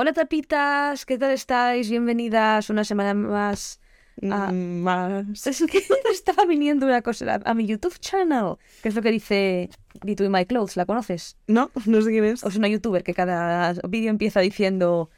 Hola 0.00 0.12
tapitas, 0.12 1.04
¿qué 1.04 1.18
tal 1.18 1.32
estáis? 1.32 1.90
Bienvenidas 1.90 2.70
una 2.70 2.84
semana 2.84 3.14
más. 3.14 3.80
a- 4.30 4.52
Mm, 4.52 4.82
más. 4.82 5.44
Es 5.44 5.64
que 5.68 5.78
estaba 6.12 6.44
viniendo 6.44 6.86
una 6.86 7.02
cosa 7.02 7.40
a 7.44 7.54
mi 7.54 7.66
YouTube 7.66 7.98
channel, 7.98 8.54
que 8.80 8.90
es 8.90 8.94
lo 8.94 9.02
que 9.02 9.10
dice 9.10 9.70
Between 10.04 10.30
My 10.30 10.44
Clothes, 10.46 10.76
¿la 10.76 10.86
conoces? 10.86 11.36
No, 11.48 11.72
no 11.86 12.00
sé 12.02 12.10
quién 12.10 12.24
es. 12.26 12.44
O 12.44 12.48
es 12.48 12.54
una 12.56 12.68
youtuber 12.68 13.02
que 13.02 13.12
cada 13.12 13.72
vídeo 13.88 14.10
empieza 14.10 14.38
diciendo 14.38 15.10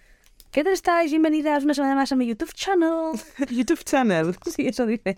¿Qué 0.50 0.64
tal 0.64 0.72
estáis? 0.72 1.10
Bienvenidas 1.10 1.62
una 1.64 1.74
semana 1.74 1.94
más 1.94 2.10
a 2.12 2.16
mi 2.16 2.26
YouTube 2.26 2.54
channel. 2.54 3.12
YouTube 3.50 3.84
channel. 3.84 4.34
Sí, 4.54 4.66
eso 4.66 4.86
dice. 4.86 5.10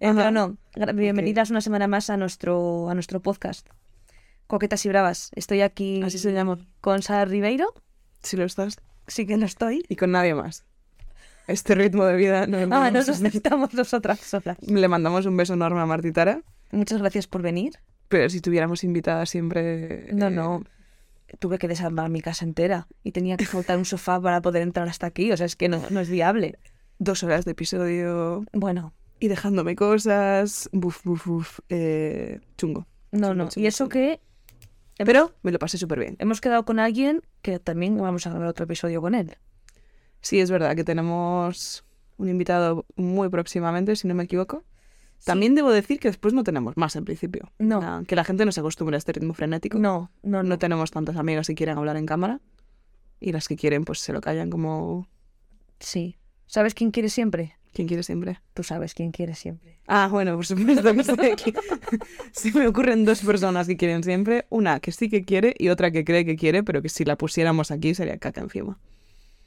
Eh, 0.00 0.12
pero 0.16 0.32
no, 0.32 0.56
bienvenidas 0.94 1.50
una 1.50 1.60
semana 1.60 1.86
más 1.86 2.10
a 2.10 2.16
nuestro, 2.16 2.88
a 2.90 2.94
nuestro 2.94 3.20
podcast. 3.20 3.68
Coquetas 4.48 4.84
y 4.84 4.88
bravas. 4.88 5.30
Estoy 5.36 5.60
aquí 5.60 6.02
Así 6.02 6.18
se 6.18 6.32
llama. 6.32 6.58
con 6.80 7.02
Sara 7.02 7.24
Ribeiro. 7.24 7.72
Si 8.22 8.36
lo 8.36 8.44
estás. 8.44 8.78
Sí 9.06 9.26
que 9.26 9.36
lo 9.36 9.46
estoy. 9.46 9.84
Y 9.88 9.96
con 9.96 10.12
nadie 10.12 10.34
más. 10.34 10.64
Este 11.46 11.74
ritmo 11.74 12.04
de 12.04 12.16
vida 12.16 12.46
no 12.46 12.58
Ah, 12.58 12.66
podemos 12.90 13.08
nos 13.08 13.20
necesitamos 13.20 13.74
nosotras 13.74 14.20
solas. 14.20 14.56
Le 14.60 14.88
mandamos 14.88 15.26
un 15.26 15.36
beso 15.36 15.54
enorme 15.54 15.80
a 15.80 15.86
Martitara. 15.86 16.42
Muchas 16.70 17.00
gracias 17.00 17.26
por 17.26 17.42
venir. 17.42 17.72
Pero 18.08 18.28
si 18.28 18.40
tuviéramos 18.40 18.84
invitada 18.84 19.26
siempre. 19.26 20.08
No, 20.12 20.26
eh, 20.28 20.30
no. 20.30 20.62
Tuve 21.38 21.58
que 21.58 21.68
desarmar 21.68 22.10
mi 22.10 22.20
casa 22.20 22.44
entera 22.44 22.86
y 23.04 23.12
tenía 23.12 23.36
que 23.36 23.46
soltar 23.46 23.78
un 23.78 23.84
sofá 23.84 24.20
para 24.20 24.40
poder 24.42 24.62
entrar 24.62 24.88
hasta 24.88 25.06
aquí. 25.06 25.30
O 25.32 25.36
sea, 25.36 25.46
es 25.46 25.56
que 25.56 25.68
no, 25.68 25.80
no 25.90 26.00
es 26.00 26.08
viable. 26.10 26.58
Dos 26.98 27.22
horas 27.22 27.44
de 27.44 27.52
episodio 27.52 28.44
Bueno, 28.52 28.92
y 29.20 29.28
dejándome 29.28 29.74
cosas. 29.76 30.68
Buf, 30.72 31.02
buf, 31.04 31.26
buf. 31.26 31.58
eh, 31.68 32.40
chungo. 32.58 32.86
no, 33.12 33.28
Chungo, 33.28 33.34
no. 33.34 33.48
chungo, 33.48 33.64
Y 33.64 33.66
eso 33.68 33.84
chungo. 33.84 33.90
que 33.90 34.20
Pero 35.06 35.32
me 35.42 35.52
lo 35.52 35.58
pasé 35.58 35.78
súper 35.78 35.98
bien. 36.00 36.16
hemos 36.18 36.40
quedado 36.40 36.64
con 36.64 36.78
alguien 36.78 37.22
que 37.42 37.58
también 37.58 37.96
vamos 37.96 38.26
a 38.26 38.30
grabar 38.30 38.48
otro 38.48 38.64
episodio 38.64 39.00
con 39.00 39.14
él. 39.14 39.36
Sí, 40.20 40.40
es 40.40 40.50
verdad 40.50 40.76
que 40.76 40.84
tenemos 40.84 41.84
un 42.18 42.28
invitado 42.28 42.84
muy 42.96 43.28
próximamente, 43.30 43.96
si 43.96 44.06
no 44.08 44.14
me 44.14 44.24
equivoco. 44.24 44.64
También 45.24 45.54
debo 45.54 45.70
decir 45.70 45.98
que 46.00 46.08
después 46.08 46.32
no 46.34 46.44
tenemos 46.44 46.76
más 46.76 46.96
en 46.96 47.04
principio. 47.04 47.50
No. 47.58 47.80
Ah, 47.82 48.02
Que 48.06 48.16
la 48.16 48.24
gente 48.24 48.44
no 48.46 48.52
se 48.52 48.60
acostumbra 48.60 48.96
a 48.96 48.98
este 48.98 49.12
ritmo 49.12 49.34
frenético. 49.34 49.78
No, 49.78 50.10
no, 50.22 50.42
No 50.42 50.48
no. 50.50 50.58
tenemos 50.58 50.90
tantas 50.90 51.16
amigas 51.16 51.46
que 51.46 51.54
quieran 51.54 51.76
hablar 51.78 51.96
en 51.96 52.06
cámara. 52.06 52.40
Y 53.20 53.32
las 53.32 53.46
que 53.48 53.56
quieren, 53.56 53.84
pues 53.84 53.98
se 54.00 54.12
lo 54.14 54.20
callan 54.22 54.48
como 54.50 55.06
Sí. 55.78 56.16
¿Sabes 56.46 56.74
quién 56.74 56.90
quiere 56.90 57.10
siempre? 57.10 57.56
Quien 57.72 57.88
quiere 57.88 58.02
siempre. 58.02 58.40
Tú 58.54 58.62
sabes 58.62 58.94
quién 58.94 59.12
quiere 59.12 59.34
siempre. 59.34 59.78
Ah, 59.86 60.08
bueno, 60.10 60.36
por 60.36 60.46
supuesto 60.46 60.94
que 60.94 61.00
estoy 61.00 61.30
aquí. 61.30 61.52
Se 62.32 62.52
me 62.52 62.66
ocurren 62.66 63.04
dos 63.04 63.20
personas 63.20 63.66
que 63.66 63.76
quieren 63.76 64.02
siempre. 64.02 64.46
Una 64.50 64.80
que 64.80 64.92
sí 64.92 65.08
que 65.08 65.24
quiere 65.24 65.54
y 65.58 65.68
otra 65.68 65.90
que 65.90 66.04
cree 66.04 66.24
que 66.24 66.36
quiere, 66.36 66.62
pero 66.62 66.82
que 66.82 66.88
si 66.88 67.04
la 67.04 67.16
pusiéramos 67.16 67.70
aquí 67.70 67.94
sería 67.94 68.18
caca 68.18 68.40
encima. 68.40 68.78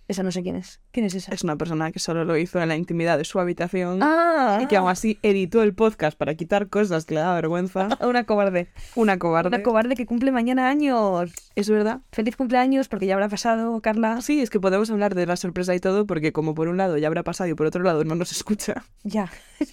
Esa 0.08 0.22
no 0.22 0.32
sé 0.32 0.44
quién 0.44 0.58
es. 0.58 0.82
¿Quién 0.92 1.06
es 1.06 1.16
esa? 1.16 1.34
Es 1.34 1.44
una 1.44 1.56
persona 1.56 1.92
que 1.92 2.00
solo 2.00 2.26
lo 2.26 2.36
hizo 2.38 2.62
en 2.62 2.68
la 2.68 2.76
intimidad 2.76 3.18
de 3.18 3.24
su 3.24 3.40
habitación. 3.40 4.00
Ah, 4.04 4.60
Y 4.62 4.68
que 4.68 4.76
aún 4.76 4.90
así 4.90 5.18
editó 5.24 5.64
el 5.64 5.74
podcast 5.74 6.18
para 6.18 6.36
quitar 6.36 6.68
cosas 6.68 7.06
que 7.06 7.14
le 7.16 7.22
da 7.22 7.34
vergüenza. 7.36 7.88
una 8.02 8.26
cobarde. 8.26 8.68
Una 8.96 9.18
cobarde. 9.18 9.48
Una 9.48 9.64
cobarde 9.64 9.96
que 9.96 10.06
cumple 10.06 10.32
mañana 10.32 10.68
años. 10.70 11.32
¿Es 11.56 11.70
verdad? 11.70 12.02
Feliz 12.12 12.36
cumpleaños 12.36 12.90
porque 12.90 13.06
ya 13.06 13.14
habrá 13.14 13.30
pasado, 13.30 13.80
Carla. 13.82 14.22
Sí, 14.22 14.42
es 14.42 14.50
que 14.50 14.60
podemos 14.60 14.90
hablar 14.92 15.16
de 15.16 15.26
la 15.26 15.38
sorpresa 15.38 15.74
y 15.74 15.80
todo, 15.80 16.06
porque 16.06 16.34
como 16.34 16.54
por 16.54 16.68
un 16.68 16.76
lado 16.78 16.98
ya 16.98 17.08
habrá 17.08 17.24
pasado 17.24 17.50
y 17.50 17.54
por 17.54 17.66
otro 17.68 17.82
lado 17.84 18.04
no 18.04 18.16
nos 18.16 18.32
escucha, 18.32 18.84
Ya. 19.04 19.32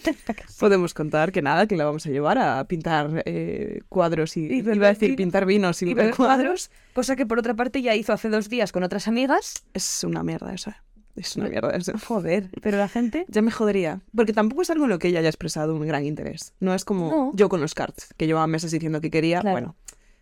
podemos 0.61 0.95
contar 0.95 1.33
que 1.33 1.43
nada, 1.43 1.67
que 1.67 1.77
la 1.77 1.85
vamos 1.85 2.07
a 2.07 2.11
llevar 2.11 2.39
a 2.39 2.63
pintar 2.65 3.23
eh, 3.27 3.81
cuadros 3.89 4.37
y, 4.37 4.47
Y 4.47 4.59
iba 4.59 4.87
a 4.87 4.91
decir 4.91 5.09
vino. 5.11 5.17
pintar 5.17 5.47
vinos 5.47 5.83
y, 5.83 5.91
Y 5.91 6.11
cuadros, 6.13 6.71
cosa 6.95 7.17
que 7.17 7.27
por 7.27 7.39
otra 7.39 7.55
parte 7.55 7.83
ya 7.83 7.95
hizo 7.97 8.13
hace 8.13 8.29
dos 8.29 8.49
días 8.49 8.73
con 8.73 8.83
otras 8.85 9.09
amigas. 9.09 9.65
Es 9.75 10.05
una 10.05 10.20
mierda 10.23 10.53
eso. 10.55 10.73
Es 11.17 11.37
una 11.37 11.49
mierda 11.49 11.71
eso. 11.71 11.93
Joder, 12.07 12.51
pero 12.63 12.79
la 12.79 12.89
gente. 12.89 13.27
Ya 13.29 13.43
me 13.43 13.51
jodería. 13.51 14.01
Porque 14.15 14.33
tampoco 14.33 14.63
es 14.63 14.71
algo 14.71 14.85
en 14.85 14.91
lo 14.91 14.99
que 14.99 15.09
ella 15.09 15.19
haya 15.21 15.29
expresado 15.29 15.75
un 15.75 15.87
gran 15.87 16.05
interés. 16.05 16.55
No 16.61 16.73
es 16.75 16.85
como 16.85 17.11
No. 17.11 17.33
yo 17.35 17.49
con 17.49 17.61
los 17.61 17.75
cards, 17.75 18.15
que 18.17 18.27
llevaba 18.27 18.47
meses 18.47 18.71
diciendo 18.71 19.01
que 19.01 19.11
quería. 19.11 19.41
Claro. 19.41 19.53
Bueno, 19.55 19.77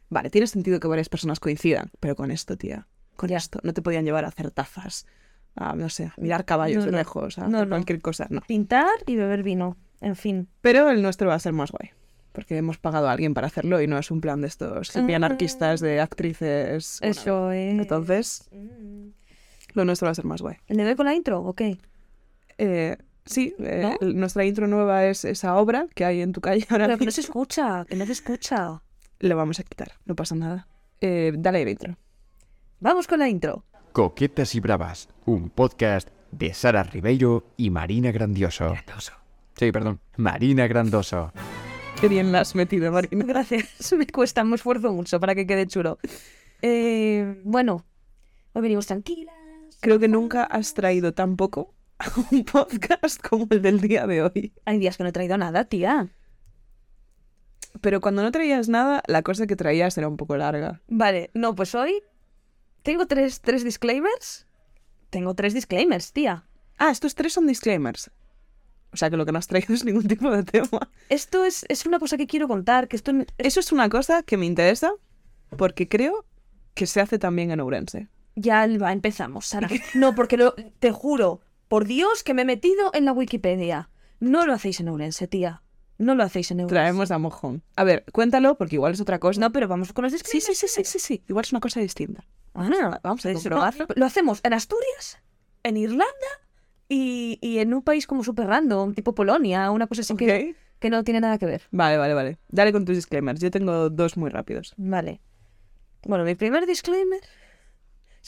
vale, 0.09 0.31
tiene 0.31 0.47
sentido 0.47 0.81
que 0.81 0.89
varias 0.89 1.09
personas 1.09 1.41
coincidan, 1.41 1.91
pero 2.01 2.17
con 2.17 2.31
esto, 2.31 2.57
tía. 2.57 2.87
Con 3.17 3.31
esto. 3.31 3.61
No 3.63 3.73
te 3.75 3.83
podían 3.83 4.05
llevar 4.05 4.25
a 4.25 4.29
hacer 4.29 4.51
tazas, 4.51 5.07
a, 5.57 5.75
no 5.75 5.89
sé, 5.89 6.05
a 6.07 6.15
mirar 6.17 6.45
caballos 6.45 6.79
No, 6.81 6.87
de 6.87 6.93
no. 6.93 6.99
lejos, 6.99 7.39
a 7.39 7.49
cualquier 7.67 8.01
cosa. 8.01 8.27
No. 8.31 8.41
Pintar 8.43 8.89
y 9.07 9.17
beber 9.17 9.43
vino. 9.43 9.77
En 10.01 10.15
fin. 10.17 10.49
Pero 10.63 10.91
el 10.91 11.03
nuestro 11.03 11.29
va 11.29 11.35
a 11.35 11.39
ser 11.41 11.53
más 11.53 11.71
guay. 11.73 11.91
Porque 12.33 12.57
hemos 12.57 12.79
pagado 12.79 13.09
a 13.09 13.13
alguien 13.13 13.35
para 13.35 13.49
hacerlo 13.49 13.81
y 13.83 13.89
no 13.89 13.99
es 13.99 14.11
un 14.13 14.21
plan 14.21 14.41
de 14.41 14.47
estos 14.47 14.95
hippie 14.95 15.17
anarquistas 15.17 15.81
de 15.81 16.01
actrices. 16.01 16.99
Bueno, 17.01 17.11
Eso 17.11 17.51
es. 17.51 17.73
Entonces, 17.81 18.49
lo 19.79 19.85
nuestro 19.85 20.07
va 20.07 20.13
a 20.13 20.15
ser 20.15 20.25
más 20.25 20.43
guay. 20.43 20.57
¿Le 20.69 20.85
doy 20.85 20.95
con 20.95 21.07
la 21.07 21.15
intro 21.15 21.41
o 21.41 21.55
qué? 21.55 21.79
Eh, 22.59 22.97
sí, 23.25 23.55
eh, 23.59 23.97
nuestra 24.01 24.45
intro 24.45 24.67
nueva 24.67 25.07
es 25.07 25.25
esa 25.25 25.57
obra 25.57 25.87
que 25.95 26.05
hay 26.05 26.21
en 26.21 26.33
tu 26.33 26.41
calle 26.41 26.67
ahora 26.71 26.87
Pero 26.87 26.99
que 26.99 27.05
no 27.07 27.11
se 27.11 27.21
escucha, 27.21 27.85
que 27.89 27.97
no 27.97 28.07
se 28.07 28.13
escucha. 28.13 28.83
Le 29.21 29.35
vamos 29.35 29.59
a 29.61 29.63
quitar, 29.65 29.93
no 30.05 30.15
pasa 30.15 30.35
nada. 30.35 30.67
Eh, 31.01 31.33
dale 31.37 31.63
el 31.63 31.69
intro. 31.69 31.97
Vamos 32.81 33.07
con 33.07 33.19
la 33.19 33.29
intro. 33.29 33.65
Coquetas 33.93 34.55
y 34.55 34.61
Bravas, 34.61 35.09
un 35.25 35.51
podcast 35.51 36.09
de 36.31 36.55
Sara 36.55 36.83
Ribeiro 36.83 37.45
y 37.57 37.71
Marina 37.71 38.13
Grandioso. 38.13 38.75
Sí, 39.57 39.73
perdón, 39.73 40.01
Marina 40.17 40.67
Grandoso. 40.67 41.33
Qué 42.01 42.07
bien 42.07 42.31
la 42.31 42.41
has 42.41 42.55
metido, 42.55 42.93
Marina. 42.93 43.25
Gracias. 43.25 43.93
Me 43.99 44.07
cuesta, 44.07 44.45
me 44.45 44.55
esfuerzo 44.55 44.93
mucho 44.93 45.19
para 45.19 45.35
que 45.35 45.47
quede 45.47 45.67
chulo. 45.67 45.99
Eh, 46.63 47.41
bueno, 47.45 47.85
hoy 48.53 48.63
venimos 48.63 48.87
tranquilas. 48.87 49.35
Creo 49.81 49.99
que 49.99 50.09
nunca 50.09 50.45
has 50.45 50.75
traído 50.75 51.15
tan 51.15 51.37
poco 51.37 51.75
a 51.99 52.07
un 52.31 52.45
podcast 52.45 53.21
como 53.27 53.47
el 53.51 53.63
del 53.63 53.81
día 53.81 54.07
de 54.07 54.23
hoy. 54.23 54.53
Hay 54.65 54.79
días 54.79 54.97
que 54.97 55.03
no 55.03 55.09
he 55.09 55.13
traído 55.13 55.37
nada, 55.39 55.65
tía. 55.65 56.09
Pero 57.81 58.01
cuando 58.01 58.23
no 58.23 58.33
traías 58.33 58.69
nada, 58.69 59.03
la 59.07 59.23
cosa 59.23 59.47
que 59.47 59.57
traías 59.57 59.97
era 59.99 60.09
un 60.09 60.17
poco 60.17 60.37
larga. 60.37 60.81
Vale, 60.89 61.31
no, 61.35 61.55
pues 61.55 61.75
hoy 61.75 62.03
tengo 62.83 63.07
tres, 63.07 63.41
tres 63.41 63.63
disclaimers. 63.65 64.47
Tengo 65.11 65.35
tres 65.35 65.55
disclaimers, 65.55 66.13
tía. 66.13 66.45
Ah, 66.79 66.91
estos 66.91 67.15
tres 67.15 67.33
son 67.33 67.47
disclaimers. 67.47 68.11
O 68.93 68.97
sea 68.97 69.11
que 69.11 69.17
lo 69.17 69.27
que 69.27 69.33
no 69.33 69.39
has 69.39 69.47
traído 69.47 69.75
es 69.75 69.85
ningún 69.85 70.07
tipo 70.09 70.31
de 70.31 70.43
tema. 70.43 70.91
Esto 71.09 71.45
es, 71.45 71.65
es 71.69 71.87
una 71.87 71.99
cosa 71.99 72.17
que 72.17 72.27
quiero 72.27 72.49
contar, 72.49 72.89
que 72.89 72.97
esto... 72.97 73.11
es- 73.13 73.27
Eso 73.39 73.61
es 73.61 73.71
una 73.73 73.89
cosa 73.89 74.23
que 74.23 74.37
me 74.37 74.47
interesa 74.47 74.93
porque 75.57 75.89
creo 75.89 76.25
que 76.75 76.87
se 76.87 77.01
hace 77.01 77.19
también 77.19 77.51
en 77.51 77.61
Ourense. 77.61 78.09
Ya 78.41 78.67
va, 78.81 78.93
empezamos, 78.93 79.47
Sara. 79.47 79.69
No, 79.95 80.15
porque 80.15 80.37
lo- 80.37 80.55
te 80.79 80.93
juro, 80.93 81.41
por 81.69 81.85
Dios, 81.87 82.23
que 82.23 82.35
me 82.35 82.43
he 82.43 82.45
metido 82.45 82.91
en 82.95 83.05
la 83.05 83.13
Wikipedia. 83.13 83.91
No 84.21 84.47
lo 84.47 84.53
hacéis 84.53 84.81
en 84.81 84.89
Ourense, 84.89 85.27
tía. 85.29 85.63
No 85.99 86.15
lo 86.15 86.23
hacéis 86.23 86.51
en 86.53 86.59
Ourense. 86.61 86.75
Traemos 86.75 87.11
a 87.11 87.19
mojón. 87.19 87.63
A 87.77 87.85
ver, 87.85 88.05
cuéntalo 88.13 88.57
porque 88.57 88.77
igual 88.77 88.93
es 88.93 89.01
otra 89.01 89.19
cosa. 89.19 89.41
No, 89.41 89.51
pero 89.53 89.67
vamos 89.67 89.93
con 89.93 90.05
los 90.05 90.13
Sí, 90.13 90.41
sí, 90.41 90.55
sí, 90.55 90.67
sí, 90.69 90.85
sí, 90.85 90.99
sí. 90.99 91.23
Igual 91.29 91.45
es 91.45 91.53
una 91.53 91.61
cosa 91.61 91.81
distinta. 91.81 92.25
Ah, 92.55 92.69
no, 92.69 92.81
no, 92.91 92.99
Vamos 93.03 93.25
a 93.27 93.33
comprobarlo. 93.33 93.87
no, 93.89 93.95
lo 93.97 94.07
hacemos 94.07 94.41
en 94.43 94.53
Asturias, 94.53 95.19
en 95.63 95.77
Irlanda 95.77 96.05
y, 96.89 97.39
y 97.41 97.59
en 97.59 97.75
un 97.75 97.83
país 97.83 98.07
como 98.07 98.25
súper 98.25 98.47
random, 98.47 98.95
tipo 98.95 99.15
Polonia, 99.15 99.71
una 99.71 99.87
cosa 99.87 100.01
así 100.03 100.15
que, 100.17 100.55
que 100.79 100.91
no 100.91 101.05
tiene 101.05 101.21
nada 101.21 101.39
que 101.39 101.47
ver. 101.47 101.63
Vale, 101.71 101.99
vale, 101.99 102.15
vale. 102.15 102.39
Dale 102.49 102.73
con 102.73 102.85
tus 102.85 102.97
disclaimers. 102.97 103.41
Yo 103.41 103.51
tengo 103.51 103.91
dos 103.91 104.17
muy 104.17 104.31
rápidos. 104.31 104.75
Vale. 104.77 105.21
Bueno, 106.05 106.25
mi 106.25 106.35
primer 106.37 106.67
disclaimer 106.67 107.21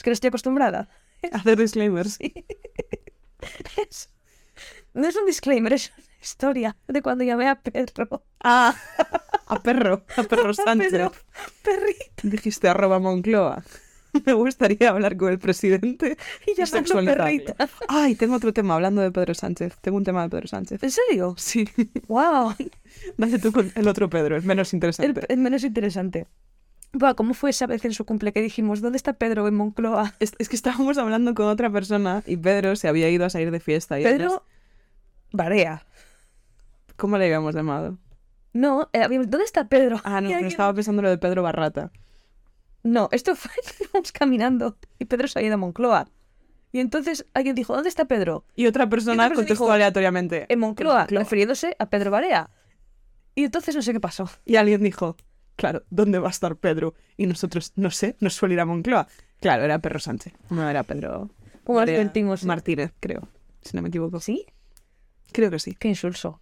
es 0.01 0.03
que 0.03 0.09
no 0.09 0.13
estoy 0.13 0.29
acostumbrada. 0.29 0.89
Hacer 1.31 1.57
disclaimers. 1.57 2.17
Es- 3.89 4.09
no 4.93 5.07
es 5.07 5.15
un 5.15 5.25
disclaimer, 5.25 5.71
es 5.73 5.91
una 5.97 6.05
historia 6.21 6.77
de 6.87 7.01
cuando 7.01 7.23
llamé 7.23 7.47
a 7.47 7.55
Pedro. 7.61 8.23
Ah, 8.43 8.75
a 9.47 9.61
perro. 9.63 10.03
A 10.17 10.23
perro 10.23 10.53
Sánchez. 10.53 10.91
Pedro, 10.91 11.11
perrito. 11.63 12.03
Dijiste 12.23 12.67
arroba 12.67 12.99
Moncloa. 12.99 13.63
Me 14.25 14.33
gustaría 14.33 14.89
hablar 14.89 15.15
con 15.15 15.29
el 15.31 15.39
presidente 15.39 16.17
Y 16.45 16.53
sexualizarle. 16.65 17.15
perrita. 17.45 17.55
Ay, 17.87 18.15
tengo 18.15 18.35
otro 18.35 18.51
tema 18.51 18.75
hablando 18.75 19.01
de 19.01 19.09
Pedro 19.11 19.33
Sánchez. 19.33 19.77
Tengo 19.79 19.95
un 19.97 20.03
tema 20.03 20.23
de 20.23 20.29
Pedro 20.29 20.47
Sánchez. 20.49 20.83
¿En 20.83 20.91
serio? 20.91 21.33
Sí. 21.37 21.67
¡Wow! 22.09 22.53
Dale 23.17 23.39
tú 23.39 23.53
con 23.53 23.71
el 23.73 23.87
otro 23.87 24.09
Pedro, 24.09 24.35
es 24.35 24.43
menos 24.43 24.73
El, 24.73 24.77
interesante. 24.77 25.25
el 25.29 25.39
menos 25.39 25.63
interesante. 25.63 26.27
Buah, 26.93 27.13
¿Cómo 27.15 27.33
fue 27.33 27.51
esa 27.51 27.67
vez 27.67 27.85
en 27.85 27.93
su 27.93 28.05
cumple 28.05 28.33
que 28.33 28.41
dijimos, 28.41 28.81
¿dónde 28.81 28.97
está 28.97 29.13
Pedro 29.13 29.47
en 29.47 29.55
Moncloa? 29.55 30.13
Es, 30.19 30.33
es 30.39 30.49
que 30.49 30.55
estábamos 30.55 30.97
hablando 30.97 31.33
con 31.33 31.45
otra 31.47 31.69
persona 31.69 32.21
y 32.25 32.37
Pedro 32.37 32.75
se 32.75 32.87
había 32.87 33.09
ido 33.09 33.25
a 33.25 33.29
salir 33.29 33.49
de 33.51 33.59
fiesta. 33.59 33.99
Y 33.99 34.03
Pedro 34.03 34.43
Barea. 35.31 35.85
¿Cómo 36.97 37.17
le 37.17 37.25
habíamos 37.25 37.55
llamado? 37.55 37.97
No, 38.53 38.89
eh, 38.93 39.01
habíamos- 39.01 39.29
¿dónde 39.29 39.45
está 39.45 39.67
Pedro? 39.69 40.01
Ah, 40.03 40.19
no, 40.21 40.27
alguien- 40.29 40.45
estaba 40.45 40.73
pensando 40.73 41.01
lo 41.01 41.09
de 41.09 41.17
Pedro 41.17 41.43
Barrata. 41.43 41.91
No, 42.83 43.07
esto 43.11 43.35
fue, 43.35 43.51
íbamos 43.89 44.11
caminando 44.11 44.77
y 44.99 45.05
Pedro 45.05 45.27
se 45.27 45.39
ha 45.39 45.41
ido 45.41 45.53
a 45.53 45.57
Moncloa. 45.57 46.09
Y 46.73 46.79
entonces 46.79 47.25
alguien 47.33 47.55
dijo, 47.55 47.73
¿dónde 47.73 47.89
está 47.89 48.05
Pedro? 48.05 48.45
Y 48.55 48.65
otra 48.65 48.89
persona 48.89 49.13
Y 49.13 49.15
otra 49.15 49.27
persona 49.29 49.35
contestó 49.35 49.63
dijo, 49.65 49.71
aleatoriamente. 49.73 50.45
En 50.49 50.59
Moncloa, 50.59 51.05
refiriéndose 51.07 51.75
a 51.79 51.89
Pedro 51.89 52.11
Barea. 52.11 52.49
Y 53.35 53.43
entonces 53.45 53.75
no 53.75 53.81
sé 53.81 53.93
qué 53.93 53.99
pasó. 53.99 54.29
Y 54.45 54.55
alguien 54.57 54.81
dijo, 54.81 55.15
claro, 55.61 55.83
¿dónde 55.91 56.17
va 56.17 56.29
a 56.29 56.31
estar 56.31 56.55
Pedro? 56.55 56.95
Y 57.17 57.27
nosotros, 57.27 57.73
no 57.75 57.91
sé, 57.91 58.15
nos 58.19 58.33
suele 58.33 58.55
ir 58.55 58.61
a 58.61 58.65
Moncloa. 58.65 59.07
Claro, 59.39 59.63
era 59.63 59.77
Perro 59.77 59.99
Sánchez. 59.99 60.33
No 60.49 60.67
era 60.67 60.81
Pedro. 60.81 61.29
¿Cómo 61.63 61.77
María 61.77 61.97
sentimos? 61.97 62.43
Martínez, 62.45 62.93
creo. 62.99 63.29
Si 63.61 63.75
no 63.77 63.83
me 63.83 63.89
equivoco. 63.89 64.19
¿Sí? 64.19 64.47
Creo 65.31 65.51
que 65.51 65.59
sí. 65.59 65.75
Qué 65.75 65.87
insulso. 65.87 66.41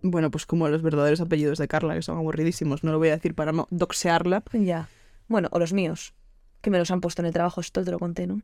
Bueno, 0.00 0.30
pues 0.30 0.46
como 0.46 0.70
los 0.70 0.80
verdaderos 0.80 1.20
apellidos 1.20 1.58
de 1.58 1.68
Carla, 1.68 1.94
que 1.94 2.00
son 2.00 2.16
aburridísimos. 2.16 2.82
No 2.82 2.92
lo 2.92 2.98
voy 2.98 3.08
a 3.08 3.16
decir 3.16 3.34
para 3.34 3.52
no 3.52 3.68
doxearla. 3.70 4.42
Ya. 4.54 4.88
Bueno, 5.28 5.48
o 5.52 5.58
los 5.58 5.74
míos, 5.74 6.14
que 6.62 6.70
me 6.70 6.78
los 6.78 6.90
han 6.90 7.02
puesto 7.02 7.20
en 7.20 7.26
el 7.26 7.34
trabajo, 7.34 7.60
esto 7.60 7.84
te 7.84 7.90
lo 7.90 7.98
conté, 7.98 8.26
¿no? 8.26 8.40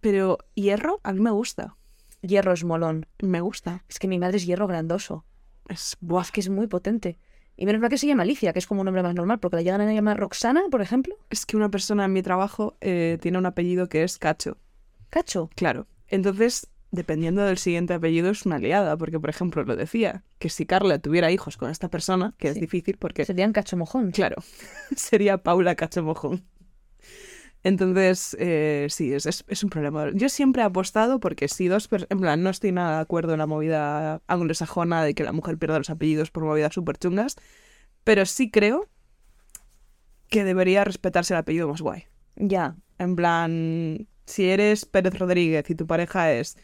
Pero 0.00 0.38
hierro 0.54 1.00
a 1.02 1.12
mí 1.12 1.18
me 1.18 1.32
gusta. 1.32 1.74
Hierro 2.20 2.52
es 2.52 2.62
molón. 2.62 3.06
Me 3.20 3.40
gusta. 3.40 3.82
Es 3.88 3.98
que 3.98 4.06
mi 4.06 4.20
madre 4.20 4.36
es 4.36 4.46
hierro 4.46 4.68
grandoso. 4.68 5.24
Es, 5.68 5.96
buah, 6.00 6.22
Es 6.22 6.30
que 6.30 6.40
es 6.40 6.48
muy 6.48 6.68
potente. 6.68 7.18
Y 7.60 7.66
menos 7.66 7.80
mal 7.80 7.90
que 7.90 7.98
se 7.98 8.06
llama 8.06 8.22
Alicia, 8.22 8.52
que 8.52 8.60
es 8.60 8.68
como 8.68 8.82
un 8.82 8.84
nombre 8.84 9.02
más 9.02 9.16
normal, 9.16 9.40
porque 9.40 9.56
la 9.56 9.62
llegan 9.62 9.80
a 9.80 9.92
llamar 9.92 10.16
Roxana, 10.16 10.62
por 10.70 10.80
ejemplo. 10.80 11.16
es 11.28 11.44
que 11.44 11.56
una 11.56 11.68
persona 11.70 12.04
en 12.04 12.12
mi 12.12 12.22
trabajo 12.22 12.76
eh, 12.80 13.18
tiene 13.20 13.36
un 13.36 13.46
apellido 13.46 13.88
que 13.88 14.04
es 14.04 14.16
Cacho. 14.16 14.58
Cacho. 15.10 15.50
Claro. 15.56 15.88
Entonces, 16.06 16.68
dependiendo 16.92 17.42
del 17.42 17.58
siguiente 17.58 17.94
apellido, 17.94 18.30
es 18.30 18.46
una 18.46 18.56
aliada. 18.56 18.96
Porque, 18.96 19.18
por 19.18 19.28
ejemplo, 19.28 19.64
lo 19.64 19.74
decía, 19.74 20.22
que 20.38 20.50
si 20.50 20.66
Carla 20.66 21.00
tuviera 21.00 21.32
hijos 21.32 21.56
con 21.56 21.68
esta 21.68 21.88
persona, 21.88 22.32
que 22.38 22.46
es 22.46 22.60
difícil 22.60 22.96
porque 22.96 23.24
Serían 23.24 23.52
Cacho 23.52 23.76
Mojón. 23.76 24.12
Claro, 24.12 24.36
sería 24.96 25.38
Paula 25.38 25.74
Cachomojón. 25.74 26.44
Entonces, 27.64 28.36
eh, 28.38 28.86
sí, 28.88 29.12
es, 29.12 29.26
es, 29.26 29.44
es 29.48 29.64
un 29.64 29.70
problema. 29.70 30.10
Yo 30.14 30.28
siempre 30.28 30.62
he 30.62 30.64
apostado 30.64 31.18
porque 31.20 31.48
si 31.48 31.68
dos 31.68 31.88
personas, 31.88 32.10
en 32.10 32.20
plan, 32.20 32.42
no 32.42 32.50
estoy 32.50 32.72
nada 32.72 32.96
de 32.96 33.02
acuerdo 33.02 33.32
en 33.32 33.38
la 33.38 33.46
movida 33.46 34.22
anglosajona 34.26 35.02
de 35.02 35.14
que 35.14 35.24
la 35.24 35.32
mujer 35.32 35.58
pierda 35.58 35.78
los 35.78 35.90
apellidos 35.90 36.30
por 36.30 36.44
movidas 36.44 36.74
súper 36.74 36.98
chungas, 36.98 37.36
pero 38.04 38.24
sí 38.26 38.50
creo 38.50 38.88
que 40.28 40.44
debería 40.44 40.84
respetarse 40.84 41.34
el 41.34 41.38
apellido 41.38 41.68
más 41.68 41.80
guay. 41.80 42.04
Ya. 42.36 42.76
En 42.98 43.16
plan, 43.16 44.06
si 44.26 44.48
eres 44.48 44.84
Pérez 44.84 45.18
Rodríguez 45.18 45.68
y 45.70 45.74
tu 45.74 45.86
pareja 45.86 46.32
es... 46.32 46.56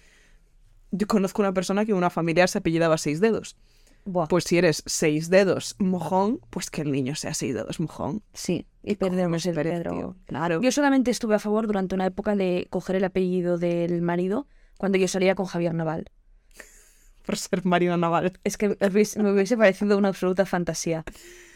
Yo 0.91 1.09
conozco 1.09 1.43
una 1.43 1.53
persona 1.53 1.85
que 1.85 1.93
una 1.93 2.09
familiar 2.11 2.49
se 2.49 2.59
apellidaba 2.59 2.99
seis 2.99 3.21
dedos. 3.21 3.57
Buah. 4.05 4.27
Pues 4.29 4.45
si 4.45 4.59
eres 4.59 4.83
seis 4.87 5.31
dedos 5.31 5.77
mojón, 5.79 6.41
pues 6.51 6.71
que 6.71 6.83
el 6.83 6.93
niño 6.93 7.15
sea 7.15 7.35
seis 7.35 7.55
dedos 7.55 7.81
mojón. 7.81 8.23
sí. 8.33 8.67
Y 8.87 8.97
perdemos 8.97 9.47
el 9.47 9.55
Pérez, 9.55 9.79
Pedro. 9.79 9.91
tío. 9.93 10.17
Claro. 10.27 10.61
Yo 10.61 10.71
solamente 10.71 11.11
estuve 11.11 11.35
a 11.37 11.39
favor 11.39 11.67
durante 11.67 11.95
una 11.95 12.05
época 12.05 12.37
de 12.37 12.67
coger 12.69 12.97
el 12.97 13.05
apellido 13.05 13.57
del 13.57 14.03
marido 14.03 14.47
cuando 14.77 14.99
yo 14.99 15.09
salía 15.09 15.35
con 15.35 15.47
Javier 15.47 15.73
Naval. 15.73 16.11
Por 17.25 17.39
ser 17.39 17.65
Marina 17.65 17.97
Naval. 17.97 18.39
Es 18.45 18.59
que 18.59 18.77
me 18.79 18.89
hubiese, 18.89 19.23
me 19.23 19.33
hubiese 19.33 19.57
parecido 19.57 19.97
una 19.97 20.09
absoluta 20.09 20.45
fantasía. 20.45 21.03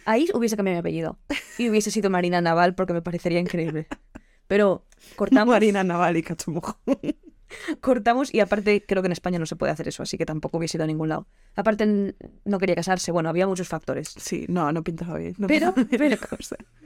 Ahí 0.06 0.26
hubiese 0.32 0.56
cambiado 0.56 0.76
mi 0.76 0.80
apellido. 0.80 1.18
Y 1.58 1.68
hubiese 1.68 1.90
sido 1.90 2.08
Marina 2.08 2.40
Naval 2.40 2.74
porque 2.74 2.94
me 2.94 3.02
parecería 3.02 3.40
increíble. 3.40 3.88
Pero 4.46 4.86
cortamos, 5.16 5.52
Marina 5.52 5.84
Naval 5.84 6.16
y 6.16 6.22
Cacho 6.22 6.50
Mojón. 6.50 6.76
cortamos 7.80 8.32
y 8.34 8.40
aparte 8.40 8.84
creo 8.86 9.02
que 9.02 9.06
en 9.06 9.12
España 9.12 9.38
no 9.38 9.46
se 9.46 9.56
puede 9.56 9.72
hacer 9.72 9.88
eso, 9.88 10.02
así 10.02 10.16
que 10.18 10.26
tampoco 10.26 10.58
hubiese 10.58 10.76
ido 10.76 10.84
a 10.84 10.86
ningún 10.86 11.08
lado. 11.08 11.26
Aparte 11.56 12.14
no 12.44 12.58
quería 12.58 12.74
casarse, 12.74 13.10
bueno, 13.12 13.28
había 13.28 13.46
muchos 13.46 13.68
factores. 13.68 14.14
Sí, 14.18 14.46
no, 14.48 14.70
no 14.72 14.82
pintaba 14.82 15.18
bien. 15.18 15.34
no 15.38 15.46
Pero- 15.46 15.74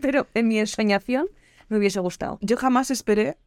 pero- 0.00 0.26
en 0.34 0.48
mi 0.48 0.58
ensoñación 0.58 1.26
me 1.68 1.78
hubiese 1.78 2.00
gustado. 2.00 2.38
Yo 2.42 2.56
jamás 2.56 2.90
esperé 2.90 3.38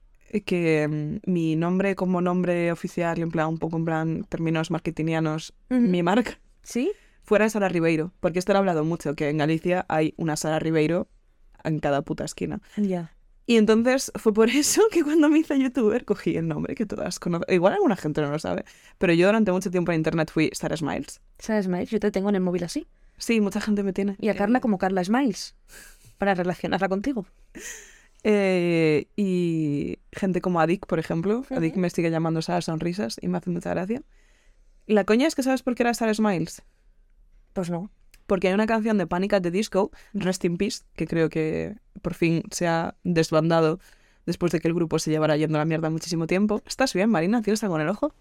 que 0.45 0.87
mm, 1.25 1.31
mi 1.31 1.55
nombre 1.55 1.95
como 1.95 2.21
nombre 2.21 2.71
oficial, 2.71 3.19
en 3.21 3.31
plan, 3.31 3.47
un 3.47 3.57
poco 3.59 3.77
en 3.77 3.85
plan, 3.85 4.25
términos 4.27 4.71
marketingianos, 4.71 5.53
mi 5.69 6.03
marca, 6.03 6.39
¿Sí? 6.63 6.91
fuera 7.23 7.47
Sara 7.49 7.69
Ribeiro. 7.69 8.11
Porque 8.19 8.39
esto 8.39 8.51
lo 8.53 8.57
he 8.57 8.59
hablado 8.59 8.83
mucho, 8.83 9.15
que 9.15 9.29
en 9.29 9.37
Galicia 9.37 9.85
hay 9.87 10.13
una 10.17 10.35
Sara 10.35 10.59
Ribeiro 10.59 11.07
en 11.63 11.79
cada 11.79 12.01
puta 12.01 12.25
esquina. 12.25 12.61
Ya. 12.77 13.14
Y 13.47 13.57
entonces 13.57 14.11
fue 14.15 14.33
por 14.33 14.49
eso 14.51 14.81
que 14.91 15.03
cuando 15.03 15.29
me 15.29 15.39
hice 15.39 15.59
youtuber 15.59 16.05
cogí 16.05 16.35
el 16.35 16.47
nombre 16.47 16.75
que 16.75 16.85
todas 16.85 17.19
conocen. 17.19 17.53
Igual 17.53 17.73
alguna 17.73 17.95
gente 17.95 18.21
no 18.21 18.29
lo 18.31 18.39
sabe, 18.39 18.65
pero 18.97 19.13
yo 19.13 19.27
durante 19.27 19.51
mucho 19.51 19.71
tiempo 19.71 19.91
en 19.91 19.97
internet 19.99 20.31
fui 20.31 20.49
Sara 20.53 20.75
Smiles. 20.75 21.21
¿Sabes, 21.39 21.67
Miles? 21.67 21.89
Yo 21.89 21.99
te 21.99 22.11
tengo 22.11 22.29
en 22.29 22.35
el 22.35 22.41
móvil 22.41 22.63
así. 22.63 22.87
Sí, 23.17 23.39
mucha 23.41 23.61
gente 23.61 23.83
me 23.83 23.93
tiene. 23.93 24.15
Y 24.19 24.29
a 24.29 24.35
Carla 24.35 24.59
como 24.59 24.77
Carla 24.77 25.03
Smiles. 25.03 25.55
Para 26.17 26.33
relacionarla 26.33 26.89
contigo. 26.89 27.25
eh, 28.23 29.07
y 29.15 29.99
gente 30.11 30.41
como 30.41 30.59
Adik, 30.59 30.85
por 30.85 30.99
ejemplo. 30.99 31.45
Adik 31.49 31.73
Ujú. 31.73 31.81
me 31.81 31.89
sigue 31.89 32.09
llamando 32.09 32.41
Sara 32.41 32.61
Sonrisas 32.61 33.17
y 33.21 33.27
me 33.27 33.37
hace 33.37 33.49
mucha 33.49 33.69
gracia. 33.69 34.01
La 34.87 35.03
coña 35.03 35.27
es 35.27 35.35
que 35.35 35.43
sabes 35.43 35.63
por 35.63 35.75
qué 35.75 35.83
era 35.83 35.93
Sara 35.93 36.13
Smiles. 36.13 36.61
Pues 37.53 37.69
no. 37.69 37.89
Porque 38.27 38.47
hay 38.47 38.53
una 38.53 38.65
canción 38.65 38.97
de 38.97 39.07
Panic 39.07 39.33
at 39.33 39.41
the 39.41 39.51
Disco, 39.51 39.91
Rest 40.13 40.45
in 40.45 40.57
Peace, 40.57 40.83
que 40.95 41.07
creo 41.07 41.29
que 41.29 41.75
por 42.01 42.13
fin 42.13 42.43
se 42.51 42.67
ha 42.67 42.95
desbandado 43.03 43.79
después 44.25 44.51
de 44.51 44.59
que 44.59 44.67
el 44.67 44.73
grupo 44.73 44.99
se 44.99 45.11
llevara 45.11 45.37
yendo 45.37 45.57
a 45.57 45.59
la 45.59 45.65
mierda 45.65 45.89
muchísimo 45.89 46.27
tiempo. 46.27 46.61
¿Estás 46.65 46.93
bien, 46.93 47.09
Marina? 47.09 47.41
¿Tienes 47.41 47.63
algo 47.63 47.75
en 47.75 47.83
el 47.83 47.89
ojo? 47.89 48.13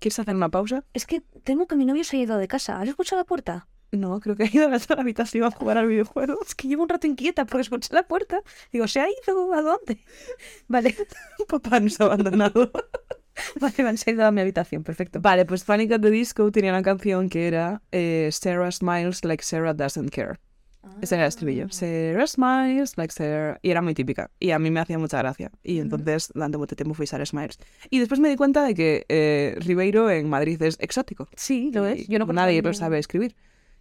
¿Quieres 0.00 0.18
hacer 0.18 0.34
una 0.34 0.48
pausa? 0.48 0.84
Es 0.94 1.06
que 1.06 1.20
tengo 1.44 1.66
que 1.68 1.76
mi 1.76 1.84
novio 1.84 2.02
se 2.02 2.16
ha 2.16 2.20
ido 2.20 2.36
de 2.36 2.48
casa. 2.48 2.80
¿Has 2.80 2.88
escuchado 2.88 3.20
la 3.20 3.24
puerta? 3.24 3.68
No, 3.92 4.20
creo 4.20 4.34
que 4.34 4.44
ha 4.44 4.46
ido 4.46 4.66
a 4.66 4.70
la 4.70 4.80
habitación 4.98 5.44
a 5.44 5.50
jugar 5.50 5.78
al 5.78 5.86
videojuego. 5.86 6.38
Es 6.44 6.54
que 6.54 6.66
llevo 6.66 6.82
un 6.82 6.88
rato 6.88 7.06
inquieta 7.06 7.44
porque 7.44 7.62
escuché 7.62 7.94
la 7.94 8.08
puerta. 8.08 8.42
Digo, 8.72 8.88
¿se 8.88 9.00
ha 9.00 9.06
ido? 9.08 9.52
¿A 9.52 9.62
dónde? 9.62 10.02
Vale, 10.66 10.96
Papá 11.48 11.78
nos 11.78 12.00
ha 12.00 12.04
abandonado. 12.04 12.72
vale, 13.60 13.74
vale, 13.82 13.96
se 13.96 14.10
ha 14.10 14.14
ido 14.14 14.26
a 14.26 14.30
mi 14.30 14.40
habitación. 14.40 14.82
Perfecto. 14.84 15.20
Vale, 15.20 15.44
pues 15.44 15.64
Panic 15.64 15.92
at 15.92 16.00
the 16.00 16.10
Disco 16.10 16.50
tenía 16.50 16.70
una 16.70 16.82
canción 16.82 17.28
que 17.28 17.48
era 17.48 17.82
eh, 17.92 18.28
Sarah 18.32 18.70
smiles 18.70 19.24
like 19.24 19.42
Sarah 19.42 19.74
doesn't 19.74 20.10
care. 20.10 20.38
Ese 21.00 21.14
era 21.14 21.24
el 21.24 21.28
estribillo. 21.28 21.68
Sarah 21.70 22.26
smiles 22.26 22.96
like 22.96 23.12
Sarah. 23.12 23.58
Y 23.62 23.70
era 23.70 23.82
muy 23.82 23.94
típica. 23.94 24.30
Y 24.40 24.50
a 24.50 24.58
mí 24.58 24.70
me 24.70 24.80
hacía 24.80 24.98
mucha 24.98 25.18
gracia. 25.18 25.50
Y 25.62 25.78
entonces, 25.78 26.30
durante 26.34 26.58
mucho 26.58 26.74
tiempo 26.74 26.94
fui 26.94 27.06
Sarah 27.06 27.24
Smiles. 27.24 27.58
Y 27.88 28.00
después 28.00 28.18
me 28.18 28.28
di 28.28 28.36
cuenta 28.36 28.64
de 28.64 28.74
que 28.74 29.06
eh, 29.08 29.56
Ribeiro 29.60 30.10
en 30.10 30.28
Madrid 30.28 30.60
es 30.60 30.76
exótico. 30.80 31.28
Sí, 31.36 31.70
lo 31.72 31.86
es. 31.86 32.08
Yo 32.08 32.18
no 32.18 32.26
Nadie 32.26 32.62
lo 32.62 32.74
sabe 32.74 32.98
escribir. 32.98 33.36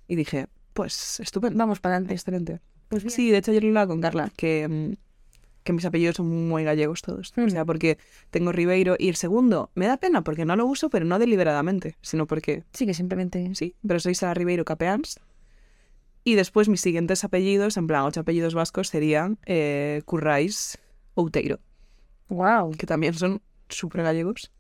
Y 0.08 0.16
dije, 0.16 0.48
pues 0.74 1.20
estupendo. 1.20 1.58
Vamos 1.58 1.80
para 1.80 1.96
adelante. 1.96 2.14
Excelente. 2.14 2.60
Pues 2.88 3.04
bien. 3.04 3.12
Sí, 3.12 3.32
de 3.32 3.38
hecho 3.38 3.52
ayer 3.52 3.64
lo 3.64 3.70
hablaba 3.70 3.88
con 3.88 4.02
Carla, 4.02 4.32
que, 4.36 4.68
mm, 4.68 4.94
que 5.64 5.74
mis 5.74 5.86
apellidos 5.86 6.16
son 6.16 6.48
muy 6.48 6.64
gallegos 6.64 7.02
todos. 7.02 7.34
O 7.38 7.42
Mm. 7.42 7.50
sea, 7.50 7.66
porque 7.66 7.98
tengo 8.30 8.52
Ribeiro 8.52 8.96
y 8.98 9.10
el 9.10 9.16
segundo 9.16 9.70
me 9.76 9.88
da 9.88 9.98
pena 9.98 10.24
porque 10.24 10.46
no 10.46 10.56
lo 10.56 10.66
uso, 10.66 10.90
pero 10.90 11.06
no 11.06 11.20
deliberadamente, 11.20 11.98
sino 12.02 12.26
porque 12.28 12.64
Sí, 12.74 12.86
que 12.86 12.94
simplemente... 12.94 13.54
sí, 13.56 13.76
pero 13.86 14.00
soy 14.00 14.16
Sara 14.16 14.34
Ribeiro 14.34 14.66
Capeans. 14.66 15.20
Y 16.24 16.36
después 16.36 16.70
mis 16.70 16.82
siguientes 16.82 17.24
apellidos, 17.24 17.78
en 17.78 17.88
plan 17.88 18.04
ocho 18.04 18.20
apellidos 18.22 18.54
vascos, 18.54 18.90
serían 18.90 19.40
eh, 19.46 20.02
Currais 20.06 20.78
Outeiro, 21.16 21.60
Wow. 22.30 22.72
que 22.78 22.86
también 22.86 23.14
son 23.16 23.42
súper 23.70 24.04
gallegos. 24.04 24.52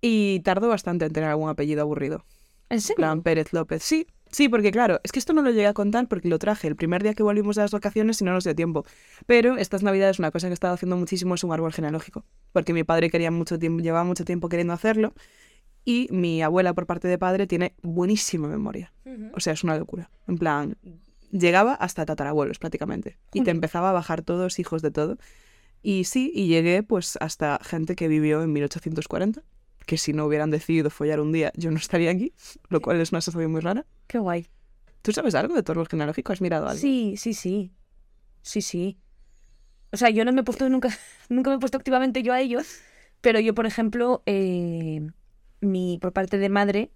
Y 0.00 0.40
tardo 0.40 0.68
bastante 0.68 1.04
en 1.06 1.12
tener 1.12 1.28
algún 1.30 1.48
apellido 1.48 1.82
aburrido. 1.82 2.24
¿En 2.68 2.76
En 2.76 2.80
serio? 2.80 2.96
plan 2.96 3.22
Pérez 3.22 3.52
López. 3.52 3.82
Sí, 3.82 4.06
sí, 4.30 4.48
porque 4.48 4.70
claro, 4.70 5.00
es 5.02 5.12
que 5.12 5.18
esto 5.18 5.32
no 5.32 5.42
lo 5.42 5.50
llegué 5.50 5.66
a 5.66 5.74
contar 5.74 6.08
porque 6.08 6.28
lo 6.28 6.38
traje 6.38 6.68
el 6.68 6.76
primer 6.76 7.02
día 7.02 7.14
que 7.14 7.22
volvimos 7.22 7.56
de 7.56 7.62
las 7.62 7.70
vacaciones 7.70 8.20
y 8.20 8.24
no 8.24 8.32
nos 8.32 8.44
dio 8.44 8.54
tiempo. 8.54 8.84
Pero 9.26 9.56
estas 9.56 9.82
navidades 9.82 10.18
una 10.18 10.30
cosa 10.30 10.48
que 10.48 10.52
he 10.52 10.54
estado 10.54 10.74
haciendo 10.74 10.96
muchísimo 10.96 11.34
es 11.34 11.44
un 11.44 11.52
árbol 11.52 11.72
genealógico. 11.72 12.24
Porque 12.52 12.72
mi 12.72 12.84
padre 12.84 13.10
quería 13.10 13.30
mucho 13.30 13.58
tiempo, 13.58 13.82
llevaba 13.82 14.04
mucho 14.04 14.24
tiempo 14.24 14.48
queriendo 14.48 14.72
hacerlo. 14.72 15.14
Y 15.84 16.08
mi 16.10 16.42
abuela 16.42 16.74
por 16.74 16.86
parte 16.86 17.06
de 17.06 17.16
padre 17.16 17.46
tiene 17.46 17.74
buenísima 17.82 18.48
memoria. 18.48 18.92
O 19.34 19.40
sea, 19.40 19.52
es 19.52 19.62
una 19.62 19.78
locura. 19.78 20.10
En 20.26 20.36
plan, 20.36 20.76
llegaba 21.30 21.74
hasta 21.74 22.04
tatarabuelos 22.04 22.58
prácticamente. 22.58 23.18
Y 23.32 23.42
te 23.42 23.52
empezaba 23.52 23.90
a 23.90 23.92
bajar 23.92 24.22
todos, 24.22 24.58
hijos 24.58 24.82
de 24.82 24.90
todo. 24.90 25.16
Y 25.82 26.04
sí, 26.04 26.32
y 26.34 26.48
llegué 26.48 26.82
pues 26.82 27.16
hasta 27.20 27.60
gente 27.62 27.94
que 27.94 28.08
vivió 28.08 28.42
en 28.42 28.52
1840. 28.52 29.42
Que 29.86 29.96
si 29.96 30.12
no 30.12 30.26
hubieran 30.26 30.50
decidido 30.50 30.90
follar 30.90 31.20
un 31.20 31.32
día, 31.32 31.52
yo 31.56 31.70
no 31.70 31.78
estaría 31.78 32.10
aquí. 32.10 32.32
Lo 32.68 32.80
cual 32.80 33.00
es 33.00 33.12
una 33.12 33.20
sensación 33.20 33.50
muy 33.50 33.60
rara. 33.60 33.86
Qué 34.06 34.18
guay. 34.18 34.46
¿Tú 35.02 35.12
sabes 35.12 35.34
algo 35.34 35.54
de 35.54 35.62
tu 35.62 35.72
árbol 35.72 35.88
genealógico? 35.88 36.32
¿Has 36.32 36.40
mirado 36.40 36.66
algo? 36.66 36.80
Sí, 36.80 37.14
sí, 37.16 37.32
sí. 37.32 37.72
Sí, 38.42 38.60
sí. 38.60 38.98
O 39.92 39.96
sea, 39.96 40.10
yo 40.10 40.24
no 40.24 40.32
me 40.32 40.40
he 40.40 40.44
puesto 40.44 40.68
nunca, 40.68 40.88
nunca 41.28 41.50
me 41.50 41.56
he 41.56 41.58
puesto 41.58 41.78
activamente 41.78 42.22
yo 42.22 42.32
a 42.32 42.40
ellos, 42.40 42.66
pero 43.20 43.40
yo, 43.40 43.54
por 43.54 43.66
ejemplo, 43.66 44.22
eh, 44.26 45.08
mi, 45.60 45.98
por 46.00 46.12
parte 46.12 46.38
de 46.38 46.48
madre, 46.48 46.90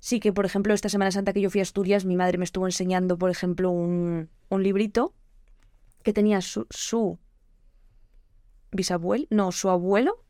sí 0.00 0.18
que, 0.18 0.32
por 0.32 0.46
ejemplo, 0.46 0.74
esta 0.74 0.88
Semana 0.88 1.10
Santa 1.10 1.32
que 1.32 1.40
yo 1.40 1.50
fui 1.50 1.60
a 1.60 1.62
Asturias, 1.62 2.04
mi 2.04 2.16
madre 2.16 2.38
me 2.38 2.44
estuvo 2.44 2.66
enseñando, 2.66 3.18
por 3.18 3.30
ejemplo, 3.30 3.70
un, 3.70 4.28
un 4.48 4.62
librito 4.62 5.14
que 6.02 6.12
tenía 6.12 6.40
su, 6.40 6.66
su 6.70 7.18
bisabuelo, 8.72 9.26
no, 9.30 9.52
su 9.52 9.68
abuelo, 9.68 10.24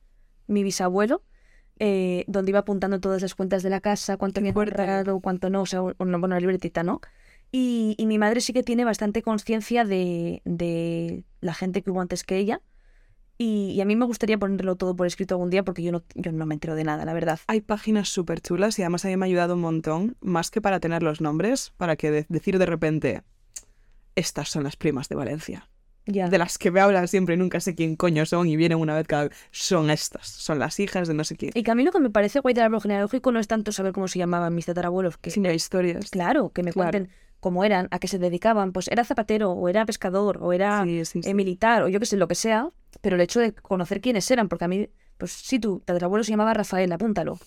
mi 0.47 0.63
bisabuelo, 0.63 1.23
eh, 1.81 2.25
donde 2.29 2.51
iba 2.53 2.61
apuntando 2.61 3.01
todas 3.01 3.23
las 3.23 3.35
cuentas 3.35 3.63
de 3.65 3.71
la 3.71 3.81
casa, 3.81 4.17
cuánto 4.17 4.41
había 4.41 4.53
ahorrado, 4.53 5.21
cuánto 5.21 5.51
no, 5.51 5.63
o 5.63 5.67
sea, 5.67 5.83
un- 5.83 5.95
una, 5.99 6.19
bueno, 6.19 6.27
una 6.37 6.41
libretita, 6.41 6.85
¿no? 6.85 7.01
Y, 7.53 7.97
y 7.99 8.07
mi 8.07 8.19
madre 8.19 8.41
sí 8.41 8.53
que 8.53 8.63
tiene 8.63 8.85
bastante 8.85 9.23
conciencia 9.23 9.85
de, 9.85 10.43
de 10.45 11.25
la 11.41 11.55
gente 11.55 11.83
que 11.83 11.91
hubo 11.91 12.01
antes 12.01 12.23
que 12.25 12.37
ella. 12.39 12.61
Y, 13.39 13.71
y 13.73 13.81
a 13.81 13.87
mí 13.87 13.97
me 13.97 14.05
gustaría 14.05 14.37
ponerlo 14.39 14.77
todo 14.77 14.95
por 14.95 15.07
escrito 15.07 15.35
algún 15.35 15.49
día 15.49 15.63
porque 15.65 15.83
yo 15.83 15.93
no, 15.93 16.03
yo 16.15 16.31
no 16.31 16.45
me 16.45 16.55
entero 16.55 16.75
de 16.75 16.85
nada, 16.85 17.07
la 17.07 17.15
verdad. 17.15 17.41
Hay 17.47 17.63
páginas 17.63 18.11
súper 18.11 18.41
chulas 18.43 18.79
y 18.79 18.83
además 18.83 19.05
a 19.07 19.09
mí 19.09 19.17
me 19.17 19.25
ha 19.25 19.29
ayudado 19.29 19.55
un 19.55 19.63
montón, 19.63 20.17
más 20.21 20.51
que 20.51 20.61
para 20.61 20.79
tener 20.79 21.03
los 21.03 21.23
nombres, 21.23 21.73
para 21.79 21.97
que 21.97 22.11
de- 22.11 22.27
decir 22.29 22.59
de 22.59 22.67
repente, 22.67 23.23
estas 24.15 24.51
son 24.51 24.65
las 24.65 24.77
primas 24.77 25.09
de 25.09 25.15
Valencia. 25.17 25.69
De 26.07 26.39
las 26.39 26.59
que 26.59 26.71
me 26.71 26.81
hablan 26.81 27.07
siempre 27.09 27.35
y 27.35 27.39
nunca 27.39 27.61
sé 27.61 27.75
quién 27.75 27.95
coño 27.97 28.27
son 28.27 28.49
y 28.49 28.57
vienen 28.57 28.79
una 28.79 28.95
vez 28.97 29.07
cada 29.07 29.29
vez. 29.29 29.37
Son 29.53 29.91
estas, 29.91 30.27
son 30.27 30.59
las 30.59 30.81
hijas 30.81 31.07
de 31.09 31.15
no 31.15 31.25
sé 31.25 31.37
quién. 31.37 31.53
Y 31.55 31.63
que 31.63 31.71
a 31.71 31.75
mí 31.75 31.85
lo 31.85 31.93
que 31.93 32.01
me 32.01 32.11
parece 32.11 32.41
guay 32.41 32.55
del 32.55 32.65
árbol 32.65 32.81
genealógico 32.81 33.31
no 33.33 33.39
es 33.39 33.47
tanto 33.47 33.71
saber 33.71 33.93
cómo 33.93 34.09
se 34.09 34.19
llamaban 34.19 34.55
mis 34.55 34.67
tatarabuelos, 34.67 35.17
que 35.19 35.31
Sino 35.31 35.53
historias. 35.53 36.11
claro, 36.11 36.51
que 36.51 36.63
me 36.63 36.73
Claro. 36.73 36.91
cuenten 36.91 37.13
cómo 37.39 37.65
eran, 37.65 37.89
a 37.91 37.99
qué 37.99 38.09
se 38.09 38.19
dedicaban, 38.19 38.73
pues 38.73 38.89
era 38.89 39.05
zapatero, 39.05 39.53
o 39.53 39.69
era 39.69 39.87
pescador, 39.87 40.39
o 40.43 40.53
era 40.53 40.83
Sí, 40.85 41.05
sí, 41.05 41.23
sí. 41.23 41.31
eh, 41.31 41.35
militar, 41.35 41.83
o 41.83 41.89
yo 41.89 41.99
qué 42.01 42.07
sé, 42.07 42.17
lo 42.17 42.29
que 42.29 42.35
sea, 42.35 42.69
pero 43.01 43.17
el 43.17 43.23
hecho 43.23 43.41
de 43.41 43.53
conocer 43.53 44.01
quiénes 44.01 44.31
eran, 44.31 44.49
porque 44.49 44.65
a 44.65 44.69
mí, 44.69 44.89
pues 45.17 45.33
sí, 45.33 45.59
tu 45.59 45.81
tatarabuelo 45.81 46.23
se 46.25 46.33
llamaba 46.33 46.53
Rafael, 46.55 46.93
apúntalo. 46.93 47.39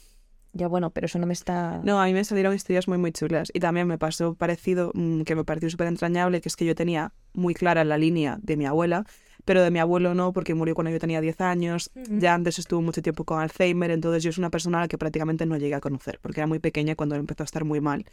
Ya 0.55 0.67
bueno, 0.67 0.91
pero 0.91 1.05
eso 1.05 1.17
no 1.17 1.25
me 1.25 1.33
está... 1.33 1.81
No, 1.83 1.99
a 1.99 2.05
mí 2.05 2.13
me 2.13 2.23
salieron 2.23 2.53
historias 2.53 2.87
muy, 2.87 2.99
muy 2.99 3.11
chulas. 3.11 3.49
Y 3.53 3.59
también 3.59 3.87
me 3.87 3.97
pasó 3.97 4.35
parecido, 4.35 4.91
mm, 4.93 5.23
que 5.23 5.35
me 5.35 5.43
pareció 5.43 5.69
súper 5.69 5.87
entrañable, 5.87 6.41
que 6.41 6.49
es 6.49 6.55
que 6.55 6.65
yo 6.65 6.75
tenía 6.75 7.11
muy 7.33 7.55
clara 7.55 7.83
la 7.83 7.97
línea 7.97 8.37
de 8.39 8.55
mi 8.55 8.67
abuela, 8.67 9.05
pero 9.45 9.63
de 9.63 9.71
mi 9.71 9.79
abuelo 9.79 10.13
no, 10.13 10.31
porque 10.31 10.53
murió 10.53 10.75
cuando 10.75 10.91
yo 10.91 10.99
tenía 10.99 11.21
10 11.21 11.41
años. 11.41 11.89
Ya 11.95 12.35
antes 12.35 12.59
estuvo 12.59 12.81
mucho 12.81 13.01
tiempo 13.01 13.23
con 13.23 13.39
Alzheimer, 13.39 13.89
entonces 13.89 14.21
yo 14.21 14.29
es 14.29 14.37
una 14.37 14.51
persona 14.51 14.77
a 14.77 14.81
la 14.81 14.87
que 14.87 14.99
prácticamente 14.99 15.47
no 15.47 15.57
llegué 15.57 15.73
a 15.73 15.81
conocer, 15.81 16.19
porque 16.21 16.39
era 16.39 16.47
muy 16.47 16.59
pequeña 16.59 16.95
cuando 16.95 17.15
empezó 17.15 17.41
a 17.41 17.45
estar 17.45 17.65
muy 17.65 17.81
mal. 17.81 18.05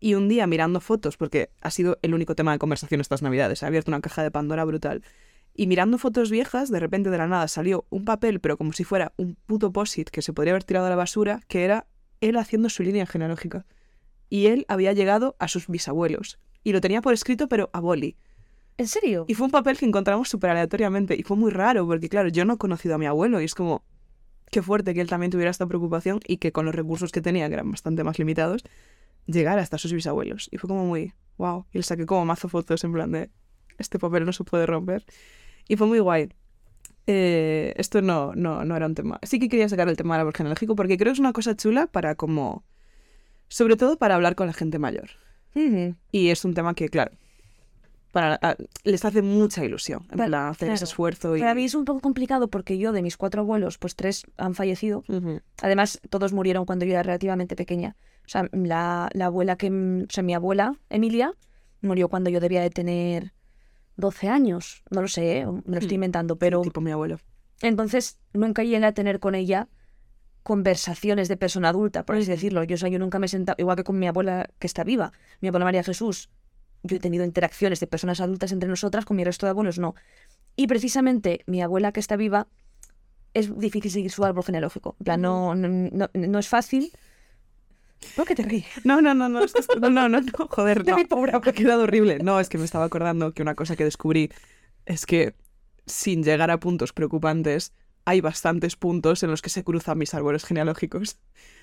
Y 0.00 0.14
un 0.14 0.28
día 0.28 0.46
mirando 0.46 0.80
fotos, 0.80 1.16
porque 1.16 1.50
ha 1.62 1.70
sido 1.70 1.98
el 2.02 2.14
único 2.14 2.34
tema 2.34 2.52
de 2.52 2.58
conversación 2.58 3.00
estas 3.00 3.22
navidades, 3.22 3.62
he 3.62 3.66
abierto 3.66 3.90
una 3.90 4.00
caja 4.00 4.22
de 4.22 4.30
Pandora 4.30 4.64
brutal. 4.64 5.02
Y 5.54 5.66
mirando 5.66 5.98
fotos 5.98 6.30
viejas, 6.30 6.70
de 6.70 6.80
repente 6.80 7.10
de 7.10 7.18
la 7.18 7.26
nada 7.26 7.48
salió 7.48 7.86
un 7.90 8.04
papel, 8.04 8.40
pero 8.40 8.56
como 8.56 8.72
si 8.72 8.84
fuera 8.84 9.12
un 9.16 9.36
puto 9.46 9.72
posit 9.72 10.08
que 10.10 10.22
se 10.22 10.32
podría 10.32 10.52
haber 10.52 10.64
tirado 10.64 10.86
a 10.86 10.90
la 10.90 10.96
basura, 10.96 11.40
que 11.48 11.64
era 11.64 11.86
él 12.20 12.36
haciendo 12.36 12.68
su 12.68 12.82
línea 12.82 13.06
genealógica. 13.06 13.66
Y 14.28 14.46
él 14.46 14.64
había 14.68 14.92
llegado 14.92 15.36
a 15.38 15.48
sus 15.48 15.66
bisabuelos. 15.66 16.38
Y 16.62 16.72
lo 16.72 16.80
tenía 16.80 17.02
por 17.02 17.12
escrito, 17.12 17.48
pero 17.48 17.70
a 17.72 17.80
boli. 17.80 18.16
¿En 18.76 18.86
serio? 18.86 19.24
Y 19.28 19.34
fue 19.34 19.46
un 19.46 19.50
papel 19.50 19.76
que 19.76 19.86
encontramos 19.86 20.28
súper 20.28 20.50
aleatoriamente. 20.50 21.16
Y 21.18 21.22
fue 21.22 21.36
muy 21.36 21.50
raro, 21.50 21.86
porque 21.86 22.08
claro, 22.08 22.28
yo 22.28 22.44
no 22.44 22.54
he 22.54 22.58
conocido 22.58 22.94
a 22.94 22.98
mi 22.98 23.06
abuelo. 23.06 23.40
Y 23.40 23.44
es 23.44 23.54
como, 23.54 23.84
qué 24.50 24.62
fuerte 24.62 24.94
que 24.94 25.00
él 25.00 25.08
también 25.08 25.30
tuviera 25.30 25.50
esta 25.50 25.66
preocupación 25.66 26.20
y 26.26 26.36
que 26.36 26.52
con 26.52 26.64
los 26.64 26.74
recursos 26.74 27.12
que 27.12 27.20
tenía, 27.20 27.48
que 27.48 27.54
eran 27.54 27.70
bastante 27.70 28.04
más 28.04 28.18
limitados, 28.18 28.62
llegara 29.26 29.62
hasta 29.62 29.78
sus 29.78 29.92
bisabuelos. 29.92 30.48
Y 30.50 30.58
fue 30.58 30.68
como 30.68 30.84
muy, 30.86 31.12
wow. 31.38 31.66
Y 31.72 31.78
le 31.78 31.82
saqué 31.82 32.06
como 32.06 32.24
mazo 32.24 32.48
fotos 32.48 32.84
en 32.84 32.92
plan 32.92 33.10
de, 33.12 33.30
este 33.80 33.98
papel 33.98 34.24
no 34.24 34.32
se 34.32 34.44
puede 34.44 34.66
romper. 34.66 35.04
Y 35.68 35.76
fue 35.76 35.86
muy 35.86 35.98
guay. 35.98 36.28
Eh, 37.06 37.74
esto 37.76 38.02
no, 38.02 38.34
no, 38.34 38.64
no 38.64 38.76
era 38.76 38.86
un 38.86 38.94
tema. 38.94 39.18
Sí 39.22 39.38
que 39.38 39.48
quería 39.48 39.68
sacar 39.68 39.88
el 39.88 39.96
tema 39.96 40.14
del 40.14 40.20
árbol 40.20 40.34
genealógico 40.36 40.76
porque 40.76 40.96
creo 40.96 41.10
que 41.12 41.14
es 41.14 41.18
una 41.20 41.32
cosa 41.32 41.56
chula 41.56 41.86
para 41.86 42.14
como... 42.14 42.64
Sobre 43.48 43.76
todo 43.76 43.96
para 43.96 44.14
hablar 44.14 44.36
con 44.36 44.46
la 44.46 44.52
gente 44.52 44.78
mayor. 44.78 45.10
Ujú. 45.56 45.96
Y 46.12 46.28
es 46.28 46.44
un 46.44 46.54
tema 46.54 46.74
que, 46.74 46.88
claro, 46.88 47.10
para, 48.12 48.38
a- 48.42 48.56
les 48.84 49.04
hace 49.04 49.22
mucha 49.22 49.64
ilusión. 49.64 50.06
En 50.12 50.18
plan, 50.18 50.34
hacer 50.34 50.68
ese 50.68 50.78
claro. 50.78 50.84
esfuerzo 50.84 51.36
y... 51.36 51.40
Para 51.40 51.56
mí 51.56 51.64
es 51.64 51.74
un 51.74 51.84
poco 51.84 51.98
complicado 52.00 52.48
porque 52.48 52.78
yo 52.78 52.92
de 52.92 53.02
mis 53.02 53.16
cuatro 53.16 53.40
abuelos, 53.42 53.76
pues 53.78 53.96
tres 53.96 54.22
han 54.36 54.54
fallecido. 54.54 55.02
Ujú. 55.08 55.40
Además, 55.62 56.00
todos 56.10 56.32
murieron 56.32 56.64
cuando 56.64 56.84
yo 56.84 56.92
era 56.92 57.02
relativamente 57.02 57.56
pequeña. 57.56 57.96
O 58.24 58.28
sea, 58.28 58.48
la, 58.52 59.08
la 59.14 59.26
abuela 59.26 59.56
que... 59.56 59.68
O 59.68 60.12
sea, 60.12 60.22
mi 60.22 60.34
abuela, 60.34 60.76
Emilia, 60.88 61.34
murió 61.80 62.08
cuando 62.08 62.30
yo 62.30 62.38
debía 62.38 62.60
de 62.60 62.70
tener 62.70 63.32
12 64.00 64.28
años. 64.28 64.82
No 64.90 65.02
lo 65.02 65.08
sé, 65.08 65.38
¿eh? 65.38 65.46
me 65.46 65.76
lo 65.76 65.78
estoy 65.78 65.92
Hmm. 65.92 65.94
inventando, 65.94 66.36
pero... 66.36 66.62
Tipo 66.62 66.80
mi 66.80 66.90
abuelo. 66.90 67.18
Entonces, 67.62 68.18
nunca 68.32 68.62
llegué 68.64 68.84
a 68.86 68.92
tener 68.92 69.20
con 69.20 69.34
ella 69.34 69.68
conversaciones 70.42 71.28
de 71.28 71.36
persona 71.36 71.68
adulta, 71.68 72.04
por 72.04 72.16
así 72.16 72.26
decirlo. 72.26 72.64
Yo, 72.64 72.74
o 72.74 72.78
sea, 72.78 72.88
yo 72.88 72.98
nunca 72.98 73.18
me 73.18 73.26
he 73.26 73.28
sentado, 73.28 73.56
igual 73.58 73.76
que 73.76 73.84
con 73.84 73.98
mi 73.98 74.06
abuela 74.06 74.48
que 74.58 74.66
está 74.66 74.84
viva, 74.84 75.12
mi 75.40 75.48
abuela 75.48 75.66
María 75.66 75.82
Jesús, 75.82 76.30
yo 76.82 76.96
he 76.96 77.00
tenido 77.00 77.24
interacciones 77.24 77.78
de 77.80 77.86
personas 77.86 78.20
adultas 78.20 78.52
entre 78.52 78.68
nosotras, 78.68 79.04
con 79.04 79.16
mi 79.18 79.24
resto 79.24 79.44
de 79.46 79.50
abuelos 79.50 79.78
no. 79.78 79.94
Y 80.56 80.66
precisamente 80.66 81.42
mi 81.46 81.60
abuela 81.60 81.92
que 81.92 82.00
está 82.00 82.16
viva, 82.16 82.48
es 83.34 83.56
difícil 83.58 83.90
seguir 83.90 84.10
su 84.10 84.24
árbol 84.24 84.44
genealógico. 84.44 84.96
En 85.00 85.04
plan, 85.04 85.20
no, 85.20 85.54
no, 85.54 85.68
no, 85.68 86.10
no 86.14 86.38
es 86.38 86.48
fácil. 86.48 86.90
¿Por 88.16 88.26
qué 88.26 88.34
te 88.34 88.42
ríes? 88.42 88.66
No, 88.84 89.00
no, 89.00 89.14
no, 89.14 89.28
no, 89.28 89.40
es 89.44 89.52
que 89.52 89.60
esto- 89.60 89.78
no, 89.78 89.90
no, 89.90 90.08
no, 90.08 90.20
no, 90.20 90.46
joder, 90.48 90.82
De 90.84 90.90
no. 90.92 90.96
mi 90.98 91.04
pobre 91.04 91.32
Ha 91.34 91.40
quedado 91.40 91.82
horrible. 91.84 92.18
No, 92.18 92.40
es 92.40 92.48
que 92.48 92.58
me 92.58 92.64
estaba 92.64 92.84
acordando 92.84 93.32
que 93.32 93.42
una 93.42 93.54
cosa 93.54 93.76
que 93.76 93.84
descubrí 93.84 94.30
es 94.86 95.06
que 95.06 95.34
sin 95.86 96.22
llegar 96.22 96.50
a 96.50 96.60
puntos 96.60 96.92
preocupantes, 96.92 97.72
hay 98.04 98.20
bastantes 98.20 98.76
puntos 98.76 99.22
en 99.22 99.30
los 99.30 99.42
que 99.42 99.50
se 99.50 99.62
cruzan 99.64 99.98
mis 99.98 100.14
árboles 100.14 100.44
genealógicos. 100.44 101.18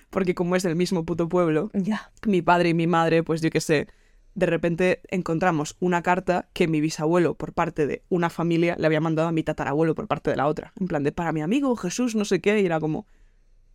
Porque 0.09 0.35
como 0.35 0.55
es 0.55 0.63
del 0.63 0.75
mismo 0.75 1.05
puto 1.05 1.27
pueblo, 1.27 1.69
Ya. 1.73 2.11
mi 2.25 2.41
padre 2.41 2.69
y 2.69 2.73
mi 2.73 2.87
madre, 2.87 3.23
pues 3.23 3.41
yo 3.41 3.49
qué 3.49 3.59
sé, 3.59 3.87
de 4.35 4.45
repente 4.45 5.01
encontramos 5.09 5.75
una 5.79 6.01
carta 6.03 6.47
que 6.53 6.67
mi 6.67 6.79
bisabuelo 6.79 7.33
por 7.33 7.53
parte 7.53 7.87
de 7.87 8.03
una 8.09 8.29
familia 8.29 8.75
le 8.79 8.85
había 8.85 9.01
mandado 9.01 9.27
a 9.27 9.31
mi 9.33 9.43
tatarabuelo 9.43 9.95
por 9.95 10.07
parte 10.07 10.29
de 10.29 10.37
la 10.37 10.47
otra. 10.47 10.71
En 10.79 10.87
plan 10.87 11.03
de, 11.03 11.11
para 11.11 11.33
mi 11.33 11.41
amigo 11.41 11.75
Jesús, 11.75 12.15
no 12.15 12.23
sé 12.23 12.39
qué, 12.39 12.61
y 12.61 12.65
era 12.65 12.79
como, 12.79 13.05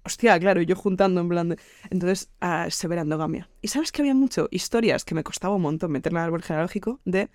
hostia, 0.05 0.39
claro, 0.41 0.61
y 0.61 0.67
yo 0.67 0.77
juntando 0.77 1.21
en 1.21 1.29
plan 1.29 1.49
de... 1.51 1.59
Entonces, 1.91 2.31
ah, 2.41 2.67
severa 2.71 3.03
endogamia. 3.03 3.49
Y 3.61 3.69
sabes 3.69 3.93
que 3.93 4.03
había 4.03 4.15
mucho 4.15 4.49
historias 4.51 5.05
que 5.05 5.15
me 5.15 5.23
costaba 5.25 5.55
un 5.55 5.63
montón 5.63 5.93
meterme 5.93 6.21
al 6.21 6.27
árbol 6.27 6.43
genealógico 6.43 7.01
de 7.05 7.31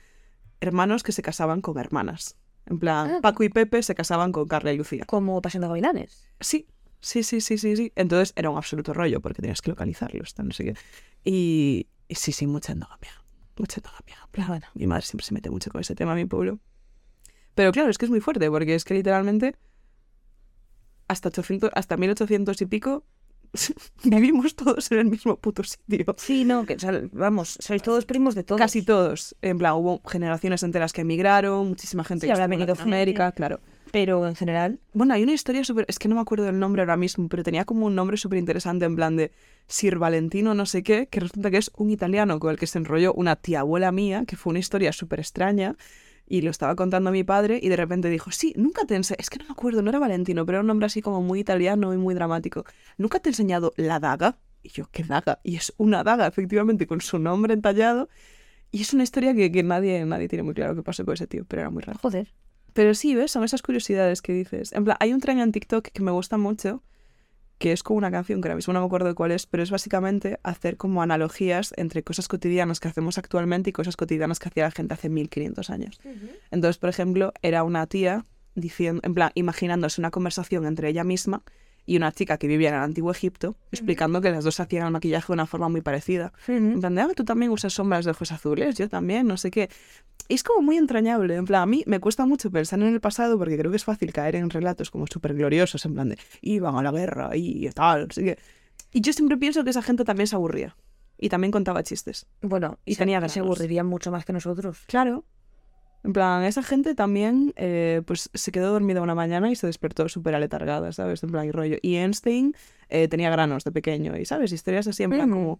hermanos 0.59 1.03
que 1.03 1.11
se 1.11 1.21
casaban 1.21 1.61
con 1.61 1.77
hermanas. 1.77 2.37
En 2.65 2.79
plan, 2.79 3.09
Ah. 3.11 3.19
Paco 3.21 3.43
y 3.43 3.49
Pepe 3.49 3.81
se 3.83 3.95
casaban 3.95 4.31
con 4.31 4.47
Carla 4.47 4.73
y 4.73 4.77
Lucía. 4.77 5.05
Como 5.05 5.41
Pasión 5.41 5.61
de 5.61 5.67
Gavilanes. 5.67 6.27
Sí, 6.39 6.67
sí, 6.99 7.23
sí, 7.23 7.39
sí, 7.39 7.57
sí, 7.57 7.75
sí. 7.77 7.93
Entonces 7.95 8.33
era 8.35 8.49
un 8.49 8.57
absoluto 8.57 8.93
rollo 8.93 9.21
porque 9.21 9.41
tenías 9.41 9.61
que 9.61 9.69
localizarlos, 9.69 10.35
no 10.39 10.51
sé 10.51 10.65
qué. 10.65 10.73
Y, 11.23 11.87
y 12.09 12.15
sí, 12.15 12.31
sí, 12.33 12.45
mucha 12.47 12.73
endogamia. 12.73 13.11
Mucha 13.57 13.79
endogamia. 13.79 14.17
En 14.25 14.31
plan, 14.31 14.47
Bueno. 14.47 14.65
Mi 14.73 14.87
madre 14.87 15.03
siempre 15.03 15.25
se 15.25 15.33
mete 15.33 15.49
mucho 15.49 15.71
con 15.71 15.79
ese 15.79 15.95
tema, 15.95 16.13
mi 16.15 16.25
pueblo. 16.25 16.59
Pero 17.55 17.71
claro, 17.71 17.89
es 17.89 17.97
que 17.97 18.05
es 18.05 18.11
muy 18.11 18.19
fuerte 18.19 18.49
porque 18.51 18.75
es 18.75 18.83
que 18.83 18.93
literalmente 18.93 19.55
hasta, 21.07 21.29
800, 21.29 21.71
hasta 21.73 21.97
1800 21.97 22.61
y 22.61 22.65
pico 22.65 23.03
vivimos 24.03 24.55
todos 24.55 24.91
en 24.91 24.99
el 24.99 25.05
mismo 25.05 25.37
puto 25.37 25.63
sitio. 25.63 26.15
Sí, 26.17 26.43
no, 26.45 26.65
que 26.65 26.77
vamos, 27.11 27.57
sois 27.59 27.81
todos 27.81 28.05
primos 28.05 28.35
de 28.35 28.43
todos. 28.43 28.59
Casi 28.59 28.81
todos. 28.81 29.35
En 29.41 29.57
plan, 29.57 29.73
hubo 29.75 30.01
generaciones 30.07 30.63
enteras 30.63 30.93
que 30.93 31.01
emigraron, 31.01 31.69
muchísima 31.69 32.03
gente 32.03 32.21
Sí, 32.21 32.27
que 32.27 32.33
habrá 32.33 32.47
venido 32.47 32.67
Latinoamérica, 32.67 33.25
gente. 33.25 33.37
claro. 33.37 33.59
Pero 33.91 34.27
en 34.27 34.35
general, 34.35 34.79
Bueno, 34.93 35.13
hay 35.13 35.23
una 35.23 35.31
historia 35.31 35.63
súper... 35.63 35.85
Es 35.87 35.97
que 35.97 36.09
no 36.09 36.15
me 36.15 36.21
acuerdo 36.21 36.43
del 36.43 36.59
nombre 36.59 36.81
ahora 36.81 36.97
mismo, 36.97 37.29
pero 37.29 37.41
tenía 37.41 37.63
como 37.63 37.85
un 37.85 37.95
nombre 37.95 38.17
súper 38.17 38.37
interesante 38.37 38.83
en 38.83 38.97
plan 38.97 39.15
de 39.15 39.31
Sir 39.67 39.97
Valentino 39.97 40.53
no 40.53 40.65
sé 40.65 40.83
qué, 40.83 41.07
que 41.07 41.21
resulta 41.21 41.49
que 41.51 41.57
es 41.57 41.71
un 41.77 41.89
italiano 41.89 42.37
con 42.37 42.51
el 42.51 42.57
que 42.57 42.67
se 42.67 42.77
enrolló 42.79 43.13
una 43.13 43.37
tía 43.37 43.61
abuela 43.61 43.93
mía, 43.93 44.25
que 44.27 44.35
fue 44.35 44.51
una 44.51 44.59
historia 44.59 44.91
súper 44.91 45.21
extraña, 45.21 45.77
y 46.27 46.41
lo 46.41 46.51
estaba 46.51 46.75
contando 46.75 47.09
a 47.09 47.13
mi 47.13 47.23
padre, 47.23 47.59
y 47.61 47.69
de 47.69 47.77
repente 47.77 48.09
dijo, 48.09 48.31
sí, 48.31 48.53
nunca 48.57 48.85
te 48.85 48.95
enseñé... 48.95 49.17
Es 49.19 49.29
que 49.29 49.39
no 49.39 49.45
me 49.45 49.51
acuerdo, 49.51 49.81
no 49.81 49.89
era 49.89 49.99
Valentino, 49.99 50.45
pero 50.45 50.57
era 50.57 50.61
un 50.61 50.67
nombre 50.67 50.85
así 50.85 51.01
como 51.01 51.21
muy 51.21 51.39
italiano 51.39 51.93
y 51.93 51.97
muy 51.97 52.13
dramático. 52.13 52.65
¿Nunca 52.97 53.19
te 53.19 53.29
he 53.29 53.31
enseñado 53.31 53.73
la 53.77 53.99
daga? 53.99 54.37
Y 54.61 54.69
yo, 54.69 54.89
¿qué 54.91 55.03
daga? 55.03 55.39
Y 55.43 55.55
es 55.55 55.73
una 55.77 56.03
daga, 56.03 56.27
efectivamente, 56.27 56.85
con 56.85 56.99
su 57.01 57.17
nombre 57.19 57.53
entallado. 57.53 58.09
Y 58.71 58.81
es 58.81 58.93
una 58.93 59.03
historia 59.03 59.33
que, 59.33 59.51
que 59.51 59.63
nadie, 59.63 60.03
nadie 60.05 60.27
tiene 60.27 60.43
muy 60.43 60.53
claro 60.53 60.75
qué 60.75 60.83
pasó 60.83 61.05
con 61.05 61.13
ese 61.13 61.27
tío, 61.27 61.45
pero 61.45 61.61
era 61.61 61.69
muy 61.69 61.81
raro. 61.81 61.97
joder. 61.99 62.33
Pero 62.73 62.93
sí, 62.93 63.15
¿ves? 63.15 63.31
Son 63.31 63.43
esas 63.43 63.61
curiosidades 63.61 64.21
que 64.21 64.33
dices. 64.33 64.73
En 64.73 64.83
plan, 64.83 64.97
hay 64.99 65.13
un 65.13 65.21
tren 65.21 65.39
en 65.39 65.51
TikTok 65.51 65.87
que 65.87 66.01
me 66.03 66.11
gusta 66.11 66.37
mucho, 66.37 66.83
que 67.57 67.71
es 67.71 67.81
como 67.83 67.97
una 67.97 68.11
canción 68.11 68.41
que 68.41 68.47
ahora 68.47 68.55
mismo 68.55 68.73
no 68.73 68.81
me 68.81 68.85
acuerdo 68.85 69.07
de 69.07 69.13
cuál 69.15 69.31
es, 69.31 69.45
pero 69.47 69.63
es 69.63 69.71
básicamente 69.71 70.39
hacer 70.43 70.77
como 70.77 71.01
analogías 71.01 71.73
entre 71.77 72.03
cosas 72.03 72.27
cotidianas 72.27 72.79
que 72.79 72.87
hacemos 72.87 73.17
actualmente 73.17 73.69
y 73.71 73.73
cosas 73.73 73.97
cotidianas 73.97 74.39
que 74.39 74.49
hacía 74.49 74.63
la 74.65 74.71
gente 74.71 74.93
hace 74.93 75.09
1500 75.09 75.69
años. 75.69 75.99
Entonces, 76.51 76.77
por 76.77 76.89
ejemplo, 76.89 77.33
era 77.41 77.63
una 77.63 77.87
tía 77.87 78.25
diciendo, 78.55 79.01
en 79.03 79.13
plan, 79.13 79.31
imaginándose 79.35 80.01
una 80.01 80.11
conversación 80.11 80.65
entre 80.65 80.89
ella 80.89 81.03
misma 81.03 81.43
y 81.85 81.95
una 81.95 82.11
chica 82.11 82.37
que 82.37 82.47
vivía 82.47 82.69
en 82.69 82.75
el 82.75 82.81
antiguo 82.81 83.11
Egipto, 83.11 83.55
explicando 83.71 84.19
que 84.19 84.29
las 84.29 84.43
dos 84.43 84.59
hacían 84.59 84.85
el 84.87 84.91
maquillaje 84.91 85.27
de 85.27 85.33
una 85.33 85.45
forma 85.45 85.69
muy 85.69 85.81
parecida. 85.81 86.33
En 86.73 86.79
plan, 86.81 86.95
de, 86.95 87.01
"Ah, 87.01 87.09
tú 87.15 87.23
también 87.23 87.49
usas 87.51 87.73
sombras 87.73 88.03
de 88.05 88.11
ojos 88.11 88.31
azules, 88.31 88.75
yo 88.77 88.89
también, 88.89 89.25
no 89.25 89.37
sé 89.37 89.51
qué. 89.51 89.69
Es 90.29 90.43
como 90.43 90.61
muy 90.61 90.77
entrañable. 90.77 91.35
En 91.35 91.45
plan, 91.45 91.61
a 91.61 91.65
mí 91.65 91.83
me 91.87 91.99
cuesta 91.99 92.25
mucho 92.25 92.51
pensar 92.51 92.79
en 92.79 92.87
el 92.87 92.99
pasado 92.99 93.37
porque 93.37 93.57
creo 93.57 93.71
que 93.71 93.77
es 93.77 93.85
fácil 93.85 94.11
caer 94.11 94.35
en 94.35 94.49
relatos 94.49 94.91
como 94.91 95.07
súper 95.07 95.33
gloriosos, 95.33 95.85
en 95.85 95.93
plan 95.93 96.09
de 96.09 96.17
iban 96.41 96.75
a 96.75 96.81
la 96.83 96.91
guerra 96.91 97.29
y 97.35 97.69
tal. 97.69 98.07
Y 98.91 99.01
yo 99.01 99.13
siempre 99.13 99.37
pienso 99.37 99.63
que 99.63 99.69
esa 99.69 99.81
gente 99.81 100.03
también 100.03 100.27
se 100.27 100.35
aburría. 100.35 100.75
Y 101.19 101.29
también 101.29 101.51
contaba 101.51 101.81
chistes. 101.81 102.27
Bueno, 102.41 102.77
Y 102.85 102.93
se- 102.95 102.99
tenía 102.99 103.17
se 103.21 103.21
granos. 103.21 103.37
aburrirían 103.37 103.85
mucho 103.87 104.11
más 104.11 104.23
que 104.25 104.33
nosotros. 104.33 104.79
Claro. 104.87 105.23
En 106.03 106.13
plan, 106.13 106.43
esa 106.43 106.61
gente 106.61 106.93
también 106.93 107.53
eh, 107.55 108.01
pues 108.05 108.29
se 108.33 108.51
quedó 108.51 108.71
dormida 108.71 109.01
una 109.01 109.15
mañana 109.15 109.49
y 109.49 109.55
se 109.55 109.65
despertó 109.65 110.07
súper 110.09 110.35
aletargada, 110.35 110.91
¿sabes? 110.91 111.23
En 111.23 111.31
plan, 111.31 111.45
y 111.45 111.51
rollo. 111.51 111.77
Y 111.81 111.95
Einstein 111.95 112.53
eh, 112.89 113.07
tenía 113.07 113.29
granos 113.31 113.63
de 113.63 113.71
pequeño 113.71 114.15
y, 114.15 114.25
¿sabes? 114.25 114.51
Historias 114.51 114.87
así 114.87 115.03
en 115.03 115.09
plan 115.09 115.29
Mm. 115.29 115.33
como... 115.33 115.59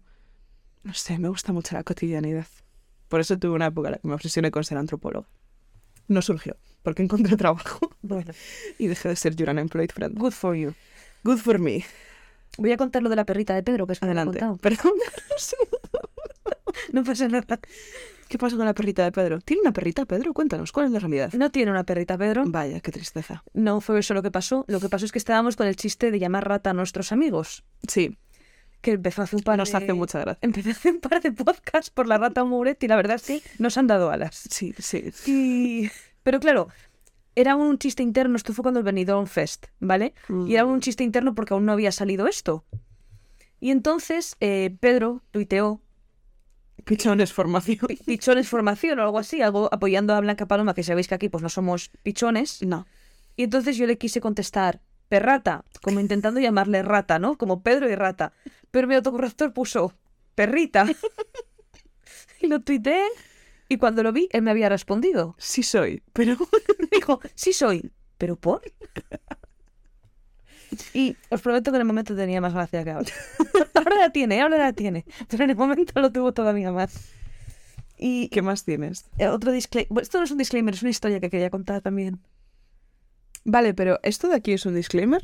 No 0.84 0.94
sé, 0.94 1.18
me 1.18 1.28
gusta 1.28 1.52
mucho 1.52 1.74
la 1.74 1.82
cotidianidad. 1.82 2.46
Por 3.08 3.20
eso 3.20 3.38
tuve 3.38 3.52
una 3.54 3.66
época 3.66 3.88
en 3.88 3.92
la 3.92 3.98
que 3.98 4.08
me 4.08 4.14
obsesioné 4.14 4.50
con 4.50 4.64
ser 4.64 4.78
antropóloga. 4.78 5.28
No 6.08 6.22
surgió, 6.22 6.56
porque 6.82 7.02
encontré 7.02 7.36
trabajo 7.36 7.90
Bueno, 8.02 8.32
y 8.78 8.86
dejé 8.86 9.08
de 9.10 9.16
ser 9.16 9.34
your 9.36 9.50
unemployed 9.50 9.90
friend. 9.90 10.18
good 10.18 10.32
for 10.32 10.54
you. 10.54 10.74
Good 11.24 11.38
for 11.38 11.58
me. 11.58 11.84
Voy 12.56 12.72
a 12.72 12.76
contar 12.76 13.02
lo 13.02 13.08
de 13.10 13.16
la 13.16 13.24
perrita 13.24 13.54
de 13.54 13.62
Pedro, 13.62 13.86
que 13.86 13.92
es 13.92 14.02
Adelante. 14.02 14.40
Perdón. 14.60 14.92
no 16.92 17.04
pasa 17.04 17.28
nada. 17.28 17.58
¿Qué 18.28 18.36
pasa 18.36 18.56
con 18.56 18.66
la 18.66 18.74
perrita 18.74 19.04
de 19.04 19.12
Pedro? 19.12 19.40
¿Tiene 19.40 19.62
una 19.62 19.72
perrita, 19.72 20.04
Pedro? 20.04 20.34
Cuéntanos, 20.34 20.70
¿cuál 20.70 20.86
es 20.86 20.92
la 20.92 20.98
realidad? 20.98 21.32
No 21.32 21.50
tiene 21.50 21.70
una 21.70 21.84
perrita, 21.84 22.18
Pedro. 22.18 22.44
Vaya, 22.46 22.80
qué 22.80 22.92
tristeza. 22.92 23.42
No 23.54 23.80
fue 23.80 23.98
eso 24.00 24.12
lo 24.12 24.22
que 24.22 24.30
pasó. 24.30 24.64
Lo 24.68 24.80
que 24.80 24.88
pasó 24.90 25.06
es 25.06 25.12
que 25.12 25.18
estábamos 25.18 25.56
con 25.56 25.66
el 25.66 25.76
chiste 25.76 26.10
de 26.10 26.18
llamar 26.18 26.46
rata 26.46 26.70
a 26.70 26.74
nuestros 26.74 27.10
amigos. 27.10 27.64
Sí, 27.86 28.18
Que 28.80 28.92
empezó 28.92 29.22
hace 29.22 29.36
un 29.36 29.42
par 29.42 29.58
nos 29.58 29.70
de... 29.72 29.76
hace 29.78 29.92
mucha 29.92 30.20
gracia. 30.20 30.38
Empecé 30.40 30.68
a 30.68 30.72
hacer 30.72 30.94
un 30.94 31.00
par 31.00 31.20
de 31.20 31.32
podcasts 31.32 31.90
por 31.90 32.06
la 32.06 32.16
rata 32.18 32.44
Mouret 32.44 32.82
y 32.82 32.88
la 32.88 32.96
verdad 32.96 33.16
es 33.16 33.22
que 33.22 33.42
nos 33.58 33.76
han 33.76 33.86
dado 33.88 34.10
alas. 34.10 34.36
Sí, 34.50 34.74
sí. 34.78 35.12
Y... 35.26 35.90
Pero 36.22 36.38
claro, 36.40 36.68
era 37.34 37.56
un 37.56 37.78
chiste 37.78 38.02
interno. 38.02 38.36
Esto 38.36 38.52
fue 38.52 38.62
cuando 38.62 38.78
el 38.80 38.84
Benidorm 38.84 39.26
Fest, 39.26 39.66
¿vale? 39.80 40.14
Y 40.46 40.54
era 40.54 40.64
un 40.64 40.80
chiste 40.80 41.02
interno 41.04 41.34
porque 41.34 41.54
aún 41.54 41.64
no 41.66 41.72
había 41.72 41.90
salido 41.90 42.26
esto. 42.28 42.64
Y 43.60 43.70
entonces 43.72 44.36
eh, 44.40 44.76
Pedro 44.78 45.22
tuiteó 45.32 45.80
Pichones 46.84 47.32
formación. 47.32 47.78
pi- 47.88 47.96
pichones 47.96 48.48
formación 48.48 48.98
o 49.00 49.02
algo 49.02 49.18
así, 49.18 49.42
algo 49.42 49.68
apoyando 49.72 50.14
a 50.14 50.20
Blanca 50.20 50.46
Paloma, 50.46 50.74
que 50.74 50.82
sabéis 50.84 51.08
que 51.08 51.14
aquí 51.16 51.28
pues 51.28 51.42
no 51.42 51.48
somos 51.48 51.90
pichones. 52.02 52.62
No. 52.62 52.86
Y 53.36 53.42
entonces 53.42 53.76
yo 53.76 53.86
le 53.86 53.98
quise 53.98 54.20
contestar 54.20 54.80
perrata, 55.08 55.64
como 55.82 56.00
intentando 56.00 56.40
llamarle 56.40 56.82
rata, 56.82 57.18
¿no? 57.18 57.36
Como 57.36 57.62
Pedro 57.62 57.90
y 57.90 57.94
rata. 57.94 58.32
Pero 58.70 58.86
mi 58.86 58.94
autocorrector 58.94 59.52
puso 59.52 59.94
perrita. 60.34 60.86
y 62.40 62.46
lo 62.46 62.60
tuiteé 62.60 63.02
y 63.68 63.76
cuando 63.76 64.02
lo 64.02 64.12
vi, 64.12 64.28
él 64.32 64.42
me 64.42 64.50
había 64.50 64.68
respondido. 64.68 65.34
Sí 65.38 65.62
soy, 65.62 66.02
pero... 66.12 66.36
Dijo, 66.90 67.20
sí 67.34 67.52
soy, 67.52 67.92
pero 68.16 68.36
¿por? 68.36 68.62
Y 70.92 71.16
os 71.30 71.40
prometo 71.40 71.70
que 71.70 71.76
en 71.76 71.82
el 71.82 71.86
momento 71.86 72.14
tenía 72.14 72.40
más 72.40 72.52
gracia 72.52 72.84
que 72.84 72.90
ahora. 72.90 73.10
ahora 73.74 73.96
la 73.96 74.10
tiene, 74.10 74.40
ahora 74.40 74.58
la 74.58 74.72
tiene. 74.72 75.04
Pero 75.28 75.44
en 75.44 75.50
el 75.50 75.56
momento 75.56 76.00
lo 76.00 76.12
tuvo 76.12 76.32
todavía 76.32 76.72
más. 76.72 77.10
Y 77.96 78.28
¿Qué 78.28 78.42
más 78.42 78.64
tienes? 78.64 79.06
otro 79.18 79.50
disclaimer. 79.50 80.02
esto 80.02 80.18
no 80.18 80.24
es 80.24 80.30
un 80.30 80.38
disclaimer, 80.38 80.74
es 80.74 80.82
una 80.82 80.90
historia 80.90 81.20
que 81.20 81.30
quería 81.30 81.50
contar 81.50 81.80
también. 81.80 82.20
Vale, 83.50 83.72
pero 83.72 83.98
¿esto 84.02 84.28
de 84.28 84.34
aquí 84.36 84.52
es 84.52 84.66
un 84.66 84.74
disclaimer? 84.74 85.22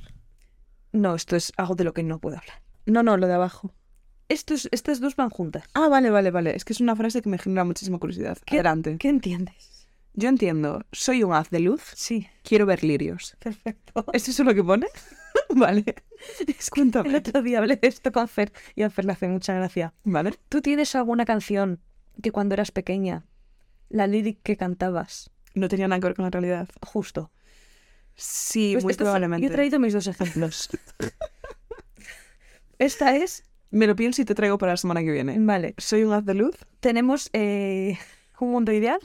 No, 0.93 1.15
esto 1.15 1.37
es 1.37 1.53
algo 1.59 1.75
de 1.75 1.85
lo 1.85 1.93
que 1.93 2.03
no 2.03 2.19
puedo 2.21 2.39
hablar. 2.39 2.63
No, 2.87 3.03
no, 3.03 3.19
lo 3.19 3.27
de 3.27 3.35
abajo. 3.35 3.75
Esto 4.31 4.55
es- 4.55 4.69
estas 4.73 5.01
dos 5.01 5.15
van 5.17 5.29
juntas. 5.29 5.65
Ah, 5.75 5.89
vale, 5.89 6.09
vale, 6.09 6.31
vale. 6.31 6.57
Es 6.57 6.65
que 6.65 6.73
es 6.73 6.81
una 6.81 6.97
frase 6.97 7.21
que 7.21 7.29
me 7.29 7.37
genera 7.37 7.65
muchísima 7.65 7.99
curiosidad. 7.99 8.39
¿Qué- 8.47 8.57
Adelante. 8.57 8.97
¿Qué 8.99 9.09
entiendes? 9.11 9.87
Yo 10.15 10.29
entiendo, 10.31 10.87
soy 10.93 11.23
un 11.23 11.35
haz 11.35 11.51
de 11.51 11.59
luz, 11.61 11.83
Sí, 11.97 12.27
quiero 12.45 12.65
ver 12.67 12.83
lirios. 12.85 13.37
perfecto. 13.41 14.05
¿Es 14.15 14.29
eso 14.29 14.45
lo 14.45 14.55
que 14.55 14.63
pone? 14.65 14.87
vale. 15.51 15.85
El 16.47 16.55
Cuéntame. 16.71 17.17
otro 17.17 17.43
día 17.43 17.59
hablé 17.59 17.77
de 17.77 17.89
esto 17.89 18.11
con 18.13 18.27
Fer 18.29 18.53
y 18.75 18.83
a 18.83 18.91
Fer 18.91 19.05
le 19.05 19.13
hace 19.13 19.29
mucha 19.29 19.53
gracia. 19.55 19.93
Vale. 20.05 20.33
¿Tú 20.49 20.63
tienes 20.63 20.95
alguna 20.95 21.25
canción 21.27 21.81
que 22.23 22.31
cuando 22.31 22.55
eras 22.55 22.71
pequeña, 22.71 23.27
la 23.91 24.07
lyric 24.07 24.41
que 24.43 24.57
cantabas, 24.57 25.31
No 25.55 25.69
tenía 25.69 25.89
nada 25.89 26.01
que 26.01 26.07
ver 26.07 26.17
con 26.17 26.25
la 26.25 26.31
realidad. 26.31 26.69
justo? 26.87 27.31
Sí, 28.17 28.71
Pues 28.75 28.85
muy 28.85 28.95
probablemente. 28.95 29.47
Yo 29.47 29.51
he 29.53 29.55
traído 29.55 29.79
mis 29.81 29.93
dos 29.93 30.07
ejemplos. 30.07 30.69
Esta 32.79 33.17
es, 33.17 33.45
Me 33.71 33.87
lo 33.87 33.97
pienso 33.97 34.23
y 34.23 34.25
te 34.25 34.35
traigo 34.35 34.59
para 34.59 34.73
la 34.73 34.77
semana 34.77 35.01
que 35.03 35.11
viene. 35.13 35.37
vale, 35.39 35.75
Soy 35.79 36.05
un 36.05 36.13
haz 36.13 36.25
de 36.25 36.35
luz. 36.35 36.57
tenemos 36.81 37.31
eh, 37.33 37.99
un 38.41 38.51
mundo 38.51 38.73
ideal 38.73 39.01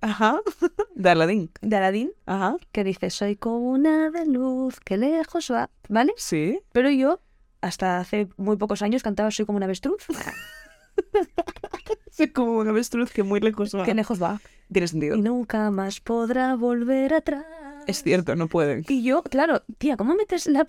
Ajá. 0.00 0.40
De 0.94 1.10
Aladdin. 1.10 1.50
de 1.62 1.76
Aladdin 1.76 2.12
Ajá. 2.26 2.56
que 2.72 2.84
dice, 2.84 3.08
soy 3.10 3.36
como 3.36 3.70
una 3.70 4.10
de 4.10 4.26
luz 4.26 4.78
que 4.80 4.96
lejos 4.98 5.50
va, 5.50 5.70
¿vale? 5.88 6.12
Sí. 6.16 6.60
Pero 6.72 6.90
yo, 6.90 7.20
hasta 7.62 7.98
hace 8.00 8.28
muy 8.36 8.56
pocos 8.58 8.82
años, 8.82 9.02
cantaba 9.02 9.30
Soy 9.30 9.46
como 9.46 9.56
un 9.56 9.62
avestruz, 9.62 10.02
Soy 12.10 12.28
como 12.30 12.58
un 12.58 12.68
avestruz 12.68 13.10
que 13.12 13.22
muy 13.22 13.40
lejos 13.40 13.74
va. 13.74 13.84
que 13.84 13.94
lejos 13.94 14.22
va. 14.22 14.40
Tiene 14.72 14.88
sentido. 14.88 15.16
Y 15.16 15.22
nunca 15.22 15.70
más 15.70 16.00
podrá 16.00 16.54
volver 16.54 17.14
atrás. 17.14 17.44
Es 17.86 18.02
cierto, 18.02 18.36
no 18.36 18.48
pueden. 18.48 18.84
Y 18.88 19.02
yo, 19.02 19.22
claro, 19.22 19.62
tía, 19.78 19.96
¿cómo 19.96 20.14
metes 20.14 20.46
la, 20.46 20.66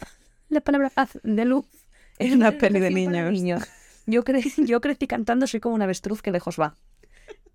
la 0.49 0.61
palabra 0.61 0.91
haz 0.95 1.19
de 1.23 1.45
luz 1.45 1.65
En 2.19 2.33
una 2.33 2.51
peli 2.51 2.79
de 2.79 2.89
niños. 2.91 3.63
Yo, 4.05 4.23
cre- 4.23 4.53
yo 4.65 4.81
crecí 4.81 5.07
cantando 5.07 5.47
Soy 5.47 5.59
como 5.59 5.75
un 5.75 5.81
avestruz 5.81 6.21
que 6.21 6.31
lejos 6.31 6.59
va. 6.59 6.75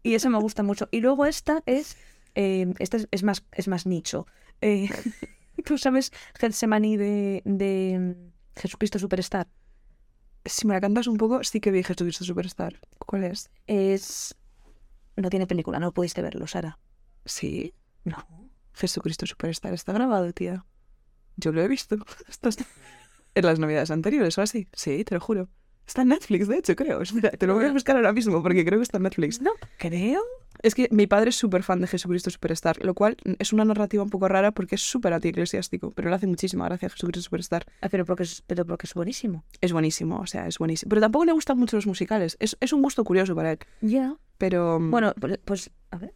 Y 0.02 0.14
eso 0.14 0.30
me 0.30 0.38
gusta 0.38 0.62
mucho. 0.62 0.88
Y 0.90 1.00
luego 1.00 1.26
esta 1.26 1.62
es, 1.66 1.96
eh, 2.34 2.72
esta 2.78 2.96
es, 2.96 3.08
es 3.10 3.22
más, 3.22 3.44
es 3.52 3.68
más 3.68 3.86
nicho. 3.86 4.26
Eh, 4.60 4.88
¿Tú 5.64 5.76
sabes 5.78 6.10
Getsemaní 6.38 6.96
de, 6.96 7.42
de 7.44 7.98
mm, 7.98 8.58
Jesucristo 8.60 8.98
Superstar? 8.98 9.46
Si 10.46 10.66
me 10.66 10.72
la 10.72 10.80
cantas 10.80 11.06
un 11.06 11.18
poco, 11.18 11.44
sí 11.44 11.60
que 11.60 11.70
vi 11.70 11.82
Jesucristo 11.82 12.24
Superstar. 12.24 12.80
¿Cuál 12.98 13.24
es? 13.24 13.50
Es... 13.66 14.34
No 15.16 15.28
tiene 15.28 15.46
película, 15.46 15.78
no 15.78 15.92
pudiste 15.92 16.22
verlo, 16.22 16.46
Sara. 16.46 16.78
Sí. 17.26 17.74
No. 18.04 18.49
Jesucristo 18.74 19.26
Superstar 19.26 19.72
está 19.74 19.92
grabado, 19.92 20.32
tía. 20.32 20.64
Yo 21.36 21.52
lo 21.52 21.62
he 21.62 21.68
visto. 21.68 21.96
Esto 22.28 22.48
está- 22.48 22.64
En 23.34 23.44
las 23.46 23.58
navidades 23.58 23.90
anteriores 23.90 24.36
o 24.38 24.42
así. 24.42 24.68
Sí, 24.72 25.04
te 25.04 25.14
lo 25.14 25.20
juro. 25.20 25.48
Está 25.86 26.02
en 26.02 26.08
Netflix, 26.08 26.46
de 26.48 26.58
hecho, 26.58 26.76
creo. 26.76 27.00
Espera, 27.02 27.30
te 27.30 27.46
lo 27.46 27.54
voy 27.54 27.64
a 27.64 27.72
buscar 27.72 27.96
ahora 27.96 28.12
mismo 28.12 28.42
porque 28.42 28.64
creo 28.64 28.78
que 28.78 28.82
está 28.84 28.98
en 28.98 29.04
Netflix. 29.04 29.40
No, 29.40 29.50
creo. 29.78 30.22
Es 30.62 30.74
que 30.74 30.88
mi 30.92 31.06
padre 31.06 31.30
es 31.30 31.36
súper 31.36 31.62
fan 31.62 31.80
de 31.80 31.86
Jesucristo 31.86 32.28
Superstar, 32.30 32.84
lo 32.84 32.94
cual 32.94 33.16
es 33.38 33.52
una 33.52 33.64
narrativa 33.64 34.02
un 34.02 34.10
poco 34.10 34.28
rara 34.28 34.52
porque 34.52 34.74
es 34.74 34.82
súper 34.82 35.12
antieclesiástico, 35.14 35.90
pero 35.92 36.10
le 36.10 36.16
hace 36.16 36.26
muchísima 36.26 36.66
gracia 36.66 36.86
a 36.86 36.90
Jesucristo 36.90 37.22
Superstar. 37.22 37.64
Ah, 37.80 37.88
pero 37.88 38.04
porque 38.04 38.24
es, 38.24 38.42
pero 38.46 38.64
porque 38.66 38.86
es 38.86 38.94
buenísimo. 38.94 39.44
Es 39.60 39.72
buenísimo, 39.72 40.20
o 40.20 40.26
sea, 40.26 40.46
es 40.46 40.58
buenísimo. 40.58 40.90
Pero 40.90 41.00
tampoco 41.00 41.24
le 41.24 41.32
gustan 41.32 41.58
mucho 41.58 41.76
los 41.76 41.86
musicales. 41.86 42.36
Es, 42.40 42.56
es 42.60 42.72
un 42.72 42.82
gusto 42.82 43.02
curioso 43.02 43.34
para 43.34 43.52
él. 43.52 43.58
Ya. 43.80 44.16
Pero. 44.38 44.78
mm, 44.78 44.90
Bueno, 44.90 45.14
pues, 45.18 45.38
pues, 45.44 45.70
a 45.90 45.96
ver. 45.98 46.14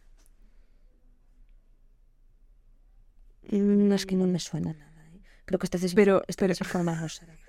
Mm, 3.51 3.91
Es 3.93 4.05
que 4.05 4.15
no 4.15 4.27
me 4.27 4.39
suena 4.39 4.73
nada. 4.73 5.05
¿eh? 5.13 5.21
Creo 5.45 5.59
que 5.59 5.65
estás 5.65 5.81
Pero- 5.93 6.23
estás 6.27 6.47
pero-. 6.47 7.07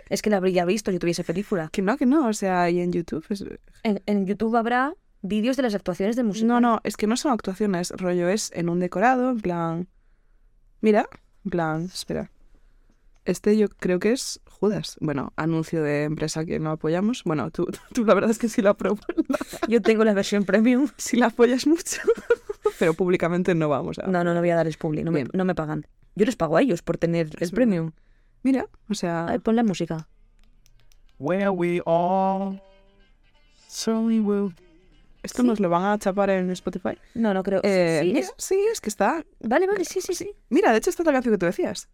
Es 0.09 0.23
que 0.23 0.31
la 0.31 0.37
habría 0.37 0.65
visto 0.65 0.93
si 0.93 0.99
tuviese 0.99 1.25
película. 1.25 1.69
Que 1.73 1.83
no, 1.83 1.97
que 1.97 2.07
no, 2.07 2.29
o 2.29 2.33
sea, 2.33 2.71
y 2.71 2.81
en 2.81 2.93
YouTube. 2.93 3.25
es- 3.31 3.45
En, 3.83 4.03
en 4.07 4.27
YouTube 4.27 4.55
habrá 4.57 4.95
vídeos 5.23 5.57
de 5.57 5.63
las 5.65 5.75
actuaciones 5.75 6.15
de 6.17 6.23
música. 6.23 6.47
No, 6.47 6.61
no, 6.61 6.81
es 6.85 6.97
que 6.97 7.07
no 7.07 7.17
son 7.17 7.33
actuaciones, 7.33 7.91
rollo 7.91 8.29
es 8.29 8.53
en 8.55 8.69
un 8.69 8.79
decorado, 8.81 9.31
en 9.31 9.41
plan. 9.41 9.89
Mira, 10.81 11.09
en 11.45 11.51
plan, 11.51 11.85
espera. 11.93 12.31
Este 13.25 13.57
yo 13.57 13.69
creo 13.69 13.99
que 13.99 14.13
es 14.13 14.41
Judas. 14.49 14.97
Bueno, 15.01 15.33
anuncio 15.35 15.83
de 15.83 16.05
empresa 16.05 16.45
que 16.45 16.61
no 16.61 16.71
apoyamos. 16.71 17.25
Bueno, 17.25 17.51
tú, 17.51 17.67
tú 17.93 18.05
la 18.05 18.15
verdad 18.15 18.31
es 18.31 18.39
que 18.39 18.49
sí 18.49 18.63
la 18.63 18.71
apruebas. 18.71 19.01
Yo 19.69 19.83
tengo 19.83 20.05
la 20.05 20.15
versión 20.15 20.45
premium. 20.45 20.89
sí 20.97 21.17
la 21.17 21.27
apoyas 21.27 21.67
mucho. 21.67 22.01
Pero 22.79 22.95
públicamente 22.95 23.55
no 23.55 23.69
vamos 23.69 23.99
a. 23.99 24.07
No, 24.07 24.23
no, 24.25 24.35
no 24.35 24.41
voy 24.41 24.51
a 24.51 24.57
darles 24.57 24.77
publi. 24.77 25.03
No 25.03 25.11
me, 25.13 25.25
no 25.33 25.45
me 25.45 25.55
pagan. 25.55 25.87
Yo 26.15 26.25
les 26.25 26.37
pago 26.37 26.57
a 26.57 26.63
ellos 26.63 26.83
por 26.83 26.97
tener 26.99 27.27
el 27.27 27.43
Es 27.43 27.51
premium. 27.51 27.93
Mira, 28.43 28.67
o 28.89 28.95
sea. 28.95 29.27
Ay, 29.29 29.39
pon 29.39 29.57
la 29.57 29.63
música. 29.63 30.09
Where 31.19 31.51
we 31.51 31.81
all 31.87 32.61
slowly 33.69 34.21
will. 34.21 34.55
¿Esto 35.23 35.43
nos 35.43 35.59
lo 35.59 35.69
van 35.69 35.85
a 35.85 35.99
chapar 35.99 36.31
en 36.31 36.51
Spotify? 36.51 36.97
No, 37.15 37.35
no 37.35 37.43
creo. 37.43 37.61
Eh, 37.65 37.99
sí, 38.03 38.07
mira, 38.09 38.21
es- 38.21 38.35
sí, 38.39 38.59
es 38.73 38.81
que 38.81 38.89
está. 38.89 39.25
Vale, 39.41 39.67
vale, 39.67 39.85
sí, 39.85 40.01
sí, 40.01 40.15
sí. 40.15 40.31
Mira, 40.51 40.71
de 40.71 40.79
hecho, 40.79 40.91
esta 40.91 41.03
es 41.03 41.07
la 41.07 41.13
canción 41.13 41.35
que 41.35 41.39
tú 41.39 41.47
decías. 41.47 41.89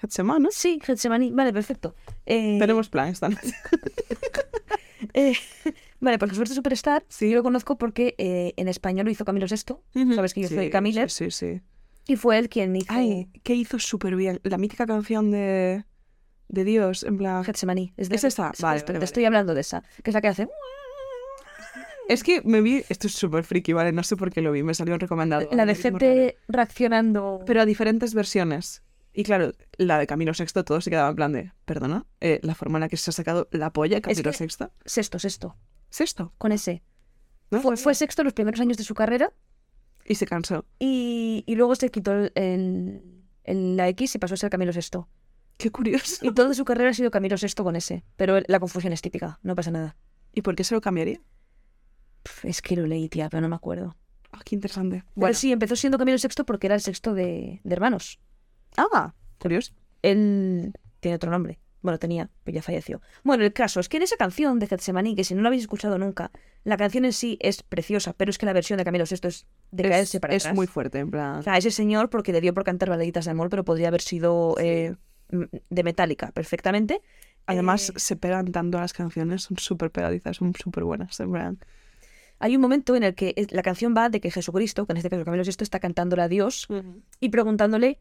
Getsemaní, 0.00 0.44
¿no? 0.44 0.48
Sí, 0.50 0.80
Getsemaní. 0.82 1.30
Vale, 1.32 1.52
perfecto. 1.52 1.94
Eh, 2.26 2.56
Tenemos 2.58 2.88
plan 2.88 3.08
esta 3.08 3.28
noche. 3.28 3.52
eh, 5.14 5.34
vale, 6.00 6.18
pues 6.18 6.30
Jesucristo 6.30 6.54
Superstar 6.54 7.04
sí. 7.08 7.30
yo 7.30 7.36
lo 7.36 7.42
conozco 7.42 7.76
porque 7.78 8.14
eh, 8.18 8.52
en 8.56 8.68
español 8.68 9.06
lo 9.06 9.10
hizo 9.12 9.24
Camilo 9.24 9.46
VI. 9.48 10.14
Sabes 10.14 10.34
que 10.34 10.42
yo 10.42 10.48
soy 10.48 10.70
Camiller. 10.70 11.10
Sí, 11.10 11.30
sí, 11.30 11.54
sí. 11.54 11.62
Y 12.06 12.16
fue 12.16 12.38
él 12.38 12.48
quien 12.48 12.74
hizo 12.74 12.86
Ay, 12.92 13.28
que 13.42 13.54
hizo 13.54 13.78
súper 13.78 14.16
bien. 14.16 14.40
La 14.42 14.56
mítica 14.58 14.86
canción 14.86 15.30
de, 15.30 15.84
de 16.48 16.64
Dios, 16.64 17.02
en 17.02 17.18
plan. 17.18 17.44
Getsemaní. 17.44 17.92
Es, 17.98 18.08
de- 18.08 18.16
¿Es 18.16 18.24
esa? 18.24 18.50
es- 18.54 18.60
Vale, 18.60 18.78
espera, 18.78 18.94
vale, 18.94 19.00
Te 19.00 19.04
estoy 19.04 19.24
hablando 19.26 19.52
de 19.54 19.60
esa. 19.60 19.82
Que 20.02 20.10
es 20.10 20.14
la 20.14 20.20
que 20.22 20.28
hace... 20.28 20.48
Es 22.08 22.22
que 22.22 22.40
me 22.42 22.62
vi. 22.62 22.82
Esto 22.88 23.06
es 23.06 23.12
súper 23.14 23.44
friki, 23.44 23.74
¿vale? 23.74 23.92
No 23.92 24.02
sé 24.02 24.16
por 24.16 24.30
qué 24.32 24.40
lo 24.40 24.50
vi, 24.52 24.62
me 24.62 24.72
salió 24.72 24.96
recomendado. 24.96 25.46
La 25.52 25.66
de 25.66 25.72
Es 25.72 25.82
gente 25.82 26.38
reaccionando... 26.48 27.42
Pero 27.44 27.60
a 27.60 27.66
diferentes 27.66 28.14
versiones. 28.14 28.82
Y 29.12 29.24
claro, 29.24 29.52
la 29.76 29.98
de 29.98 30.06
Camilo 30.06 30.32
VI, 30.38 30.62
todo 30.64 30.80
se 30.80 30.88
quedaba 30.90 31.10
en 31.10 31.16
plan 31.16 31.32
de. 31.32 31.52
Perdona, 31.66 32.06
eh, 32.20 32.40
la 32.42 32.54
forma 32.54 32.78
en 32.78 32.82
la 32.82 32.88
que 32.88 32.96
se 32.96 33.10
ha 33.10 33.12
sacado 33.12 33.48
la 33.50 33.72
polla 33.74 34.00
Camilo 34.00 34.30
que- 34.32 34.38
VI. 34.46 34.66
Sexto, 34.86 35.18
sexto. 35.18 35.56
Sexto. 35.90 36.32
Con 36.38 36.52
ese. 36.52 36.82
¿no? 37.50 37.60
Fue, 37.62 37.76
fue 37.76 37.94
sexto 37.94 38.22
los 38.24 38.32
primeros 38.34 38.60
años 38.60 38.76
de 38.76 38.84
su 38.84 38.94
carrera 38.94 39.32
Y 40.04 40.14
se 40.16 40.26
cansó. 40.26 40.66
y, 40.78 41.44
y 41.46 41.54
luego 41.54 41.74
se 41.76 41.90
quitó 41.90 42.12
el- 42.12 42.32
el- 43.44 43.76
la 43.76 43.88
X 43.88 44.14
y 44.14 44.18
pasó 44.18 44.34
a 44.34 44.36
ser 44.36 44.50
Camilo 44.50 44.72
VI. 44.72 45.06
Qué 45.56 45.70
curioso. 45.70 46.24
Y 46.24 46.32
toda 46.34 46.52
su 46.54 46.64
carrera 46.64 46.90
ha 46.90 46.94
sido 46.94 47.10
Camilo 47.10 47.36
VI 47.40 47.62
con 47.62 47.74
ese. 47.76 48.04
Pero 48.16 48.38
la 48.46 48.60
confusión 48.60 48.92
es 48.92 49.00
típica, 49.02 49.38
no 49.42 49.54
pasa 49.54 49.70
nada. 49.70 49.96
¿Y 50.34 50.42
por 50.42 50.54
qué 50.54 50.62
se 50.64 50.74
lo 50.74 50.80
cambiaría? 50.80 51.20
Es 52.42 52.60
que 52.62 52.76
lo 52.76 52.86
leí, 52.86 53.08
tía, 53.08 53.28
pero 53.30 53.40
no 53.40 53.48
me 53.48 53.56
acuerdo. 53.56 53.96
Ah, 54.30 54.40
qué 54.44 54.54
interesante. 54.54 55.04
Bueno, 55.14 55.34
sí, 55.34 55.50
empezó 55.50 55.74
siendo 55.74 55.96
Camilo 55.98 56.18
VI 56.22 56.44
porque 56.44 56.66
era 56.66 56.74
el 56.74 56.82
sexto 56.82 57.14
de, 57.14 57.60
de 57.64 57.72
hermanos. 57.74 58.20
Ah, 58.76 59.14
curioso. 59.40 59.72
Él 60.02 60.72
tiene 61.00 61.16
otro 61.16 61.30
nombre. 61.30 61.58
Bueno, 61.80 61.98
tenía, 61.98 62.28
pero 62.44 62.56
ya 62.56 62.62
falleció. 62.62 63.00
Bueno, 63.22 63.44
el 63.44 63.52
caso 63.52 63.78
es 63.80 63.88
que 63.88 63.98
en 63.98 64.02
esa 64.02 64.16
canción 64.16 64.58
de 64.58 64.66
Getsemaní, 64.66 65.14
que 65.14 65.22
si 65.24 65.34
no 65.34 65.42
la 65.42 65.48
habéis 65.48 65.62
escuchado 65.62 65.96
nunca, 65.98 66.30
la 66.64 66.76
canción 66.76 67.04
en 67.04 67.12
sí 67.12 67.38
es 67.40 67.62
preciosa, 67.62 68.14
pero 68.16 68.30
es 68.30 68.38
que 68.38 68.46
la 68.46 68.52
versión 68.52 68.78
de 68.78 68.84
Camilo 68.84 69.06
Sesto 69.06 69.28
es 69.28 69.46
de 69.70 69.84
caerse 69.88 70.18
para 70.20 70.34
es 70.34 70.44
atrás. 70.44 70.56
muy 70.56 70.66
fuerte, 70.66 70.98
en 70.98 71.10
plan. 71.10 71.36
O 71.38 71.42
sea, 71.42 71.56
ese 71.56 71.70
señor, 71.70 72.10
porque 72.10 72.32
le 72.32 72.40
dio 72.40 72.52
por 72.52 72.64
cantar 72.64 72.88
baladitas 72.90 73.26
de 73.26 73.30
amor, 73.30 73.48
pero 73.48 73.64
podría 73.64 73.88
haber 73.88 74.00
sido 74.02 74.56
eh, 74.58 74.96
de 75.30 75.82
Metallica 75.84 76.32
perfectamente. 76.32 77.00
Además, 77.46 77.90
Eh, 77.90 77.92
se 77.96 78.16
pegan 78.16 78.50
tanto 78.50 78.78
las 78.78 78.92
canciones, 78.92 79.42
son 79.42 79.56
súper 79.58 79.90
pegadizas, 79.90 80.36
son 80.36 80.52
súper 80.54 80.84
buenas, 80.84 81.18
en 81.20 81.30
plan. 81.32 81.58
hay 82.40 82.54
un 82.54 82.62
momento 82.62 82.94
en 82.94 83.02
el 83.02 83.14
que 83.14 83.34
es- 83.36 83.50
la 83.52 83.62
canción 83.62 83.94
va 83.96 84.08
de 84.10 84.20
que 84.20 84.30
Jesucristo, 84.30 84.86
que 84.86 84.92
en 84.92 84.96
este 84.98 85.10
caso 85.10 85.24
Camilo 85.24 85.42
VI, 85.44 85.62
está 85.62 85.80
cantándole 85.80 86.22
a 86.22 86.28
Dios 86.28 86.68
y 87.20 87.28
preguntándole 87.30 87.98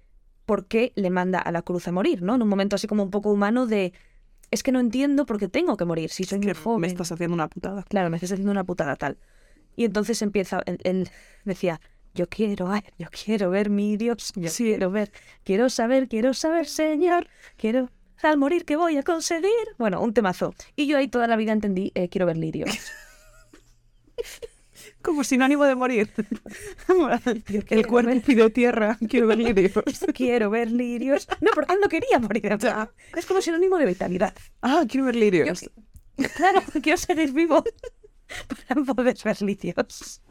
por 0.47 0.65
qué 0.65 0.93
le 0.95 1.11
manda 1.11 1.39
a 1.39 1.51
la 1.51 1.61
cruz 1.61 1.87
a 1.87 1.91
morir, 1.91 2.23
¿no? 2.23 2.33
En 2.35 2.41
un 2.41 2.47
momento 2.47 2.75
así 2.77 2.87
como 2.87 3.03
un 3.03 3.11
poco 3.11 3.29
humano 3.31 3.67
de, 3.67 3.93
es 4.49 4.63
que 4.63 4.71
no 4.71 4.79
entiendo 4.79 5.25
por 5.27 5.37
qué 5.37 5.47
tengo 5.49 5.77
que 5.77 5.85
morir, 5.85 6.09
si 6.09 6.23
soy 6.23 6.39
muy 6.39 6.47
Que 6.47 6.53
joven. 6.55 6.81
me 6.81 6.87
estás 6.87 7.11
haciendo 7.11 7.35
una 7.35 7.47
putada. 7.49 7.83
Claro, 7.83 8.09
me 8.09 8.17
estás 8.17 8.31
haciendo 8.31 8.51
una 8.51 8.63
putada 8.63 8.95
tal. 8.95 9.17
Y 9.75 9.85
entonces 9.85 10.21
empieza, 10.23 10.61
él, 10.65 10.79
él 10.83 11.09
decía, 11.45 11.79
yo 12.15 12.27
quiero, 12.27 12.71
ay, 12.71 12.81
yo 12.97 13.07
quiero 13.11 13.49
ver 13.51 13.69
mi 13.69 13.97
Dios, 13.97 14.31
yo 14.35 14.49
Sí. 14.49 14.63
quiero 14.63 14.89
ver, 14.89 15.11
quiero 15.43 15.69
saber, 15.69 16.07
quiero 16.07 16.33
saber, 16.33 16.65
Señor, 16.65 17.27
quiero 17.57 17.89
al 18.23 18.37
morir 18.37 18.65
que 18.65 18.75
voy 18.77 18.97
a 18.97 19.03
conseguir. 19.03 19.51
Bueno, 19.77 20.01
un 20.01 20.13
temazo. 20.13 20.53
Y 20.75 20.87
yo 20.87 20.97
ahí 20.97 21.07
toda 21.09 21.27
la 21.27 21.35
vida 21.35 21.51
entendí, 21.51 21.91
eh, 21.93 22.09
quiero 22.09 22.25
ver 22.25 22.37
lirios. 22.37 22.69
Como 25.07 25.23
sinónimo 25.23 25.63
de 25.63 25.73
morir. 25.75 26.09
El 27.69 27.87
cuerpo 27.87 28.09
ver- 28.11 28.21
pidió 28.21 28.51
tierra, 28.51 28.97
quiero 29.07 29.27
ver 29.27 29.37
lirios. 29.37 29.71
quiero 30.13 30.49
ver 30.49 30.69
lirios. 30.69 31.29
No, 31.39 31.51
porque 31.55 31.73
él 31.73 31.79
no 31.81 31.87
quería 31.87 32.19
morir. 32.19 32.57
es 33.15 33.25
como 33.25 33.39
sinónimo 33.41 33.77
de 33.77 33.85
vitalidad. 33.85 34.33
Ah, 34.61 34.83
quiero 34.85 35.05
ver 35.05 35.15
lirios. 35.15 35.61
Yo- 35.61 36.27
claro, 36.35 36.61
quiero 36.83 36.97
seguir 36.97 37.31
vivo 37.31 37.63
para 38.67 38.83
poder 38.83 39.15
ver 39.23 39.41
lirios. 39.41 40.21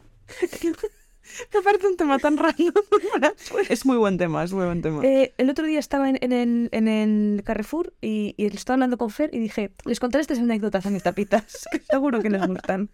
Me 1.54 1.62
parece 1.62 1.86
un 1.88 1.96
tema 1.96 2.18
tan 2.18 2.36
raro. 2.36 2.54
es 3.70 3.86
muy 3.86 3.96
buen 3.96 4.18
tema, 4.18 4.44
es 4.44 4.52
muy 4.52 4.66
buen 4.66 4.82
tema. 4.82 5.02
Eh, 5.06 5.32
el 5.38 5.48
otro 5.48 5.64
día 5.64 5.78
estaba 5.78 6.10
en, 6.10 6.18
en 6.20 6.32
el, 6.32 6.68
en 6.72 6.86
el 6.86 7.42
Carrefour 7.44 7.94
y, 8.02 8.34
y 8.36 8.44
estaba 8.44 8.74
hablando 8.74 8.98
con 8.98 9.08
Fer 9.08 9.30
y 9.32 9.38
dije, 9.38 9.72
les 9.86 10.00
contaré 10.00 10.20
estas 10.20 10.38
anécdotas 10.38 10.84
a 10.84 10.90
mis 10.90 11.02
tapitas, 11.02 11.66
que 11.72 11.80
seguro 11.80 12.20
que 12.20 12.28
les 12.28 12.46
gustan. 12.46 12.90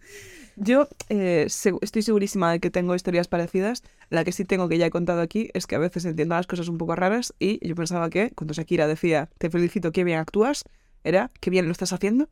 Yo 0.55 0.87
eh, 1.09 1.47
estoy 1.47 2.01
segurísima 2.03 2.51
de 2.51 2.59
que 2.59 2.69
tengo 2.69 2.93
historias 2.95 3.27
parecidas. 3.27 3.83
La 4.09 4.23
que 4.23 4.31
sí 4.31 4.45
tengo 4.45 4.69
que 4.69 4.77
ya 4.77 4.85
he 4.85 4.89
contado 4.91 5.21
aquí 5.21 5.49
es 5.53 5.65
que 5.67 5.75
a 5.75 5.79
veces 5.79 6.05
entiendo 6.05 6.35
las 6.35 6.47
cosas 6.47 6.67
un 6.67 6.77
poco 6.77 6.95
raras 6.95 7.33
y 7.39 7.65
yo 7.67 7.75
pensaba 7.75 8.09
que 8.09 8.31
cuando 8.31 8.53
Shakira 8.53 8.87
decía 8.87 9.29
te 9.37 9.49
felicito, 9.49 9.91
qué 9.91 10.03
bien 10.03 10.19
actúas, 10.19 10.63
era 11.03 11.31
qué 11.39 11.49
bien 11.49 11.65
lo 11.65 11.71
estás 11.71 11.91
haciendo 11.93 12.29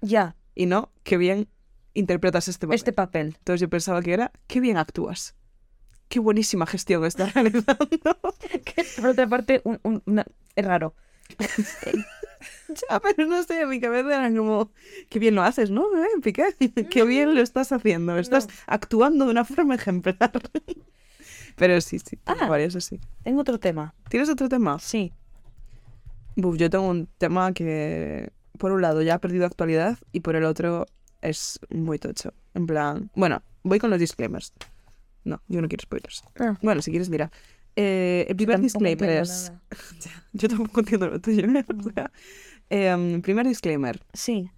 Ya, 0.00 0.36
y 0.54 0.66
no 0.66 0.90
qué 1.02 1.16
bien 1.16 1.48
interpretas 1.94 2.46
este 2.48 2.66
papel. 2.66 2.74
este 2.76 2.92
papel. 2.92 3.26
Entonces 3.38 3.60
yo 3.60 3.68
pensaba 3.68 4.00
que 4.02 4.12
era 4.12 4.30
qué 4.46 4.60
bien 4.60 4.76
actúas. 4.76 5.34
Qué 6.08 6.20
buenísima 6.20 6.66
gestión 6.66 7.04
estás 7.04 7.34
realizando. 7.34 7.88
Que 8.64 8.84
por 8.96 9.06
otra 9.10 9.26
parte, 9.28 9.60
un- 9.64 9.80
un- 9.82 10.02
una- 10.06 10.26
es 10.54 10.64
raro. 10.64 10.94
Ya, 12.90 13.00
pero 13.00 13.26
no 13.26 13.42
sé, 13.44 13.60
en 13.62 13.68
mi 13.68 13.80
cabeza 13.80 14.08
era 14.26 14.36
como, 14.36 14.70
qué 15.08 15.18
bien 15.18 15.34
lo 15.34 15.42
haces, 15.42 15.70
¿no? 15.70 15.84
¿Eh, 16.02 16.06
Piqué? 16.22 16.46
Qué 16.90 17.04
bien 17.04 17.34
lo 17.34 17.40
estás 17.40 17.70
haciendo, 17.72 18.18
estás 18.18 18.48
No. 18.48 18.52
actuando 18.66 19.24
de 19.26 19.30
una 19.30 19.44
forma 19.44 19.74
ejemplar. 19.74 20.16
Pero 21.56 21.80
sí, 21.80 21.98
sí, 21.98 22.16
tengo 22.16 22.40
Ah. 22.42 22.48
varios 22.48 22.76
así. 22.76 23.00
Tengo 23.22 23.40
otro 23.40 23.58
tema. 23.58 23.94
¿Tienes 24.10 24.28
otro 24.28 24.48
tema? 24.48 24.78
Sí. 24.78 25.12
Buf, 26.36 26.56
yo 26.58 26.68
tengo 26.68 26.86
un 26.88 27.06
tema 27.18 27.52
que, 27.54 28.30
por 28.58 28.72
un 28.72 28.82
lado, 28.82 29.00
ya 29.00 29.14
ha 29.14 29.18
perdido 29.20 29.46
actualidad 29.46 29.98
y 30.12 30.20
por 30.20 30.36
el 30.36 30.44
otro 30.44 30.86
es 31.22 31.58
muy 31.70 31.98
tocho. 31.98 32.34
En 32.54 32.66
plan, 32.66 33.10
bueno, 33.14 33.42
voy 33.62 33.78
con 33.78 33.88
los 33.90 33.98
disclaimers. 33.98 34.52
No, 35.24 35.40
yo 35.48 35.62
no 35.62 35.68
quiero 35.68 35.82
spoilers. 35.82 36.22
Ah, 36.38 36.58
Bueno, 36.62 36.82
si 36.82 36.90
quieres, 36.90 37.08
mira. 37.08 37.30
Eh, 37.76 38.26
el 38.28 38.36
primer 38.36 38.60
disclaimer 38.60 39.10
es... 39.10 39.52
Yo 40.32 40.48
tampoco 40.48 40.80
entiendo 40.80 41.08
lo 41.08 41.20
tuyo. 41.20 41.46
O 41.78 41.82
sea, 41.94 42.10
em, 42.70 43.20
primer 43.22 43.46
disclaimer. 43.46 44.00
Sí. 44.12 44.50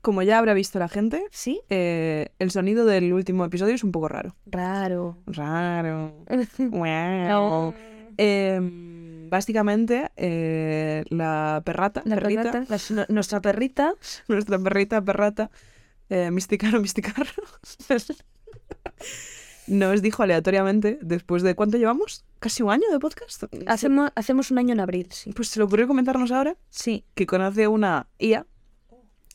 Como 0.00 0.22
ya 0.22 0.38
habrá 0.38 0.54
visto 0.54 0.78
la 0.78 0.88
gente, 0.88 1.24
¿Sí? 1.32 1.60
eh, 1.70 2.28
el 2.38 2.50
sonido 2.52 2.84
del 2.86 3.12
último 3.12 3.44
episodio 3.44 3.74
es 3.74 3.82
un 3.84 3.90
poco 3.92 4.08
raro. 4.08 4.34
Raro. 4.46 5.18
Raro. 5.26 6.24
Wow. 6.58 7.74
Em, 8.16 9.28
básicamente, 9.28 10.10
eh, 10.16 11.04
la 11.10 11.62
perrata, 11.64 12.02
La 12.04 12.14
perrita, 12.16 12.64
la- 12.68 13.06
nuestra 13.08 13.40
perrita, 13.40 13.94
nuestra 14.28 14.58
perrita, 14.58 15.02
perrata, 15.02 15.50
eh, 16.10 16.30
Misticaro, 16.30 16.80
Misticarro, 16.80 17.42
nos 19.68 20.02
dijo 20.02 20.22
aleatoriamente, 20.22 20.98
después 21.02 21.42
de 21.42 21.54
¿cuánto 21.54 21.76
llevamos? 21.78 22.24
¿Casi 22.40 22.62
un 22.62 22.70
año 22.70 22.88
de 22.90 22.98
podcast? 22.98 23.44
hacemos, 23.66 24.10
hacemos 24.14 24.50
un 24.50 24.58
año 24.58 24.72
en 24.72 24.80
abril, 24.80 25.08
sí. 25.10 25.32
Pues 25.32 25.48
se 25.48 25.58
le 25.60 25.64
ocurrió 25.64 25.86
comentarnos 25.88 26.30
ahora 26.32 26.56
Sí. 26.70 27.04
que 27.14 27.26
conoce 27.26 27.68
una 27.68 28.08
IA, 28.18 28.46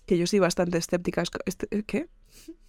que 0.05 0.17
yo 0.17 0.27
soy 0.27 0.39
bastante 0.39 0.77
escéptica. 0.77 1.23
este- 1.45 1.83
¿Qué? 1.83 2.07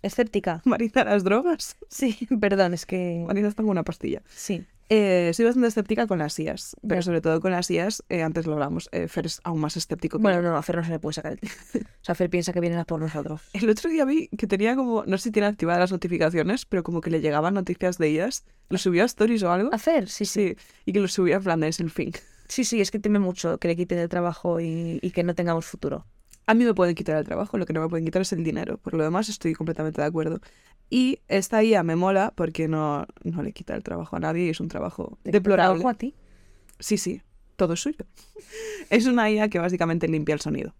Escéptica. 0.02 0.60
Marina, 0.64 1.04
las 1.04 1.24
drogas. 1.24 1.76
Sí, 1.88 2.16
perdón, 2.40 2.74
es 2.74 2.86
que... 2.86 3.24
Marina 3.26 3.48
está 3.48 3.62
con 3.62 3.70
una 3.70 3.82
pastilla. 3.84 4.22
Sí. 4.28 4.66
Eh, 4.90 5.30
soy 5.34 5.46
bastante 5.46 5.68
escéptica 5.68 6.06
con 6.06 6.18
las 6.18 6.38
IAs, 6.38 6.76
pero 6.86 7.00
sobre 7.00 7.20
todo 7.22 7.40
con 7.40 7.52
las 7.52 7.70
IAs, 7.70 8.04
eh, 8.10 8.22
antes 8.22 8.46
lo 8.46 8.52
hablamos, 8.52 8.88
eh, 8.92 9.08
Fer 9.08 9.26
es 9.26 9.40
aún 9.42 9.60
más 9.60 9.76
escéptico 9.78 10.18
que 10.18 10.22
Bueno, 10.22 10.42
yo. 10.42 10.50
no, 10.50 10.56
a 10.56 10.62
Fer 10.62 10.76
no 10.76 10.84
se 10.84 10.90
le 10.90 10.98
puede 10.98 11.14
sacar 11.14 11.32
el. 11.32 11.40
O 11.86 12.04
sea, 12.04 12.14
Fer 12.14 12.28
piensa 12.28 12.52
que 12.52 12.60
vienen 12.60 12.78
a 12.78 12.84
por 12.84 13.00
nosotros. 13.00 13.40
El 13.54 13.68
otro 13.70 13.88
día 13.88 14.04
vi 14.04 14.28
que 14.28 14.46
tenía 14.46 14.76
como, 14.76 15.04
no 15.06 15.16
sé 15.16 15.24
si 15.24 15.30
tiene 15.30 15.48
activadas 15.48 15.80
las 15.80 15.92
notificaciones, 15.92 16.66
pero 16.66 16.82
como 16.82 17.00
que 17.00 17.10
le 17.10 17.20
llegaban 17.22 17.54
noticias 17.54 17.96
de 17.96 18.10
IAs, 18.10 18.44
lo 18.68 18.76
subió 18.76 19.02
a 19.04 19.06
Stories 19.06 19.42
o 19.42 19.50
algo. 19.50 19.70
¿A 19.72 19.78
Fer? 19.78 20.08
Sí, 20.08 20.26
sí. 20.26 20.34
Sí, 20.34 20.56
y 20.84 20.92
que 20.92 21.00
lo 21.00 21.08
subía 21.08 21.36
en 21.36 21.42
plan 21.44 21.62
es 21.64 21.80
el 21.80 21.90
fin. 21.90 22.12
Sí, 22.48 22.64
sí, 22.64 22.80
es 22.82 22.90
que 22.90 22.98
teme 22.98 23.18
mucho 23.20 23.56
que 23.58 23.68
le 23.68 23.76
quiten 23.76 23.98
el 23.98 24.08
trabajo 24.10 24.60
y, 24.60 24.98
y 25.00 25.10
que 25.12 25.22
no 25.22 25.34
tengamos 25.34 25.64
futuro. 25.64 26.04
A 26.46 26.52
mí 26.52 26.64
me 26.64 26.74
pueden 26.74 26.94
quitar 26.94 27.16
el 27.16 27.24
trabajo, 27.24 27.56
lo 27.56 27.64
que 27.64 27.72
no 27.72 27.80
me 27.80 27.88
pueden 27.88 28.04
quitar 28.04 28.20
es 28.20 28.32
el 28.34 28.44
dinero. 28.44 28.76
Por 28.76 28.92
lo 28.92 29.02
demás, 29.02 29.30
estoy 29.30 29.54
completamente 29.54 30.02
de 30.02 30.06
acuerdo. 30.06 30.40
Y 30.90 31.20
esta 31.28 31.62
IA 31.62 31.82
me 31.82 31.96
mola 31.96 32.32
porque 32.36 32.68
no, 32.68 33.06
no 33.24 33.42
le 33.42 33.52
quita 33.52 33.74
el 33.74 33.82
trabajo 33.82 34.16
a 34.16 34.20
nadie 34.20 34.46
y 34.46 34.50
es 34.50 34.60
un 34.60 34.68
trabajo 34.68 35.18
¿Te 35.22 35.32
deplorable. 35.32 35.80
trabajo 35.80 35.88
a 35.88 35.94
ti? 35.94 36.14
Sí, 36.78 36.98
sí, 36.98 37.22
todo 37.56 37.74
es 37.74 37.80
suyo. 37.80 38.04
es 38.90 39.06
una 39.06 39.30
IA 39.30 39.48
que 39.48 39.58
básicamente 39.58 40.08
limpia 40.08 40.34
el 40.34 40.40
sonido, 40.40 40.74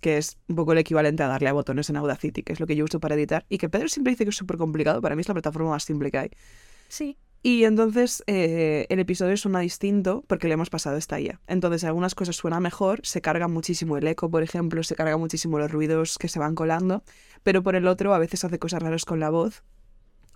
que 0.00 0.18
es 0.18 0.36
un 0.48 0.56
poco 0.56 0.72
el 0.72 0.78
equivalente 0.78 1.22
a 1.22 1.28
darle 1.28 1.48
a 1.48 1.52
botones 1.52 1.88
en 1.90 1.96
Audacity, 1.96 2.42
que 2.42 2.52
es 2.52 2.60
lo 2.60 2.66
que 2.66 2.76
yo 2.76 2.84
uso 2.84 3.00
para 3.00 3.14
editar, 3.14 3.46
y 3.48 3.58
que 3.58 3.68
Pedro 3.68 3.88
siempre 3.88 4.12
dice 4.12 4.24
que 4.24 4.30
es 4.30 4.36
súper 4.36 4.58
complicado, 4.58 5.00
para 5.00 5.16
mí 5.16 5.20
es 5.20 5.28
la 5.28 5.34
plataforma 5.34 5.70
más 5.70 5.84
simple 5.84 6.10
que 6.10 6.18
hay. 6.18 6.30
Sí. 6.88 7.16
Y 7.44 7.64
entonces 7.64 8.22
eh, 8.28 8.86
el 8.88 9.00
episodio 9.00 9.36
suena 9.36 9.58
distinto 9.58 10.22
porque 10.28 10.46
le 10.46 10.54
hemos 10.54 10.70
pasado 10.70 10.96
esta 10.96 11.18
IA. 11.18 11.40
Entonces 11.48 11.82
algunas 11.82 12.14
cosas 12.14 12.36
suenan 12.36 12.62
mejor, 12.62 13.00
se 13.02 13.20
carga 13.20 13.48
muchísimo 13.48 13.96
el 13.96 14.06
eco, 14.06 14.30
por 14.30 14.44
ejemplo, 14.44 14.82
se 14.84 14.94
carga 14.94 15.16
muchísimo 15.16 15.58
los 15.58 15.70
ruidos 15.70 16.18
que 16.18 16.28
se 16.28 16.38
van 16.38 16.54
colando, 16.54 17.02
pero 17.42 17.64
por 17.64 17.74
el 17.74 17.88
otro 17.88 18.14
a 18.14 18.18
veces 18.18 18.44
hace 18.44 18.60
cosas 18.60 18.80
raras 18.80 19.04
con 19.04 19.18
la 19.18 19.30
voz. 19.30 19.64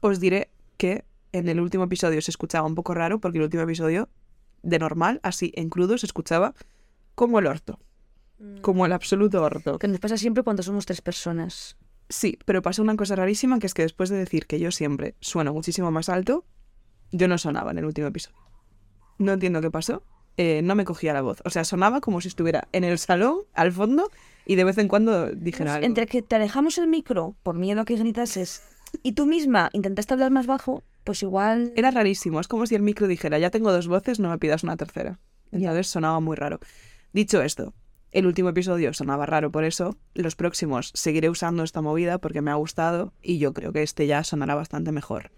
Os 0.01 0.19
diré 0.19 0.51
que 0.79 1.05
en 1.31 1.49
el 1.49 1.61
último 1.61 1.85
episodio 1.85 2.21
se 2.21 2.33
escuchaba 2.33 2.67
un 2.67 2.75
poco 2.75 2.93
raro 2.93 3.21
porque 3.21 3.39
el 3.39 3.45
último 3.45 3.63
episodio, 3.63 4.09
de 4.63 4.79
normal, 4.81 5.21
así 5.23 5.53
en 5.55 5.69
crudo, 5.69 5.99
se 5.99 6.07
escuchaba 6.07 6.55
como 7.15 7.39
el 7.39 7.47
orto, 7.47 7.79
como 8.63 8.85
el 8.85 8.93
absoluto 8.93 9.43
orto. 9.43 9.79
Que 9.79 9.87
nos 9.87 10.01
pasa 10.01 10.17
siempre 10.17 10.43
cuando 10.43 10.65
somos 10.65 10.87
tres 10.87 11.03
personas. 11.03 11.77
Sí, 12.09 12.39
pero 12.45 12.63
pasó 12.63 12.83
una 12.83 12.97
cosa 12.97 13.15
rarísima 13.15 13.61
que 13.61 13.67
es 13.67 13.75
que 13.75 13.83
después 13.83 14.11
de 14.11 14.17
decir 14.17 14.47
que 14.47 14.59
yo 14.59 14.73
siempre 14.73 15.15
sueno 15.21 15.53
muchísimo 15.53 15.91
más 15.91 16.09
alto, 16.09 16.45
yo 17.13 17.29
no 17.29 17.39
sonaba 17.39 17.71
en 17.71 17.79
el 17.79 17.85
último 17.85 18.07
episodio. 18.07 18.37
No 19.19 19.33
entiendo 19.33 19.61
qué 19.61 19.71
pasó. 19.71 20.03
Eh, 20.37 20.61
no 20.63 20.75
me 20.75 20.85
cogía 20.85 21.15
la 21.15 21.23
voz. 21.23 21.41
O 21.45 21.51
sea, 21.51 21.65
sonaba 21.65 22.01
como 22.01 22.21
si 22.21 22.29
estuviera 22.29 22.69
en 22.73 22.85
el 22.85 22.99
salón, 22.99 23.41
al 23.55 23.73
fondo, 23.73 24.11
y 24.45 24.57
de 24.57 24.65
vez 24.65 24.77
en 24.79 24.89
cuando 24.89 25.31
dijera 25.31 25.75
algo. 25.75 25.81
Pues 25.81 25.89
Entre 25.89 26.07
que 26.07 26.23
te 26.23 26.37
alejamos 26.37 26.77
el 26.79 26.89
micro 26.89 27.35
por 27.43 27.57
miedo 27.57 27.81
a 27.81 27.85
que 27.85 27.97
gritases 27.97 28.63
y 29.03 29.13
tú 29.13 29.27
misma 29.27 29.71
intentaste 29.73 30.13
hablar 30.13 30.31
más 30.31 30.47
bajo, 30.47 30.83
pues 31.05 31.23
igual... 31.23 31.73
Era 31.77 31.91
rarísimo. 31.91 32.41
Es 32.41 32.49
como 32.49 32.67
si 32.67 32.75
el 32.75 32.83
micro 32.83 33.07
dijera, 33.07 33.39
ya 33.39 33.51
tengo 33.51 33.73
dos 33.73 33.89
voces, 33.89 34.21
no 34.21 34.29
me 34.29 34.39
pidas 34.39 34.63
una 34.63 34.77
tercera. 34.77 35.19
Ya. 35.53 35.59
Entonces 35.59 35.87
sonaba 35.89 36.21
muy 36.21 36.37
raro. 36.37 36.61
Dicho 37.13 37.41
esto, 37.41 37.73
el 38.13 38.27
último 38.27 38.51
episodio 38.51 38.93
sonaba 38.93 39.25
raro 39.27 39.51
por 39.51 39.65
eso. 39.65 39.97
Los 40.15 40.37
próximos 40.37 40.91
seguiré 40.95 41.31
usando 41.31 41.63
esta 41.63 41.81
movida 41.81 42.19
porque 42.19 42.43
me 42.43 42.51
ha 42.51 42.55
gustado 42.55 43.13
y 43.23 43.39
yo 43.39 43.53
creo 43.53 43.73
que 43.73 43.83
este 43.83 44.07
ya 44.07 44.25
sonará 44.25 44.55
bastante 44.55 44.93
mejor. 44.93 45.31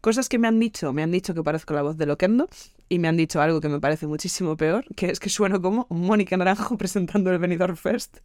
Cosas 0.00 0.28
que 0.28 0.38
me 0.38 0.46
han 0.48 0.60
dicho, 0.60 0.92
me 0.92 1.02
han 1.02 1.10
dicho 1.10 1.34
que 1.34 1.42
parezco 1.42 1.74
la 1.74 1.82
voz 1.82 1.96
de 1.96 2.06
Loquendo 2.06 2.48
y 2.88 2.98
me 2.98 3.08
han 3.08 3.16
dicho 3.16 3.40
algo 3.40 3.60
que 3.60 3.68
me 3.68 3.80
parece 3.80 4.06
muchísimo 4.06 4.56
peor, 4.56 4.84
que 4.94 5.10
es 5.10 5.18
que 5.18 5.28
sueno 5.30 5.60
como 5.60 5.86
Mónica 5.90 6.36
Naranjo 6.36 6.76
presentando 6.78 7.30
el 7.30 7.38
Benidorm 7.38 7.76
Fest. 7.76 8.18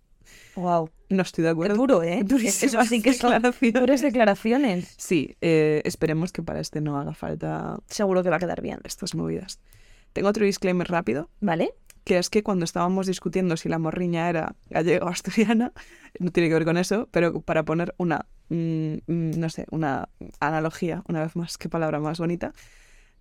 Wow. 0.55 0.89
No 1.09 1.23
estoy 1.23 1.43
de 1.43 1.49
Es 1.49 1.53
acuerdo. 1.53 1.75
duro, 1.75 2.03
¿eh? 2.03 2.21
Durísimas 2.25 2.63
Eso 2.63 2.79
así 2.79 3.01
que 3.01 3.13
son 3.13 3.31
declaraciones. 3.31 3.81
duras 3.81 4.01
declaraciones. 4.01 4.93
Sí, 4.97 5.35
eh, 5.41 5.81
esperemos 5.85 6.31
que 6.31 6.43
para 6.43 6.59
este 6.59 6.79
no 6.81 6.97
haga 6.99 7.13
falta 7.13 7.79
Seguro 7.87 8.21
que 8.23 8.29
va 8.29 8.35
a 8.35 8.39
quedar 8.39 8.61
bien. 8.61 8.79
estas 8.83 9.15
movidas. 9.15 9.59
Tengo 10.13 10.29
otro 10.29 10.45
disclaimer 10.45 10.87
rápido. 10.87 11.29
¿Vale? 11.39 11.73
Que 12.03 12.17
es 12.17 12.29
que 12.29 12.43
cuando 12.43 12.65
estábamos 12.65 13.07
discutiendo 13.07 13.57
si 13.57 13.69
la 13.69 13.79
morriña 13.79 14.29
era 14.29 14.55
gallega 14.69 15.05
o 15.05 15.09
asturiana, 15.09 15.71
no 16.19 16.31
tiene 16.31 16.49
que 16.49 16.55
ver 16.55 16.65
con 16.65 16.77
eso, 16.77 17.07
pero 17.11 17.41
para 17.41 17.63
poner 17.63 17.93
una, 17.97 18.25
mm, 18.49 18.93
mm, 19.07 19.39
no 19.39 19.49
sé, 19.49 19.65
una 19.71 20.09
analogía, 20.39 21.03
una 21.07 21.21
vez 21.21 21.35
más, 21.35 21.57
qué 21.57 21.69
palabra 21.69 21.99
más 21.99 22.19
bonita, 22.19 22.53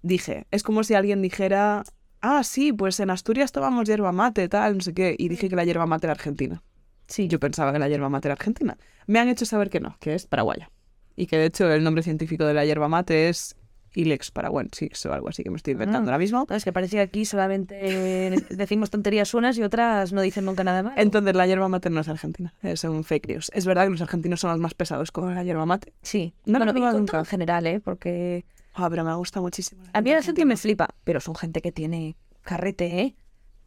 dije, 0.02 0.46
es 0.50 0.62
como 0.62 0.84
si 0.84 0.94
alguien 0.94 1.22
dijera, 1.22 1.84
ah, 2.20 2.42
sí, 2.44 2.72
pues 2.72 3.00
en 3.00 3.10
Asturias 3.10 3.52
tomamos 3.52 3.88
yerba 3.88 4.12
mate, 4.12 4.48
tal, 4.48 4.76
no 4.76 4.80
sé 4.80 4.94
qué, 4.94 5.14
y 5.18 5.28
dije 5.28 5.48
que 5.48 5.56
la 5.56 5.64
yerba 5.64 5.86
mate 5.86 6.06
era 6.06 6.12
argentina. 6.12 6.62
Sí, 7.06 7.26
Yo 7.26 7.40
pensaba 7.40 7.72
que 7.72 7.80
la 7.80 7.88
yerba 7.88 8.08
mate 8.08 8.28
era 8.28 8.34
argentina. 8.34 8.78
Me 9.06 9.18
han 9.18 9.28
hecho 9.28 9.44
saber 9.44 9.68
que 9.68 9.80
no, 9.80 9.96
que 9.98 10.14
es 10.14 10.26
paraguaya. 10.26 10.70
Y 11.16 11.26
que 11.26 11.36
de 11.38 11.46
hecho 11.46 11.70
el 11.70 11.82
nombre 11.82 12.04
científico 12.04 12.44
de 12.44 12.54
la 12.54 12.64
yerba 12.64 12.88
mate 12.88 13.28
es 13.28 13.56
Ilex 13.94 14.30
paraguensis 14.30 15.04
o 15.06 15.12
algo 15.12 15.28
así 15.28 15.42
que 15.42 15.50
me 15.50 15.56
estoy 15.56 15.72
inventando 15.72 16.10
Ah. 16.10 16.12
ahora 16.14 16.18
mismo. 16.18 16.46
Es 16.50 16.64
que 16.64 16.72
parece 16.72 16.96
que 16.96 17.00
aquí 17.02 17.24
solamente 17.24 17.74
decimos 18.50 18.90
tonterías 18.90 19.32
unas 19.34 19.56
y 19.58 19.62
otras 19.62 20.12
no 20.12 20.20
dicen 20.20 20.44
nunca 20.44 20.64
nada 20.64 20.82
más. 20.82 20.94
Entonces 20.96 21.34
la 21.34 21.46
yerba 21.46 21.68
mate 21.68 21.90
no 21.90 22.00
es 22.00 22.08
argentina, 22.08 22.54
es 22.62 22.84
un 22.84 23.04
fake 23.04 23.28
news. 23.28 23.50
Es 23.54 23.66
verdad 23.66 23.84
que 23.84 23.90
los 23.90 24.00
argentinos 24.02 24.40
son 24.40 24.50
los 24.50 24.60
más 24.60 24.74
pesados 24.74 25.10
con 25.12 25.34
la 25.34 25.42
yerba 25.44 25.66
mate. 25.66 25.92
Sí, 26.02 26.34
No 26.46 26.58
lo 26.58 26.72
bueno, 26.72 26.92
nunca. 26.92 27.18
en 27.20 27.24
general, 27.24 27.66
¿eh? 27.66 27.80
Porque 27.80 28.44
Ah, 28.74 28.88
pero 28.88 29.04
me 29.04 29.14
gusta 29.16 29.40
muchísimo. 29.40 29.82
a 29.92 30.00
mí 30.00 30.10
el 30.10 30.18
acento 30.18 30.44
me 30.46 30.56
flipa, 30.56 30.88
pero 31.04 31.20
son 31.20 31.34
gente 31.34 31.60
que 31.60 31.72
tiene 31.72 32.16
carrete, 32.42 33.00
¿eh? 33.00 33.16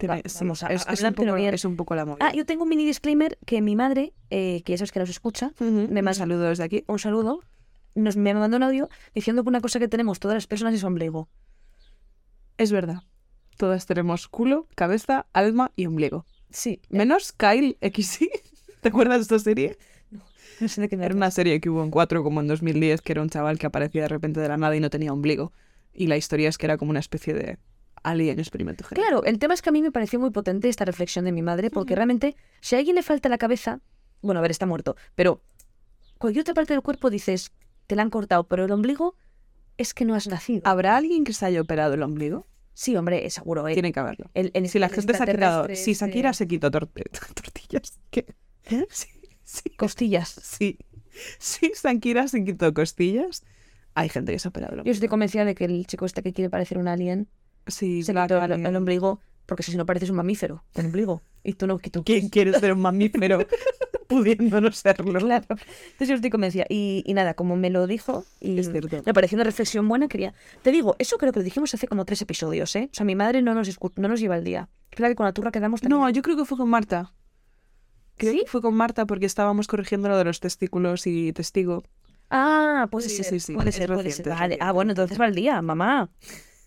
Va- 0.10 0.20
vamos 0.42 0.64
a- 0.64 0.68
es, 0.68 0.82
es 0.82 0.88
hablan, 0.88 1.12
un 1.12 1.16
poco, 1.28 1.38
es 1.38 1.66
un 1.66 1.76
poco 1.78 1.96
la 1.96 2.04
movida. 2.06 2.28
Ah, 2.28 2.34
yo 2.34 2.46
tengo 2.46 2.64
un 2.64 2.70
mini 2.70 2.84
disclaimer 2.86 3.38
que 3.46 3.62
mi 3.62 3.76
madre, 3.76 4.12
eh, 4.32 4.62
que 4.66 4.74
ya 4.74 4.78
sabes 4.80 4.92
que 4.92 5.00
nos 5.00 5.10
escucha, 5.10 5.52
me 5.60 5.68
Un 5.68 5.94
manda- 5.94 6.14
saludo 6.14 6.50
desde 6.50 6.64
aquí. 6.64 6.84
un 6.88 7.00
saludo, 7.00 7.40
nos, 7.96 8.18
me 8.18 8.34
mandó 8.34 8.58
un 8.58 8.64
audio 8.64 8.90
diciendo 9.14 9.44
que 9.44 9.50
una 9.50 9.62
cosa 9.62 9.80
que 9.80 9.88
tenemos 9.88 10.20
todas 10.20 10.36
las 10.36 10.48
personas 10.48 10.74
es 10.74 10.84
ombligo. 10.84 11.30
Es 12.58 12.72
verdad. 12.72 13.04
Todas 13.58 13.86
tenemos 13.86 14.28
culo, 14.28 14.68
cabeza, 14.76 15.28
alma 15.34 15.72
y 15.76 15.86
ombligo. 15.86 16.26
Sí, 16.50 16.82
Menos 16.90 17.32
Kyle 17.32 17.78
XY. 17.82 18.30
¿Te 18.82 18.90
acuerdas 18.90 19.18
de 19.18 19.22
esta 19.22 19.40
serie? 19.40 19.78
no 20.60 20.68
sé 20.68 20.82
de 20.82 20.90
qué 20.90 20.98
me 20.98 21.06
Era 21.06 21.16
una 21.16 21.32
serie 21.32 21.60
que 21.60 21.70
hubo 21.70 21.84
en 21.84 21.92
cuatro 21.92 22.24
como 22.24 22.42
en 22.42 22.48
2010, 22.48 23.02
que 23.02 23.14
era 23.14 23.22
un 23.22 23.30
chaval 23.30 23.58
que 23.58 23.66
aparecía 23.66 24.04
de 24.04 24.08
repente 24.08 24.40
de 24.40 24.48
la 24.48 24.58
nada 24.58 24.76
y 24.76 24.80
no 24.80 24.90
tenía 24.90 25.12
ombligo. 25.12 25.52
Y 25.94 26.08
la 26.08 26.18
historia 26.18 26.50
es 26.50 26.58
que 26.58 26.66
era 26.66 26.78
como 26.78 26.92
una 26.92 27.00
especie 27.00 27.34
de 27.34 27.58
alien 28.04 28.40
experimento 28.40 28.84
genético. 28.84 29.08
Claro, 29.08 29.24
el 29.26 29.40
tema 29.40 29.54
es 29.54 29.62
que 29.62 29.70
a 29.70 29.72
mí 29.72 29.82
me 29.82 29.92
pareció 29.92 30.20
muy 30.20 30.32
potente 30.32 30.70
esta 30.70 30.86
reflexión 30.86 31.26
de 31.26 31.32
mi 31.32 31.42
madre, 31.42 31.70
porque 31.70 31.96
realmente, 31.96 32.36
si 32.62 32.76
a 32.76 32.80
alguien 32.80 32.96
le 32.96 33.04
falta 33.04 33.30
la 33.30 33.38
cabeza, 33.38 33.80
bueno, 34.22 34.40
a 34.40 34.42
ver, 34.42 34.52
está 34.52 34.66
muerto, 34.66 34.96
pero 35.16 35.42
cualquier 36.18 36.42
otra 36.42 36.54
parte 36.54 36.74
del 36.74 36.82
cuerpo 36.82 37.10
dices, 37.10 37.52
te 37.88 37.96
la 37.96 38.02
han 38.04 38.10
cortado, 38.10 38.46
pero 38.48 38.66
el 38.66 38.72
ombligo 38.72 39.16
es 39.78 39.94
que 39.94 40.06
no 40.06 40.16
has 40.16 40.28
nacido. 40.28 40.62
¿Habrá 40.66 40.98
alguien 40.98 41.24
que 41.24 41.34
se 41.34 41.46
haya 41.46 41.62
operado 41.62 41.94
el 41.96 42.04
ombligo? 42.04 42.46
Sí, 42.74 42.96
hombre, 42.96 43.30
seguro. 43.30 43.68
eh. 43.68 43.74
Tiene 43.74 43.92
que 43.92 44.00
haberlo. 44.00 44.30
El- 44.34 44.52
el- 44.54 44.68
Si 44.70 44.80
la 44.80 44.88
el 44.88 44.94
gente 44.94 45.14
se 45.14 45.24
ha 45.24 45.26
quitado... 45.26 45.66
Si 45.76 45.92
este- 45.92 45.94
Shakira 46.06 46.34
se 46.34 46.48
quitó 46.48 46.72
tor- 46.72 46.90
tortillas... 47.36 48.00
¿Qué? 48.10 48.26
Sí, 48.90 49.08
sí, 49.44 49.70
Costillas. 49.78 50.30
sí. 50.30 50.80
Si 51.38 51.72
Shakira 51.76 52.28
se 52.28 52.44
quitó 52.44 52.74
costillas, 52.74 53.44
hay 53.94 54.10
gente 54.10 54.32
que 54.32 54.40
se 54.40 54.48
ha 54.48 54.50
operado 54.50 54.72
el 54.74 54.78
Yo 54.78 54.82
ombligo. 54.82 54.94
estoy 54.94 55.10
convencida 55.10 55.46
de 55.46 55.54
que 55.54 55.66
el 55.66 55.86
chico 55.86 56.06
este 56.06 56.24
que 56.24 56.34
quiere 56.34 56.50
parecer 56.50 56.78
un 56.78 56.88
alien 56.88 57.28
Sí, 57.68 58.04
se 58.04 58.14
quitó 58.14 58.42
el, 58.44 58.66
el 58.66 58.76
ombligo, 58.76 59.20
porque 59.46 59.64
si 59.64 59.76
no 59.78 59.86
pareces 59.86 60.10
un 60.10 60.16
mamífero, 60.18 60.64
el 60.76 60.86
ombligo. 60.88 61.22
Y 61.44 61.54
tú 61.54 61.68
no, 61.68 61.78
que 61.78 61.90
tú 61.90 62.04
¿Quién 62.04 62.30
quiere 62.30 62.58
ser 62.60 62.72
un 62.74 62.80
mamífero 62.82 63.40
pudiendo 64.08 64.62
no 64.62 64.72
serlo? 64.72 65.20
Claro. 65.20 65.46
Entonces 65.50 66.08
yo 66.08 66.16
estoy 66.16 66.30
convencida. 66.30 66.66
Y, 66.70 67.04
y 67.06 67.14
nada, 67.14 67.34
como 67.34 67.56
me 67.58 67.70
lo 67.70 67.86
dijo, 67.88 68.26
y 68.40 68.58
Es 68.60 68.72
cierto. 68.72 69.02
me 69.06 69.14
pareció 69.14 69.36
una 69.36 69.44
reflexión 69.44 69.88
buena, 69.90 70.08
quería... 70.08 70.34
Te 70.62 70.72
digo, 70.72 70.96
eso 71.00 71.18
creo 71.18 71.34
que 71.34 71.40
lo 71.40 71.44
dijimos 71.44 71.74
hace 71.74 71.88
como 71.88 72.06
tres 72.06 72.22
episodios, 72.22 72.74
¿eh? 72.78 72.90
O 72.92 72.96
sea, 72.96 73.06
mi 73.06 73.16
madre 73.16 73.42
no 73.42 73.54
nos, 73.54 73.68
escu- 73.68 73.92
no 73.98 74.08
nos 74.08 74.20
lleva 74.22 74.38
el 74.38 74.44
día. 74.46 74.70
Es 74.92 74.98
verdad 75.00 75.10
que 75.12 75.16
con 75.16 75.26
la 75.26 75.34
turra 75.34 75.52
quedamos... 75.52 75.84
No, 75.84 76.10
yo 76.10 76.22
creo 76.22 76.38
que 76.38 76.46
fue 76.46 76.58
con 76.58 76.70
Marta. 76.70 77.12
Creo 78.16 78.32
¿Sí? 78.34 78.40
que 78.42 78.48
fue 78.48 78.62
con 78.62 78.76
Marta 78.76 79.06
porque 79.06 79.26
estábamos 79.26 79.68
corrigiendo 79.68 80.08
lo 80.08 80.18
de 80.18 80.24
los 80.24 80.40
testículos 80.40 81.08
y 81.08 81.34
testigo. 81.34 81.84
Ah, 82.30 82.88
puede 82.92 83.10
Sí, 83.10 83.18
ser. 83.18 83.26
sí, 83.26 83.40
sí, 83.40 83.54
Puede 83.54 83.70
es 83.72 83.76
ser, 83.76 83.92
puede 83.94 84.12
ser. 84.12 84.30
Vale. 84.30 84.58
Ah, 84.62 84.72
bueno, 84.72 84.92
entonces 84.92 85.20
va 85.20 85.26
el 85.28 85.36
día, 85.36 85.62
mamá. 85.62 86.10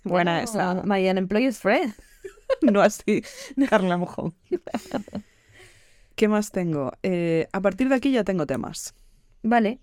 Buena 0.04 0.42
Bueno, 0.42 0.44
esa. 0.44 0.82
My 0.84 1.08
unemployed 1.08 1.52
friend. 1.52 1.94
No 2.72 2.80
así, 2.80 3.22
Carla 3.68 3.96
Mojón. 3.96 4.34
¿Qué 6.14 6.28
más 6.28 6.50
tengo? 6.50 6.92
Eh, 7.02 7.48
a 7.52 7.60
partir 7.60 7.88
de 7.88 7.94
aquí 7.94 8.10
ya 8.12 8.24
tengo 8.24 8.46
temas. 8.46 8.94
Vale. 9.42 9.80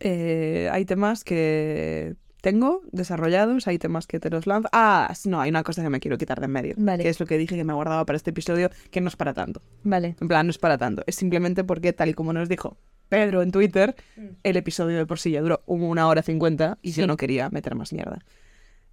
Eh, 0.00 0.68
hay 0.70 0.84
temas 0.84 1.24
que 1.24 2.16
tengo 2.42 2.82
desarrollados, 2.92 3.66
hay 3.66 3.78
temas 3.78 4.06
que 4.06 4.20
te 4.20 4.28
los 4.28 4.46
lanzo. 4.46 4.68
Ah, 4.72 5.12
no, 5.24 5.40
hay 5.40 5.48
una 5.48 5.62
cosa 5.62 5.82
que 5.82 5.88
me 5.88 6.00
quiero 6.00 6.18
quitar 6.18 6.40
de 6.40 6.44
en 6.46 6.52
medio. 6.52 6.74
Vale. 6.76 7.02
Que 7.02 7.08
es 7.08 7.18
lo 7.18 7.24
que 7.26 7.38
dije 7.38 7.56
que 7.56 7.64
me 7.64 7.72
guardaba 7.72 8.04
para 8.04 8.16
este 8.18 8.30
episodio, 8.30 8.70
que 8.90 9.00
no 9.00 9.08
es 9.08 9.16
para 9.16 9.32
tanto. 9.32 9.62
Vale. 9.82 10.14
En 10.20 10.28
plan, 10.28 10.46
no 10.46 10.50
es 10.50 10.58
para 10.58 10.76
tanto. 10.76 11.02
Es 11.06 11.14
simplemente 11.16 11.64
porque, 11.64 11.94
tal 11.94 12.10
y 12.10 12.14
como 12.14 12.34
nos 12.34 12.48
dijo 12.50 12.76
Pedro 13.08 13.40
en 13.42 13.50
Twitter, 13.50 13.94
el 14.42 14.56
episodio 14.58 14.98
de 14.98 15.06
por 15.06 15.18
sí 15.18 15.30
ya 15.30 15.40
duró 15.40 15.62
una 15.66 16.06
hora 16.08 16.22
cincuenta 16.22 16.76
y 16.82 16.92
Sí. 16.92 17.00
yo 17.00 17.06
no 17.06 17.16
quería 17.16 17.48
meter 17.48 17.74
más 17.74 17.94
mierda. 17.94 18.18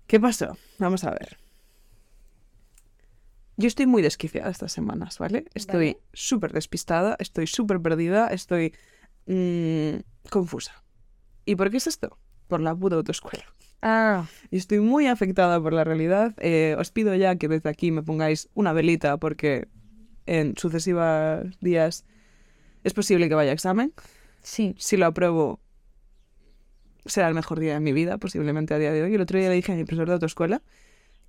¿Qué 0.08 0.20
pasó? 0.20 0.58
Vamos 0.80 1.04
a 1.04 1.12
ver. 1.12 1.38
Yo 3.58 3.68
estoy 3.68 3.86
muy 3.86 4.02
desquiciada 4.02 4.50
estas 4.50 4.72
semanas, 4.72 5.20
¿vale? 5.20 5.46
Estoy 5.54 5.94
Vale. 5.94 6.02
súper 6.14 6.52
despistada, 6.54 7.16
estoy 7.20 7.48
súper 7.48 7.80
perdida, 7.82 8.28
estoy 8.28 8.74
mm, 9.28 10.00
confusa. 10.30 10.84
¿Y 11.46 11.56
por 11.56 11.70
qué 11.70 11.78
es 11.78 11.88
esto? 11.88 12.18
Por 12.48 12.62
la 12.62 12.76
puta 12.76 12.96
autoescuela. 12.96 13.46
Ah, 13.82 14.26
Y 14.52 14.58
estoy 14.58 14.80
muy 14.80 15.08
afectada 15.08 15.62
por 15.62 15.74
la 15.74 15.84
realidad. 15.84 16.34
Eh, 16.38 16.76
os 16.78 16.92
pido 16.92 17.16
ya 17.16 17.36
que 17.36 17.48
desde 17.48 17.70
aquí 17.70 17.92
me 17.92 18.04
pongáis 18.04 18.50
una 18.54 18.74
velita 18.74 19.18
porque 19.18 19.68
en 20.28 20.56
sucesivos 20.58 21.60
días 21.62 22.06
es 22.84 22.94
posible 22.94 23.28
que 23.28 23.36
vaya 23.36 23.52
a 23.52 23.54
examen. 23.54 23.94
sí. 24.42 24.76
Si 24.78 24.98
lo 24.98 25.06
apruebo, 25.08 25.60
será 27.06 27.28
el 27.28 27.34
mejor 27.34 27.60
día 27.60 27.74
de 27.74 27.80
mi 27.80 27.92
vida, 27.94 28.18
posiblemente 28.18 28.74
a 28.74 28.78
día 28.78 28.92
de 28.92 29.02
hoy. 29.04 29.16
El 29.16 29.22
otro 29.22 29.40
día 29.40 29.50
le 29.50 29.56
dije 29.56 29.72
a 29.72 29.76
mi 29.76 29.84
profesor 29.84 30.08
de 30.08 30.14
autoescuela 30.14 30.62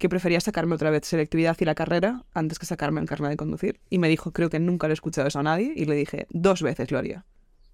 que 0.03 0.09
prefería 0.09 0.41
sacarme 0.41 0.75
otra 0.75 0.91
vez 0.91 1.07
selectividad 1.07 1.57
y 1.61 1.65
la 1.65 1.77
carrera 1.77 2.25
antes 2.35 2.59
que 2.59 2.67
sacarme 2.67 3.01
el 3.01 3.07
carnet 3.07 3.31
de 3.31 3.37
conducir. 3.37 3.79
Y 3.89 3.99
me 3.99 4.09
dijo, 4.09 4.33
creo 4.33 4.51
que 4.51 4.59
nunca 4.59 4.89
lo 4.89 4.93
he 4.93 4.95
escuchado 4.95 5.29
eso 5.29 5.39
a 5.39 5.45
nadie. 5.45 5.73
Y 5.77 5.85
le 5.85 5.95
dije, 5.95 6.27
dos 6.31 6.61
veces 6.61 6.91
lo 6.91 6.99
haría. 6.99 7.25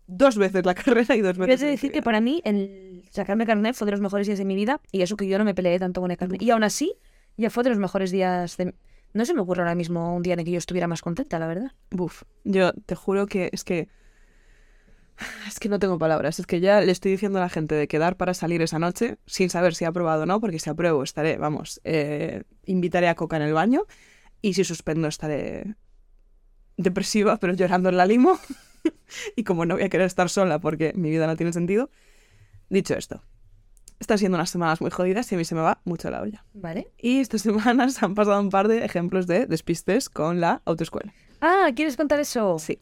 Dos 0.06 0.36
veces 0.36 0.66
la 0.66 0.74
carrera 0.82 1.16
y 1.16 1.22
dos 1.22 1.36
Quiero 1.38 1.46
veces. 1.50 1.66
decir 1.70 1.90
que 1.90 2.02
para 2.02 2.20
mí 2.20 2.42
el 2.44 3.02
sacarme 3.10 3.46
carnet 3.46 3.74
fue 3.74 3.86
de 3.86 3.92
los 3.92 4.02
mejores 4.02 4.26
días 4.26 4.38
de 4.38 4.44
mi 4.44 4.56
vida 4.56 4.78
y 4.92 5.00
eso 5.00 5.16
que 5.16 5.26
yo 5.26 5.38
no 5.38 5.44
me 5.46 5.54
peleé 5.54 5.78
tanto 5.78 6.02
con 6.02 6.10
el 6.10 6.18
carnet. 6.18 6.42
Y 6.42 6.50
aún 6.50 6.64
así, 6.64 6.96
ya 7.38 7.48
fue 7.48 7.64
de 7.64 7.70
los 7.70 7.78
mejores 7.78 8.10
días 8.10 8.58
de... 8.58 8.74
No 9.14 9.24
se 9.24 9.32
me 9.32 9.40
ocurre 9.40 9.62
ahora 9.62 9.74
mismo 9.74 10.14
un 10.14 10.22
día 10.22 10.34
en 10.34 10.40
el 10.40 10.44
que 10.44 10.50
yo 10.52 10.58
estuviera 10.58 10.86
más 10.86 11.00
contenta, 11.00 11.38
la 11.38 11.46
verdad. 11.46 11.72
Buf, 11.90 12.24
yo 12.44 12.74
te 12.74 12.94
juro 12.94 13.26
que 13.26 13.48
es 13.52 13.64
que. 13.64 13.88
Es 15.46 15.58
que 15.58 15.68
no 15.68 15.78
tengo 15.78 15.98
palabras. 15.98 16.38
Es 16.38 16.46
que 16.46 16.60
ya 16.60 16.80
le 16.80 16.92
estoy 16.92 17.12
diciendo 17.12 17.38
a 17.38 17.42
la 17.42 17.48
gente 17.48 17.74
de 17.74 17.88
quedar 17.88 18.16
para 18.16 18.34
salir 18.34 18.62
esa 18.62 18.78
noche 18.78 19.18
sin 19.26 19.50
saber 19.50 19.74
si 19.74 19.84
ha 19.84 19.88
aprobado 19.88 20.22
o 20.22 20.26
no, 20.26 20.40
porque 20.40 20.58
si 20.58 20.70
apruebo 20.70 21.02
estaré, 21.02 21.36
vamos, 21.36 21.80
eh, 21.84 22.44
invitaré 22.64 23.08
a 23.08 23.14
Coca 23.14 23.36
en 23.36 23.42
el 23.42 23.52
baño 23.52 23.86
y 24.40 24.54
si 24.54 24.64
suspendo 24.64 25.08
estaré 25.08 25.74
depresiva, 26.76 27.38
pero 27.38 27.54
llorando 27.54 27.88
en 27.88 27.96
la 27.96 28.06
limo. 28.06 28.38
y 29.36 29.44
como 29.44 29.66
no 29.66 29.74
voy 29.74 29.84
a 29.84 29.88
querer 29.88 30.06
estar 30.06 30.28
sola 30.28 30.58
porque 30.60 30.92
mi 30.94 31.10
vida 31.10 31.26
no 31.26 31.36
tiene 31.36 31.52
sentido, 31.52 31.90
dicho 32.68 32.94
esto, 32.94 33.22
están 33.98 34.18
siendo 34.18 34.36
unas 34.36 34.50
semanas 34.50 34.80
muy 34.80 34.90
jodidas 34.90 35.30
y 35.32 35.34
a 35.34 35.38
mí 35.38 35.44
se 35.44 35.54
me 35.54 35.60
va 35.60 35.80
mucho 35.84 36.10
la 36.10 36.22
olla. 36.22 36.44
¿Vale? 36.54 36.92
Y 36.98 37.18
estas 37.18 37.42
semanas 37.42 38.02
han 38.02 38.14
pasado 38.14 38.40
un 38.40 38.50
par 38.50 38.68
de 38.68 38.84
ejemplos 38.84 39.26
de 39.26 39.46
despistes 39.46 40.08
con 40.08 40.40
la 40.40 40.62
autoescuela. 40.64 41.12
Ah, 41.40 41.70
¿quieres 41.74 41.96
contar 41.96 42.20
eso? 42.20 42.58
Sí. 42.58 42.78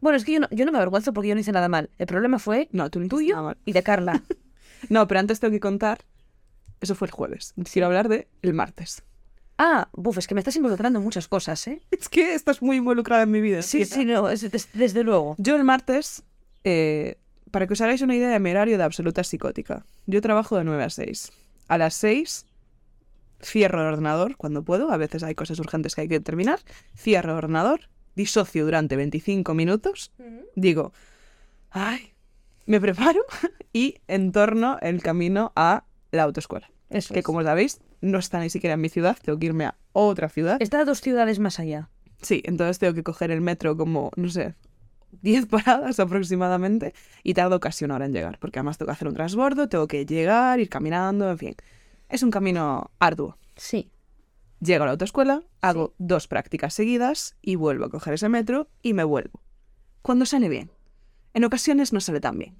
Bueno, 0.00 0.16
es 0.16 0.24
que 0.24 0.32
yo 0.32 0.40
no, 0.40 0.48
yo 0.50 0.64
no 0.64 0.72
me 0.72 0.78
avergüenzo 0.78 1.12
porque 1.12 1.28
yo 1.28 1.34
no 1.34 1.40
hice 1.40 1.52
nada 1.52 1.68
mal. 1.68 1.90
El 1.98 2.06
problema 2.06 2.38
fue 2.38 2.68
No, 2.72 2.90
tú 2.90 3.00
no 3.00 3.08
tuyo 3.08 3.34
nada 3.34 3.46
mal. 3.48 3.56
y 3.64 3.72
de 3.72 3.82
Carla. 3.82 4.22
No, 4.90 5.08
pero 5.08 5.18
antes 5.18 5.40
tengo 5.40 5.50
que 5.50 5.58
contar. 5.60 5.98
Eso 6.80 6.94
fue 6.94 7.06
el 7.08 7.12
jueves. 7.12 7.52
Quiero 7.72 7.86
hablar 7.88 8.08
de 8.08 8.28
el 8.42 8.54
martes. 8.54 9.02
Ah, 9.58 9.88
buf, 9.92 10.18
es 10.18 10.28
que 10.28 10.36
me 10.36 10.40
estás 10.40 10.54
involucrando 10.54 11.00
en 11.00 11.04
muchas 11.04 11.26
cosas, 11.26 11.66
¿eh? 11.66 11.82
Es 11.90 12.08
que 12.08 12.32
estás 12.34 12.62
muy 12.62 12.76
involucrada 12.76 13.24
en 13.24 13.30
mi 13.32 13.40
vida. 13.40 13.62
Sí, 13.62 13.84
sí, 13.84 14.04
no, 14.04 14.28
es- 14.30 14.48
des- 14.52 14.68
desde 14.72 15.02
luego. 15.02 15.34
Yo 15.38 15.56
el 15.56 15.64
martes, 15.64 16.22
eh, 16.62 17.16
para 17.50 17.66
que 17.66 17.72
os 17.72 17.80
hagáis 17.80 18.02
una 18.02 18.14
idea 18.14 18.28
de 18.28 18.38
mi 18.38 18.50
horario 18.52 18.78
de 18.78 18.84
absoluta 18.84 19.24
psicótica, 19.24 19.84
yo 20.06 20.20
trabajo 20.22 20.56
de 20.56 20.62
9 20.62 20.84
a 20.84 20.90
6. 20.90 21.32
A 21.66 21.76
las 21.76 21.94
6 21.94 22.46
cierro 23.42 23.80
el 23.80 23.86
ordenador 23.88 24.36
cuando 24.36 24.62
puedo, 24.62 24.92
a 24.92 24.96
veces 24.96 25.24
hay 25.24 25.34
cosas 25.34 25.58
urgentes 25.58 25.94
que 25.96 26.02
hay 26.02 26.08
que 26.08 26.20
terminar, 26.20 26.60
cierro 26.96 27.32
el 27.32 27.38
ordenador, 27.38 27.88
disocio 28.18 28.64
durante 28.64 28.96
25 28.96 29.54
minutos, 29.54 30.12
digo, 30.56 30.92
ay, 31.70 32.12
me 32.66 32.80
preparo 32.80 33.24
y 33.72 33.94
entorno 34.08 34.76
el 34.82 35.00
camino 35.00 35.52
a 35.56 35.84
la 36.10 36.24
autoescuela. 36.24 36.70
Eso 36.90 37.14
que 37.14 37.20
es. 37.20 37.24
como 37.24 37.42
sabéis, 37.42 37.80
no 38.00 38.18
está 38.18 38.40
ni 38.40 38.50
siquiera 38.50 38.74
en 38.74 38.80
mi 38.80 38.88
ciudad, 38.88 39.16
tengo 39.22 39.38
que 39.38 39.46
irme 39.46 39.66
a 39.66 39.76
otra 39.92 40.28
ciudad. 40.28 40.58
Está 40.60 40.80
a 40.80 40.84
dos 40.84 41.00
ciudades 41.00 41.38
más 41.38 41.60
allá. 41.60 41.88
Sí, 42.20 42.42
entonces 42.44 42.78
tengo 42.78 42.92
que 42.94 43.04
coger 43.04 43.30
el 43.30 43.40
metro 43.40 43.76
como, 43.76 44.10
no 44.16 44.28
sé, 44.28 44.54
10 45.22 45.46
paradas 45.46 46.00
aproximadamente 46.00 46.94
y 47.22 47.34
tardo 47.34 47.60
casi 47.60 47.84
una 47.84 47.94
hora 47.94 48.06
en 48.06 48.12
llegar, 48.12 48.38
porque 48.40 48.58
además 48.58 48.78
tengo 48.78 48.88
que 48.88 48.94
hacer 48.94 49.08
un 49.08 49.14
transbordo, 49.14 49.68
tengo 49.68 49.86
que 49.86 50.04
llegar, 50.04 50.58
ir 50.58 50.68
caminando, 50.68 51.30
en 51.30 51.38
fin. 51.38 51.56
Es 52.08 52.22
un 52.22 52.30
camino 52.30 52.90
arduo. 52.98 53.38
Sí. 53.56 53.90
Llego 54.60 54.82
a 54.82 54.86
la 54.86 54.92
autoescuela, 54.92 55.42
hago 55.60 55.94
dos 55.98 56.26
prácticas 56.26 56.74
seguidas 56.74 57.36
y 57.42 57.54
vuelvo 57.54 57.84
a 57.84 57.90
coger 57.90 58.14
ese 58.14 58.28
metro 58.28 58.68
y 58.82 58.92
me 58.92 59.04
vuelvo. 59.04 59.40
Cuando 60.02 60.26
sale 60.26 60.48
bien. 60.48 60.70
En 61.34 61.44
ocasiones 61.44 61.92
no 61.92 62.00
sale 62.00 62.20
tan 62.20 62.38
bien. 62.38 62.56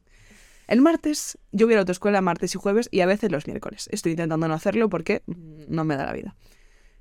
El 0.68 0.80
martes, 0.80 1.38
yo 1.50 1.66
voy 1.66 1.74
a 1.74 1.76
la 1.76 1.80
autoescuela 1.80 2.20
martes 2.20 2.54
y 2.54 2.58
jueves 2.58 2.88
y 2.92 3.00
a 3.00 3.06
veces 3.06 3.32
los 3.32 3.46
miércoles. 3.46 3.88
Estoy 3.90 4.12
intentando 4.12 4.46
no 4.46 4.54
hacerlo 4.54 4.88
porque 4.88 5.22
no 5.26 5.84
me 5.84 5.96
da 5.96 6.06
la 6.06 6.12
vida. 6.12 6.36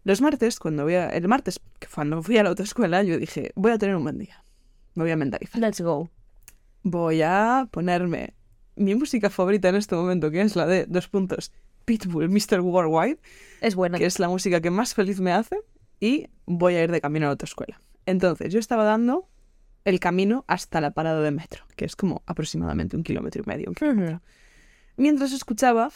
Los 0.03 0.21
martes, 0.21 0.57
cuando 0.57 0.83
voy 0.83 0.95
a, 0.95 1.09
el 1.09 1.27
martes, 1.27 1.59
cuando 1.93 2.23
fui 2.23 2.37
a 2.37 2.43
la 2.43 2.49
autoescuela, 2.49 3.03
yo 3.03 3.19
dije, 3.19 3.51
voy 3.55 3.73
a 3.73 3.77
tener 3.77 3.95
un 3.95 4.03
buen 4.03 4.17
día. 4.17 4.43
Me 4.95 5.03
voy 5.03 5.11
a 5.11 5.17
mentalizar. 5.17 5.61
Let's 5.61 5.81
go. 5.81 6.09
Voy 6.81 7.21
a 7.21 7.67
ponerme 7.69 8.33
mi 8.77 8.95
música 8.95 9.29
favorita 9.29 9.69
en 9.69 9.75
este 9.75 9.95
momento, 9.95 10.31
que 10.31 10.41
es 10.41 10.55
la 10.55 10.65
de 10.65 10.85
dos 10.85 11.09
puntos 11.09 11.51
Pitbull, 11.87 12.27
Mr. 12.29 12.59
Worldwide, 12.59 13.17
Es 13.61 13.73
buena. 13.75 13.97
que 13.97 14.05
es 14.05 14.19
la 14.19 14.27
música 14.27 14.59
que 14.59 14.69
más 14.69 14.93
feliz 14.93 15.21
me 15.21 15.31
hace, 15.31 15.57
y 16.01 16.27
voy 16.45 16.75
a 16.75 16.83
ir 16.83 16.91
de 16.91 16.99
camino 16.99 17.25
a 17.25 17.29
la 17.29 17.31
autoescuela. 17.31 17.79
Entonces, 18.05 18.51
yo 18.53 18.59
estaba 18.59 18.83
dando 18.83 19.29
el 19.85 20.01
camino 20.01 20.43
hasta 20.47 20.81
la 20.81 20.91
parada 20.91 21.21
de 21.21 21.31
metro, 21.31 21.63
que 21.77 21.85
es 21.85 21.95
como 21.95 22.23
aproximadamente 22.25 22.97
un 22.97 23.03
kilómetro 23.03 23.41
y 23.41 23.47
medio. 23.47 23.71
un. 23.81 24.21
Mientras 24.97 25.31
escuchaba 25.31 25.89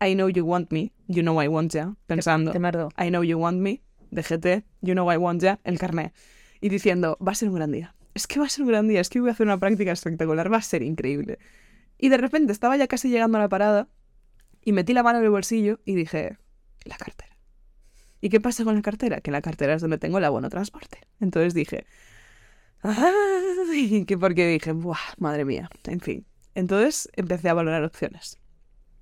I 0.00 0.14
Know 0.14 0.30
You 0.30 0.44
Want 0.46 0.72
Me, 0.72 0.92
You 1.06 1.20
Know 1.20 1.42
I 1.42 1.48
Want 1.48 1.70
Ya, 1.70 1.94
pensando. 2.06 2.52
I 2.98 3.08
Know 3.10 3.22
You 3.22 3.38
Want 3.38 3.60
Me, 3.60 3.82
de 4.10 4.22
GT, 4.22 4.64
You 4.80 4.94
Know 4.94 5.12
I 5.12 5.16
Want 5.18 5.42
Ya, 5.42 5.60
el 5.64 5.78
carné. 5.78 6.14
Y 6.62 6.70
diciendo, 6.70 7.18
va 7.26 7.32
a 7.32 7.34
ser 7.34 7.50
un 7.50 7.56
gran 7.56 7.72
día. 7.72 7.94
Es 8.14 8.26
que 8.26 8.40
va 8.40 8.46
a 8.46 8.48
ser 8.48 8.62
un 8.62 8.68
gran 8.70 8.88
día, 8.88 9.02
es 9.02 9.10
que 9.10 9.20
voy 9.20 9.28
a 9.28 9.32
hacer 9.32 9.46
una 9.46 9.58
práctica 9.58 9.92
espectacular, 9.92 10.50
va 10.50 10.56
a 10.56 10.62
ser 10.62 10.82
increíble. 10.82 11.38
Y 11.98 12.08
de 12.08 12.16
repente 12.16 12.52
estaba 12.52 12.74
ya 12.78 12.86
casi 12.86 13.10
llegando 13.10 13.36
a 13.36 13.42
la 13.42 13.50
parada 13.50 13.88
y 14.66 14.72
metí 14.72 14.92
la 14.94 15.04
mano 15.04 15.20
en 15.20 15.24
el 15.24 15.30
bolsillo 15.30 15.78
y 15.84 15.94
dije, 15.94 16.38
la 16.84 16.96
cartera. 16.96 17.38
¿Y 18.20 18.30
qué 18.30 18.40
pasa 18.40 18.64
con 18.64 18.74
la 18.74 18.82
cartera? 18.82 19.20
Que 19.20 19.30
la 19.30 19.40
cartera 19.40 19.74
es 19.74 19.80
donde 19.80 19.96
tengo 19.96 20.18
el 20.18 20.24
abono 20.24 20.50
transporte. 20.50 20.98
Entonces 21.20 21.54
dije, 21.54 21.86
ay, 22.82 24.04
que 24.06 24.18
porque 24.18 24.48
dije, 24.48 24.72
Buah, 24.72 24.98
madre 25.18 25.44
mía, 25.44 25.70
en 25.84 26.00
fin. 26.00 26.26
Entonces 26.56 27.08
empecé 27.14 27.48
a 27.48 27.54
valorar 27.54 27.84
opciones. 27.84 28.40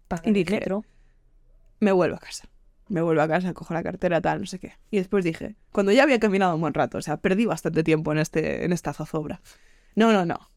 Pagar 0.07 0.27
Y 0.27 0.33
dije, 0.33 0.57
metro. 0.57 0.85
me 1.81 1.92
vuelvo 1.92 2.16
a 2.16 2.20
casa. 2.20 2.46
Me 2.88 3.00
vuelvo 3.00 3.22
a 3.22 3.29
casa, 3.29 3.55
cojo 3.55 3.72
la 3.72 3.83
cartera, 3.83 4.20
tal, 4.20 4.40
no 4.40 4.46
sé 4.46 4.59
qué. 4.59 4.74
Y 4.90 4.98
después 4.98 5.24
dije, 5.24 5.57
cuando 5.72 5.92
ya 5.92 6.03
había 6.03 6.20
caminado 6.20 6.55
un 6.57 6.61
buen 6.61 6.74
rato, 6.74 6.98
o 6.98 7.03
sea, 7.03 7.16
perdí 7.16 7.46
bastante 7.46 7.83
tiempo 7.85 8.12
en, 8.12 8.18
este, 8.18 8.66
en 8.66 8.72
esta 8.74 8.92
zozobra. 8.92 9.40
No, 9.94 10.12
no, 10.12 10.27
no. 10.27 10.50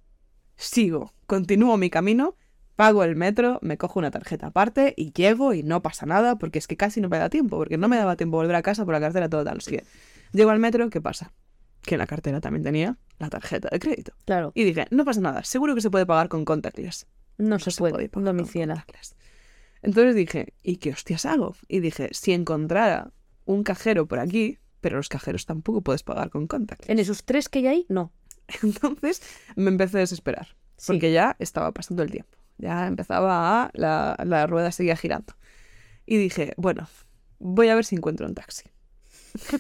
Sigo, 0.58 1.14
continúo 1.28 1.78
mi 1.78 1.90
camino, 1.90 2.36
pago 2.78 3.04
el 3.04 3.18
metro, 3.18 3.60
me 3.62 3.78
cojo 3.78 4.00
una 4.00 4.12
tarjeta 4.12 4.48
aparte 4.48 4.94
y 4.96 5.12
llego 5.12 5.54
y 5.54 5.64
no 5.64 5.82
pasa 5.82 6.06
nada 6.06 6.38
porque 6.38 6.60
es 6.60 6.68
que 6.68 6.78
casi 6.78 7.02
no 7.02 7.10
me 7.10 7.18
da 7.18 7.30
tiempo, 7.30 7.58
porque 7.58 7.78
no 7.78 7.90
me 7.90 7.98
daba 7.98 8.16
tiempo 8.16 8.38
volver 8.38 8.56
a 8.56 8.62
casa 8.62 8.86
por 8.86 8.94
la 8.94 9.02
cartera, 9.02 9.28
todo 9.28 9.44
tal. 9.44 9.58
no 9.58 9.64
qué. 9.68 9.84
Llego 10.32 10.52
al 10.52 10.60
metro, 10.60 10.90
¿qué 10.90 11.02
pasa? 11.02 11.34
Que 11.82 11.96
en 11.96 12.00
la 12.00 12.08
cartera 12.08 12.40
también 12.40 12.64
tenía 12.64 12.98
la 13.20 13.30
tarjeta 13.30 13.68
de 13.72 13.80
crédito. 13.80 14.14
Claro. 14.26 14.52
Y 14.56 14.64
dije, 14.64 14.88
no 14.92 15.04
pasa 15.04 15.20
nada, 15.22 15.44
seguro 15.44 15.76
que 15.76 15.82
se 15.82 15.90
puede 15.90 16.06
pagar 16.06 16.30
con 16.30 16.46
contactless. 16.46 17.08
No 17.38 17.60
se 17.60 17.72
puede. 17.72 17.94
podía 17.94 18.10
pagar 18.10 18.34
No, 18.36 18.44
contactless. 18.46 19.16
Entonces 19.82 20.16
dije, 20.16 20.54
¿y 20.64 20.78
qué 20.78 20.92
hostias 20.92 21.26
hago? 21.26 21.56
Y 21.68 21.80
dije, 21.82 22.10
si 22.12 22.32
encontrara 22.34 23.12
un 23.46 23.64
cajero 23.64 24.08
por 24.08 24.20
aquí, 24.20 24.60
pero 24.82 24.98
los 24.98 25.10
cajeros 25.10 25.46
tampoco 25.46 25.82
puedes 25.82 26.04
pagar 26.04 26.30
con 26.30 26.48
contactless. 26.48 26.90
En 26.90 27.00
esos 27.00 27.24
tres 27.24 27.50
que 27.50 27.60
hay 27.60 27.68
ahí, 27.68 27.86
no. 27.90 28.12
Entonces 28.64 29.22
me 29.56 29.70
empecé 29.70 29.98
a 29.98 30.02
desesperar, 30.02 30.56
Sí. 30.78 30.88
porque 30.88 31.12
ya 31.12 31.36
estaba 31.40 31.72
pasando 31.72 32.04
el 32.04 32.12
tiempo. 32.12 32.37
Ya 32.58 32.88
empezaba 32.88 33.64
a... 33.64 33.72
La, 33.74 34.18
la 34.26 34.48
rueda 34.48 34.72
seguía 34.72 34.96
girando. 34.96 35.34
Y 36.06 36.18
dije, 36.18 36.54
bueno, 36.58 36.88
voy 37.40 37.70
a 37.70 37.76
ver 37.76 37.86
si 37.86 37.96
encuentro 37.96 38.26
un 38.26 38.34
taxi. 38.34 38.64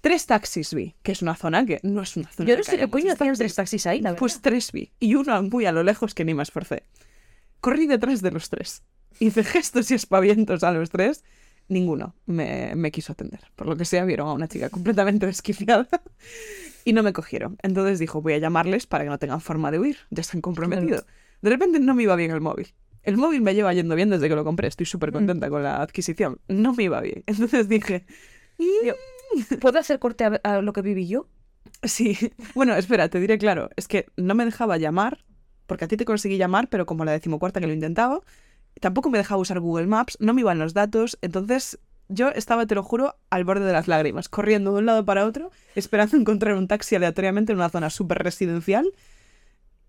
tres 0.00 0.26
taxis 0.26 0.74
vi, 0.74 0.94
que 1.02 1.12
es 1.12 1.22
una 1.22 1.34
zona 1.34 1.64
que 1.64 1.80
no 1.82 2.02
es 2.02 2.16
una 2.16 2.30
zona 2.30 2.48
Yo 2.48 2.56
no 2.56 2.62
sé 2.62 2.78
qué 2.78 2.88
coño 2.88 3.12
hacían 3.12 3.34
tres 3.36 3.54
taxis 3.54 3.86
ahí, 3.86 4.00
la 4.00 4.10
verdad. 4.10 4.20
Pues 4.20 4.40
tres 4.40 4.70
vi. 4.70 4.92
Y 5.00 5.14
uno 5.14 5.42
muy 5.42 5.66
a 5.66 5.72
lo 5.72 5.82
lejos 5.82 6.14
que 6.14 6.24
ni 6.24 6.34
me 6.34 6.42
esforcé. 6.42 6.84
Corrí 7.60 7.86
detrás 7.86 8.20
de 8.20 8.30
los 8.30 8.50
tres. 8.50 8.82
Hice 9.18 9.44
gestos 9.44 9.90
y 9.90 9.94
espavientos 9.94 10.62
a 10.62 10.72
los 10.72 10.90
tres. 10.90 11.24
Ninguno 11.68 12.14
me, 12.26 12.74
me 12.76 12.90
quiso 12.90 13.12
atender. 13.12 13.40
Por 13.56 13.66
lo 13.66 13.76
que 13.76 13.86
sea, 13.86 14.04
vieron 14.04 14.28
a 14.28 14.32
una 14.34 14.46
chica 14.48 14.68
completamente 14.68 15.24
desquiciada 15.24 15.88
y 16.84 16.92
no 16.92 17.02
me 17.02 17.14
cogieron. 17.14 17.56
Entonces 17.62 17.98
dijo, 17.98 18.20
voy 18.20 18.34
a 18.34 18.38
llamarles 18.38 18.86
para 18.86 19.04
que 19.04 19.10
no 19.10 19.18
tengan 19.18 19.40
forma 19.40 19.70
de 19.70 19.78
huir. 19.78 19.96
Ya 20.10 20.20
están 20.20 20.42
comprometidos. 20.42 21.06
De 21.44 21.50
repente 21.50 21.78
no 21.78 21.94
me 21.94 22.02
iba 22.04 22.16
bien 22.16 22.30
el 22.30 22.40
móvil. 22.40 22.74
El 23.02 23.16
móvil 23.18 23.42
me 23.42 23.54
lleva 23.54 23.72
yendo 23.74 23.94
bien 23.94 24.10
desde 24.10 24.28
que 24.28 24.34
lo 24.34 24.44
compré. 24.44 24.66
Estoy 24.68 24.86
súper 24.86 25.12
contenta 25.12 25.50
con 25.50 25.62
la 25.62 25.82
adquisición. 25.82 26.40
No 26.48 26.72
me 26.74 26.84
iba 26.84 27.00
bien. 27.00 27.22
Entonces 27.26 27.68
dije, 27.68 28.06
Yo- 28.84 28.94
¿Puedo 29.60 29.78
hacer 29.78 29.98
corte 29.98 30.24
a, 30.24 30.40
a 30.42 30.62
lo 30.62 30.72
que 30.72 30.80
viví 30.82 31.06
yo? 31.08 31.26
Sí, 31.82 32.16
bueno, 32.54 32.74
espera, 32.76 33.08
te 33.08 33.18
diré 33.20 33.36
claro, 33.36 33.68
es 33.76 33.88
que 33.88 34.06
no 34.16 34.34
me 34.34 34.44
dejaba 34.44 34.76
llamar, 34.78 35.24
porque 35.66 35.84
a 35.86 35.88
ti 35.88 35.96
te 35.96 36.04
conseguí 36.04 36.36
llamar, 36.38 36.68
pero 36.68 36.86
como 36.86 37.04
la 37.04 37.12
decimocuarta 37.12 37.60
que 37.60 37.66
lo 37.66 37.72
intentaba, 37.72 38.20
tampoco 38.80 39.10
me 39.10 39.18
dejaba 39.18 39.40
usar 39.40 39.60
Google 39.60 39.86
Maps, 39.86 40.16
no 40.20 40.32
me 40.34 40.42
iban 40.42 40.58
los 40.58 40.72
datos, 40.72 41.18
entonces 41.20 41.78
yo 42.08 42.28
estaba, 42.28 42.66
te 42.66 42.74
lo 42.74 42.82
juro, 42.82 43.16
al 43.30 43.44
borde 43.44 43.64
de 43.66 43.72
las 43.72 43.88
lágrimas, 43.88 44.28
corriendo 44.28 44.72
de 44.72 44.78
un 44.78 44.86
lado 44.86 45.04
para 45.04 45.26
otro, 45.26 45.50
esperando 45.74 46.16
encontrar 46.20 46.54
un 46.54 46.68
taxi 46.68 46.94
aleatoriamente 46.94 47.52
en 47.52 47.58
una 47.58 47.70
zona 47.70 47.90
súper 47.90 48.18
residencial 48.22 48.86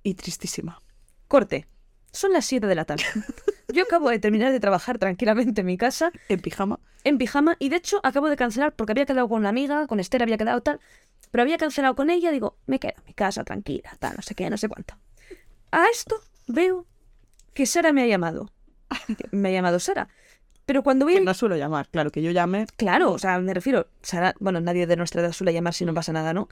y 0.04 0.15
tristísima. 0.15 0.82
Corte. 1.28 1.68
Son 2.12 2.32
las 2.32 2.46
7 2.46 2.68
de 2.68 2.76
la 2.76 2.86
tarde. 2.86 3.04
Yo 3.74 3.84
acabo 3.84 4.10
de 4.10 4.20
terminar 4.20 4.52
de 4.52 4.60
trabajar 4.60 4.98
tranquilamente 5.00 5.62
en 5.62 5.68
mi 5.68 5.78
casa, 5.78 6.12
En 6.30 6.40
pijama. 6.40 6.80
en 7.04 7.18
pijama, 7.18 7.58
y 7.60 7.70
de 7.70 7.76
hecho 7.78 8.00
acabo 8.04 8.30
de 8.30 8.38
cancelar 8.38 8.74
porque 8.74 8.92
había 8.94 9.06
quedado 9.06 9.28
con 9.28 9.40
una 9.40 9.50
amiga, 9.50 9.86
con 9.88 10.00
Esther 10.00 10.24
había 10.24 10.38
quedado 10.38 10.62
tal, 10.62 10.80
pero 11.32 11.42
había 11.42 11.58
cancelado 11.58 11.96
con 11.96 12.10
ella, 12.10 12.32
digo, 12.32 12.58
me 12.68 12.80
quedo 12.80 12.94
en 12.98 13.04
mi 13.06 13.14
casa 13.14 13.44
tranquila, 13.44 13.98
tal, 14.00 14.16
no 14.16 14.22
sé 14.22 14.34
qué, 14.36 14.50
no 14.50 14.58
sé 14.58 14.70
cuánto. 14.70 14.96
A 15.72 15.88
esto 15.88 16.22
veo 16.48 16.86
que 17.54 17.66
Sara 17.66 17.92
me 17.92 18.04
ha 18.04 18.08
llamado. 18.08 18.50
Me 19.32 19.50
ha 19.50 19.52
llamado 19.52 19.80
Sara. 19.80 20.08
Pero 20.66 20.84
cuando 20.84 21.06
voy 21.06 21.16
Que 21.16 21.22
no 21.22 21.34
suelo 21.34 21.58
llamar, 21.58 21.90
claro, 21.90 22.12
que 22.12 22.22
yo 22.22 22.32
llame. 22.32 22.66
Claro, 22.78 23.12
o 23.12 23.20
sea, 23.20 23.40
me 23.40 23.54
refiero, 23.54 23.88
Sara, 24.02 24.36
bueno, 24.40 24.62
nadie 24.62 24.88
de 24.88 24.96
nuestra 24.96 25.22
edad 25.22 25.32
suele 25.34 25.52
llamar 25.54 25.74
si 25.74 25.86
no 25.86 25.94
pasa 25.94 26.14
nada, 26.14 26.34
¿no? 26.34 26.48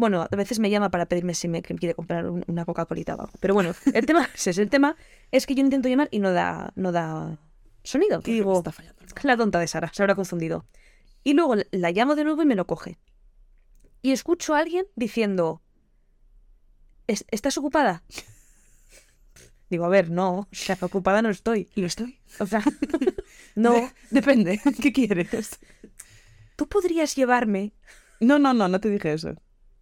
Bueno, 0.00 0.26
a 0.30 0.36
veces 0.36 0.58
me 0.58 0.70
llama 0.70 0.90
para 0.90 1.06
pedirme 1.06 1.34
si 1.34 1.46
me 1.46 1.60
quiere 1.62 1.94
comprar 1.94 2.26
un- 2.26 2.42
una 2.48 2.64
Coca-Colita 2.64 3.14
o 3.16 3.20
algo. 3.20 3.32
Pero 3.38 3.52
bueno, 3.54 3.74
el 3.92 4.06
tema 4.06 4.28
ese 4.34 4.50
es 4.50 4.58
el 4.58 4.70
tema 4.70 4.96
es 5.30 5.46
que 5.46 5.54
yo 5.54 5.60
intento 5.62 5.88
llamar 5.88 6.08
y 6.10 6.18
no 6.20 6.32
da 6.32 6.72
no 6.74 6.90
da 6.90 7.38
sonido. 7.84 8.20
Y 8.24 8.32
digo, 8.32 8.58
Está 8.58 8.72
fallando. 8.72 8.98
la 9.22 9.36
tonta 9.36 9.58
de 9.58 9.68
Sara, 9.68 9.90
se 9.92 10.02
habrá 10.02 10.14
confundido. 10.14 10.64
Y 11.22 11.34
luego 11.34 11.54
la 11.70 11.90
llamo 11.90 12.16
de 12.16 12.24
nuevo 12.24 12.42
y 12.42 12.46
me 12.46 12.54
lo 12.54 12.66
coge. 12.66 12.98
Y 14.02 14.12
escucho 14.12 14.54
a 14.54 14.58
alguien 14.60 14.86
diciendo, 14.96 15.60
"¿Es- 17.06 17.26
¿estás 17.30 17.58
ocupada? 17.58 18.02
Digo, 19.68 19.84
a 19.84 19.88
ver, 19.88 20.10
no, 20.10 20.38
o 20.40 20.48
sea, 20.50 20.76
ocupada 20.80 21.22
no 21.22 21.28
estoy. 21.28 21.68
¿Y 21.74 21.82
lo 21.82 21.86
estoy? 21.86 22.18
O 22.40 22.46
sea, 22.46 22.62
no, 23.54 23.92
Depende, 24.10 24.60
¿qué 24.82 24.92
quieres? 24.92 25.58
tú 26.56 26.66
podrías 26.68 27.14
llevarme 27.16 27.72
No, 28.20 28.38
no, 28.38 28.52
no, 28.52 28.66
no 28.68 28.80
te 28.80 28.88
dije 28.90 29.12
eso. 29.12 29.34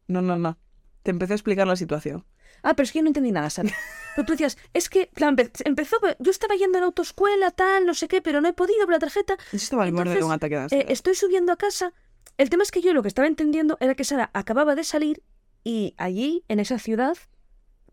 No, 0.08 0.20
no, 0.22 0.36
no. 0.36 0.58
Te 1.02 1.10
empecé 1.10 1.32
a 1.34 1.36
explicar 1.36 1.66
la 1.66 1.76
situación. 1.76 2.26
Ah, 2.62 2.74
pero 2.74 2.84
es 2.84 2.92
que 2.92 2.98
yo 2.98 3.02
no 3.04 3.08
entendí 3.08 3.30
nada, 3.30 3.48
Sara. 3.50 3.70
Pero 4.16 4.26
tú 4.26 4.32
decías, 4.32 4.58
es 4.74 4.88
que, 4.88 5.08
plan, 5.14 5.36
empe- 5.36 5.52
empezó, 5.64 5.96
yo 6.18 6.30
estaba 6.30 6.56
yendo 6.56 6.78
a 6.78 6.80
la 6.80 6.86
autoescuela, 6.88 7.50
tal, 7.52 7.86
no 7.86 7.94
sé 7.94 8.08
qué, 8.08 8.20
pero 8.20 8.40
no 8.40 8.48
he 8.48 8.52
podido 8.52 8.80
por 8.84 8.92
la 8.94 8.98
tarjeta. 8.98 9.36
Yo 9.52 9.56
estaba 9.58 9.84
al 9.84 9.92
borde 9.92 10.16
de 10.16 10.24
un 10.24 10.32
ataque 10.32 10.58
de 10.58 10.66
eh, 10.76 10.86
estoy 10.88 11.14
subiendo 11.14 11.52
a 11.52 11.56
casa. 11.56 11.92
El 12.36 12.50
tema 12.50 12.64
es 12.64 12.70
que 12.72 12.80
yo 12.80 12.92
lo 12.94 13.02
que 13.02 13.08
estaba 13.08 13.28
entendiendo 13.28 13.76
era 13.80 13.94
que 13.94 14.02
Sara 14.04 14.30
acababa 14.34 14.74
de 14.74 14.82
salir 14.84 15.22
y 15.62 15.94
allí, 15.98 16.44
en 16.48 16.58
esa 16.58 16.78
ciudad, 16.80 17.16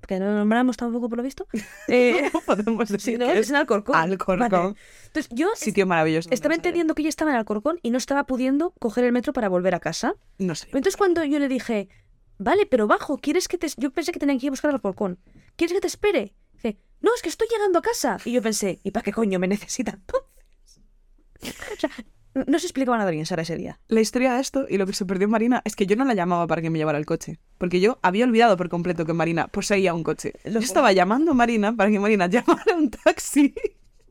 que 0.08 0.20
no 0.20 0.36
nombramos 0.36 0.78
tampoco 0.78 1.10
por 1.10 1.18
lo 1.18 1.24
visto, 1.24 1.48
eh, 1.88 2.30
¿Cómo 2.32 2.44
podemos 2.44 2.90
decir 2.90 3.20
no, 3.20 3.28
que 3.28 3.40
es 3.40 3.50
en 3.50 3.56
Alcorcón. 3.58 3.96
Alcorcón. 3.96 4.50
Vale. 4.50 4.76
Entonces 5.08 5.30
yo 5.32 5.52
es- 5.54 5.60
Sitio 5.60 5.86
maravilloso. 5.86 6.30
estaba 6.32 6.56
entendiendo 6.56 6.96
que 6.96 7.02
ella 7.04 7.10
estaba 7.10 7.32
en 7.32 7.38
Alcorcón 7.38 7.80
y 7.84 7.92
no 7.92 7.98
estaba 7.98 8.26
pudiendo 8.26 8.72
coger 8.80 9.04
el 9.04 9.12
metro 9.12 9.32
para 9.34 9.48
volver 9.50 9.76
a 9.76 9.80
casa. 9.80 10.16
No 10.40 10.56
sé. 10.56 10.66
Entonces 10.68 10.96
cuando 10.98 11.24
yo 11.24 11.40
le 11.40 11.48
dije, 11.48 11.90
vale, 12.38 12.66
pero 12.66 12.88
bajo, 12.88 13.18
¿quieres 13.18 13.48
que 13.48 13.58
te...? 13.58 13.68
Yo 13.78 13.92
pensé 13.92 14.12
que 14.12 14.20
tenía 14.20 14.38
que 14.38 14.46
ir 14.46 14.50
a 14.50 14.52
buscar 14.52 14.70
al 14.70 14.76
Alcorcón. 14.76 15.20
¿Quieres 15.56 15.74
que 15.74 15.82
te 15.82 15.88
espere? 15.88 16.34
Dice, 16.54 16.78
no, 17.02 17.14
es 17.16 17.22
que 17.22 17.30
estoy 17.30 17.48
llegando 17.50 17.80
a 17.80 17.82
casa. 17.82 18.18
Y 18.26 18.32
yo 18.32 18.42
pensé, 18.42 18.80
¿y 18.84 18.92
para 18.92 19.04
qué 19.04 19.12
coño 19.12 19.40
me 19.40 19.48
necesitan 19.48 19.96
entonces? 19.96 20.32
O 21.76 21.80
sea, 21.80 21.92
no 22.48 22.60
se 22.60 22.66
explicaba 22.66 22.98
nada 22.98 23.12
bien 23.12 23.26
Sara 23.26 23.44
ese 23.44 23.56
día. 23.56 23.80
La 23.88 24.02
historia 24.02 24.34
de 24.34 24.42
esto 24.42 24.66
y 24.68 24.78
lo 24.78 24.86
que 24.86 24.92
se 24.92 25.06
perdió 25.06 25.26
en 25.26 25.32
Marina 25.32 25.62
es 25.64 25.76
que 25.76 25.86
yo 25.86 25.96
no 25.96 26.04
la 26.04 26.14
llamaba 26.14 26.48
para 26.48 26.62
que 26.62 26.70
me 26.70 26.78
llevara 26.78 26.98
el 26.98 27.06
coche. 27.06 27.40
Porque 27.58 27.80
yo 27.80 27.98
había 28.02 28.26
olvidado 28.26 28.58
por 28.58 28.68
completo 28.68 29.06
que 29.06 29.14
Marina 29.14 29.48
poseía 29.48 29.94
un 29.94 30.04
coche. 30.04 30.34
Yo 30.44 30.60
estaba 30.60 30.92
llamando 30.92 31.32
a 31.32 31.34
Marina 31.34 31.74
para 31.74 31.90
que 31.90 32.00
Marina 32.00 32.28
llamara 32.28 32.76
un 32.76 32.92
taxi 32.92 33.54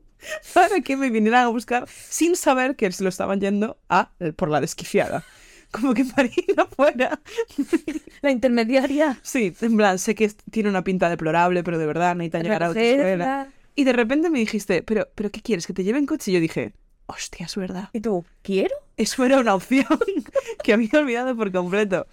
para 0.53 0.81
que 0.81 0.97
me 0.97 1.09
vinieran 1.09 1.45
a 1.45 1.47
buscar 1.49 1.87
sin 1.87 2.35
saber 2.35 2.75
que 2.75 2.91
se 2.91 3.03
lo 3.03 3.09
estaban 3.09 3.39
yendo 3.39 3.77
a 3.89 4.11
por 4.35 4.49
la 4.49 4.61
desquiciada. 4.61 5.23
Como 5.71 5.93
que 5.93 6.03
Marina 6.03 6.65
fuera. 6.75 7.19
La 8.21 8.31
intermediaria. 8.31 9.19
Sí, 9.21 9.53
en 9.61 9.77
plan, 9.77 9.99
sé 9.99 10.15
que 10.15 10.29
tiene 10.51 10.69
una 10.69 10.83
pinta 10.83 11.09
deplorable, 11.09 11.63
pero 11.63 11.77
de 11.77 11.85
verdad 11.85 12.15
necesita 12.15 12.39
llegar 12.41 12.63
a 12.63 12.69
otra. 12.69 13.49
Y 13.75 13.83
de 13.83 13.93
repente 13.93 14.29
me 14.29 14.39
dijiste, 14.39 14.83
pero, 14.83 15.09
pero 15.15 15.29
¿qué 15.31 15.41
quieres? 15.41 15.67
¿Que 15.67 15.73
te 15.73 15.83
lleve 15.83 15.99
en 15.99 16.05
coche? 16.05 16.31
Y 16.31 16.35
yo 16.35 16.39
dije, 16.39 16.73
hostia, 17.07 17.45
es 17.45 17.55
verdad. 17.55 17.89
Y 17.91 17.99
tú, 17.99 18.25
¿quiero? 18.41 18.73
Eso 18.95 19.25
era 19.25 19.39
una 19.39 19.53
opción 19.53 19.85
que 20.63 20.73
había 20.73 20.89
olvidado 20.93 21.35
por 21.35 21.51
completo. 21.51 22.07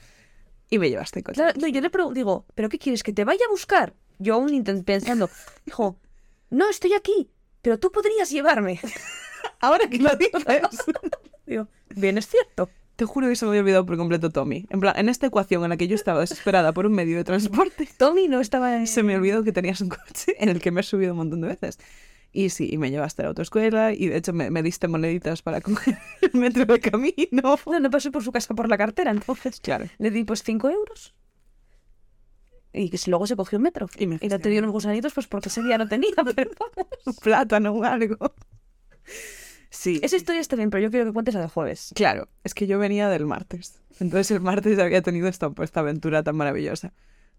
Y 0.68 0.78
me 0.78 0.90
llevaste 0.90 1.22
coche. 1.22 1.36
Claro, 1.36 1.58
no, 1.60 1.68
yo 1.68 1.80
le 1.80 1.90
pregunto, 1.90 2.14
digo, 2.14 2.46
¿pero 2.54 2.68
qué 2.68 2.78
quieres? 2.78 3.02
¿Que 3.02 3.12
te 3.12 3.24
vaya 3.24 3.44
a 3.46 3.50
buscar? 3.50 3.94
Yo 4.18 4.34
aún 4.34 4.64
pensando, 4.84 5.30
dijo, 5.64 5.98
no, 6.50 6.68
estoy 6.68 6.94
aquí, 6.94 7.30
pero 7.60 7.78
tú 7.78 7.92
podrías 7.92 8.30
llevarme. 8.30 8.80
Ahora 9.60 9.88
que 9.88 9.98
lo 9.98 10.10
dices. 10.16 10.44
Digo, 11.46 11.68
bien, 11.94 12.18
es 12.18 12.26
cierto. 12.26 12.70
Te 13.02 13.06
juro 13.06 13.28
que 13.28 13.34
se 13.34 13.44
me 13.46 13.48
había 13.48 13.62
olvidado 13.62 13.84
por 13.84 13.96
completo 13.96 14.30
Tommy. 14.30 14.64
En 14.70 14.78
plan, 14.78 14.94
en 14.96 15.08
esta 15.08 15.26
ecuación 15.26 15.64
en 15.64 15.70
la 15.70 15.76
que 15.76 15.88
yo 15.88 15.96
estaba 15.96 16.20
desesperada 16.20 16.70
por 16.72 16.86
un 16.86 16.92
medio 16.92 17.16
de 17.16 17.24
transporte, 17.24 17.88
Tommy 17.98 18.28
no 18.28 18.40
estaba 18.40 18.76
en... 18.76 18.86
se 18.86 19.02
me 19.02 19.16
olvidó 19.16 19.42
que 19.42 19.50
tenías 19.50 19.80
un 19.80 19.88
coche 19.88 20.36
en 20.38 20.48
el 20.48 20.60
que 20.60 20.70
me 20.70 20.82
he 20.82 20.84
subido 20.84 21.10
un 21.10 21.16
montón 21.18 21.40
de 21.40 21.48
veces. 21.48 21.80
Y 22.30 22.50
sí, 22.50 22.68
y 22.70 22.78
me 22.78 22.92
llevaste 22.92 23.22
a 23.22 23.24
la 23.24 23.28
autoescuela 23.30 23.92
y 23.92 24.06
de 24.06 24.18
hecho 24.18 24.32
me, 24.32 24.50
me 24.52 24.62
diste 24.62 24.86
moneditas 24.86 25.42
para 25.42 25.60
coger 25.60 25.98
el 26.32 26.38
metro 26.38 26.64
de 26.64 26.78
camino. 26.78 27.16
No, 27.66 27.80
no 27.80 27.90
pasé 27.90 28.12
por 28.12 28.22
su 28.22 28.30
casa 28.30 28.54
por 28.54 28.68
la 28.68 28.78
cartera, 28.78 29.10
entonces 29.10 29.58
Claro. 29.58 29.86
le 29.98 30.12
di 30.12 30.22
pues 30.22 30.44
5 30.44 30.70
euros. 30.70 31.12
Y 32.72 32.88
que 32.88 33.00
luego 33.08 33.26
se 33.26 33.34
cogió 33.34 33.58
un 33.58 33.64
metro. 33.64 33.88
Y 33.98 34.06
me 34.06 34.14
no 34.14 34.18
fuiste 34.20 34.38
te 34.38 34.48
dio 34.48 34.60
unos 34.60 34.70
gusanitos, 34.70 35.12
pues 35.12 35.26
porque 35.26 35.48
ese 35.48 35.60
día 35.64 35.76
no 35.76 35.88
tenía. 35.88 36.10
Pero 36.36 36.52
Un 37.04 37.14
plátano 37.16 37.72
o 37.72 37.82
algo. 37.82 38.32
Sí. 39.74 40.00
esa 40.02 40.16
historia 40.16 40.40
está 40.42 40.54
bien, 40.54 40.68
pero 40.68 40.82
yo 40.82 40.90
quiero 40.90 41.06
que 41.06 41.12
cuentes 41.14 41.34
la 41.34 41.40
del 41.40 41.48
jueves. 41.48 41.92
Claro, 41.94 42.28
es 42.44 42.52
que 42.52 42.66
yo 42.66 42.78
venía 42.78 43.08
del 43.08 43.24
martes. 43.24 43.80
Entonces 44.00 44.30
el 44.30 44.40
martes 44.40 44.78
había 44.78 45.00
tenido 45.00 45.28
esta, 45.28 45.50
esta 45.62 45.80
aventura 45.80 46.22
tan 46.22 46.36
maravillosa. 46.36 46.92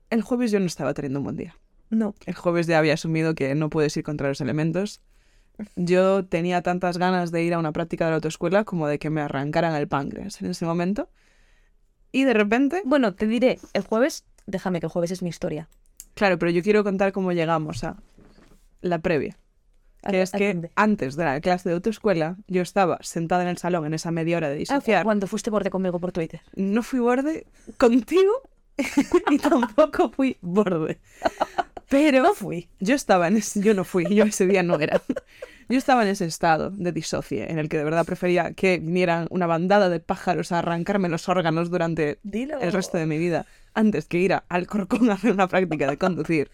El 0.09 0.23
jueves 0.23 0.51
yo 0.51 0.59
no 0.59 0.65
estaba 0.65 0.93
teniendo 0.95 1.19
un 1.19 1.25
buen 1.25 1.35
día. 1.37 1.55
No. 1.91 2.15
El 2.25 2.33
jueves 2.33 2.65
ya 2.65 2.79
había 2.79 2.95
asumido 2.95 3.35
que 3.35 3.53
no 3.53 3.69
puedes 3.69 3.95
ir 3.97 4.03
contra 4.03 4.29
los 4.29 4.41
elementos. 4.41 5.01
Yo 5.75 6.25
tenía 6.25 6.63
tantas 6.63 6.97
ganas 6.97 7.31
de 7.31 7.43
ir 7.43 7.53
a 7.53 7.59
una 7.59 7.71
práctica 7.71 8.05
de 8.05 8.11
la 8.11 8.15
autoescuela 8.15 8.63
como 8.63 8.87
de 8.87 8.97
que 8.97 9.11
me 9.11 9.21
arrancaran 9.21 9.75
el 9.75 9.87
páncreas 9.87 10.41
en 10.41 10.49
ese 10.49 10.65
momento. 10.65 11.09
Y 12.11 12.23
de 12.23 12.33
repente, 12.33 12.81
Bueno, 12.85 13.13
te 13.13 13.27
diré, 13.27 13.59
el 13.73 13.83
jueves, 13.83 14.25
déjame 14.47 14.79
que 14.79 14.87
el 14.87 14.91
jueves 14.91 15.11
es 15.11 15.21
mi 15.21 15.29
historia. 15.29 15.69
claro, 16.15 16.39
pero 16.39 16.51
yo 16.51 16.63
quiero 16.63 16.83
contar 16.83 17.11
cómo 17.11 17.31
llegamos 17.31 17.83
a 17.83 17.97
la 18.81 18.97
previa. 18.99 19.37
Que 20.09 20.17
¿A- 20.19 20.23
es 20.23 20.31
que 20.31 20.53
dónde? 20.53 20.71
antes 20.75 21.15
de 21.15 21.25
la 21.25 21.39
clase 21.41 21.69
de 21.69 21.75
autoescuela, 21.75 22.37
yo 22.47 22.61
estaba 22.61 22.97
sentada 23.01 23.43
en 23.43 23.49
el 23.49 23.57
salón 23.57 23.85
en 23.85 23.93
esa 23.93 24.11
media 24.11 24.37
hora 24.37 24.49
de 24.49 24.55
Ah, 24.55 24.59
disociar. 24.59 25.03
cuando 25.03 25.27
fuiste 25.27 25.49
borde 25.49 25.69
conmigo 25.69 25.99
por 25.99 26.11
Twitter. 26.11 26.41
no 26.55 26.83
fui 26.83 26.99
borde 26.99 27.45
contigo 27.77 28.31
y 29.31 29.37
tampoco 29.37 30.09
fui 30.09 30.37
borde. 30.41 30.99
Pero 31.89 32.23
No 32.23 32.33
fui. 32.33 32.69
yo 32.79 32.95
estaba 32.95 33.27
en 33.27 33.37
ese, 33.37 33.61
yo 33.61 33.73
no 33.73 33.83
fui, 33.83 34.05
yo 34.15 34.23
ese 34.25 34.47
día 34.47 34.63
no 34.63 34.79
era. 34.79 35.01
Yo 35.69 35.77
estaba 35.77 36.01
en 36.03 36.09
ese 36.09 36.25
estado 36.25 36.71
de 36.71 36.91
disocie 36.91 37.49
en 37.49 37.59
el 37.59 37.69
que 37.69 37.77
de 37.77 37.83
verdad 37.83 38.05
prefería 38.05 38.53
que 38.53 38.79
vinieran 38.79 39.27
una 39.29 39.45
bandada 39.47 39.89
de 39.89 39.99
pájaros 39.99 40.51
a 40.51 40.59
arrancarme 40.59 41.07
los 41.07 41.29
órganos 41.29 41.69
durante 41.69 42.19
Dilo. 42.23 42.59
el 42.59 42.71
resto 42.73 42.97
de 42.97 43.05
mi 43.05 43.17
vida 43.17 43.45
antes 43.73 44.05
que 44.05 44.17
ir 44.17 44.33
a- 44.33 44.43
al 44.49 44.67
Corcón 44.67 45.09
a 45.09 45.13
hacer 45.13 45.31
una 45.31 45.47
práctica 45.47 45.87
de 45.89 45.97
conducir. 45.97 46.51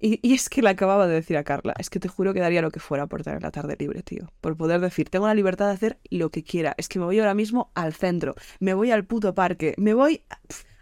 Y, 0.00 0.32
es 0.32 0.48
que 0.48 0.62
le 0.62 0.68
acababa 0.70 1.08
de 1.08 1.14
decir 1.14 1.36
a 1.36 1.44
Carla, 1.44 1.74
es 1.78 1.90
que 1.90 1.98
te 1.98 2.08
juro 2.08 2.32
que 2.32 2.40
daría 2.40 2.62
lo 2.62 2.70
que 2.70 2.78
fuera 2.78 3.06
por 3.06 3.22
tener 3.24 3.42
la 3.42 3.50
tarde 3.50 3.76
libre, 3.78 4.02
tío. 4.02 4.32
Por 4.40 4.56
poder 4.56 4.80
decir, 4.80 5.10
tengo 5.10 5.26
la 5.26 5.34
libertad 5.34 5.66
de 5.66 5.72
hacer 5.72 5.98
lo 6.10 6.30
que 6.30 6.44
quiera. 6.44 6.74
Es 6.78 6.88
que 6.88 6.98
me 7.00 7.04
voy 7.04 7.18
ahora 7.18 7.34
mismo 7.34 7.72
al 7.74 7.92
centro, 7.94 8.34
me 8.60 8.74
voy 8.74 8.92
al 8.92 9.04
puto 9.04 9.34
parque, 9.34 9.74
me 9.76 9.94
voy 9.94 10.24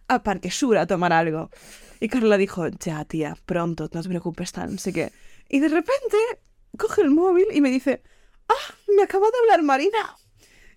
a, 0.08 0.16
a 0.16 0.50
Sur 0.50 0.76
a 0.76 0.86
tomar 0.86 1.12
algo. 1.12 1.50
Y 1.98 2.08
Carla 2.08 2.36
dijo, 2.36 2.68
ya, 2.68 3.04
tía, 3.06 3.36
pronto, 3.46 3.88
no 3.92 4.02
te 4.02 4.08
preocupes 4.08 4.52
tan, 4.52 4.78
sé 4.78 4.92
qué. 4.92 5.12
Y 5.48 5.60
de 5.60 5.68
repente 5.68 6.16
coge 6.76 7.00
el 7.00 7.10
móvil 7.10 7.46
y 7.52 7.60
me 7.62 7.70
dice, 7.70 8.02
ah, 8.48 8.74
me 8.94 9.02
acaba 9.02 9.28
de 9.30 9.38
hablar 9.38 9.62
Marina. 9.62 10.16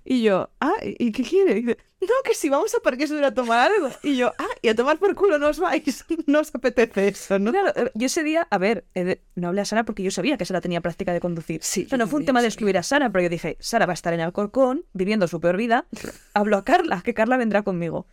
Y 0.05 0.23
yo, 0.23 0.49
ah, 0.61 0.75
¿y 0.81 1.11
qué 1.11 1.23
quiere? 1.23 1.57
Y 1.57 1.61
dice, 1.61 1.77
no, 2.07 2.13
que 2.23 2.33
si 2.33 2.49
vamos 2.49 2.73
a 2.75 2.79
Parque 2.79 3.07
Sur 3.07 3.23
a 3.23 3.33
tomar 3.33 3.71
algo. 3.71 3.89
Y 4.03 4.15
yo, 4.17 4.33
ah, 4.37 4.47
y 4.61 4.69
a 4.69 4.75
tomar 4.75 4.97
por 4.99 5.15
culo 5.15 5.37
no 5.39 5.47
os 5.49 5.59
vais, 5.59 6.05
no 6.27 6.39
os 6.39 6.53
apetece 6.55 7.07
eso, 7.09 7.39
¿no? 7.39 7.51
Claro, 7.51 7.71
eh, 7.75 7.91
yo 7.93 8.05
ese 8.07 8.23
día, 8.23 8.47
a 8.49 8.57
ver, 8.57 8.85
de- 8.93 9.21
no 9.35 9.49
hablé 9.49 9.61
a 9.61 9.65
Sara 9.65 9.83
porque 9.83 10.03
yo 10.03 10.11
sabía 10.11 10.37
que 10.37 10.45
Sara 10.45 10.61
tenía 10.61 10.81
práctica 10.81 11.13
de 11.13 11.19
conducir. 11.19 11.59
Sí, 11.63 11.83
O 11.85 11.89
sea, 11.89 11.97
no 11.97 12.07
fue 12.07 12.19
un 12.19 12.25
tema 12.25 12.41
de 12.41 12.47
excluir 12.47 12.77
a 12.77 12.83
Sara, 12.83 13.09
pero 13.11 13.23
yo 13.23 13.29
dije, 13.29 13.57
Sara 13.59 13.85
va 13.85 13.93
a 13.93 13.95
estar 13.95 14.13
en 14.13 14.21
Alcorcón, 14.21 14.85
viviendo 14.93 15.27
su 15.27 15.39
peor 15.39 15.57
vida. 15.57 15.85
Hablo 16.33 16.57
a 16.57 16.63
Carla, 16.63 17.01
que 17.03 17.13
Carla 17.13 17.37
vendrá 17.37 17.63
conmigo. 17.63 18.07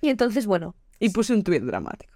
Y 0.00 0.08
entonces, 0.10 0.46
bueno, 0.46 0.74
Y 0.98 1.10
puse 1.10 1.32
un 1.32 1.42
tuit 1.42 1.62
dramático. 1.62 2.12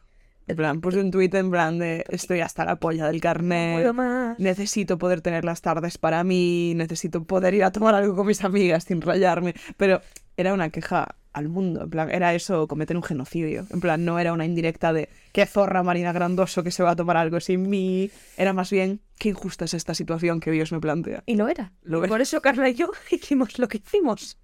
En 0.47 0.57
plan, 0.57 0.81
puse 0.81 0.99
un 0.99 1.13
tuit 1.13 1.33
en 1.37 1.51
plan 1.51 1.79
de 1.79 2.05
estoy 2.09 2.41
hasta 2.41 2.65
la 2.65 2.77
polla 2.77 3.07
del 3.07 3.17
no 3.17 3.21
carnet. 3.21 3.93
más. 3.93 4.39
Necesito 4.41 4.99
poder 4.99 5.21
tener 5.21 5.45
las 5.45 5.63
tardes 5.63 5.97
para 5.97 6.25
mí, 6.25 6.73
necesito 6.75 7.23
poder 7.23 7.55
ir 7.55 7.63
a 7.63 7.71
tomar 7.71 7.95
algo 7.95 8.17
con 8.17 8.27
mis 8.27 8.43
amigas 8.43 8.83
sin 8.85 9.01
rayarme. 9.01 9.55
Pero 9.77 10.01
era 10.41 10.55
una 10.55 10.71
queja 10.71 11.17
al 11.33 11.49
mundo, 11.49 11.83
en 11.85 11.91
plan, 11.91 12.11
era 12.11 12.35
eso, 12.35 12.67
cometer 12.67 12.97
un 12.97 13.03
genocidio. 13.03 13.67
En 13.71 13.81
plan, 13.81 14.05
no 14.05 14.19
era 14.19 14.33
una 14.33 14.45
indirecta 14.45 14.93
de 14.93 15.09
qué 15.33 15.47
zorra 15.47 15.83
Marina 15.83 16.13
Grandoso 16.13 16.65
que 16.65 16.71
se 16.71 16.83
va 16.83 16.91
a 16.91 16.97
tomar 16.97 17.17
algo 17.17 17.41
sin 17.41 17.69
mí. 17.69 18.11
Era 18.37 18.53
más 18.53 18.71
bien, 18.71 19.01
qué 19.19 19.29
injusta 19.29 19.65
es 19.65 19.75
esta 19.75 19.95
situación 19.95 20.41
que 20.41 20.51
Dios 20.51 20.73
me 20.73 20.81
plantea. 20.81 21.23
Y 21.27 21.37
lo 21.37 21.49
era. 21.49 21.73
Lo 21.83 21.99
Y 21.99 22.01
era. 22.01 22.09
Por 22.09 22.21
eso 22.21 22.41
Carla 22.41 22.69
y 22.69 22.75
yo 22.75 22.91
hicimos 23.11 23.59
lo 23.59 23.69
que 23.69 23.79
hicimos. 23.79 24.39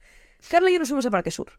Carla 0.49 0.71
y 0.71 0.75
yo 0.75 0.79
nos 0.79 0.89
fuimos 0.89 1.07
a 1.07 1.11
Parque 1.11 1.31
Sur. 1.31 1.53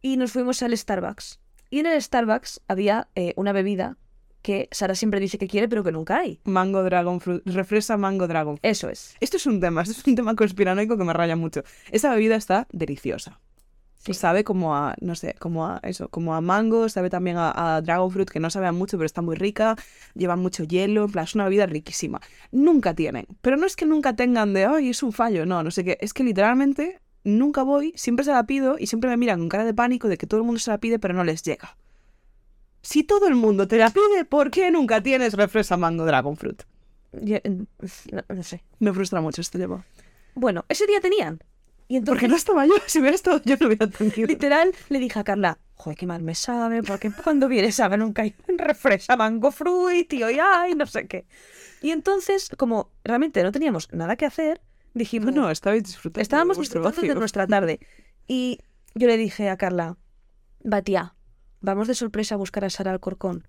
Y 0.00 0.16
nos 0.16 0.32
fuimos 0.32 0.62
al 0.62 0.76
Starbucks. 0.76 1.40
Y 1.70 1.80
en 1.80 1.86
el 1.86 2.00
Starbucks 2.00 2.62
había 2.68 3.08
eh, 3.14 3.34
una 3.36 3.52
bebida 3.52 3.98
que 4.42 4.68
Sara 4.72 4.94
siempre 4.94 5.20
dice 5.20 5.38
que 5.38 5.48
quiere, 5.48 5.68
pero 5.68 5.82
que 5.82 5.90
nunca 5.90 6.18
hay. 6.18 6.38
Mango 6.44 6.82
Dragon 6.82 7.18
Fruit, 7.18 7.42
refresa 7.46 7.96
Mango 7.96 8.28
Dragon. 8.28 8.58
Eso 8.62 8.90
es. 8.90 9.16
Esto 9.20 9.38
es 9.38 9.46
un 9.46 9.58
tema, 9.58 9.82
esto 9.82 9.94
es 9.98 10.06
un 10.06 10.14
tema 10.14 10.36
conspiranoico 10.36 10.98
que 10.98 11.04
me 11.04 11.14
raya 11.14 11.34
mucho. 11.34 11.64
Esa 11.90 12.10
bebida 12.10 12.36
está 12.36 12.68
deliciosa. 12.70 13.40
Sí. 14.04 14.12
Sabe 14.12 14.44
como 14.44 14.76
a, 14.76 14.94
no 15.00 15.14
sé, 15.14 15.34
como 15.38 15.66
a 15.66 15.80
eso, 15.82 16.10
como 16.10 16.34
a 16.34 16.42
mango, 16.42 16.90
sabe 16.90 17.08
también 17.08 17.38
a, 17.38 17.76
a 17.76 17.80
dragon 17.80 18.10
fruit, 18.10 18.28
que 18.28 18.38
no 18.38 18.50
sabe 18.50 18.66
a 18.66 18.72
mucho, 18.72 18.98
pero 18.98 19.06
está 19.06 19.22
muy 19.22 19.34
rica, 19.34 19.76
lleva 20.14 20.36
mucho 20.36 20.64
hielo, 20.64 21.04
en 21.04 21.12
plan, 21.12 21.24
es 21.24 21.34
una 21.34 21.44
bebida 21.44 21.64
riquísima. 21.64 22.20
Nunca 22.52 22.94
tienen, 22.94 23.26
pero 23.40 23.56
no 23.56 23.64
es 23.64 23.76
que 23.76 23.86
nunca 23.86 24.14
tengan 24.14 24.52
de, 24.52 24.66
ay, 24.66 24.90
es 24.90 25.02
un 25.02 25.12
fallo, 25.12 25.46
no, 25.46 25.62
no 25.62 25.70
sé 25.70 25.84
qué, 25.84 25.96
es 26.02 26.12
que 26.12 26.22
literalmente 26.22 27.00
nunca 27.24 27.62
voy, 27.62 27.94
siempre 27.96 28.24
se 28.24 28.32
la 28.32 28.44
pido 28.44 28.76
y 28.78 28.88
siempre 28.88 29.08
me 29.08 29.16
miran 29.16 29.38
con 29.38 29.48
cara 29.48 29.64
de 29.64 29.72
pánico 29.72 30.08
de 30.08 30.18
que 30.18 30.26
todo 30.26 30.40
el 30.40 30.46
mundo 30.46 30.60
se 30.60 30.70
la 30.70 30.78
pide, 30.78 30.98
pero 30.98 31.14
no 31.14 31.24
les 31.24 31.42
llega. 31.42 31.78
Si 32.82 33.02
todo 33.02 33.26
el 33.26 33.34
mundo 33.34 33.66
te 33.66 33.78
la 33.78 33.88
pide, 33.88 34.26
¿por 34.28 34.50
qué 34.50 34.70
nunca 34.70 35.02
tienes 35.02 35.32
refresa 35.32 35.78
mango 35.78 36.04
dragon 36.04 36.36
fruit? 36.36 36.62
Yo, 37.12 37.38
no, 37.44 37.66
no 38.28 38.42
sé. 38.42 38.62
Me 38.78 38.92
frustra 38.92 39.22
mucho 39.22 39.40
este 39.40 39.58
tema. 39.58 39.86
Bueno, 40.34 40.66
ese 40.68 40.86
día 40.86 41.00
tenían. 41.00 41.40
Y 41.88 41.96
entonces, 41.96 42.20
Porque 42.22 42.28
no 42.28 42.36
estaba 42.36 42.66
yo, 42.66 42.74
si 42.86 42.98
hubiera 43.00 43.14
estado 43.14 43.40
yo 43.44 43.56
no 43.60 43.66
hubiera 43.66 43.86
tenido. 43.88 44.26
literal, 44.26 44.72
le 44.88 44.98
dije 44.98 45.18
a 45.18 45.24
Carla, 45.24 45.58
joder, 45.74 45.98
qué 45.98 46.06
mal 46.06 46.22
me 46.22 46.34
sabe, 46.34 46.82
porque 46.82 47.10
cuando 47.12 47.48
viene 47.48 47.72
sabe 47.72 47.96
nunca 47.98 48.22
hay 48.22 48.34
refresca 48.56 49.16
mango 49.16 49.50
fruit, 49.50 50.08
tío, 50.08 50.30
y 50.30 50.38
ay, 50.40 50.74
no 50.74 50.86
sé 50.86 51.06
qué. 51.06 51.26
Y 51.82 51.90
entonces, 51.90 52.48
como 52.56 52.90
realmente 53.04 53.42
no 53.42 53.52
teníamos 53.52 53.92
nada 53.92 54.16
que 54.16 54.24
hacer, 54.24 54.62
dijimos, 54.94 55.34
No, 55.34 55.42
no, 55.42 55.48
disfrutando. 55.48 56.22
estábamos 56.22 56.58
disfrutando 56.58 57.00
de 57.02 57.14
nuestra 57.14 57.46
tarde. 57.46 57.80
Y 58.26 58.60
yo 58.94 59.06
le 59.06 59.18
dije 59.18 59.50
a 59.50 59.58
Carla, 59.58 59.98
va 60.64 60.80
tía, 60.80 61.14
vamos 61.60 61.88
de 61.88 61.94
sorpresa 61.94 62.36
a 62.36 62.38
buscar 62.38 62.64
a 62.64 62.70
Sara 62.70 62.92
Alcorcón. 62.92 63.46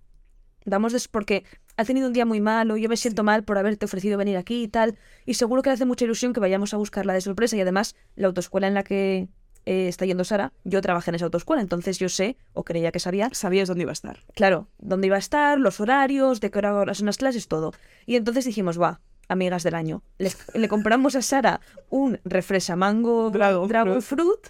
Vamos 0.66 0.94
des 0.94 1.08
porque 1.08 1.44
ha 1.78 1.86
tenido 1.86 2.08
un 2.08 2.14
día 2.14 2.26
muy 2.26 2.42
malo, 2.42 2.78
yo 2.78 2.90
me 2.90 2.98
siento 2.98 3.24
mal 3.24 3.44
por 3.44 3.58
haberte 3.58 3.86
ofrecido 3.86 4.18
venir 4.18 4.38
aquí 4.38 4.64
y 4.64 4.68
tal, 4.68 4.98
y 5.26 5.36
seguro 5.36 5.62
que 5.62 5.70
le 5.70 5.76
hace 5.76 5.86
mucha 5.86 6.06
ilusión 6.06 6.34
que 6.34 6.40
vayamos 6.40 6.74
a 6.74 6.78
buscarla 6.78 7.14
de 7.14 7.22
sorpresa 7.22 7.56
y 7.56 7.62
además 7.62 7.96
la 8.16 8.28
autoescuela 8.28 8.68
en 8.68 8.74
la 8.74 8.84
que 8.84 9.28
eh, 9.66 9.88
está 9.88 10.06
yendo 10.06 10.24
Sara, 10.24 10.54
yo 10.64 10.82
trabajé 10.82 11.12
en 11.12 11.16
esa 11.16 11.26
autoescuela, 11.26 11.62
entonces 11.62 12.00
yo 12.00 12.10
sé, 12.10 12.38
o 12.54 12.64
creía 12.64 12.92
que 12.92 13.00
sabía, 13.00 13.30
Sabías 13.34 13.68
dónde 13.68 13.84
iba 13.84 13.92
a 13.92 13.94
estar. 13.94 14.24
claro, 14.34 14.68
dónde 14.80 15.08
iba 15.08 15.16
a 15.16 15.20
estar, 15.20 15.60
los 15.60 15.80
horarios, 15.80 16.40
de 16.40 16.52
qué 16.52 16.60
hora 16.60 16.94
son 16.94 17.08
las 17.08 17.18
clases, 17.18 17.48
todo. 17.48 17.74
Y 18.06 18.16
entonces 18.16 18.46
dijimos, 18.46 18.80
va, 18.80 19.02
amigas 19.28 19.64
del 19.64 19.76
año, 19.76 20.04
le, 20.18 20.32
le 20.54 20.68
compramos 20.68 21.16
a 21.16 21.22
Sara 21.22 21.62
un 21.90 22.20
refresa 22.24 22.76
mango 22.76 23.30
Dragon 23.32 23.68
dragon 23.68 24.02
fruit 24.02 24.50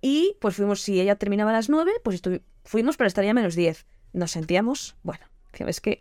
y 0.00 0.36
pues 0.40 0.56
fuimos, 0.56 0.82
si 0.82 1.00
ella 1.00 1.16
terminaba 1.16 1.50
a 1.50 1.54
las 1.54 1.68
9, 1.68 1.90
pues 2.02 2.22
fuimos 2.64 2.96
para 2.96 3.08
estar 3.08 3.24
ya 3.24 3.32
a 3.32 3.34
menos 3.34 3.54
10. 3.54 3.86
Nos 4.16 4.30
sentíamos, 4.30 4.96
bueno, 5.02 5.26
que 5.52 5.64
es 5.68 5.80
que, 5.82 6.00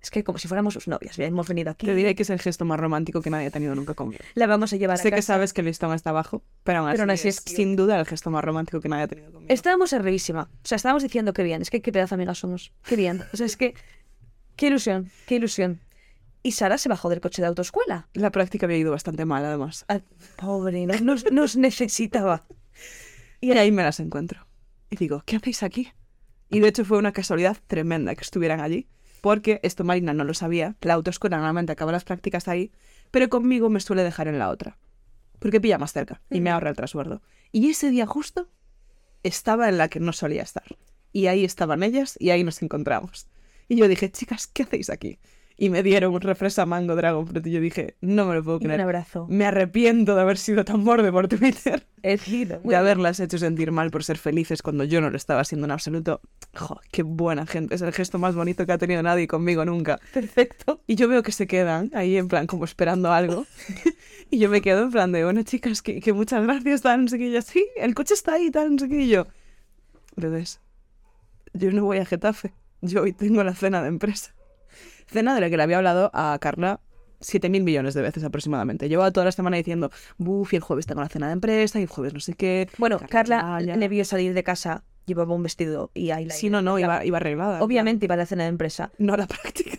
es 0.00 0.10
que 0.10 0.22
como 0.22 0.38
si 0.38 0.46
fuéramos 0.46 0.74
sus 0.74 0.86
novias, 0.86 1.18
hemos 1.18 1.48
venido 1.48 1.72
aquí, 1.72 1.84
Te 1.84 1.94
diré 1.96 2.14
que 2.14 2.22
es 2.22 2.30
el 2.30 2.38
gesto 2.38 2.64
más 2.64 2.78
romántico 2.78 3.20
que 3.20 3.28
nadie 3.28 3.48
ha 3.48 3.50
tenido 3.50 3.74
nunca 3.74 3.94
conmigo. 3.94 4.22
la 4.34 4.46
vamos 4.46 4.72
a 4.72 4.76
llevar 4.76 4.94
a 4.94 4.98
Sé 4.98 5.10
que 5.10 5.16
casa. 5.16 5.34
sabes 5.34 5.52
que 5.52 5.62
el 5.62 5.66
listón 5.66 5.92
está 5.94 6.10
abajo, 6.10 6.44
pero 6.62 6.78
aún 6.78 6.88
así, 6.88 6.98
Pero 6.98 7.12
es 7.12 7.24
es 7.24 7.42
sin 7.44 7.74
duda 7.74 7.98
el 7.98 8.06
gesto 8.06 8.30
más 8.30 8.44
romántico 8.44 8.80
que 8.80 8.88
nadie 8.88 9.02
ha 9.02 9.08
tenido 9.08 9.32
conmigo. 9.32 9.52
Estábamos 9.52 9.92
arribísima. 9.92 10.48
O 10.62 10.66
sea, 10.68 10.76
estábamos 10.76 11.02
diciendo 11.02 11.32
que 11.32 11.42
bien. 11.42 11.60
Es 11.60 11.70
que 11.70 11.82
qué 11.82 11.90
pedazo 11.90 12.14
amigas 12.14 12.38
somos. 12.38 12.72
Qué 12.86 12.94
bien. 12.94 13.24
O 13.32 13.36
sea, 13.36 13.46
es 13.46 13.56
que. 13.56 13.74
Qué 14.54 14.68
ilusión, 14.68 15.10
qué 15.26 15.34
ilusión. 15.36 15.80
Y 16.44 16.52
Sara 16.52 16.78
se 16.78 16.88
bajó 16.88 17.08
del 17.08 17.20
coche 17.20 17.42
de 17.42 17.48
autoescuela. 17.48 18.08
La 18.14 18.30
práctica 18.30 18.66
había 18.66 18.78
ido 18.78 18.92
bastante 18.92 19.24
mal, 19.24 19.44
además. 19.44 19.84
Ah, 19.88 20.00
pobre, 20.36 20.86
nos, 20.86 21.02
nos, 21.02 21.32
nos 21.32 21.56
necesitaba. 21.56 22.44
Y 23.40 23.50
ahí 23.52 23.72
me 23.72 23.82
las 23.82 23.98
encuentro. 23.98 24.46
Y 24.90 24.96
digo, 24.96 25.22
¿qué 25.26 25.36
hacéis 25.36 25.62
aquí? 25.64 25.92
Y 26.50 26.60
de 26.60 26.68
hecho 26.68 26.84
fue 26.84 26.98
una 26.98 27.12
casualidad 27.12 27.56
tremenda 27.66 28.14
que 28.14 28.22
estuvieran 28.22 28.60
allí, 28.60 28.88
porque 29.20 29.60
esto 29.62 29.84
Marina 29.84 30.14
no 30.14 30.24
lo 30.24 30.34
sabía. 30.34 30.76
La 30.80 30.94
autoescuela 30.94 31.36
normalmente 31.36 31.72
acaba 31.72 31.92
las 31.92 32.04
prácticas 32.04 32.48
ahí, 32.48 32.72
pero 33.10 33.28
conmigo 33.28 33.68
me 33.68 33.80
suele 33.80 34.02
dejar 34.04 34.28
en 34.28 34.38
la 34.38 34.48
otra, 34.48 34.78
porque 35.38 35.60
pilla 35.60 35.78
más 35.78 35.92
cerca 35.92 36.22
y 36.30 36.40
me 36.40 36.50
Ujú. 36.50 36.54
ahorra 36.54 36.70
el 36.70 36.76
transbordo. 36.76 37.22
Y 37.52 37.70
ese 37.70 37.90
día 37.90 38.06
justo 38.06 38.48
estaba 39.22 39.68
en 39.68 39.78
la 39.78 39.88
que 39.88 40.00
no 40.00 40.12
solía 40.12 40.42
estar. 40.42 40.64
Y 41.12 41.26
ahí 41.26 41.44
estaban 41.44 41.82
ellas 41.82 42.16
y 42.20 42.30
ahí 42.30 42.44
nos 42.44 42.62
encontramos. 42.62 43.28
Y 43.68 43.76
yo 43.76 43.88
dije, 43.88 44.10
chicas, 44.10 44.46
¿qué 44.46 44.62
hacéis 44.62 44.90
aquí? 44.90 45.18
Y 45.60 45.70
me 45.70 45.82
dieron 45.82 46.14
un 46.14 46.20
refresco 46.20 46.64
mango 46.66 46.94
Dragon 46.94 47.26
Fruit 47.26 47.44
y 47.44 47.50
yo 47.50 47.60
dije, 47.60 47.96
no 48.00 48.26
me 48.26 48.34
lo 48.36 48.44
puedo 48.44 48.58
Y 48.58 48.62
un 48.62 48.66
creer. 48.68 48.80
abrazo. 48.82 49.26
Me 49.28 49.44
arrepiento 49.44 50.14
de 50.14 50.20
haber 50.20 50.38
sido 50.38 50.64
tan 50.64 50.84
borde 50.84 51.10
por 51.10 51.26
Twitter, 51.26 51.84
Es 52.02 52.28
lindo. 52.28 52.60
de 52.62 52.76
haberlas 52.76 53.18
hecho 53.18 53.38
sentir 53.38 53.72
mal 53.72 53.90
por 53.90 54.04
ser 54.04 54.18
felices 54.18 54.62
cuando 54.62 54.84
yo 54.84 55.00
no 55.00 55.10
lo 55.10 55.16
estaba 55.16 55.40
haciendo 55.40 55.64
en 55.64 55.72
absoluto. 55.72 56.20
Jo, 56.54 56.80
qué 56.92 57.02
buena 57.02 57.44
gente, 57.44 57.74
es 57.74 57.82
el 57.82 57.92
gesto 57.92 58.20
más 58.20 58.36
bonito 58.36 58.66
que 58.66 58.72
ha 58.72 58.78
tenido 58.78 59.02
nadie 59.02 59.26
conmigo 59.26 59.64
nunca. 59.64 59.98
Perfecto. 60.14 60.80
Y 60.86 60.94
yo 60.94 61.08
veo 61.08 61.24
que 61.24 61.32
se 61.32 61.48
quedan 61.48 61.90
ahí 61.92 62.16
en 62.16 62.28
plan 62.28 62.46
como 62.46 62.64
esperando 62.64 63.10
algo. 63.12 63.44
y 64.30 64.38
yo 64.38 64.48
me 64.48 64.60
quedo 64.62 64.84
en 64.84 64.90
plan 64.92 65.10
de, 65.10 65.24
bueno, 65.24 65.42
chicas, 65.42 65.82
que, 65.82 65.98
que 66.00 66.12
muchas 66.12 66.44
gracias, 66.44 66.82
tal, 66.82 67.02
no 67.02 67.08
sé 67.08 67.18
qué. 67.18 67.26
Y 67.30 67.32
yo, 67.32 67.42
sí, 67.42 67.66
el 67.76 67.96
coche 67.96 68.14
está 68.14 68.34
ahí, 68.34 68.52
tal, 68.52 68.70
no 68.70 68.78
sé 68.78 68.88
qué. 68.88 69.00
Y 69.02 69.08
yo, 69.08 69.26
yo 71.54 71.72
no 71.72 71.84
voy 71.84 71.98
a 71.98 72.04
Getafe. 72.04 72.52
Yo 72.80 73.02
hoy 73.02 73.12
tengo 73.12 73.42
la 73.42 73.54
cena 73.54 73.82
de 73.82 73.88
empresa. 73.88 74.32
Cena 75.08 75.34
de 75.34 75.40
la 75.40 75.50
que 75.50 75.56
le 75.56 75.62
había 75.62 75.78
hablado 75.78 76.10
a 76.12 76.38
Carla 76.40 76.80
7.000 77.20 77.62
millones 77.62 77.94
de 77.94 78.02
veces 78.02 78.22
aproximadamente. 78.24 78.88
Llevaba 78.88 79.10
toda 79.10 79.24
la 79.24 79.32
semana 79.32 79.56
diciendo, 79.56 79.90
buf, 80.18 80.52
y 80.52 80.56
el 80.56 80.62
jueves 80.62 80.86
tengo 80.86 81.00
la 81.00 81.08
cena 81.08 81.26
de 81.26 81.32
empresa, 81.32 81.78
y 81.78 81.82
el 81.82 81.88
jueves 81.88 82.14
no 82.14 82.20
sé 82.20 82.34
qué. 82.34 82.68
Bueno, 82.78 83.00
Carla 83.08 83.60
le 83.60 83.88
vio 83.88 84.04
salir 84.04 84.34
de 84.34 84.44
casa, 84.44 84.84
llevaba 85.06 85.34
un 85.34 85.42
vestido 85.42 85.90
y 85.94 86.10
eyeliner. 86.10 86.32
Sí, 86.32 86.50
no, 86.50 86.62
no, 86.62 86.78
iba, 86.78 87.04
iba 87.04 87.16
arreglada. 87.16 87.62
Obviamente 87.62 88.06
iba 88.06 88.14
a 88.14 88.18
la 88.18 88.26
cena 88.26 88.44
de 88.44 88.50
empresa. 88.50 88.92
No 88.98 89.14
a 89.14 89.16
la 89.16 89.26
práctica. 89.26 89.78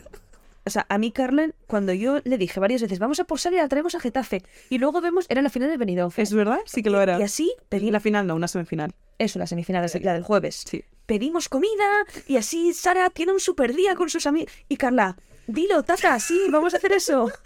O 0.70 0.72
sea, 0.72 0.86
a 0.88 1.00
mí, 1.00 1.12
Carmen, 1.12 1.56
cuando 1.66 1.94
yo 1.94 2.20
le 2.26 2.38
dije 2.38 2.60
varias 2.60 2.84
veces, 2.84 3.00
vamos 3.00 3.20
a 3.20 3.24
posar 3.24 3.52
y 3.54 3.56
la 3.56 3.68
traemos 3.68 3.96
a 3.96 4.00
Getafe. 4.00 4.44
Y 4.70 4.78
luego 4.78 5.02
vemos, 5.02 5.26
era 5.28 5.42
la 5.42 5.50
final 5.50 5.68
de 5.68 5.78
Benidorm. 5.78 6.14
¿Es 6.16 6.32
verdad? 6.32 6.60
Sí 6.66 6.84
que 6.84 6.92
lo 6.92 7.02
era. 7.02 7.20
Y 7.20 7.24
así, 7.24 7.52
pedí 7.70 7.90
la 7.90 8.00
final 8.00 8.28
no, 8.28 8.36
una 8.36 8.48
semifinal. 8.48 8.94
eso, 9.18 9.40
la 9.40 9.48
semifinal, 9.48 9.90
la 10.04 10.14
del 10.14 10.22
jueves. 10.22 10.64
Sí. 10.70 10.84
Pedimos 11.08 11.50
comida 11.50 12.06
y 12.28 12.38
así 12.38 12.72
Sara 12.76 13.10
tiene 13.10 13.32
un 13.32 13.40
super 13.40 13.74
día 13.74 13.96
con 13.96 14.12
sus 14.12 14.28
amigos. 14.28 14.54
Y 14.68 14.78
Carla, 14.78 15.18
dilo, 15.50 15.84
tata, 15.84 16.20
sí, 16.20 16.48
vamos 16.50 16.74
a 16.74 16.78
hacer 16.78 16.94
eso. 16.94 17.32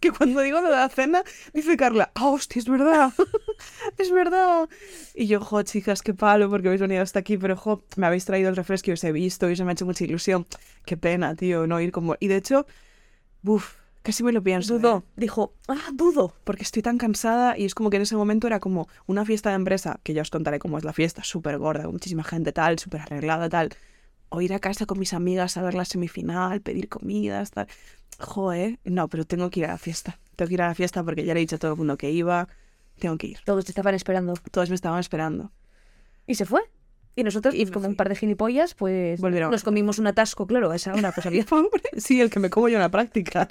Que 0.00 0.10
cuando 0.10 0.40
digo 0.40 0.60
lo 0.60 0.70
de 0.70 0.76
la 0.76 0.88
cena, 0.88 1.22
dice 1.52 1.76
Carla, 1.76 2.10
ah, 2.14 2.28
hostia, 2.28 2.60
es 2.60 2.68
verdad, 2.68 3.12
es 3.98 4.10
verdad. 4.10 4.68
Y 5.14 5.26
yo, 5.26 5.40
jo, 5.40 5.62
chicas, 5.62 6.02
qué 6.02 6.14
palo, 6.14 6.48
porque 6.48 6.68
habéis 6.68 6.80
venido 6.80 7.02
hasta 7.02 7.18
aquí, 7.18 7.36
pero, 7.36 7.56
jo, 7.56 7.84
me 7.96 8.06
habéis 8.06 8.24
traído 8.24 8.48
el 8.48 8.56
refresco 8.56 8.90
y 8.90 8.94
os 8.94 9.04
he 9.04 9.12
visto 9.12 9.50
y 9.50 9.56
se 9.56 9.64
me 9.64 9.70
ha 9.70 9.74
hecho 9.74 9.84
mucha 9.84 10.04
ilusión. 10.04 10.46
Qué 10.86 10.96
pena, 10.96 11.34
tío, 11.34 11.66
no 11.66 11.80
ir 11.80 11.92
como... 11.92 12.16
Y 12.20 12.28
de 12.28 12.36
hecho, 12.36 12.66
buf, 13.42 13.74
casi 14.02 14.22
me 14.22 14.32
lo 14.32 14.42
pienso. 14.42 14.78
Dudó, 14.78 15.04
¿eh? 15.06 15.12
dijo, 15.16 15.52
ah, 15.68 15.90
dudo. 15.92 16.34
Porque 16.44 16.62
estoy 16.62 16.82
tan 16.82 16.96
cansada 16.96 17.58
y 17.58 17.66
es 17.66 17.74
como 17.74 17.90
que 17.90 17.96
en 17.96 18.02
ese 18.02 18.16
momento 18.16 18.46
era 18.46 18.60
como 18.60 18.88
una 19.06 19.26
fiesta 19.26 19.50
de 19.50 19.56
empresa, 19.56 20.00
que 20.02 20.14
ya 20.14 20.22
os 20.22 20.30
contaré 20.30 20.58
cómo 20.58 20.78
es 20.78 20.84
la 20.84 20.94
fiesta, 20.94 21.22
súper 21.22 21.58
gorda, 21.58 21.84
con 21.84 21.92
muchísima 21.92 22.24
gente 22.24 22.52
tal, 22.52 22.78
súper 22.78 23.02
arreglada 23.02 23.50
tal. 23.50 23.70
O 24.30 24.40
ir 24.40 24.52
a 24.52 24.58
casa 24.58 24.84
con 24.86 24.98
mis 24.98 25.12
amigas 25.14 25.56
a 25.56 25.62
ver 25.62 25.74
la 25.74 25.84
semifinal, 25.84 26.60
pedir 26.60 26.88
comidas, 26.88 27.50
tal. 27.50 27.66
Joder, 28.18 28.78
no, 28.84 29.08
pero 29.08 29.24
tengo 29.24 29.48
que 29.50 29.60
ir 29.60 29.66
a 29.66 29.70
la 29.70 29.78
fiesta. 29.78 30.18
Tengo 30.36 30.48
que 30.48 30.54
ir 30.54 30.62
a 30.62 30.68
la 30.68 30.74
fiesta 30.74 31.02
porque 31.02 31.24
ya 31.24 31.34
le 31.34 31.40
he 31.40 31.42
dicho 31.42 31.56
a 31.56 31.58
todo 31.58 31.72
el 31.72 31.78
mundo 31.78 31.96
que 31.96 32.10
iba. 32.10 32.48
Tengo 32.98 33.16
que 33.16 33.28
ir. 33.28 33.38
Todos 33.44 33.64
te 33.64 33.70
estaban 33.70 33.94
esperando. 33.94 34.34
Todos 34.50 34.68
me 34.70 34.74
estaban 34.74 35.00
esperando. 35.00 35.52
Y 36.26 36.34
se 36.34 36.44
fue. 36.44 36.62
Y 37.16 37.24
nosotros, 37.24 37.54
Y 37.54 37.66
como 37.66 37.80
fui. 37.80 37.88
un 37.90 37.96
par 37.96 38.08
de 38.08 38.14
gilipollas, 38.14 38.74
pues 38.74 39.20
Volvieron. 39.20 39.50
nos 39.50 39.64
comimos 39.64 39.98
un 39.98 40.06
atasco, 40.06 40.46
claro, 40.46 40.72
esa 40.72 40.92
pues 40.92 41.26
había 41.26 41.44
Hombre, 41.50 41.82
sí, 41.96 42.20
el 42.20 42.30
que 42.30 42.38
me 42.38 42.48
como 42.48 42.68
yo 42.68 42.76
en 42.76 42.82
la 42.82 42.90
práctica. 42.90 43.48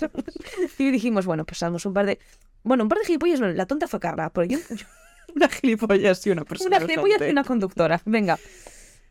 Y 0.78 0.90
dijimos, 0.92 1.26
bueno, 1.26 1.44
pues 1.44 1.60
damos 1.60 1.86
un 1.86 1.94
par 1.94 2.06
de... 2.06 2.18
Bueno, 2.64 2.84
un 2.84 2.90
par 2.90 3.00
de 3.00 3.06
gilipollas, 3.06 3.42
no, 3.42 3.50
la 3.50 3.66
tonta 3.66 3.88
fue 3.90 4.00
Carla, 4.00 4.30
pero 4.30 4.46
yo... 4.46 4.60
una 5.36 5.50
gilipollas 5.50 6.26
y 6.26 6.30
una 6.30 6.46
persona. 6.46 6.78
una 6.78 6.86
gilipollas 6.88 7.22
y 7.28 7.32
una 7.32 7.44
conductora, 7.44 8.02
venga. 8.06 8.40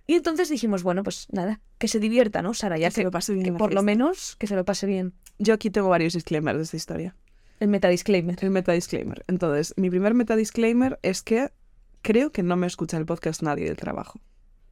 Y 0.07 0.15
entonces 0.15 0.49
dijimos, 0.49 0.83
bueno, 0.83 1.03
pues 1.03 1.27
nada, 1.33 1.61
que 1.79 1.89
se 1.89 1.99
divierta, 1.99 2.41
¿no, 2.43 2.55
Sara? 2.55 2.79
Ya 2.79 2.89
Que 2.89 2.95
se 2.95 3.03
lo 3.05 3.11
pase 3.11 3.33
bien 3.35 3.45
que 3.47 3.53
por 3.53 3.75
lo 3.75 3.83
menos 3.83 4.37
que 4.37 4.47
se 4.47 4.55
lo 4.55 4.65
pase 4.65 4.87
bien. 4.87 5.15
Yo 5.39 5.55
aquí 5.55 5.71
tengo 5.71 5.89
varios 5.89 6.13
disclaimers 6.13 6.59
de 6.59 6.63
esta 6.65 6.77
historia. 6.77 7.17
El 7.59 7.69
meta 7.69 7.89
disclaimer. 7.89 8.37
El 8.43 8.51
meta 8.51 8.73
disclaimer. 8.73 9.25
Entonces, 9.29 9.75
mi 9.77 9.91
primer 9.91 10.15
meta 10.15 10.37
disclaimer 10.37 10.99
es 11.03 11.23
que 11.23 11.51
creo 12.03 12.31
que 12.31 12.43
no 12.43 12.57
me 12.57 12.67
escucha 12.67 12.99
el 12.99 13.07
podcast 13.07 13.43
nadie 13.43 13.65
del 13.67 13.77
trabajo. 13.77 14.21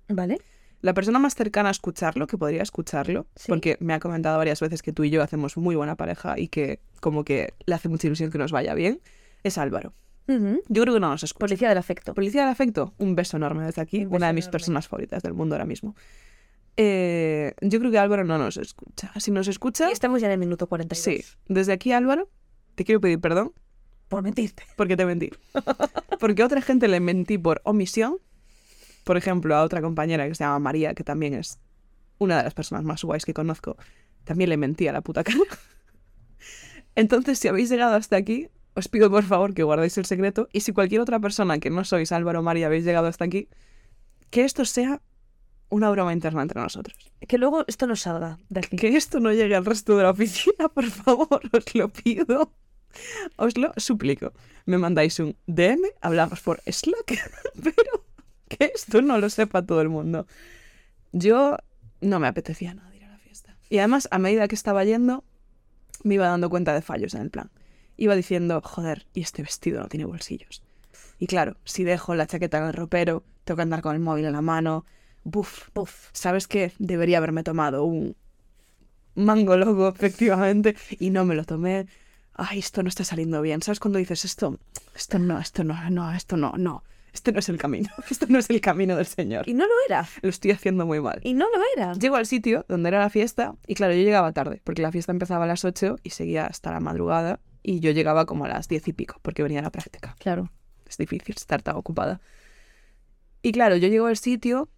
¿Vale? 0.09 0.39
La 0.83 0.93
persona 0.93 1.19
más 1.19 1.35
cercana 1.35 1.71
a 1.71 1.73
escucharlo, 1.73 2.27
que 2.27 2.37
podría 2.37 2.63
escucharlo, 2.63 3.27
Sí. 3.37 3.47
porque 3.49 3.79
me 3.81 3.95
ha 3.95 4.01
comentado 4.01 4.37
varias 4.37 4.61
veces 4.61 4.83
que 4.83 4.93
tú 4.93 5.03
y 5.05 5.11
yo 5.11 5.23
hacemos 5.23 5.57
muy 5.57 5.75
buena 5.77 5.97
pareja 5.97 6.39
y 6.39 6.49
que 6.49 6.81
como 7.01 7.25
que 7.25 7.55
le 7.65 7.75
hace 7.75 7.89
mucha 7.89 8.07
ilusión 8.07 8.31
que 8.31 8.37
nos 8.39 8.53
vaya 8.53 8.75
bien, 8.75 9.01
es 9.43 9.57
Álvaro. 9.59 9.95
Yo 10.27 10.83
creo 10.83 10.95
que 10.95 11.01
no 11.01 11.11
nos 11.11 11.23
escucha. 11.23 11.39
Policía 11.41 11.69
del 11.69 11.79
afecto. 11.79 12.15
Policía 12.15 12.43
del 12.43 12.51
afecto, 12.51 12.95
un 12.99 13.15
beso 13.15 13.37
enorme 13.37 13.65
desde 13.65 13.83
aquí, 13.83 14.05
Un 14.07 14.17
una 14.17 14.29
de 14.29 14.33
mis 14.33 14.45
enorme. 14.45 14.53
personas 14.53 14.89
favoritas 14.89 15.23
del 15.23 15.35
mundo 15.35 15.55
ahora 15.55 15.67
mismo. 15.67 15.95
Eh, 16.77 17.55
yo 17.61 17.79
creo 17.79 17.91
que 17.91 17.99
Álvaro 17.99 18.25
no 18.25 18.39
nos 18.39 18.57
escucha. 18.57 19.13
Si 19.21 19.31
nos 19.31 19.49
escucha, 19.49 19.91
Y 19.91 19.93
estamos 19.93 20.21
ya 20.21 20.27
en 20.29 20.33
el 20.33 20.39
minuto 20.39 20.67
42. 20.67 21.03
sí. 21.05 21.25
Desde 21.47 21.73
aquí, 21.73 21.93
Álvaro, 21.93 22.29
te 22.75 22.85
quiero 22.85 23.01
pedir 23.01 23.21
perdón 23.21 23.53
Por 24.09 24.23
mentirte. 24.23 24.65
porque 24.77 24.97
te 24.97 25.05
mentí. 25.07 25.31
Porque 26.19 26.43
a 26.43 26.47
otra 26.47 26.63
gente 26.63 26.89
le 26.89 27.01
mentí 27.01 27.39
por 27.39 27.61
omisión. 27.65 28.17
Por 29.05 29.17
ejemplo, 29.19 29.55
a 29.55 29.63
otra 29.63 29.83
compañera 29.83 30.27
que 30.27 30.35
se 30.35 30.43
llama 30.45 30.59
María, 30.59 30.95
que 30.95 31.05
también 31.05 31.35
es 31.35 31.59
una 32.19 32.39
de 32.39 32.45
las 32.45 32.55
personas 32.55 32.83
más 32.85 33.03
guays 33.05 33.25
que 33.27 33.35
conozco, 33.35 33.77
también 34.25 34.49
le 34.49 34.57
mentí 34.57 34.89
a 34.89 34.93
la 34.93 35.03
puta 35.03 35.23
cara. 35.23 35.39
Entonces, 36.95 37.39
si 37.39 37.49
habéis 37.49 37.69
llegado 37.71 37.95
hasta 37.95 38.17
aquí, 38.17 38.49
os 38.75 38.89
pido 38.89 39.11
por 39.11 39.25
favor 39.25 39.55
que 39.55 39.63
guardéis 39.63 39.99
el 39.99 40.05
secreto. 40.05 40.49
Y 40.53 40.61
si 40.61 40.73
cualquier 40.73 41.01
otra 41.01 41.21
persona 41.21 41.59
que 41.59 41.71
no 41.71 41.85
sois 41.85 42.13
Álvaro 42.13 42.41
o 42.41 42.43
María 42.43 42.67
habéis 42.67 42.85
llegado 42.85 43.07
hasta 43.07 43.25
aquí, 43.25 43.49
que 44.31 44.45
esto 44.45 44.65
sea 44.65 45.01
una 45.69 45.91
broma 45.91 46.13
interna 46.13 46.43
entre 46.43 46.61
nosotros. 46.61 46.97
Que 47.27 47.39
luego 47.39 47.65
esto 47.67 47.87
no 47.87 47.97
salga 47.97 48.39
de 48.49 48.61
aquí. 48.61 48.77
Que 48.77 48.97
esto 48.97 49.21
no 49.21 49.33
llegue 49.33 49.55
al 49.55 49.65
resto 49.65 49.97
de 49.97 50.03
la 50.03 50.11
oficina, 50.11 50.69
por 50.75 50.87
favor, 50.87 51.41
os 51.53 51.75
lo 51.75 51.89
pido. 51.89 52.53
Os 53.37 53.57
lo 53.57 53.73
suplico. 53.77 54.33
Me 54.67 54.79
mandáis 54.79 55.19
un 55.19 55.37
DM, 55.47 55.83
hablamos 56.01 56.41
por 56.41 56.63
Slack, 56.67 57.19
pero 57.63 58.05
que 58.49 58.73
esto 58.75 59.03
no 59.03 59.19
lo 59.19 59.29
sepa 59.31 59.63
todo 59.63 59.81
el 59.81 59.89
mundo. 59.89 60.27
Yo 61.13 61.57
no 62.01 62.21
me 62.21 62.29
apetecía 62.29 62.75
nada 62.75 62.95
ir 62.95 63.05
a 63.05 63.09
la 63.09 63.19
fiesta. 63.19 63.57
Y 63.69 63.79
además, 63.79 64.09
a 64.11 64.19
medida 64.19 64.47
que 64.47 64.55
estaba 64.55 64.85
yendo, 64.85 65.25
me 66.05 66.15
iba 66.15 66.29
dando 66.29 66.51
cuenta 66.51 66.73
de 66.73 66.83
fallos 66.83 67.15
en 67.15 67.23
el 67.23 67.31
plan. 67.31 67.51
Iba 67.97 68.17
diciendo, 68.17 68.61
joder, 68.63 69.07
y 69.15 69.21
este 69.21 69.43
vestido 69.43 69.81
no 69.81 69.89
tiene 69.89 70.05
bolsillos. 70.05 70.63
Y 71.19 71.27
claro, 71.27 71.57
si 71.65 71.85
dejo 71.85 72.15
la 72.15 72.27
chaqueta 72.27 72.59
en 72.59 72.65
el 72.65 72.73
ropero, 72.73 73.25
tengo 73.45 73.57
que 73.57 73.63
andar 73.63 73.83
con 73.83 73.95
el 73.95 74.01
móvil 74.01 74.25
en 74.25 74.33
la 74.33 74.43
mano. 74.43 74.85
Buf, 75.23 75.71
Puf. 75.73 76.09
¿sabes 76.13 76.49
qué? 76.49 76.73
Debería 76.79 77.19
haberme 77.19 77.43
tomado 77.43 77.85
un 77.85 78.17
mango 79.15 79.57
logo, 79.57 79.89
efectivamente, 79.89 80.77
y 80.91 81.11
no 81.11 81.25
me 81.25 81.35
lo 81.35 81.45
tomé. 81.45 81.87
Ay, 82.35 82.59
esto 82.59 82.83
no 82.83 82.89
está 82.89 83.05
saliendo 83.05 83.41
bien. 83.43 83.63
¿Sabes 83.63 83.79
cuando 83.79 83.99
dices 83.99 84.25
esto? 84.25 84.59
Esto 84.95 85.19
no, 85.19 85.39
esto 85.39 85.63
no, 85.63 85.89
no, 85.91 86.13
esto 86.13 86.37
no, 86.37 86.53
no. 86.57 86.83
Este 87.13 87.31
no 87.31 87.39
es 87.39 87.49
el 87.49 87.59
camino. 87.59 87.91
Este 88.11 88.27
no 88.27 88.41
es 88.41 88.51
el 88.51 88.61
camino 88.61 88.97
del 88.97 89.07
Señor. 89.07 89.49
Y 89.49 89.55
no 89.55 89.65
lo 89.65 89.73
era. 89.87 90.07
Lo 90.21 90.29
estoy 90.29 90.51
haciendo 90.51 90.85
muy 90.85 91.01
mal. 91.01 91.21
Y 91.23 91.33
no 91.35 91.47
lo 91.47 91.63
era. 91.77 91.93
Llego 91.95 92.17
al 92.17 92.27
sitio 92.27 92.67
donde 92.69 92.89
era 92.89 92.99
la 92.99 93.09
fiesta 93.09 93.55
y 93.69 93.77
claro, 93.77 93.95
yo 93.95 94.03
llegaba 94.03 94.33
tarde, 94.33 94.61
porque 94.65 94.83
la 94.83 94.91
fiesta 94.91 95.13
empezaba 95.13 95.45
a 95.45 95.47
las 95.47 95.65
8 95.65 96.01
y 96.03 96.11
seguía 96.11 96.47
hasta 96.47 96.73
la 96.73 96.81
madrugada 96.81 97.39
y 97.65 97.81
yo 97.81 97.91
llegaba 97.91 98.27
como 98.27 98.45
a 98.45 98.49
las 98.49 98.69
10 98.69 98.87
y 98.89 98.93
pico, 98.93 99.19
porque 99.23 99.43
venía 99.43 99.59
a 99.59 99.63
la 99.63 99.71
práctica 99.73 100.15
Claro. 100.21 100.51
es 100.87 100.97
difícil 100.99 101.35
estar 101.37 101.63
tan 101.63 101.75
ocupada. 101.77 102.21
Y 103.43 103.51
claro, 103.53 103.77
yo 103.77 103.89
llego 103.89 104.07
al 104.07 104.17
sitio 104.17 104.69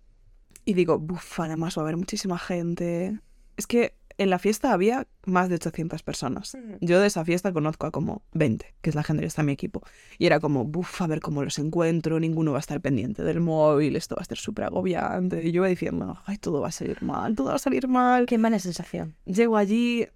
y 0.64 0.72
digo, 0.74 0.98
buf, 0.98 1.40
además 1.40 1.76
va 1.76 1.82
a 1.82 1.84
haber 1.84 1.96
muchísima 1.96 2.38
gente. 2.38 3.20
Es 3.56 3.66
que 3.66 3.94
en 4.18 4.30
la 4.30 4.38
fiesta 4.38 4.72
había 4.72 5.06
más 5.26 5.48
de 5.48 5.56
800 5.56 6.02
personas. 6.02 6.54
Mm. 6.54 6.76
Yo 6.84 7.00
de 7.00 7.06
esa 7.06 7.24
fiesta 7.24 7.52
conozco 7.52 7.86
a 7.86 7.90
como 7.90 8.22
20, 8.32 8.74
que 8.80 8.90
es 8.90 8.96
la 8.96 9.02
gente 9.02 9.20
que 9.20 9.26
está 9.26 9.42
en 9.42 9.46
mi 9.46 9.52
equipo. 9.52 9.82
Y 10.18 10.26
era 10.26 10.40
como, 10.40 10.64
buf, 10.64 11.02
a 11.02 11.06
ver 11.06 11.20
cómo 11.20 11.44
los 11.44 11.58
encuentro, 11.58 12.18
ninguno 12.18 12.52
va 12.52 12.58
a 12.58 12.60
estar 12.60 12.80
pendiente 12.80 13.22
del 13.24 13.40
móvil, 13.40 13.94
esto 13.94 14.14
va 14.16 14.20
a 14.20 14.22
estar 14.22 14.38
súper 14.38 14.64
agobiante. 14.64 15.46
Y 15.46 15.52
yo 15.52 15.60
iba 15.60 15.68
diciendo, 15.68 16.18
ay, 16.24 16.38
todo 16.38 16.60
va 16.60 16.68
a 16.68 16.72
salir 16.72 17.02
mal, 17.02 17.34
todo 17.34 17.48
va 17.48 17.56
a 17.56 17.58
salir 17.58 17.88
mal. 17.88 18.26
Qué 18.26 18.38
mala 18.38 18.58
sensación. 18.58 19.16
Llego 19.26 19.56
allí, 19.56 20.06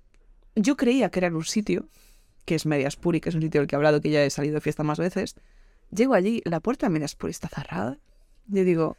yo 0.56 0.76
creía 0.76 1.10
que 1.10 1.20
era 1.20 1.28
en 1.28 1.36
un 1.36 1.44
sitio, 1.44 1.88
que 2.50 2.56
es 2.56 2.66
Mediaspuri, 2.66 3.20
que 3.20 3.28
es 3.28 3.36
un 3.36 3.42
sitio 3.42 3.60
del 3.60 3.68
que 3.68 3.76
he 3.76 3.78
hablado, 3.78 4.00
que 4.00 4.10
ya 4.10 4.24
he 4.24 4.28
salido 4.28 4.56
de 4.56 4.60
fiesta 4.60 4.82
más 4.82 4.98
veces. 4.98 5.36
Llego 5.92 6.14
allí, 6.14 6.42
la 6.44 6.58
puerta 6.58 6.86
de 6.86 6.90
Mediaspuri 6.90 7.30
está 7.30 7.46
cerrada. 7.46 7.96
Yo 8.48 8.64
digo, 8.64 8.96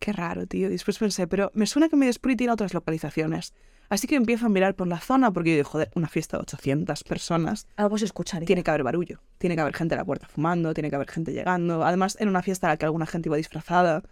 qué 0.00 0.12
raro, 0.12 0.48
tío. 0.48 0.66
Y 0.66 0.72
después 0.72 0.98
pensé, 0.98 1.28
pero 1.28 1.52
me 1.54 1.68
suena 1.68 1.88
que 1.88 1.94
Mediaspuri 1.94 2.34
tiene 2.34 2.52
otras 2.52 2.74
localizaciones. 2.74 3.54
Así 3.90 4.08
que 4.08 4.16
empiezo 4.16 4.46
a 4.46 4.48
mirar 4.48 4.74
por 4.74 4.88
la 4.88 4.98
zona, 4.98 5.30
porque 5.30 5.50
yo 5.50 5.56
digo, 5.58 5.68
joder, 5.68 5.92
una 5.94 6.08
fiesta 6.08 6.36
de 6.36 6.42
800 6.42 7.04
personas. 7.04 7.68
Algo 7.76 7.96
se 7.96 8.06
escucharía. 8.06 8.44
Tiene 8.44 8.64
que 8.64 8.70
haber 8.72 8.82
barullo, 8.82 9.20
tiene 9.38 9.54
que 9.54 9.60
haber 9.60 9.76
gente 9.76 9.94
a 9.94 9.98
la 9.98 10.04
puerta 10.04 10.26
fumando, 10.26 10.74
tiene 10.74 10.90
que 10.90 10.96
haber 10.96 11.08
gente 11.08 11.32
llegando. 11.32 11.84
Además, 11.84 12.16
era 12.18 12.28
una 12.28 12.42
fiesta 12.42 12.66
a 12.66 12.70
la 12.70 12.76
que 12.76 12.86
alguna 12.86 13.06
gente 13.06 13.28
iba 13.28 13.36
disfrazada. 13.36 14.02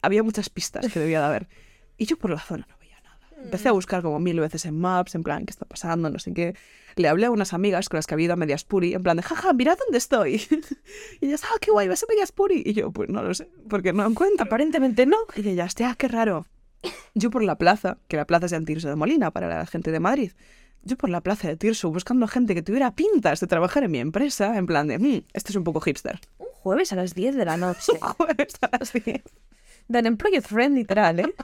Había 0.00 0.24
muchas 0.24 0.50
pistas 0.50 0.92
que 0.92 0.98
debía 0.98 1.20
de 1.20 1.26
haber. 1.26 1.48
Y 1.98 2.06
yo 2.06 2.16
por 2.18 2.32
la 2.32 2.40
zona 2.40 2.66
no. 2.68 2.81
Empecé 3.44 3.68
a 3.68 3.72
buscar 3.72 4.02
como 4.02 4.18
mil 4.18 4.40
veces 4.40 4.64
en 4.64 4.78
Maps, 4.78 5.14
en 5.14 5.22
plan, 5.22 5.44
¿qué 5.44 5.50
está 5.50 5.64
pasando? 5.66 6.08
No 6.10 6.18
sé 6.18 6.32
qué. 6.32 6.54
Le 6.96 7.08
hablé 7.08 7.26
a 7.26 7.30
unas 7.30 7.52
amigas 7.52 7.88
con 7.88 7.98
las 7.98 8.06
que 8.06 8.14
había 8.14 8.26
ido 8.26 8.34
a 8.34 8.36
Mediaspuri, 8.36 8.94
en 8.94 9.02
plan 9.02 9.16
de, 9.16 9.22
jaja, 9.22 9.52
mirad 9.52 9.76
dónde 9.78 9.98
estoy. 9.98 10.42
y 11.20 11.26
ellas, 11.26 11.42
ah, 11.44 11.58
qué 11.60 11.70
guay, 11.70 11.88
vas 11.88 12.02
a 12.02 12.06
Mediaspuri. 12.08 12.62
Y 12.64 12.72
yo, 12.72 12.90
pues 12.92 13.08
no 13.08 13.22
lo 13.22 13.34
sé, 13.34 13.48
porque 13.68 13.92
no 13.92 14.06
encuentro. 14.06 14.44
Aparentemente 14.44 15.06
no. 15.06 15.16
Y 15.36 15.48
ellas, 15.48 15.74
ya, 15.74 15.94
qué 15.94 16.08
raro. 16.08 16.46
Yo 17.14 17.30
por 17.30 17.42
la 17.42 17.56
plaza, 17.56 17.98
que 18.08 18.16
la 18.16 18.26
plaza 18.26 18.46
es 18.46 18.52
en 18.52 18.64
Tirso 18.64 18.88
de 18.88 18.96
Molina 18.96 19.30
para 19.30 19.48
la 19.48 19.66
gente 19.66 19.90
de 19.92 20.00
Madrid. 20.00 20.32
Yo 20.82 20.96
por 20.96 21.10
la 21.10 21.20
plaza 21.20 21.46
de 21.48 21.56
Tirso 21.56 21.90
buscando 21.90 22.26
gente 22.26 22.54
que 22.54 22.62
tuviera 22.62 22.94
pintas 22.94 23.38
de 23.40 23.46
trabajar 23.46 23.84
en 23.84 23.90
mi 23.92 23.98
empresa, 23.98 24.56
en 24.58 24.66
plan 24.66 24.88
de, 24.88 24.98
"Mm, 24.98 25.22
este 25.32 25.52
es 25.52 25.56
un 25.56 25.62
poco 25.64 25.80
hipster. 25.80 26.18
Un 26.38 26.48
jueves 26.52 26.92
a 26.92 26.96
las 26.96 27.14
10 27.14 27.36
de 27.36 27.44
la 27.44 27.56
noche. 27.56 27.92
Jueves 28.00 28.54
a 28.62 28.70
las 28.78 28.92
10. 28.92 29.22
Dan 29.88 30.06
employee 30.06 30.40
friend 30.40 30.76
literal, 30.76 31.20
¿eh? 31.20 31.34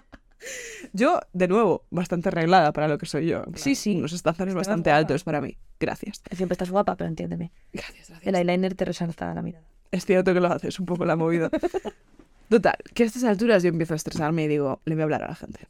Yo, 0.93 1.21
de 1.33 1.49
nuevo, 1.49 1.85
bastante 1.91 2.29
arreglada 2.29 2.73
para 2.73 2.89
lo 2.89 2.99
que 2.99 3.07
soy 3.07 3.27
yo. 3.27 3.43
Sí, 3.55 3.75
sí. 3.75 3.97
Unos 3.97 4.13
estándares 4.13 4.55
bastante 4.55 4.91
guapa. 4.91 4.99
altos 4.99 5.25
para 5.25 5.41
mí. 5.41 5.57
Gracias. 5.81 6.23
Siempre 6.33 6.55
estás 6.55 6.71
guapa, 6.71 6.97
pero 6.97 7.09
entiéndeme. 7.09 7.53
Gracias, 7.73 8.09
gracias. 8.09 8.27
El 8.27 8.35
eyeliner 8.35 8.75
te 8.75 8.85
resalta 8.85 9.35
la 9.35 9.43
mirada. 9.43 9.65
Es 9.91 10.05
cierto 10.05 10.35
que 10.35 10.41
lo 10.41 10.53
haces 10.53 10.79
un 10.79 10.87
poco 10.87 11.05
la 11.05 11.17
movida. 11.17 11.51
Total, 12.49 12.77
que 12.95 13.03
a 13.03 13.07
estas 13.07 13.25
alturas 13.25 13.63
yo 13.63 13.69
empiezo 13.69 13.95
a 13.95 13.97
estresarme 13.97 14.45
y 14.45 14.49
digo, 14.49 14.81
le 14.85 14.95
voy 14.95 15.03
a 15.03 15.05
hablar 15.05 15.23
a 15.25 15.29
la 15.29 15.35
gente. 15.35 15.67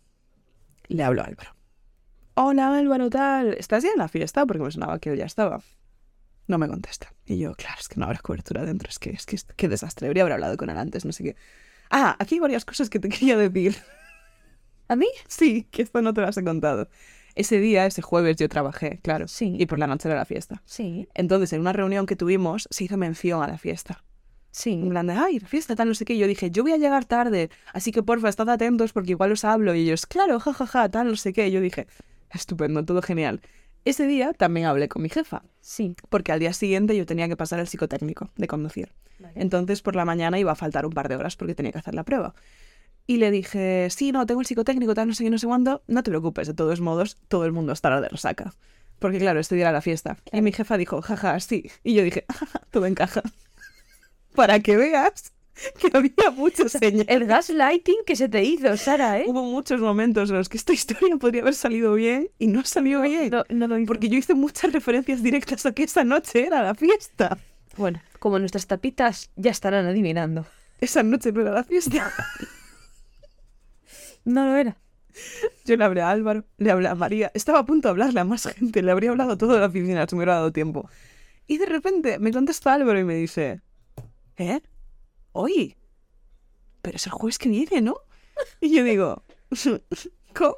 Le 0.89 1.03
hablo 1.03 1.23
a 1.23 1.25
Álvaro. 1.25 1.55
Hola 2.35 2.79
Álvaro, 2.79 3.11
tal. 3.11 3.55
¿Estás 3.55 3.83
ya 3.83 3.91
en 3.91 3.99
la 3.99 4.09
fiesta? 4.09 4.47
Porque 4.47 4.63
me 4.63 4.71
sonaba 4.71 4.99
que 5.01 5.11
él 5.11 5.19
ya 5.19 5.25
estaba. 5.25 5.61
No 6.47 6.57
me 6.57 6.69
contesta. 6.69 7.13
Y 7.27 7.39
yo, 7.39 7.55
claro, 7.55 7.77
es 7.81 7.89
que 7.89 7.97
no 7.99 8.07
habrá 8.07 8.21
cobertura 8.21 8.65
dentro. 8.65 8.89
Es 8.89 8.99
que, 8.99 9.11
es 9.11 9.27
que, 9.27 9.37
qué 9.57 9.69
desastre. 9.69 10.09
Haber 10.09 10.33
hablado 10.33 10.57
con 10.57 10.71
él 10.71 10.79
antes, 10.79 11.05
no 11.05 11.13
sé 11.13 11.25
qué. 11.25 11.37
Ah, 11.91 12.17
aquí 12.19 12.37
hay 12.37 12.41
varias 12.41 12.65
cosas 12.65 12.89
que 12.89 13.01
te 13.01 13.09
quería 13.11 13.37
decir. 13.37 13.77
¿A 14.89 14.97
mí? 14.97 15.07
Sí, 15.29 15.65
que 15.71 15.83
esto 15.83 16.03
no 16.03 16.15
te 16.15 16.21
las 16.23 16.37
he 16.37 16.45
contado. 16.45 16.89
Ese 17.35 17.61
día, 17.61 17.87
ese 17.87 18.03
jueves, 18.03 18.37
yo 18.37 18.49
trabajé, 18.49 18.99
claro. 19.03 19.29
Sí. 19.29 19.55
Y 19.59 19.67
por 19.67 19.79
la 19.79 19.87
noche 19.87 20.09
era 20.09 20.17
la 20.19 20.25
fiesta. 20.25 20.63
Sí. 20.65 21.07
Entonces, 21.15 21.53
en 21.53 21.61
una 21.61 21.73
reunión 21.73 22.07
que 22.07 22.17
tuvimos, 22.17 22.67
se 22.71 22.85
hizo 22.85 22.97
mención 22.97 23.43
a 23.43 23.47
la 23.47 23.59
fiesta. 23.59 24.03
En 24.03 24.51
Sí. 24.51 24.87
plan 24.89 25.07
de, 25.07 25.13
ay, 25.13 25.39
fiesta, 25.41 25.77
tal, 25.77 25.89
no 25.89 25.95
sé 25.95 26.05
qué. 26.05 26.15
Y 26.15 26.19
yo 26.19 26.27
dije, 26.27 26.51
yo 26.51 26.63
voy 26.65 26.73
a 26.73 26.79
llegar 26.79 27.05
tarde, 27.05 27.51
así 27.73 27.93
que 27.93 28.03
porfa, 28.03 28.29
estad 28.29 28.49
atentos 28.49 28.93
porque 28.93 29.11
igual 29.13 29.31
os 29.31 29.45
hablo. 29.45 29.75
Y 29.75 29.83
ellos, 29.83 30.07
claro, 30.07 30.41
jajaja, 30.41 30.89
tal, 30.89 31.07
no 31.09 31.17
sé 31.17 31.33
qué. 31.33 31.47
Y 31.47 31.53
yo 31.53 31.61
dije, 31.61 31.87
estupendo, 32.33 32.85
todo 32.85 33.03
genial. 33.03 33.41
Ese 33.85 34.07
día 34.07 34.33
también 34.33 34.67
hablé 34.67 34.89
con 34.89 35.03
mi 35.03 35.09
jefa, 35.09 35.43
Sí. 35.61 35.95
porque 36.09 36.33
al 36.33 36.41
día 36.41 36.53
siguiente 36.53 36.97
yo 36.97 37.07
tenía 37.07 37.29
que 37.29 37.37
pasar 37.37 37.61
el 37.61 37.69
psicotécnico 37.69 38.31
de 38.37 38.47
conducir. 38.49 38.93
Entonces 39.35 39.83
por 39.83 39.95
la 39.97 40.05
mañana 40.05 40.39
iba 40.39 40.53
a 40.53 40.57
faltar 40.57 40.87
un 40.87 40.93
par 40.93 41.09
de 41.09 41.17
horas 41.17 41.37
porque 41.37 41.55
tenía 41.55 41.73
que 41.73 41.79
hacer 41.79 41.95
la 41.95 42.05
prueba. 42.05 42.35
Y 43.09 43.17
le 43.17 43.31
dije, 43.31 43.89
sí, 43.89 44.13
no, 44.13 44.27
tengo 44.27 44.43
el 44.43 44.47
psicotécnico, 44.47 44.93
tal, 44.93 45.09
no 45.09 45.15
sé 45.15 45.25
qué, 45.25 45.31
no 45.31 45.39
sé 45.39 45.47
cuándo. 45.47 45.83
No 45.87 46.03
te 46.03 46.11
preocupes, 46.11 46.47
de 46.47 46.53
todos 46.53 46.83
modos, 46.83 47.17
todo 47.29 47.47
el 47.47 47.53
mundo 47.53 47.73
estará 47.73 48.03
de 48.03 48.09
resaca. 48.11 48.53
Porque 48.99 49.19
claro, 49.19 49.41
día 49.41 49.61
era 49.61 49.73
la 49.73 49.81
fiesta. 49.81 50.19
Y 50.31 50.43
mi 50.43 50.53
jefa 50.53 50.77
dijo, 50.77 51.01
jaja, 51.01 51.41
sí. 51.41 51.71
Y 51.83 51.95
yo 51.95 52.03
dije, 52.03 52.27
"Jaja, 52.29 52.61
todo 52.71 52.85
encaja. 52.85 53.23
Para 54.35 54.61
que 54.61 54.77
veas 54.77 55.33
que 55.81 55.97
había 55.97 56.31
muchos 56.37 56.73
señales. 56.73 57.07
El 57.09 57.25
gaslighting 57.25 57.97
que 58.07 58.15
se 58.15 58.29
te 58.29 58.45
hizo, 58.45 58.77
Sara, 58.77 59.21
¿eh? 59.21 59.25
Hubo 59.27 59.43
muchos 59.43 59.81
momentos 59.81 60.29
en 60.29 60.37
los 60.37 60.51
que 60.51 60.59
esta 60.59 60.75
historia 60.75 61.17
podría 61.17 61.41
haber 61.41 61.55
salido 61.55 61.95
bien 61.95 62.29
y 62.39 62.49
no 62.49 62.63
salió 62.65 63.01
bien. 63.01 63.31
No, 63.31 63.43
no 63.49 63.69
lo 63.69 63.79
hizo. 63.79 63.87
Porque 63.87 64.11
yo 64.11 64.19
hice 64.19 64.35
muchas 64.35 64.71
referencias 64.71 65.23
directas 65.23 65.65
a 65.65 65.73
que 65.73 65.85
esa 65.85 66.05
noche 66.05 66.47
era 66.47 66.63
la 66.63 66.75
fiesta. 66.75 67.39
Bueno, 67.79 68.03
como 68.19 68.39
nuestras 68.39 68.67
tapitas 68.67 69.31
ya 69.37 69.51
estarán 69.51 69.87
adivinando. 69.87 70.45
Esa 70.79 71.03
noche 71.03 71.33
no 71.33 71.41
era 71.41 71.53
la 71.53 71.65
fiesta. 71.65 72.13
No 74.25 74.45
lo 74.45 74.57
era. 74.57 74.77
Yo 75.65 75.77
le 75.77 75.85
hablé 75.85 76.03
a 76.03 76.11
Álvaro, 76.11 76.45
le 76.59 76.71
hablé 76.71 76.89
a 76.89 76.95
María. 76.95 77.31
Estaba 77.35 77.61
a 77.61 77.65
punto 77.65 77.89
de 77.89 77.91
hablarle 77.91 78.21
a 78.21 78.25
más 78.25 78.47
gente. 78.47 78.83
Le 78.83 78.91
habría 78.91 79.11
hablado 79.11 79.33
a 79.33 79.39
toda 79.39 79.59
la 79.59 79.67
oficina 79.67 80.07
si 80.07 80.15
me 80.15 80.21
hubiera 80.21 80.35
dado 80.35 80.53
tiempo. 80.53 80.89
Y 81.47 81.59
de 81.59 81.67
repente 81.67 82.19
me 82.19 82.33
contesta 82.33 82.75
Álvaro 82.75 82.99
y 82.99 83.05
me 83.05 83.15
dice: 83.15 83.61
¿Eh? 84.37 84.61
Oye, 85.33 85.77
pero 86.83 86.97
es 86.97 87.07
el 87.07 87.13
jueves 87.13 87.39
que 87.39 87.49
viene, 87.49 87.81
¿no? 87.81 87.97
Y 88.61 88.75
yo 88.75 88.85
digo: 88.85 89.25
¿Cómo? 90.35 90.57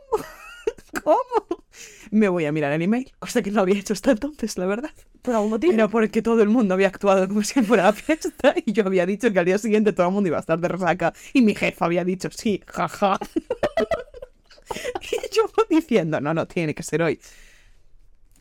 ¿Cómo? 1.04 1.64
Me 2.10 2.28
voy 2.28 2.44
a 2.44 2.52
mirar 2.52 2.72
el 2.72 2.82
email, 2.82 3.12
cosa 3.18 3.42
que 3.42 3.50
no 3.50 3.60
había 3.60 3.78
hecho 3.78 3.92
hasta 3.92 4.10
entonces, 4.10 4.58
la 4.58 4.66
verdad. 4.66 4.90
Por 5.22 5.34
algún 5.34 5.50
motivo. 5.50 5.72
Era 5.72 5.88
porque 5.88 6.22
todo 6.22 6.42
el 6.42 6.48
mundo 6.48 6.74
había 6.74 6.88
actuado 6.88 7.28
como 7.28 7.42
si 7.42 7.62
fuera 7.62 7.84
la 7.84 7.92
fiesta 7.92 8.54
y 8.64 8.72
yo 8.72 8.86
había 8.86 9.04
dicho 9.06 9.32
que 9.32 9.38
al 9.38 9.44
día 9.44 9.58
siguiente 9.58 9.92
todo 9.92 10.06
el 10.06 10.12
mundo 10.12 10.28
iba 10.28 10.38
a 10.38 10.40
estar 10.40 10.58
de 10.58 10.68
resaca 10.68 11.12
y 11.32 11.42
mi 11.42 11.54
jefa 11.54 11.84
había 11.84 12.04
dicho 12.04 12.28
sí, 12.30 12.62
jaja. 12.66 13.18
y 15.02 15.34
yo 15.34 15.50
diciendo, 15.68 16.20
no, 16.20 16.34
no, 16.34 16.46
tiene 16.46 16.74
que 16.74 16.82
ser 16.82 17.02
hoy. 17.02 17.20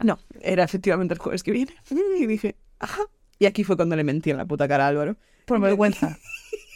No, 0.04 0.20
era 0.42 0.64
efectivamente 0.64 1.14
el 1.14 1.20
jueves 1.20 1.44
que 1.44 1.52
viene. 1.52 1.76
Y 1.90 2.26
dije, 2.26 2.56
ajá. 2.80 3.04
Y 3.38 3.46
aquí 3.46 3.64
fue 3.64 3.76
cuando 3.76 3.96
le 3.96 4.04
mentí 4.04 4.32
en 4.32 4.38
la 4.38 4.46
puta 4.46 4.68
cara 4.68 4.86
a 4.86 4.90
Álvaro. 4.90 5.16
Por 5.46 5.60
vergüenza. 5.60 6.18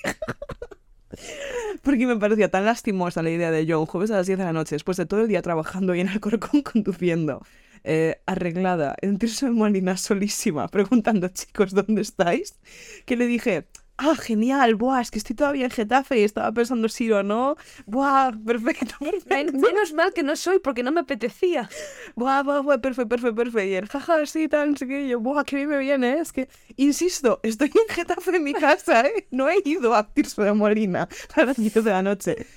Porque 1.81 2.07
me 2.07 2.15
parecía 2.15 2.49
tan 2.49 2.65
lastimosa 2.65 3.21
la 3.21 3.29
idea 3.29 3.51
de 3.51 3.65
yo 3.65 3.79
un 3.79 3.85
jueves 3.85 4.11
a 4.11 4.15
las 4.15 4.27
10 4.27 4.39
de 4.39 4.45
la 4.45 4.53
noche, 4.53 4.75
después 4.75 4.97
de 4.97 5.05
todo 5.05 5.21
el 5.21 5.27
día 5.27 5.41
trabajando 5.41 5.93
y 5.93 5.99
en 5.99 6.07
Alcorcón 6.07 6.61
conduciendo, 6.61 7.45
eh, 7.83 8.21
arreglada, 8.25 8.95
en 9.01 9.17
Tirso 9.17 9.45
de 9.45 9.51
Molina 9.51 9.97
solísima, 9.97 10.67
preguntando, 10.69 11.27
chicos, 11.29 11.73
¿dónde 11.73 12.01
estáis? 12.01 12.59
Que 13.05 13.15
le 13.15 13.27
dije, 13.27 13.67
ah, 13.97 14.15
genial, 14.15 14.75
buah, 14.75 15.01
es 15.01 15.11
que 15.11 15.19
estoy 15.19 15.35
todavía 15.35 15.65
en 15.65 15.71
Getafe 15.71 16.19
y 16.19 16.23
estaba 16.23 16.51
pensando 16.51 16.89
si 16.89 17.11
o 17.11 17.23
no. 17.23 17.55
Buah, 17.85 18.31
perfecto, 18.45 18.95
perfecto. 18.99 19.57
Menos 19.57 19.93
mal 19.93 20.13
que 20.13 20.23
no 20.23 20.35
soy 20.35 20.59
porque 20.59 20.83
no 20.83 20.91
me 20.91 21.01
apetecía. 21.01 21.69
Buah, 22.15 22.43
buah, 22.43 22.61
buah, 22.61 22.77
perfecto, 22.79 23.09
perfecto, 23.09 23.35
perfecto. 23.35 23.69
Y 23.69 23.75
él, 23.75 23.87
jaja, 23.87 24.25
sí, 24.25 24.47
sé 24.77 24.87
qué. 24.87 25.05
Y 25.05 25.09
yo, 25.09 25.19
buah, 25.19 25.43
qué 25.43 25.55
bien 25.57 25.69
me 25.69 25.77
viene, 25.77 26.13
¿eh? 26.13 26.19
Es 26.21 26.31
que, 26.33 26.49
insisto, 26.75 27.39
estoy 27.43 27.67
en 27.67 27.93
Getafe 27.93 28.35
en 28.35 28.43
mi 28.43 28.53
casa, 28.53 29.01
¿eh? 29.01 29.27
No 29.31 29.49
he 29.49 29.61
ido 29.65 29.93
a 29.93 30.11
Tirso 30.13 30.43
de 30.43 30.53
Molina 30.53 31.07
a 31.35 31.45
las 31.45 31.57
10 31.57 31.73
de 31.73 31.91
la 31.91 32.01
noche. 32.01 32.47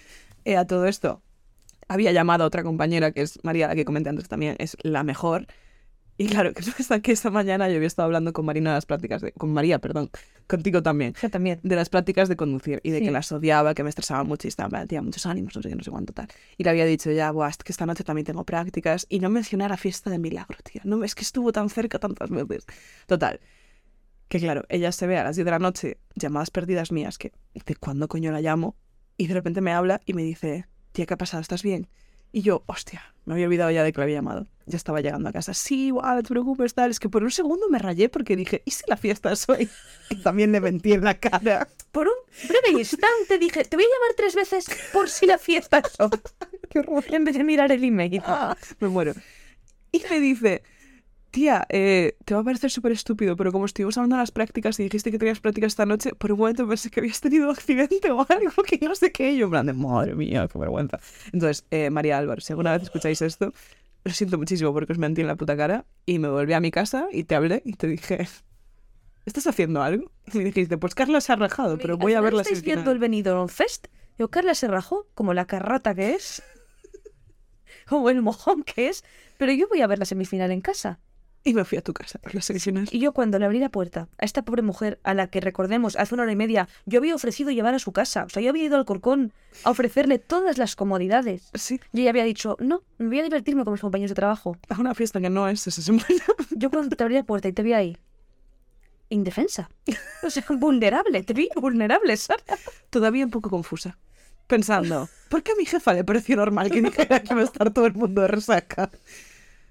Eh, 0.44 0.56
a 0.56 0.64
todo 0.64 0.86
esto, 0.86 1.22
había 1.88 2.12
llamado 2.12 2.44
a 2.44 2.46
otra 2.46 2.62
compañera, 2.62 3.12
que 3.12 3.22
es 3.22 3.38
María, 3.42 3.68
la 3.68 3.74
que 3.74 3.84
comenté 3.84 4.10
antes 4.10 4.28
también, 4.28 4.56
es 4.58 4.76
la 4.82 5.02
mejor. 5.02 5.46
Y 6.18 6.28
claro, 6.28 6.52
que 6.54 7.02
que 7.02 7.12
esta 7.12 7.30
mañana 7.30 7.68
yo 7.68 7.76
había 7.76 7.86
estado 7.86 8.06
hablando 8.06 8.32
con 8.32 8.46
Marina 8.46 8.70
de 8.70 8.76
las 8.76 8.86
prácticas 8.86 9.20
de... 9.20 9.32
Con 9.32 9.52
María, 9.52 9.78
perdón. 9.78 10.10
Contigo 10.46 10.82
también. 10.82 11.14
Yo 11.20 11.28
también. 11.28 11.60
De 11.62 11.76
las 11.76 11.90
prácticas 11.90 12.28
de 12.28 12.36
conducir 12.36 12.80
y 12.82 12.90
de 12.90 13.00
Sí. 13.00 13.04
que 13.04 13.10
las 13.10 13.30
odiaba, 13.32 13.74
que 13.74 13.82
me 13.82 13.90
estresaba 13.90 14.24
mucho 14.24 14.46
y 14.46 14.48
estaba, 14.48 14.86
tía, 14.86 15.02
muchos 15.02 15.26
ánimos, 15.26 15.54
no 15.56 15.62
sé 15.62 15.68
qué, 15.68 15.74
no 15.74 15.82
sé 15.82 15.90
cuánto 15.90 16.12
tal. 16.12 16.28
Y 16.56 16.64
le 16.64 16.70
había 16.70 16.86
dicho 16.86 17.10
ya, 17.10 17.30
buah, 17.32 17.50
es 17.50 17.58
que 17.58 17.72
esta 17.72 17.84
noche 17.84 18.04
también 18.04 18.24
tengo 18.24 18.44
prácticas. 18.44 19.06
Y 19.10 19.20
no 19.20 19.28
mencioné 19.28 19.68
la 19.68 19.76
fiesta 19.76 20.08
de 20.08 20.18
Milagro, 20.18 20.56
tía. 20.62 20.80
No, 20.84 21.04
es 21.04 21.14
que 21.14 21.22
estuvo 21.22 21.52
tan 21.52 21.68
cerca 21.68 21.98
tantas 21.98 22.30
veces. 22.30 22.64
Total. 23.06 23.40
Que 24.28 24.40
claro, 24.40 24.64
ella 24.68 24.90
se 24.92 25.06
ve 25.06 25.18
a 25.18 25.24
las 25.24 25.36
10 25.36 25.44
de 25.44 25.50
la 25.50 25.58
noche, 25.58 25.98
llamadas 26.14 26.50
perdidas 26.50 26.90
mías, 26.90 27.18
que 27.18 27.32
¿de 27.54 27.76
cuándo 27.76 28.08
coño 28.08 28.32
la 28.32 28.40
llamo? 28.40 28.74
Y 29.16 29.28
de 29.28 29.34
repente 29.34 29.60
me 29.60 29.72
habla 29.72 30.00
y 30.04 30.14
me 30.14 30.22
dice, 30.22 30.66
tía, 30.96 31.06
¿qué 31.06 31.14
ha 31.14 31.18
pasado? 31.18 31.42
¿Estás 31.42 31.62
bien? 31.62 31.88
Y 32.32 32.42
yo, 32.42 32.62
hostia, 32.66 33.14
me 33.26 33.34
había 33.34 33.46
olvidado 33.46 33.70
ya 33.70 33.84
de 33.84 33.92
que 33.92 33.98
la 33.98 34.04
había 34.04 34.16
llamado. 34.16 34.46
Ya 34.64 34.76
estaba 34.76 35.00
llegando 35.00 35.28
a 35.28 35.32
casa. 35.32 35.54
Sí, 35.54 35.90
guau, 35.90 36.16
no 36.16 36.22
te 36.22 36.28
preocupes, 36.28 36.74
tal. 36.74 36.90
Es 36.90 36.98
que 36.98 37.08
por 37.08 37.22
un 37.22 37.30
segundo 37.30 37.68
me 37.68 37.78
rayé 37.78 38.08
porque 38.08 38.34
dije, 38.34 38.62
¿y 38.64 38.70
si 38.72 38.82
la 38.88 38.96
fiesta 38.96 39.30
es 39.32 39.48
hoy? 39.48 39.68
Y 40.10 40.16
también 40.16 40.52
le 40.52 40.60
mentí 40.60 40.92
en 40.92 41.04
la 41.04 41.14
cara. 41.14 41.68
Por 41.92 42.08
un 42.08 42.14
breve 42.48 42.80
instante 42.80 43.38
dije, 43.38 43.64
te 43.64 43.76
voy 43.76 43.84
a 43.84 43.88
llamar 43.88 44.16
tres 44.16 44.34
veces 44.34 44.66
por 44.92 45.08
si 45.08 45.26
la 45.26 45.38
fiesta 45.38 45.78
es 45.78 46.00
hoy". 46.00 46.10
Qué 46.70 46.80
horror. 46.80 47.04
En 47.08 47.24
vez 47.24 47.36
de 47.36 47.44
mirar 47.44 47.70
el 47.70 47.84
email. 47.84 48.22
Ah, 48.24 48.56
me 48.80 48.88
muero. 48.88 49.12
Y 49.92 50.02
me 50.10 50.20
dice, 50.20 50.62
tía, 51.36 51.66
eh, 51.68 52.16
te 52.24 52.32
va 52.32 52.40
a 52.40 52.44
parecer 52.44 52.70
súper 52.70 52.92
estúpido, 52.92 53.36
pero 53.36 53.52
como 53.52 53.66
estuvimos 53.66 53.98
hablando 53.98 54.16
de 54.16 54.22
las 54.22 54.30
prácticas 54.30 54.80
y 54.80 54.84
dijiste 54.84 55.10
que 55.10 55.18
tenías 55.18 55.38
prácticas 55.38 55.72
esta 55.72 55.84
noche, 55.84 56.14
por 56.14 56.32
un 56.32 56.38
momento 56.38 56.66
pensé 56.66 56.88
que 56.88 57.00
habías 57.00 57.20
tenido 57.20 57.44
un 57.44 57.50
accidente 57.50 58.10
o 58.10 58.24
algo, 58.26 58.62
que 58.66 58.78
no 58.78 58.94
sé 58.94 59.12
qué. 59.12 59.32
Y 59.32 59.36
yo, 59.36 59.44
en 59.44 59.50
plan 59.50 59.66
de, 59.66 59.74
madre 59.74 60.14
mía, 60.14 60.48
qué 60.50 60.58
vergüenza. 60.58 60.98
Entonces, 61.34 61.66
eh, 61.70 61.90
María 61.90 62.16
Álvaro, 62.16 62.40
si 62.40 62.54
alguna 62.54 62.72
vez 62.72 62.84
escucháis 62.84 63.20
esto, 63.20 63.52
lo 64.02 64.12
siento 64.12 64.38
muchísimo 64.38 64.72
porque 64.72 64.94
os 64.94 64.98
mentí 64.98 65.20
en 65.20 65.26
la 65.26 65.36
puta 65.36 65.58
cara 65.58 65.84
y 66.06 66.18
me 66.18 66.28
volví 66.28 66.54
a 66.54 66.60
mi 66.60 66.70
casa 66.70 67.06
y 67.12 67.24
te 67.24 67.34
hablé 67.34 67.60
y 67.66 67.74
te 67.74 67.86
dije, 67.86 68.26
¿estás 69.26 69.46
haciendo 69.46 69.82
algo? 69.82 70.10
Y 70.32 70.38
me 70.38 70.44
dijiste, 70.44 70.78
pues 70.78 70.94
Carla 70.94 71.20
se 71.20 71.34
ha 71.34 71.36
rajado, 71.36 71.76
pero 71.76 71.98
voy 71.98 72.14
a 72.14 72.22
verla 72.22 72.40
¿Estáis 72.40 72.62
viendo 72.62 72.90
el 72.92 72.98
Benidorm 72.98 73.48
Fest? 73.48 73.88
Yo, 74.18 74.30
Carla 74.30 74.54
se 74.54 74.68
rajó, 74.68 75.06
como 75.14 75.34
la 75.34 75.44
carrota 75.44 75.94
que 75.94 76.14
es. 76.14 76.42
como 77.86 78.08
el 78.08 78.22
mojón 78.22 78.62
que 78.62 78.88
es. 78.88 79.04
Pero 79.36 79.52
yo 79.52 79.68
voy 79.68 79.82
a 79.82 79.86
ver 79.86 79.98
la 79.98 80.06
semifinal 80.06 80.50
en 80.50 80.62
casa. 80.62 80.98
Y 81.46 81.54
me 81.54 81.64
fui 81.64 81.78
a 81.78 81.80
tu 81.80 81.94
casa 81.94 82.18
por 82.18 82.34
las 82.34 82.44
selecciones. 82.46 82.92
Y 82.92 82.98
yo 82.98 83.12
cuando 83.12 83.38
le 83.38 83.44
abrí 83.44 83.60
la 83.60 83.68
puerta 83.68 84.08
a 84.18 84.24
esta 84.24 84.44
pobre 84.44 84.62
mujer, 84.62 84.98
a 85.04 85.14
la 85.14 85.28
que 85.28 85.40
recordemos, 85.40 85.94
hace 85.94 86.12
una 86.12 86.24
hora 86.24 86.32
y 86.32 86.36
media, 86.36 86.68
yo 86.86 86.98
había 86.98 87.14
ofrecido 87.14 87.52
llevar 87.52 87.72
a 87.72 87.78
su 87.78 87.92
casa. 87.92 88.24
O 88.24 88.28
sea, 88.28 88.42
yo 88.42 88.50
había 88.50 88.64
ido 88.64 88.76
al 88.76 88.84
Corcón 88.84 89.32
a 89.62 89.70
ofrecerle 89.70 90.18
todas 90.18 90.58
las 90.58 90.74
comodidades. 90.74 91.50
Sí, 91.54 91.78
Y 91.92 92.00
ella 92.00 92.10
había 92.10 92.24
dicho, 92.24 92.56
no, 92.58 92.82
me 92.98 93.06
voy 93.06 93.20
a 93.20 93.22
divertirme 93.22 93.62
con 93.62 93.74
mis 93.74 93.80
compañeros 93.80 94.10
de 94.10 94.16
trabajo. 94.16 94.56
a 94.68 94.80
una 94.80 94.92
fiesta 94.94 95.20
que 95.20 95.30
no 95.30 95.48
es 95.48 95.64
esa 95.68 95.82
semana. 95.82 96.04
Yo 96.50 96.68
cuando 96.68 96.96
te 96.96 97.04
abrí 97.04 97.14
la 97.14 97.22
puerta 97.22 97.46
y 97.46 97.52
te 97.52 97.62
vi 97.62 97.74
ahí, 97.74 97.96
indefensa. 99.08 99.70
O 100.24 100.30
sea, 100.30 100.44
vulnerable, 100.50 101.22
te 101.22 101.32
vi 101.32 101.48
vulnerable, 101.54 102.16
¿sabes? 102.16 102.42
Todavía 102.90 103.24
un 103.24 103.30
poco 103.30 103.50
confusa. 103.50 103.96
pensando, 104.48 105.08
¿por 105.28 105.44
qué 105.44 105.52
a 105.52 105.54
mi 105.54 105.64
jefa 105.64 105.92
le 105.94 106.02
pareció 106.02 106.34
normal 106.36 106.70
que 106.72 106.82
dijera 106.82 107.22
que 107.22 107.34
va 107.34 107.42
a 107.42 107.44
estar 107.44 107.72
todo 107.72 107.86
el 107.86 107.94
mundo 107.94 108.22
de 108.22 108.28
resaca? 108.28 108.90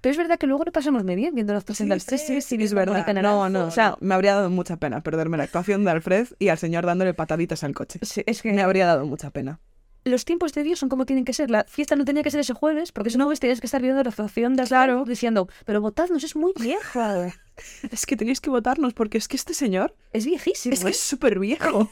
Pero 0.05 0.11
es 0.11 0.17
verdad 0.19 0.37
que 0.37 0.45
luego 0.45 0.63
lo 0.63 0.71
pasamos 0.71 1.03
muy 1.03 1.15
bien 1.15 1.33
viendo 1.33 1.51
las 1.51 1.63
presentaciones. 1.63 2.21
Sí, 2.27 2.39
sí, 2.39 2.63
es 2.63 2.75
verdad. 2.75 3.11
No, 3.23 3.49
no, 3.49 3.65
o 3.65 3.71
sea, 3.71 3.97
me 4.01 4.13
habría 4.13 4.35
dado 4.35 4.51
mucha 4.51 4.77
pena 4.77 5.01
perderme 5.01 5.35
la 5.35 5.45
actuación 5.45 5.83
de 5.83 5.89
Alfred 5.89 6.27
y 6.37 6.49
al 6.49 6.59
señor 6.59 6.85
dándole 6.85 7.15
pataditas 7.15 7.63
al 7.63 7.73
coche. 7.73 7.97
Sí, 8.03 8.21
es 8.27 8.43
que 8.43 8.53
Me 8.53 8.61
habría 8.61 8.85
dado 8.85 9.07
mucha 9.07 9.31
pena. 9.31 9.59
los 10.03 10.23
tiempos 10.23 10.53
de 10.53 10.61
Dios 10.61 10.77
son 10.77 10.89
como 10.89 11.07
tienen 11.07 11.25
que 11.25 11.33
ser. 11.33 11.49
La 11.49 11.63
fiesta 11.63 11.95
no 11.95 12.05
tenía 12.05 12.21
que 12.21 12.29
ser 12.29 12.39
ese 12.41 12.53
jueves, 12.53 12.91
porque 12.91 13.09
si 13.09 13.17
no, 13.17 13.27
ves, 13.27 13.39
tienes 13.39 13.59
que 13.61 13.65
estar 13.65 13.81
viendo 13.81 14.03
la 14.03 14.09
actuación 14.11 14.55
de 14.55 14.65
claro. 14.65 15.05
diciendo, 15.05 15.49
pero 15.65 15.81
votadnos, 15.81 16.23
es 16.23 16.35
muy 16.35 16.53
vieja. 16.61 17.33
Es 17.91 18.05
que 18.05 18.15
tenéis 18.15 18.41
que 18.41 18.51
votarnos 18.51 18.93
porque 18.93 19.17
es 19.17 19.27
que 19.27 19.37
este 19.37 19.55
señor 19.55 19.95
Es 20.13 20.25
viejísimo. 20.27 20.71
es 20.73 20.81
que 20.81 20.87
¿eh? 20.89 20.91
es 20.91 20.99
súper 20.99 21.39
viejo. 21.39 21.89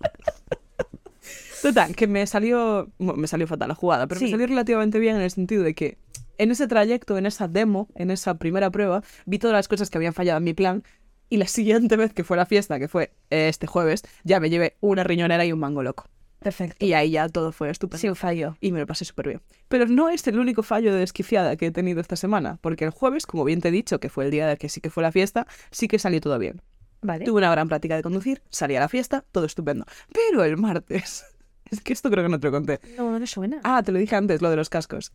Total, 1.62 1.94
que 1.96 2.06
me 2.06 2.24
salió, 2.26 2.88
bueno, 2.98 3.14
me 3.20 3.26
salió 3.26 3.46
fatal 3.48 3.68
la 3.68 3.74
jugada, 3.74 4.06
pero 4.06 4.20
me 4.20 4.26
Sí. 4.28 4.30
salió 4.30 4.46
relativamente 4.46 5.00
bien 5.00 5.16
en 5.16 5.22
el 5.22 5.30
sentido 5.32 5.64
de 5.64 5.74
que 5.74 5.98
en 6.38 6.50
ese 6.50 6.66
trayecto, 6.66 7.18
en 7.18 7.26
esa 7.26 7.48
demo, 7.48 7.88
en 7.94 8.10
esa 8.10 8.38
primera 8.38 8.70
prueba, 8.70 9.02
vi 9.26 9.38
todas 9.38 9.54
las 9.54 9.68
cosas 9.68 9.90
que 9.90 9.98
habían 9.98 10.14
fallado 10.14 10.38
en 10.38 10.44
mi 10.44 10.54
plan 10.54 10.82
y 11.28 11.36
la 11.36 11.46
siguiente 11.48 11.96
vez 11.96 12.12
que 12.12 12.24
fue 12.24 12.36
la 12.36 12.46
fiesta, 12.46 12.78
que 12.78 12.88
fue 12.88 13.12
eh, 13.30 13.48
este 13.48 13.66
jueves, 13.66 14.02
ya 14.24 14.40
me 14.40 14.50
llevé 14.50 14.76
una 14.80 15.04
riñonera 15.04 15.44
y 15.44 15.52
un 15.52 15.58
mango 15.58 15.82
loco. 15.82 16.06
Perfecto. 16.40 16.84
Y 16.84 16.92
ahí 16.92 17.10
ya 17.10 17.28
todo 17.28 17.50
fue 17.50 17.68
estupendo. 17.68 17.98
Sin 17.98 18.14
fallo. 18.14 18.56
Y 18.60 18.70
me 18.70 18.78
lo 18.78 18.86
pasé 18.86 19.04
súper 19.04 19.26
bien. 19.26 19.40
Pero 19.68 19.86
no 19.86 20.08
es 20.08 20.26
el 20.28 20.38
único 20.38 20.62
fallo 20.62 20.92
de 20.92 21.00
desquiciada 21.00 21.56
que 21.56 21.66
he 21.66 21.70
tenido 21.72 22.00
esta 22.00 22.14
semana, 22.14 22.58
porque 22.60 22.84
el 22.84 22.90
jueves, 22.90 23.26
como 23.26 23.44
bien 23.44 23.60
te 23.60 23.68
he 23.68 23.72
dicho, 23.72 23.98
que 23.98 24.08
fue 24.08 24.24
el 24.24 24.30
día 24.30 24.46
de 24.46 24.56
que 24.56 24.68
sí 24.68 24.80
que 24.80 24.90
fue 24.90 25.02
la 25.02 25.10
fiesta, 25.10 25.46
sí 25.70 25.88
que 25.88 25.98
salió 25.98 26.20
todo 26.20 26.38
bien. 26.38 26.62
Vale. 27.02 27.24
Tuve 27.24 27.38
una 27.38 27.50
gran 27.50 27.68
práctica 27.68 27.96
de 27.96 28.02
conducir, 28.02 28.42
salí 28.50 28.76
a 28.76 28.80
la 28.80 28.88
fiesta, 28.88 29.24
todo 29.32 29.46
estupendo. 29.46 29.84
Pero 30.12 30.44
el 30.44 30.56
martes, 30.56 31.24
es 31.70 31.80
que 31.80 31.92
esto 31.92 32.10
creo 32.10 32.24
que 32.24 32.30
no 32.30 32.38
te 32.38 32.46
lo 32.46 32.52
conté. 32.52 32.80
No, 32.96 33.10
no 33.10 33.18
me 33.18 33.26
suena. 33.26 33.60
Ah, 33.64 33.82
te 33.82 33.92
lo 33.92 33.98
dije 33.98 34.14
antes, 34.14 34.40
lo 34.40 34.50
de 34.50 34.56
los 34.56 34.68
cascos. 34.68 35.12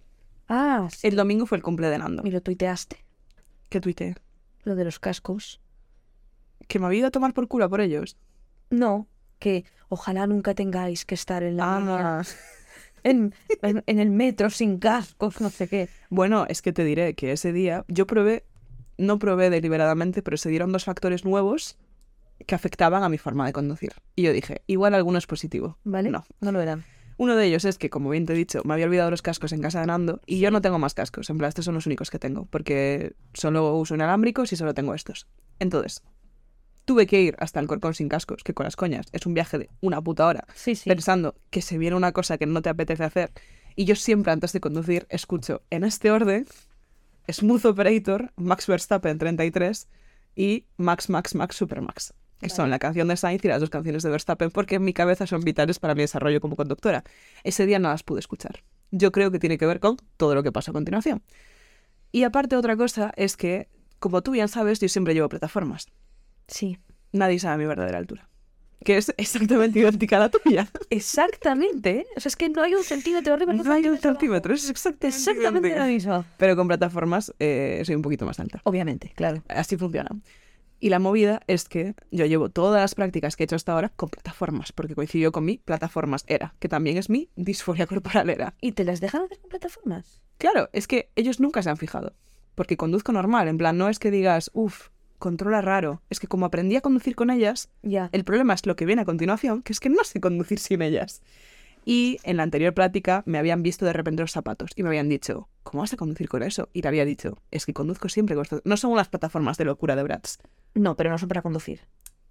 Ah, 0.47 0.87
sí. 0.91 1.07
El 1.07 1.15
domingo 1.15 1.45
fue 1.45 1.57
el 1.57 1.63
cumple 1.63 1.87
de 1.89 1.97
Nando. 1.97 2.23
Y 2.25 2.31
lo 2.31 2.41
tuiteaste. 2.41 2.97
¿Qué 3.69 3.79
tuiteé? 3.81 4.15
Lo 4.63 4.75
de 4.75 4.83
los 4.85 4.99
cascos. 4.99 5.59
¿Que 6.67 6.79
me 6.79 6.85
había 6.85 6.99
ido 6.99 7.07
a 7.07 7.11
tomar 7.11 7.33
por 7.33 7.47
culo 7.47 7.69
por 7.69 7.81
ellos? 7.81 8.17
No, 8.69 9.07
que 9.39 9.65
ojalá 9.89 10.27
nunca 10.27 10.53
tengáis 10.53 11.05
que 11.05 11.15
estar 11.15 11.43
en 11.43 11.57
la 11.57 12.19
Ah. 12.19 12.23
en, 13.03 13.33
en, 13.61 13.83
en 13.85 13.99
el 13.99 14.09
metro 14.09 14.49
sin 14.49 14.79
cascos, 14.79 15.41
no 15.41 15.49
sé 15.49 15.67
qué. 15.67 15.89
Bueno, 16.09 16.45
es 16.47 16.61
que 16.61 16.71
te 16.73 16.83
diré 16.83 17.13
que 17.15 17.31
ese 17.33 17.51
día 17.51 17.83
yo 17.87 18.07
probé, 18.07 18.45
no 18.97 19.19
probé 19.19 19.49
deliberadamente, 19.49 20.21
pero 20.23 20.37
se 20.37 20.49
dieron 20.49 20.71
dos 20.71 20.85
factores 20.85 21.25
nuevos 21.25 21.77
que 22.47 22.55
afectaban 22.55 23.03
a 23.03 23.09
mi 23.09 23.17
forma 23.17 23.45
de 23.45 23.53
conducir. 23.53 23.93
Y 24.15 24.23
yo 24.23 24.33
dije, 24.33 24.61
igual 24.67 24.93
alguno 24.93 25.17
es 25.17 25.27
positivo. 25.27 25.77
¿Vale? 25.83 26.09
No. 26.09 26.25
No 26.39 26.51
lo 26.51 26.61
eran. 26.61 26.83
Uno 27.17 27.35
de 27.35 27.45
ellos 27.45 27.65
es 27.65 27.77
que, 27.77 27.89
como 27.89 28.09
bien 28.09 28.25
te 28.25 28.33
he 28.33 28.35
dicho, 28.35 28.61
me 28.65 28.73
había 28.73 28.85
olvidado 28.85 29.11
los 29.11 29.21
cascos 29.21 29.51
en 29.53 29.61
casa 29.61 29.79
de 29.81 29.87
Nando 29.87 30.21
y 30.25 30.39
yo 30.39 30.51
no 30.51 30.61
tengo 30.61 30.79
más 30.79 30.93
cascos. 30.93 31.29
En 31.29 31.37
plan, 31.37 31.49
estos 31.49 31.65
son 31.65 31.75
los 31.75 31.85
únicos 31.85 32.09
que 32.09 32.19
tengo, 32.19 32.45
porque 32.45 33.13
solo 33.33 33.75
uso 33.75 33.95
inalámbricos 33.95 34.51
y 34.53 34.55
solo 34.55 34.73
tengo 34.73 34.93
estos. 34.93 35.27
Entonces, 35.59 36.01
tuve 36.85 37.05
que 37.07 37.21
ir 37.21 37.35
hasta 37.39 37.59
el 37.59 37.67
Corcón 37.67 37.93
sin 37.93 38.09
cascos, 38.09 38.43
que 38.43 38.53
con 38.53 38.65
las 38.65 38.75
coñas 38.75 39.05
es 39.11 39.25
un 39.25 39.33
viaje 39.33 39.57
de 39.57 39.69
una 39.81 40.01
puta 40.01 40.25
hora, 40.27 40.45
Sí, 40.55 40.75
sí. 40.75 40.89
pensando 40.89 41.35
que 41.49 41.61
se 41.61 41.77
viene 41.77 41.95
una 41.95 42.11
cosa 42.11 42.37
que 42.37 42.45
no 42.45 42.61
te 42.61 42.69
apetece 42.69 43.03
hacer. 43.03 43.31
Y 43.75 43.85
yo 43.85 43.95
siempre, 43.95 44.31
antes 44.31 44.53
de 44.53 44.59
conducir, 44.59 45.05
escucho 45.09 45.61
en 45.69 45.83
este 45.83 46.11
orden 46.11 46.45
Smooth 47.31 47.65
Operator, 47.65 48.31
Max 48.35 48.67
Verstappen 48.67 49.17
33 49.17 49.87
y 50.35 50.65
Max 50.77 51.09
Max 51.09 51.35
Max 51.35 51.55
Supermax, 51.55 52.13
que 52.43 52.49
son 52.49 52.69
la 52.69 52.77
canción 52.77 53.07
de 53.07 53.17
Sainz 53.17 53.43
y 53.43 53.47
las 53.47 53.59
dos 53.59 53.69
canciones 53.69 54.03
de 54.03 54.09
Verstappen, 54.09 54.51
porque 54.51 54.75
en 54.75 54.83
mi 54.83 54.93
cabeza 54.93 55.25
son 55.25 55.41
vitales 55.41 55.79
para 55.79 55.95
mi 55.95 56.01
desarrollo 56.01 56.41
como 56.41 56.55
conductora. 56.55 57.03
Ese 57.43 57.65
día 57.65 57.79
no 57.79 57.89
las 57.89 58.03
pude 58.03 58.19
escuchar. 58.19 58.63
Yo 58.91 59.11
creo 59.11 59.31
que 59.31 59.39
tiene 59.39 59.57
que 59.57 59.65
ver 59.65 59.79
con 59.79 59.97
todo 60.17 60.35
lo 60.35 60.43
que 60.43 60.51
pasa 60.51 60.71
a 60.71 60.73
continuación. 60.73 61.23
Y 62.11 62.23
aparte 62.23 62.55
otra 62.55 62.75
cosa 62.77 63.11
es 63.15 63.37
que, 63.37 63.69
como 63.99 64.21
tú 64.21 64.31
bien 64.31 64.47
sabes, 64.47 64.79
yo 64.79 64.87
siempre 64.89 65.13
llevo 65.13 65.29
plataformas. 65.29 65.87
Sí. 66.47 66.77
Nadie 67.11 67.39
sabe 67.39 67.57
mi 67.57 67.65
verdadera 67.65 67.97
altura. 67.97 68.29
Que 68.83 68.97
es 68.97 69.13
exactamente 69.17 69.79
idéntica 69.79 70.17
a 70.17 70.19
la 70.19 70.29
tuya. 70.29 70.67
Exactamente. 70.89 71.99
¿eh? 71.99 72.07
O 72.17 72.19
sea, 72.19 72.29
es 72.29 72.35
que 72.35 72.49
no 72.49 72.61
hay 72.61 72.75
un 72.75 72.83
centímetro 72.83 73.33
arriba. 73.33 73.53
No 73.53 73.71
hay 73.71 73.87
un 73.87 73.97
centímetro, 73.97 74.53
es 74.53 74.69
exactamente, 74.69 75.07
Exactamente 75.07 75.79
lo 75.79 75.85
mismo. 75.85 76.25
Pero 76.37 76.55
con 76.57 76.67
plataformas 76.67 77.33
eh, 77.39 77.81
soy 77.85 77.95
un 77.95 78.01
poquito 78.01 78.25
más 78.25 78.39
alta. 78.39 78.61
Obviamente, 78.65 79.13
claro. 79.15 79.41
Así 79.47 79.77
funciona. 79.77 80.09
Y 80.83 80.89
la 80.89 80.99
movida 80.99 81.39
es 81.47 81.69
que 81.69 81.95
yo 82.11 82.25
llevo 82.25 82.49
todas 82.49 82.81
las 82.81 82.93
prácticas 82.93 83.37
que 83.37 83.43
he 83.43 83.45
hecho 83.45 83.55
hasta 83.55 83.71
ahora 83.71 83.87
con 83.87 84.09
plataformas, 84.09 84.73
porque 84.73 84.95
coincidió 84.95 85.31
con 85.31 85.45
mi 85.45 85.57
plataformas 85.57 86.25
era, 86.27 86.55
que 86.59 86.67
también 86.67 86.97
es 86.97 87.09
mi 87.09 87.29
disforia 87.37 87.87
corporal 87.87 88.29
era. 88.29 88.55
¿Y 88.59 88.73
te 88.73 88.83
las 88.83 88.99
dejan 88.99 89.21
hacer 89.23 89.39
con 89.39 89.49
plataformas? 89.49 90.21
Claro, 90.39 90.67
es 90.73 90.87
que 90.87 91.09
ellos 91.15 91.39
nunca 91.39 91.63
se 91.63 91.69
han 91.69 91.77
fijado, 91.77 92.11
porque 92.53 92.75
conduzco 92.75 93.13
normal, 93.13 93.47
en 93.47 93.57
plan, 93.57 93.77
no 93.77 93.87
es 93.87 93.97
que 93.97 94.11
digas, 94.11 94.51
uff, 94.53 94.89
controla 95.19 95.61
raro, 95.61 96.01
es 96.09 96.19
que 96.19 96.27
como 96.27 96.45
aprendí 96.47 96.75
a 96.75 96.81
conducir 96.81 97.15
con 97.15 97.29
ellas, 97.29 97.69
Ya. 97.81 98.09
el 98.11 98.25
problema 98.25 98.53
es 98.53 98.65
lo 98.65 98.75
que 98.75 98.85
viene 98.85 99.03
a 99.03 99.05
continuación, 99.05 99.61
que 99.61 99.71
es 99.71 99.79
que 99.79 99.87
no 99.87 100.03
sé 100.03 100.19
conducir 100.19 100.59
sin 100.59 100.81
ellas. 100.81 101.21
Y 101.85 102.17
en 102.23 102.37
la 102.37 102.43
anterior 102.43 102.73
práctica 102.73 103.23
me 103.25 103.37
habían 103.37 103.63
visto 103.63 103.85
de 103.85 103.93
repente 103.93 104.23
los 104.23 104.31
zapatos 104.31 104.71
y 104.75 104.83
me 104.83 104.89
habían 104.89 105.09
dicho, 105.09 105.49
¿cómo 105.63 105.81
vas 105.81 105.93
a 105.93 105.97
conducir 105.97 106.29
con 106.29 106.43
eso? 106.43 106.69
Y 106.73 106.81
le 106.81 106.87
había 106.87 107.05
dicho, 107.05 107.37
es 107.51 107.65
que 107.65 107.73
conduzco 107.73 108.09
siempre 108.09 108.35
con 108.35 108.43
estos... 108.43 108.61
No 108.63 108.77
son 108.77 108.91
unas 108.91 109.09
plataformas 109.09 109.57
de 109.57 109.65
locura 109.65 109.95
de 109.95 110.03
Bratz. 110.03 110.37
No, 110.75 110.95
pero 110.95 111.09
no 111.09 111.17
son 111.17 111.29
para 111.29 111.41
conducir. 111.41 111.81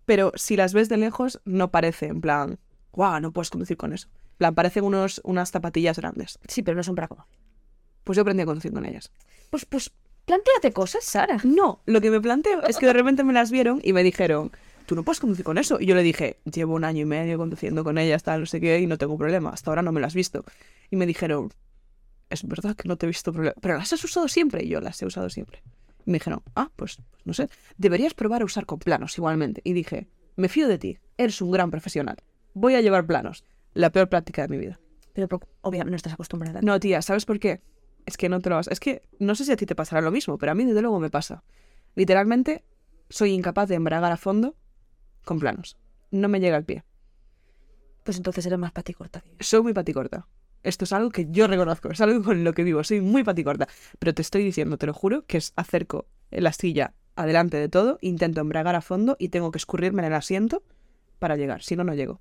Pero 0.05 0.33
si 0.35 0.57
las 0.57 0.73
ves 0.73 0.89
de 0.89 0.97
lejos, 0.97 1.41
no 1.45 1.71
parece 1.71 2.07
en 2.07 2.21
plan, 2.21 2.59
guau, 2.93 3.21
no 3.21 3.33
puedes 3.33 3.51
conducir 3.51 3.77
con 3.77 3.93
eso. 3.93 4.09
En 4.33 4.39
plan, 4.39 4.55
parecen 4.55 4.85
unos, 4.85 5.21
unas 5.25 5.51
zapatillas 5.51 5.99
grandes. 5.99 6.39
Sí, 6.49 6.63
pero 6.63 6.77
no 6.77 6.83
son 6.83 6.95
para 6.95 7.09
conducir. 7.09 7.39
Pues 8.05 8.17
yo 8.17 8.23
aprendí 8.23 8.43
a 8.43 8.47
conducir 8.47 8.73
con 8.73 8.85
ellas. 8.85 9.13
Pues, 9.51 9.65
pues, 9.65 9.93
plantéate 10.25 10.73
cosas, 10.73 11.05
Sara. 11.05 11.37
No, 11.45 11.83
lo 11.87 12.01
que 12.01 12.11
me 12.11 12.21
planteo 12.21 12.63
es 12.65 12.79
que 12.79 12.87
de 12.87 12.93
repente 12.93 13.23
me 13.23 13.33
las 13.33 13.51
vieron 13.51 13.81
y 13.85 13.93
me 13.93 14.03
dijeron, 14.03 14.51
tú 14.87 14.95
no 14.95 15.03
puedes 15.03 15.21
conducir 15.21 15.45
con 15.45 15.59
eso. 15.59 15.79
Y 15.81 15.87
yo 15.87 15.95
le 15.95 16.03
dije, 16.03 16.39
llevo 16.45 16.75
un 16.75 16.85
año 16.85 17.03
y 17.03 17.05
medio 17.05 17.39
conduciendo 17.39 17.85
con 17.85 17.99
ellas, 17.99 18.23
tal, 18.23 18.41
no 18.41 18.47
sé 18.47 18.61
qué, 18.61 18.81
y 18.81 18.87
no 18.87 18.99
tengo 18.99 19.17
problema. 19.17 19.51
Hasta 19.51 19.71
ahora 19.71 19.83
no 19.83 19.93
me 19.93 20.01
las 20.01 20.09
has 20.09 20.15
visto. 20.15 20.45
Y 20.91 20.97
me 20.97 21.07
dijeron, 21.07 21.53
es 22.31 22.47
verdad 22.47 22.77
que 22.77 22.89
no 22.89 22.97
te 22.97 23.07
he 23.07 23.09
visto 23.09 23.33
problema. 23.33 23.55
Pero 23.61 23.77
las 23.77 23.93
has 23.93 24.05
usado 24.05 24.29
siempre. 24.29 24.65
Y 24.65 24.69
yo 24.69 24.81
las 24.81 25.01
he 25.03 25.07
usado 25.07 25.31
siempre. 25.31 25.63
Y 26.07 26.11
me 26.11 26.17
dijeron, 26.17 26.43
ah, 26.55 26.71
pues, 26.77 26.97
pues 27.11 27.27
no 27.27 27.33
sé, 27.33 27.49
deberías 27.77 28.15
probar 28.15 28.43
a 28.43 28.45
usar 28.45 28.67
con 28.67 28.79
planos 28.79 29.17
igualmente. 29.17 29.61
Y 29.65 29.73
dije, 29.73 30.09
me 30.37 30.49
fío 30.49 30.69
de 30.69 30.79
ti, 30.79 30.99
eres 31.17 31.41
un 31.41 31.51
gran 31.51 31.71
profesional. 31.71 32.17
Voy 32.55 32.75
a 32.75 32.81
llevar 32.81 33.07
planos. 33.07 33.45
La 33.75 33.91
peor 33.91 34.09
práctica 34.09 34.43
de 34.43 34.49
mi 34.49 34.59
vida. 34.59 34.81
Pero, 35.13 35.29
pero, 35.29 35.41
obviamente 35.61 35.91
no 35.91 35.97
estás 35.97 36.13
acostumbrada. 36.13 36.61
No, 36.63 36.79
tía, 36.81 37.03
¿sabes 37.03 37.25
por 37.25 37.39
qué? 37.39 37.61
Es 38.07 38.17
que 38.17 38.29
no 38.29 38.41
te 38.41 38.51
lo 38.51 38.57
vas. 38.57 38.69
Es 38.69 38.81
que 38.81 39.03
no 39.19 39.35
sé 39.35 39.45
si 39.45 39.53
a 39.53 39.57
ti 39.57 39.67
te 39.67 39.75
pasará 39.75 40.01
lo 40.03 40.11
mismo, 40.11 40.39
pero 40.39 40.53
a 40.53 40.55
mí 40.55 40.65
desde 40.65 40.83
luego 40.83 40.99
me 41.01 41.11
pasa. 41.11 41.45
Literalmente, 41.95 42.65
soy 43.09 43.33
incapaz 43.33 43.69
de 43.69 43.77
embragar 43.77 44.11
a 44.11 44.17
fondo 44.17 44.57
con 45.25 45.39
planos. 45.39 45.77
No 46.11 46.29
me 46.29 46.41
llega 46.41 46.57
al 46.57 46.65
pie. 46.65 46.85
Pues 48.05 48.17
entonces 48.17 48.45
eres 48.47 48.59
más 48.59 48.73
paticorta. 48.73 49.23
Soy 49.41 49.63
muy 49.63 49.73
paticorta. 49.73 50.27
Esto 50.63 50.85
es 50.85 50.93
algo 50.93 51.11
que 51.11 51.27
yo 51.31 51.47
reconozco, 51.47 51.91
es 51.91 52.01
algo 52.01 52.23
con 52.23 52.45
lo 52.45 52.53
que 52.53 52.63
vivo. 52.63 52.85
Soy 52.85 53.01
muy 53.01 53.25
paticorta. 53.25 53.69
Pero 53.99 54.15
te 54.15 54.23
estoy 54.23 54.45
diciendo, 54.45 54.77
te 54.77 54.87
lo 54.87 54.95
juro, 54.95 55.25
que 55.27 55.39
es 55.39 55.53
acerco 55.57 56.07
la 56.31 56.53
silla 56.53 56.95
adelante 57.15 57.57
de 57.59 57.69
todo, 57.69 57.99
intento 58.01 58.41
embragar 58.41 58.75
a 58.75 58.81
fondo 58.81 59.17
y 59.19 59.29
tengo 59.29 59.51
que 59.51 59.59
escurrirme 59.59 60.03
en 60.03 60.07
el 60.07 60.15
asiento 60.15 60.63
para 61.19 61.37
llegar. 61.37 61.63
Si 61.63 61.77
no, 61.77 61.85
no 61.85 61.95
llego. 61.95 62.21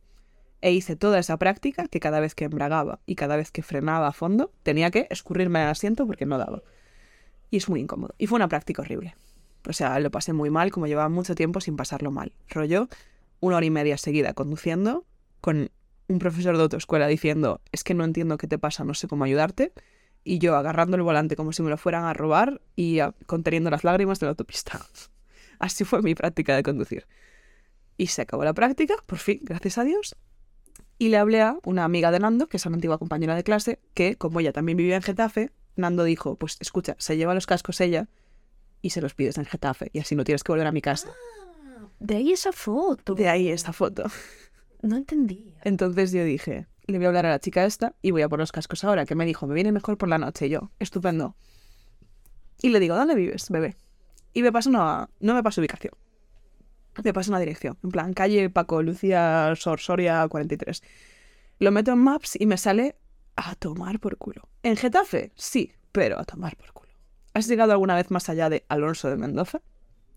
E 0.61 0.71
hice 0.71 0.95
toda 0.95 1.17
esa 1.17 1.37
práctica 1.37 1.87
que 1.87 1.99
cada 1.99 2.19
vez 2.19 2.35
que 2.35 2.45
embragaba 2.45 2.99
y 3.05 3.15
cada 3.15 3.35
vez 3.35 3.51
que 3.51 3.63
frenaba 3.63 4.07
a 4.07 4.11
fondo, 4.11 4.51
tenía 4.63 4.91
que 4.91 5.07
escurrirme 5.09 5.59
en 5.59 5.65
el 5.65 5.71
asiento 5.71 6.05
porque 6.05 6.25
no 6.25 6.37
daba. 6.37 6.61
Y 7.49 7.57
es 7.57 7.67
muy 7.67 7.79
incómodo. 7.79 8.13
Y 8.17 8.27
fue 8.27 8.35
una 8.35 8.47
práctica 8.47 8.81
horrible. 8.81 9.15
O 9.67 9.73
sea, 9.73 9.99
lo 9.99 10.09
pasé 10.11 10.33
muy 10.33 10.49
mal, 10.49 10.71
como 10.71 10.87
llevaba 10.87 11.09
mucho 11.09 11.35
tiempo 11.35 11.61
sin 11.61 11.75
pasarlo 11.75 12.11
mal. 12.11 12.33
Rollo, 12.49 12.87
una 13.39 13.57
hora 13.57 13.65
y 13.65 13.69
media 13.69 13.97
seguida 13.97 14.33
conduciendo, 14.33 15.05
con 15.39 15.69
un 16.07 16.19
profesor 16.19 16.57
de 16.57 16.63
autoescuela 16.63 17.07
diciendo, 17.07 17.61
es 17.71 17.83
que 17.83 17.93
no 17.93 18.03
entiendo 18.03 18.37
qué 18.37 18.47
te 18.47 18.57
pasa, 18.57 18.83
no 18.83 18.93
sé 18.93 19.07
cómo 19.07 19.23
ayudarte. 19.23 19.71
Y 20.23 20.37
yo 20.39 20.55
agarrando 20.55 20.97
el 20.97 21.03
volante 21.03 21.35
como 21.35 21.51
si 21.51 21.63
me 21.63 21.69
lo 21.69 21.77
fueran 21.77 22.03
a 22.05 22.13
robar 22.13 22.61
y 22.75 22.99
a- 22.99 23.13
conteniendo 23.25 23.69
las 23.71 23.83
lágrimas 23.83 24.19
de 24.19 24.27
la 24.27 24.31
autopista. 24.31 24.79
Así 25.59 25.83
fue 25.83 26.01
mi 26.01 26.15
práctica 26.15 26.55
de 26.55 26.63
conducir. 26.63 27.07
Y 27.97 28.07
se 28.07 28.21
acabó 28.23 28.43
la 28.43 28.53
práctica, 28.53 28.95
por 29.05 29.19
fin, 29.19 29.39
gracias 29.43 29.77
a 29.77 29.83
Dios. 29.83 30.15
Y 30.97 31.09
le 31.09 31.17
hablé 31.17 31.41
a 31.41 31.57
una 31.65 31.83
amiga 31.83 32.11
de 32.11 32.19
Nando, 32.19 32.47
que 32.47 32.57
es 32.57 32.65
una 32.65 32.75
antigua 32.75 32.97
compañera 32.99 33.35
de 33.35 33.43
clase, 33.43 33.79
que 33.93 34.15
como 34.15 34.39
ella 34.39 34.53
también 34.53 34.77
vivía 34.77 34.95
en 34.95 35.01
Getafe, 35.01 35.51
Nando 35.75 36.03
dijo, 36.03 36.35
pues 36.35 36.57
escucha, 36.59 36.95
se 36.99 37.17
lleva 37.17 37.33
los 37.33 37.47
cascos 37.47 37.81
ella 37.81 38.07
y 38.81 38.91
se 38.91 39.01
los 39.01 39.13
pides 39.13 39.37
en 39.37 39.45
Getafe 39.45 39.89
y 39.93 39.99
así 39.99 40.15
no 40.15 40.23
tienes 40.23 40.43
que 40.43 40.51
volver 40.51 40.67
a 40.67 40.71
mi 40.71 40.81
casa. 40.81 41.09
De 41.99 42.15
ahí 42.15 42.31
esa 42.31 42.51
foto. 42.51 43.13
De 43.13 43.29
ahí 43.29 43.49
esta 43.49 43.73
foto. 43.73 44.05
No 44.81 44.97
entendía. 44.97 45.53
Entonces 45.63 46.11
yo 46.11 46.23
dije, 46.23 46.67
le 46.87 46.97
voy 46.97 47.05
a 47.05 47.09
hablar 47.09 47.27
a 47.27 47.29
la 47.29 47.39
chica 47.39 47.65
esta 47.65 47.95
y 48.01 48.11
voy 48.11 48.23
a 48.23 48.29
por 48.29 48.39
los 48.39 48.51
cascos 48.51 48.83
ahora, 48.83 49.05
que 49.05 49.15
me 49.15 49.25
dijo, 49.25 49.45
me 49.45 49.53
viene 49.53 49.71
mejor 49.71 49.97
por 49.97 50.09
la 50.09 50.17
noche. 50.17 50.47
Y 50.47 50.49
yo, 50.49 50.71
estupendo. 50.79 51.35
Y 52.61 52.69
le 52.69 52.79
digo, 52.79 52.95
¿dónde 52.95 53.15
vives, 53.15 53.49
bebé? 53.49 53.75
Y 54.33 54.41
me 54.41 54.51
pasa 54.51 54.69
una... 54.69 55.09
No 55.19 55.33
me 55.33 55.43
pasa 55.43 55.61
ubicación. 55.61 55.93
Me 57.03 57.13
pasa 57.13 57.31
una 57.31 57.39
dirección. 57.39 57.77
En 57.83 57.91
plan, 57.91 58.13
calle 58.13 58.49
Paco 58.49 58.81
Lucía 58.81 59.53
Sor 59.55 59.79
Soria 59.79 60.27
43. 60.27 60.81
Lo 61.59 61.71
meto 61.71 61.91
en 61.91 61.99
Maps 61.99 62.37
y 62.39 62.45
me 62.45 62.57
sale 62.57 62.95
a 63.35 63.55
tomar 63.55 63.99
por 63.99 64.17
culo. 64.17 64.49
¿En 64.63 64.75
Getafe? 64.75 65.31
Sí, 65.35 65.71
pero 65.91 66.19
a 66.19 66.25
tomar 66.25 66.55
por 66.57 66.73
culo. 66.73 66.90
¿Has 67.33 67.47
llegado 67.47 67.71
alguna 67.71 67.95
vez 67.95 68.11
más 68.11 68.29
allá 68.29 68.49
de 68.49 68.65
Alonso 68.69 69.09
de 69.09 69.17
Mendoza? 69.17 69.61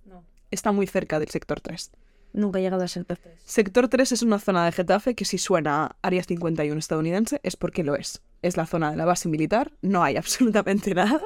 No. 0.04 0.24
Está 0.50 0.72
muy 0.72 0.86
cerca 0.86 1.18
del 1.18 1.28
sector 1.28 1.60
3. 1.60 1.92
Nunca 2.34 2.58
he 2.58 2.62
llegado 2.62 2.82
a 2.82 2.88
ser 2.88 3.04
perfecto. 3.04 3.38
Sector 3.44 3.86
3 3.86 4.10
es 4.10 4.22
una 4.22 4.40
zona 4.40 4.64
de 4.64 4.72
Getafe 4.72 5.14
que 5.14 5.24
si 5.24 5.38
suena 5.38 5.84
a 5.84 5.96
Área 6.02 6.24
51 6.24 6.76
estadounidense 6.76 7.40
es 7.44 7.56
porque 7.56 7.84
lo 7.84 7.94
es. 7.94 8.22
Es 8.42 8.56
la 8.56 8.66
zona 8.66 8.90
de 8.90 8.96
la 8.96 9.04
base 9.04 9.28
militar, 9.28 9.72
no 9.82 10.02
hay 10.02 10.16
absolutamente 10.18 10.92
nada. 10.94 11.22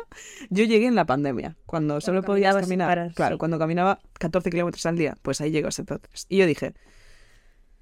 Yo 0.51 0.64
llegué 0.64 0.86
en 0.86 0.95
la 0.95 1.07
pandemia, 1.07 1.57
cuando 1.64 2.03
solo 2.03 2.22
podías 2.22 2.55
sin 2.55 2.64
caminar. 2.64 2.89
parar, 2.89 3.14
claro, 3.14 3.36
sí. 3.36 3.39
cuando 3.39 3.59
caminaba 3.59 4.01
14 4.18 4.51
kilómetros 4.51 4.84
al 4.84 4.99
día, 4.99 5.16
pues 5.22 5.41
ahí 5.41 5.51
llego 5.51 5.68
a 5.68 5.72
sector 5.72 5.99
3. 5.99 6.26
Y 6.28 6.36
yo 6.36 6.47
dije, 6.47 6.74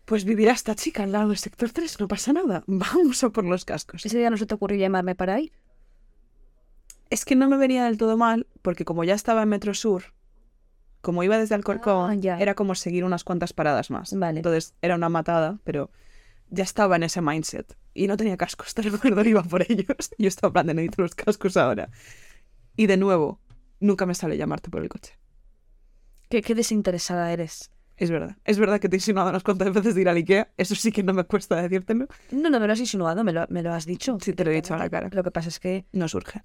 pues 0.04 0.24
vivirá 0.24 0.52
esta 0.52 0.76
chica 0.76 1.02
al 1.02 1.10
lado 1.10 1.30
del 1.30 1.38
sector 1.38 1.70
3, 1.70 1.98
no 1.98 2.06
pasa 2.06 2.32
nada, 2.32 2.62
vamos 2.68 3.24
a 3.24 3.30
por 3.30 3.44
los 3.44 3.64
cascos. 3.64 4.06
Ese 4.06 4.18
día 4.18 4.30
no 4.30 4.36
se 4.36 4.46
te 4.46 4.54
ocurrió 4.54 4.78
llamarme 4.78 5.16
para 5.16 5.40
ir. 5.40 5.52
Es 7.10 7.24
que 7.24 7.36
no 7.36 7.48
me 7.48 7.56
venía 7.56 7.84
del 7.84 7.98
todo 7.98 8.16
mal, 8.16 8.46
porque 8.62 8.84
como 8.84 9.04
ya 9.04 9.14
estaba 9.14 9.42
en 9.42 9.48
Metro 9.48 9.74
Sur, 9.74 10.12
como 11.00 11.22
iba 11.22 11.38
desde 11.38 11.54
Alcorcón, 11.54 12.10
Ah, 12.10 12.14
ya. 12.14 12.38
era 12.38 12.54
como 12.54 12.74
seguir 12.74 13.04
unas 13.04 13.22
cuantas 13.24 13.52
paradas 13.52 13.90
más. 13.90 14.12
Vale. 14.12 14.40
Entonces 14.40 14.74
era 14.82 14.96
una 14.96 15.08
matada, 15.08 15.58
pero 15.64 15.90
ya 16.50 16.64
estaba 16.64 16.96
en 16.96 17.04
ese 17.04 17.20
mindset. 17.22 17.76
Y 17.94 18.08
no 18.08 18.16
tenía 18.16 18.36
cascos, 18.36 18.74
te 18.74 18.82
recuerdo, 18.82 19.22
iba 19.24 19.42
por 19.42 19.62
ellos. 19.70 19.86
Yo 20.18 20.28
estaba 20.28 20.62
de 20.64 20.74
necesito 20.74 21.02
los 21.02 21.14
cascos 21.14 21.56
ahora. 21.56 21.90
Y 22.76 22.86
de 22.88 22.96
nuevo, 22.96 23.40
nunca 23.80 24.04
me 24.04 24.14
sale 24.14 24.36
llamarte 24.36 24.68
por 24.70 24.82
el 24.82 24.88
coche. 24.88 25.16
Qué, 26.28 26.42
qué 26.42 26.54
desinteresada 26.56 27.32
eres. 27.32 27.70
Es 27.96 28.10
verdad. 28.10 28.36
Es 28.44 28.58
verdad 28.58 28.78
que 28.80 28.88
te 28.90 28.96
he 28.96 28.98
insinuado 28.98 29.30
unas 29.30 29.42
cuantas 29.44 29.72
veces 29.72 29.94
de 29.94 30.00
ir 30.02 30.08
al 30.08 30.16
Ikea. 30.16 30.50
Eso 30.58 30.74
sí 30.74 30.92
que 30.92 31.02
no 31.02 31.14
me 31.14 31.24
cuesta 31.24 31.62
decírtelo. 31.62 32.08
No, 32.32 32.50
no 32.50 32.60
me 32.60 32.66
lo 32.66 32.72
has 32.74 32.80
insinuado, 32.80 33.24
me 33.24 33.32
lo, 33.32 33.46
me 33.48 33.62
lo 33.62 33.72
has 33.72 33.86
dicho. 33.86 34.18
Sí, 34.20 34.32
te 34.34 34.44
lo 34.44 34.50
he 34.50 34.54
dicho 34.54 34.74
a 34.74 34.76
la 34.78 34.90
cara. 34.90 35.08
Lo 35.12 35.22
que 35.22 35.30
pasa 35.30 35.48
es 35.48 35.58
que, 35.60 35.86
No 35.92 36.06
surge. 36.08 36.42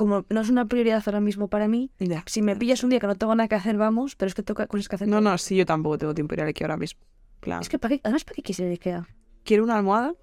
Como 0.00 0.24
no 0.30 0.40
es 0.40 0.48
una 0.48 0.64
prioridad 0.64 1.02
ahora 1.04 1.20
mismo 1.20 1.48
para 1.48 1.68
mí, 1.68 1.90
Ya. 1.98 2.24
si 2.26 2.40
me 2.40 2.56
pillas 2.56 2.82
un 2.82 2.88
día 2.88 3.00
que 3.00 3.06
no 3.06 3.16
tengo 3.16 3.34
nada 3.34 3.48
que 3.48 3.54
hacer, 3.54 3.76
vamos, 3.76 4.16
pero 4.16 4.28
es 4.28 4.34
que 4.34 4.42
tengo 4.42 4.66
cosas 4.66 4.88
que 4.88 4.94
hacer. 4.94 5.06
No, 5.08 5.20
no, 5.20 5.36
sí, 5.36 5.56
yo 5.56 5.66
tampoco 5.66 5.98
tengo 5.98 6.14
tiempo 6.14 6.34
de 6.34 6.38
ir 6.38 6.42
al 6.44 6.48
Ikea 6.48 6.64
ahora 6.68 6.78
mismo. 6.78 7.00
Plan, 7.40 7.60
Es 7.60 7.68
que, 7.68 7.78
¿para 7.78 7.94
qué? 7.96 8.00
además, 8.02 8.24
¿para 8.24 8.34
qué 8.36 8.42
quieres 8.42 8.60
ir 8.60 8.66
a 8.66 8.70
Ikea? 8.70 9.06
quiero 9.44 9.62
una 9.64 9.76
almohada. 9.76 10.14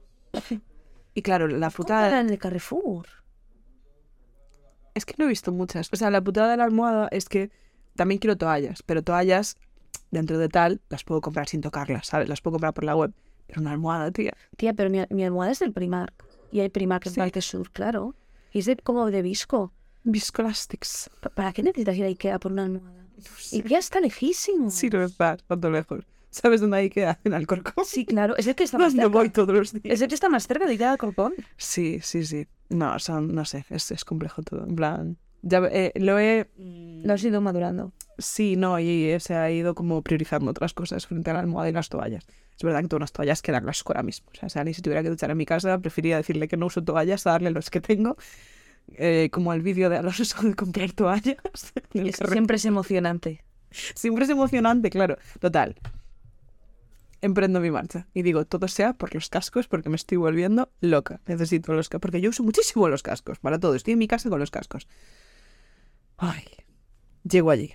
Y 1.14 1.22
claro, 1.22 1.48
la 1.48 1.70
putada... 1.70 2.20
en 2.20 2.30
el 2.32 2.40
Carrefour. 2.40 3.06
Es 4.96 5.06
que 5.06 5.14
no 5.20 5.26
he 5.26 5.28
visto 5.28 5.52
muchas. 5.52 5.90
O 5.94 5.96
sea, 5.96 6.10
la 6.10 6.22
putada 6.22 6.50
de 6.50 6.58
la 6.58 6.64
almohada 6.64 7.08
es 7.12 7.30
que 7.30 7.52
también 7.96 8.18
quiero 8.20 8.36
toallas, 8.36 8.82
pero 8.84 9.04
toallas 9.04 9.58
dentro 10.10 10.40
de 10.40 10.50
tal 10.50 10.82
las 10.90 11.04
puedo 11.04 11.22
comprar 11.22 11.48
sin 11.48 11.62
tocarlas, 11.62 12.08
¿sabes? 12.08 12.28
Las 12.30 12.42
puedo 12.42 12.54
comprar 12.54 12.74
por 12.74 12.84
la 12.84 12.96
web. 12.96 13.14
Pero 13.46 13.62
una 13.62 13.72
almohada, 13.74 14.10
tía. 14.12 14.34
Tía, 14.58 14.74
pero 14.74 14.90
mi, 14.90 15.00
mi 15.12 15.24
almohada 15.24 15.52
es 15.52 15.60
del 15.60 15.72
Primark. 15.72 16.14
Y 16.52 16.62
hay 16.62 16.70
Primark 16.70 17.06
en 17.06 17.14
Sí. 17.14 17.20
Parque 17.20 17.42
Sur, 17.42 17.70
claro. 17.72 18.16
Y 18.54 18.60
es 18.60 18.66
de, 18.66 18.78
como 18.78 19.10
de 19.12 19.22
visco. 19.22 19.72
Viscolastics. 20.04 21.10
Pa- 21.22 21.30
¿Para 21.30 21.54
qué 21.54 21.64
necesitas 21.64 21.96
ir 21.98 22.04
a 22.04 22.08
Ikea 22.08 22.40
por 22.40 22.52
una 22.52 22.64
almohada? 22.66 23.06
Ikea 23.54 23.80
está 23.80 24.00
lejísimo. 24.00 24.70
Sí, 24.72 24.90
no 24.90 25.04
está 25.04 25.38
tanto 25.38 25.70
lejos. 25.70 26.06
¿Sabes 26.30 26.62
dónde 26.62 26.78
hay 26.78 26.90
que 26.90 27.08
en 27.24 27.34
Alcorcón? 27.34 27.86
Sí, 27.86 28.06
claro. 28.06 28.36
Es 28.38 28.48
el 28.48 28.56
que 28.56 28.64
está 28.64 28.78
más 28.80 28.94
¿Dónde 28.94 29.04
cerca. 29.04 29.18
voy 29.18 29.30
todos 29.30 29.56
los 29.56 29.72
días? 29.74 29.86
Es 29.96 30.02
el 30.02 30.08
que 30.08 30.16
está 30.16 30.30
más 30.30 30.46
cerca 30.48 30.66
de 30.66 30.72
Ikea 30.74 30.88
de 30.88 30.92
Alcorcón. 30.94 31.34
Sí, 31.58 32.00
sí, 32.02 32.26
sí. 32.26 32.48
No, 32.70 32.98
son, 33.00 33.34
no 33.34 33.46
sé, 33.46 33.66
es, 33.70 33.92
es 33.92 34.04
complejo 34.06 34.42
todo. 34.44 34.66
En 34.66 34.76
plan, 34.76 35.18
ya 35.42 35.60
eh, 35.72 35.92
lo 35.96 36.20
he... 36.20 36.50
Lo 36.58 37.14
has 37.14 37.24
ido 37.24 37.40
madurando. 37.42 37.94
Sí, 38.18 38.56
no, 38.56 38.78
y 38.80 39.06
eh, 39.06 39.20
se 39.20 39.36
ha 39.36 39.50
ido 39.52 39.74
como 39.76 40.02
priorizando 40.02 40.52
otras 40.52 40.74
cosas 40.74 41.06
frente 41.08 41.30
a 41.32 41.34
la 41.34 41.40
almohada 41.40 41.70
y 41.70 41.74
las 41.74 41.90
toallas. 41.90 42.26
Es 42.58 42.64
verdad 42.64 42.82
que 42.82 42.88
todas 42.88 43.02
las 43.02 43.12
toallas 43.12 43.42
quedan 43.44 43.66
las 43.68 43.84
ahora 43.86 44.02
mismo. 44.04 44.28
O 44.34 44.36
sea, 44.36 44.50
si 44.50 44.58
alguien 44.58 44.74
se 44.74 44.82
tuviera 44.82 45.04
que 45.04 45.10
duchar 45.10 45.30
en 45.30 45.38
mi 45.38 45.46
casa, 45.46 45.78
preferiría 45.78 46.18
decirle 46.18 46.48
que 46.48 46.58
no 46.58 46.66
uso 46.66 46.84
toallas, 46.84 47.28
a 47.28 47.32
darle 47.32 47.52
los 47.52 47.70
que 47.70 47.82
tengo. 47.82 48.18
Eh, 48.94 49.30
como 49.32 49.54
el 49.54 49.62
vídeo 49.62 49.90
de 49.90 49.98
Alonso 49.98 50.42
de 50.42 50.56
comprar 50.56 50.92
toallas. 50.94 51.38
Es- 51.94 52.16
siempre 52.32 52.56
es 52.58 52.66
emocionante. 52.66 53.44
Siempre 53.70 54.24
es 54.24 54.30
emocionante, 54.32 54.90
claro. 54.90 55.18
Total. 55.40 55.76
Emprendo 57.22 57.60
mi 57.60 57.70
marcha. 57.72 58.08
Y 58.14 58.22
digo, 58.22 58.46
todo 58.46 58.68
sea 58.68 58.94
por 58.94 59.14
los 59.14 59.30
cascos 59.30 59.68
porque 59.68 59.90
me 59.90 59.96
estoy 59.96 60.18
volviendo 60.18 60.72
loca. 60.82 61.20
Necesito 61.28 61.74
los 61.74 61.90
cascos. 61.90 62.02
Porque 62.02 62.22
yo 62.22 62.30
uso 62.30 62.44
muchísimo 62.44 62.88
los 62.90 63.04
cascos. 63.04 63.40
Para 63.40 63.60
todo. 63.60 63.76
Estoy 63.76 63.94
en 63.94 64.00
mi 64.00 64.08
casa 64.08 64.30
con 64.30 64.40
los 64.40 64.52
cascos. 64.52 64.88
Ay. 66.18 66.46
Llego 67.24 67.52
allí. 67.52 67.74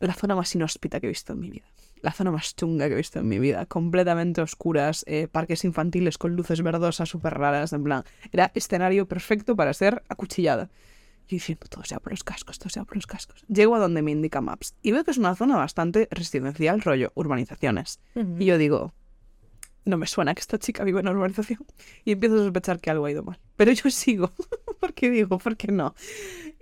La 0.00 0.14
zona 0.14 0.34
más 0.36 0.54
inhóspita 0.54 1.00
que 1.00 1.06
he 1.06 1.08
visto 1.10 1.32
en 1.32 1.40
mi 1.40 1.50
vida. 1.50 1.66
La 2.02 2.12
zona 2.12 2.30
más 2.30 2.54
chunga 2.56 2.88
que 2.88 2.94
he 2.94 2.96
visto 2.96 3.20
en 3.20 3.28
mi 3.28 3.38
vida. 3.38 3.64
Completamente 3.66 4.42
oscuras. 4.42 5.04
eh, 5.06 5.28
parques 5.28 5.64
infantiles 5.64 6.18
con 6.18 6.34
luces 6.36 6.60
verdosas 6.62 7.08
súper 7.08 7.34
raras. 7.34 7.72
En 7.72 7.84
plan, 7.84 8.04
era 8.32 8.50
escenario 8.54 9.06
perfecto 9.06 9.56
para 9.56 9.72
ser 9.72 10.02
acuchillada. 10.08 10.68
Y 11.28 11.36
diciendo, 11.36 11.66
todo 11.70 11.84
sea 11.84 12.00
por 12.00 12.12
los 12.12 12.24
cascos, 12.24 12.58
todo 12.58 12.68
sea 12.68 12.84
por 12.84 12.96
los 12.96 13.06
cascos. 13.06 13.44
Llego 13.48 13.76
a 13.76 13.78
donde 13.78 14.02
me 14.02 14.10
indica 14.10 14.40
Maps 14.40 14.74
y 14.82 14.90
veo 14.90 15.04
que 15.04 15.12
es 15.12 15.18
una 15.18 15.36
zona 15.36 15.56
bastante 15.56 16.08
residencial, 16.10 16.82
rollo 16.82 17.12
urbanizaciones. 17.14 18.00
Y 18.38 18.44
yo 18.46 18.58
digo, 18.58 18.92
no 19.84 19.96
me 19.96 20.06
suena 20.06 20.34
que 20.34 20.40
esta 20.40 20.58
chica 20.58 20.84
vive 20.84 21.00
en 21.00 21.06
una 21.08 21.16
urbanización. 21.16 21.64
Y 22.04 22.12
empiezo 22.12 22.34
a 22.36 22.38
sospechar 22.38 22.80
que 22.80 22.90
algo 22.90 23.06
ha 23.06 23.10
ido 23.10 23.22
mal. 23.22 23.38
Pero 23.56 23.72
yo 23.72 23.90
sigo, 23.90 24.32
porque 24.80 25.10
digo, 25.10 25.38
¿por 25.38 25.56
qué 25.56 25.70
no? 25.70 25.94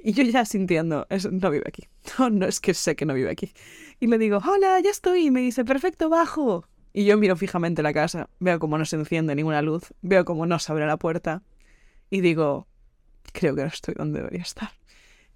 Y 0.02 0.12
yo 0.12 0.22
ya 0.22 0.44
sintiendo, 0.44 1.06
no 1.30 1.50
vive 1.50 1.64
aquí. 1.66 1.88
No, 2.18 2.30
no 2.30 2.46
es 2.46 2.60
que 2.60 2.74
sé 2.74 2.96
que 2.96 3.04
no 3.04 3.14
vive 3.14 3.30
aquí. 3.30 3.52
Y 3.98 4.06
le 4.06 4.18
digo, 4.18 4.38
hola, 4.38 4.80
ya 4.80 4.90
estoy. 4.90 5.26
Y 5.26 5.30
me 5.30 5.40
dice, 5.40 5.64
perfecto, 5.64 6.08
bajo. 6.08 6.64
Y 6.92 7.04
yo 7.04 7.16
miro 7.16 7.36
fijamente 7.36 7.82
la 7.82 7.92
casa, 7.92 8.28
veo 8.40 8.58
como 8.58 8.76
no 8.76 8.84
se 8.84 8.96
enciende 8.96 9.34
ninguna 9.34 9.62
luz, 9.62 9.94
veo 10.02 10.24
como 10.24 10.46
no 10.46 10.58
se 10.58 10.72
abre 10.72 10.86
la 10.86 10.96
puerta. 10.96 11.42
Y 12.10 12.20
digo, 12.20 12.66
creo 13.32 13.54
que 13.54 13.62
no 13.62 13.68
estoy 13.68 13.94
donde 13.94 14.18
debería 14.18 14.42
estar. 14.42 14.70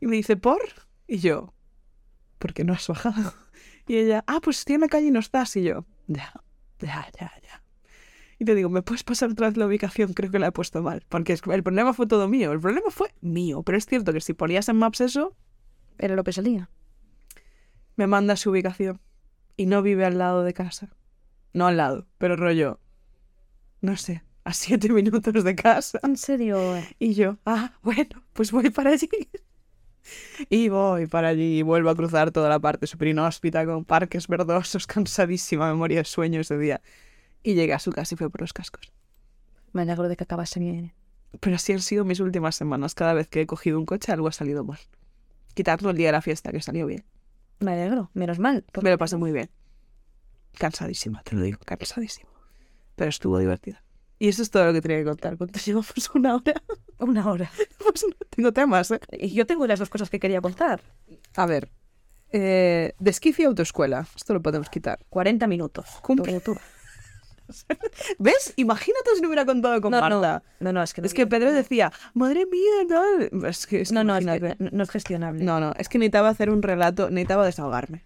Y 0.00 0.06
me 0.06 0.16
dice, 0.16 0.36
¿por? 0.36 0.60
Y 1.06 1.18
yo, 1.18 1.54
¿por 2.38 2.54
qué 2.54 2.64
no 2.64 2.72
has 2.72 2.88
bajado? 2.88 3.34
Y 3.86 3.98
ella, 3.98 4.24
ah, 4.26 4.40
pues 4.42 4.60
estoy 4.60 4.76
en 4.76 4.80
la 4.80 4.88
calle 4.88 5.08
y 5.08 5.10
no 5.10 5.20
estás. 5.20 5.54
Y 5.56 5.62
yo, 5.62 5.84
ya, 6.06 6.32
ya, 6.80 7.06
ya, 7.20 7.30
ya. 7.42 7.63
Y 8.38 8.44
te 8.44 8.54
digo, 8.54 8.68
¿me 8.68 8.82
puedes 8.82 9.04
pasar 9.04 9.30
otra 9.30 9.48
vez 9.48 9.56
la 9.56 9.66
ubicación? 9.66 10.12
Creo 10.12 10.30
que 10.30 10.38
la 10.38 10.48
he 10.48 10.52
puesto 10.52 10.82
mal. 10.82 11.04
Porque 11.08 11.32
el 11.32 11.62
problema 11.62 11.92
fue 11.94 12.06
todo 12.06 12.28
mío. 12.28 12.52
El 12.52 12.60
problema 12.60 12.90
fue 12.90 13.14
mío. 13.20 13.62
Pero 13.62 13.78
es 13.78 13.86
cierto 13.86 14.12
que 14.12 14.20
si 14.20 14.32
ponías 14.34 14.68
en 14.68 14.76
Maps 14.76 15.00
eso, 15.00 15.36
Era 15.98 16.16
lo 16.16 16.24
que 16.24 16.32
salía. 16.32 16.68
me 17.96 18.06
manda 18.06 18.36
su 18.36 18.50
ubicación. 18.50 19.00
Y 19.56 19.66
no 19.66 19.82
vive 19.82 20.04
al 20.04 20.18
lado 20.18 20.42
de 20.42 20.52
casa. 20.52 20.88
No 21.52 21.66
al 21.68 21.76
lado, 21.76 22.06
pero 22.18 22.34
rollo, 22.34 22.80
no 23.80 23.96
sé, 23.96 24.24
a 24.42 24.52
siete 24.52 24.88
minutos 24.92 25.44
de 25.44 25.54
casa. 25.54 26.00
En 26.02 26.16
serio. 26.16 26.58
Y 26.98 27.14
yo, 27.14 27.38
ah, 27.46 27.74
bueno, 27.82 28.24
pues 28.32 28.50
voy 28.50 28.70
para 28.70 28.90
allí. 28.90 29.08
Y 30.50 30.68
voy 30.68 31.06
para 31.06 31.28
allí 31.28 31.60
y 31.60 31.62
vuelvo 31.62 31.88
a 31.88 31.94
cruzar 31.96 32.30
toda 32.30 32.50
la 32.50 32.60
parte 32.60 32.86
super 32.86 33.08
inhóspita 33.08 33.64
con 33.64 33.86
parques 33.86 34.28
verdosos, 34.28 34.86
cansadísima, 34.88 35.68
memoria 35.68 35.98
de 35.98 36.04
sueño 36.04 36.40
ese 36.42 36.58
día. 36.58 36.82
Y 37.44 37.54
llegué 37.54 37.74
a 37.74 37.78
su 37.78 37.92
casa 37.92 38.14
y 38.14 38.18
fue 38.18 38.30
por 38.30 38.40
los 38.40 38.52
cascos. 38.52 38.92
Me 39.72 39.82
alegro 39.82 40.08
de 40.08 40.16
que 40.16 40.24
acabase 40.24 40.58
bien. 40.58 40.94
Pero 41.40 41.56
así 41.56 41.72
han 41.72 41.80
sido 41.80 42.04
mis 42.04 42.18
últimas 42.20 42.56
semanas. 42.56 42.94
Cada 42.94 43.12
vez 43.12 43.28
que 43.28 43.42
he 43.42 43.46
cogido 43.46 43.78
un 43.78 43.86
coche 43.86 44.10
algo 44.10 44.26
ha 44.28 44.32
salido 44.32 44.64
mal. 44.64 44.78
Quitarlo 45.54 45.90
el 45.90 45.96
día 45.96 46.08
de 46.08 46.12
la 46.12 46.22
fiesta, 46.22 46.50
que 46.50 46.60
salió 46.60 46.86
bien. 46.86 47.04
Me 47.60 47.72
alegro, 47.72 48.10
menos 48.14 48.38
mal. 48.38 48.64
Me 48.82 48.90
lo 48.90 48.98
pasé 48.98 49.16
muy 49.16 49.30
bien. 49.30 49.50
Cansadísima, 50.58 51.22
te 51.22 51.36
lo 51.36 51.42
digo, 51.42 51.58
cansadísima. 51.64 52.30
Pero 52.96 53.10
estuvo 53.10 53.38
divertida. 53.38 53.82
Y 54.18 54.28
eso 54.28 54.42
es 54.42 54.50
todo 54.50 54.64
lo 54.64 54.72
que 54.72 54.80
tenía 54.80 54.98
que 54.98 55.04
contar. 55.04 55.36
¿Cuánto 55.36 55.58
llevamos? 55.64 56.10
¿Una 56.14 56.36
hora? 56.36 56.62
Una 56.98 57.30
hora. 57.30 57.50
Pues 57.84 58.06
no 58.08 58.16
tengo 58.30 58.52
temas, 58.52 58.90
¿eh? 58.90 59.00
Y 59.12 59.34
yo 59.34 59.46
tengo 59.46 59.66
las 59.66 59.78
dos 59.78 59.90
cosas 59.90 60.08
que 60.08 60.18
quería 60.18 60.40
contar. 60.40 60.80
A 61.36 61.46
ver. 61.46 61.70
Eh, 62.30 62.94
desquicio 62.98 63.48
autoescuela. 63.48 64.06
Esto 64.16 64.32
lo 64.32 64.40
podemos 64.40 64.70
quitar. 64.70 64.98
40 65.10 65.46
minutos. 65.46 65.86
Cumple. 66.02 66.40
¿Ves? 68.18 68.52
Imagínate 68.56 69.10
si 69.14 69.20
no 69.22 69.28
hubiera 69.28 69.44
contado 69.44 69.80
con 69.80 69.90
No, 69.92 70.00
Marta. 70.00 70.42
no, 70.60 70.72
no, 70.72 70.82
es 70.82 70.94
que 70.94 71.00
no. 71.02 71.06
Es 71.06 71.14
que 71.14 71.26
Pedro 71.26 71.52
decía, 71.52 71.92
madre 72.14 72.46
mía, 72.46 72.86
tal. 72.88 73.30
Es 73.46 73.66
que, 73.66 73.80
es 73.82 73.88
que 73.88 73.94
No, 73.94 74.04
no, 74.04 74.16
es 74.16 74.24
que 74.24 74.56
no, 74.58 74.82
es 74.82 74.90
gestionable. 74.90 75.44
No, 75.44 75.60
no, 75.60 75.72
es 75.78 75.88
que 75.88 75.98
necesitaba 75.98 76.28
hacer 76.30 76.50
un 76.50 76.62
relato, 76.62 77.10
necesitaba 77.10 77.44
desahogarme. 77.46 78.02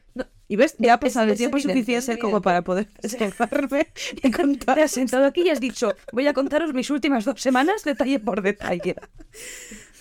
Y 0.51 0.57
ves, 0.57 0.77
ya 0.79 0.95
ha 0.95 1.01
pasado 1.01 1.31
el 1.31 1.37
tiempo 1.37 1.59
suficiente 1.59 2.19
como 2.19 2.41
para 2.41 2.63
poder 2.63 2.89
desahogarme 3.03 3.89
y 4.13 4.21
Te 4.23 4.31
contar. 4.31 4.81
has 4.81 4.93
sentado 4.93 5.27
aquí 5.27 5.43
y 5.43 5.51
has 5.51 5.61
dicho, 5.61 5.93
voy 6.13 6.27
a 6.27 6.33
contaros 6.33 6.73
mis 6.73 6.91
últimas 6.91 7.25
dos 7.27 7.41
semanas 7.41 7.85
detalle 7.85 8.19
por 8.19 8.41
detalle. 8.43 8.97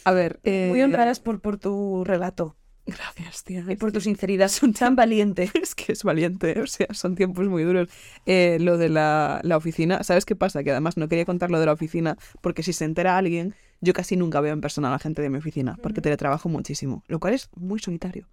A 0.05 0.13
ver, 0.13 0.39
eh, 0.45 0.67
Muy 0.69 0.81
honradas 0.81 1.19
por, 1.19 1.41
por 1.41 1.57
tu 1.57 2.03
relato 2.05 2.55
Gracias, 2.87 3.43
tía. 3.43 3.65
y 3.67 3.75
por 3.75 3.91
tu 3.91 3.99
sinceridad. 3.99 4.47
Son 4.49 4.73
tan 4.73 4.95
valiente. 4.95 5.51
Es 5.61 5.75
que 5.75 5.91
es 5.91 6.03
valiente, 6.03 6.59
o 6.61 6.67
sea, 6.67 6.87
son 6.93 7.15
tiempos 7.15 7.47
muy 7.47 7.63
duros. 7.63 7.89
Eh, 8.25 8.57
lo 8.61 8.77
de 8.77 8.89
la, 8.89 9.41
la 9.43 9.57
oficina, 9.57 10.03
¿sabes 10.03 10.25
qué 10.25 10.35
pasa? 10.35 10.63
Que 10.63 10.71
además 10.71 10.97
no 10.97 11.09
quería 11.09 11.25
contar 11.25 11.51
lo 11.51 11.59
de 11.59 11.65
la 11.65 11.73
oficina 11.73 12.17
porque 12.41 12.63
si 12.63 12.73
se 12.73 12.85
entera 12.85 13.17
alguien, 13.17 13.55
yo 13.81 13.93
casi 13.93 14.15
nunca 14.15 14.39
veo 14.39 14.53
en 14.53 14.61
persona 14.61 14.87
a 14.87 14.91
la 14.91 14.99
gente 14.99 15.21
de 15.21 15.29
mi 15.29 15.37
oficina 15.37 15.77
porque 15.83 16.01
teletrabajo 16.01 16.47
muchísimo, 16.47 17.03
lo 17.07 17.19
cual 17.19 17.33
es 17.33 17.49
muy 17.55 17.79
solitario. 17.79 18.27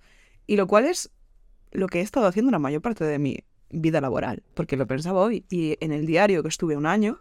Y 0.47 0.57
lo 0.57 0.67
cual 0.67 0.85
es 0.85 1.11
lo 1.73 1.89
que 1.89 1.99
he 1.99 2.03
estado 2.03 2.27
haciendo 2.27 2.53
la 2.53 2.59
mayor 2.59 2.83
parte 2.83 3.05
de 3.05 3.19
mi 3.19 3.45
vida 3.71 4.01
laboral, 4.01 4.45
porque 4.55 4.77
lo 4.77 4.87
pensaba 4.87 5.21
hoy 5.21 5.45
y 5.51 5.77
en 5.81 5.93
el 5.93 6.07
diario 6.07 6.43
que 6.43 6.49
estuve 6.49 6.77
un 6.77 6.87
año, 6.87 7.19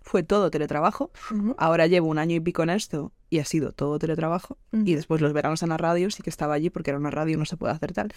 fue 0.00 0.22
todo 0.22 0.50
teletrabajo. 0.50 1.10
Ahora 1.56 1.86
llevo 1.86 2.08
un 2.08 2.18
año 2.18 2.36
y 2.36 2.40
pico 2.40 2.62
en 2.62 2.70
esto 2.70 3.12
y 3.30 3.38
ha 3.40 3.44
sido 3.44 3.72
todo 3.72 3.98
teletrabajo. 3.98 4.56
Y 4.72 4.94
después 4.94 5.20
los 5.20 5.32
veranos 5.32 5.62
en 5.62 5.68
la 5.70 5.76
radio 5.76 6.10
sí 6.10 6.22
que 6.22 6.30
estaba 6.30 6.54
allí 6.54 6.70
porque 6.70 6.90
era 6.90 6.98
una 6.98 7.10
radio, 7.10 7.36
no 7.38 7.44
se 7.44 7.56
puede 7.56 7.72
hacer 7.74 7.92
tal. 7.92 8.12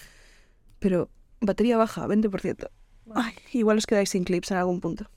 Pero 0.80 1.10
batería 1.42 1.78
baja, 1.78 2.08
20%. 2.08 2.70
Ay, 3.14 3.34
igual 3.54 3.78
os 3.78 3.86
quedáis 3.88 4.10
sin 4.10 4.24
clips 4.24 4.52
en 4.52 4.58
algún 4.58 4.80
punto. 4.80 5.10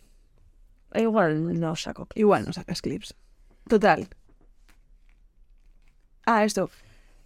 Igual 0.95 1.59
no 1.61 1.77
saco. 1.77 2.09
Igual 2.15 2.45
no 2.47 2.53
sacas 2.53 2.83
clips. 2.83 3.15
Total. 3.69 4.09
Ah, 6.27 6.45
esto. 6.45 6.71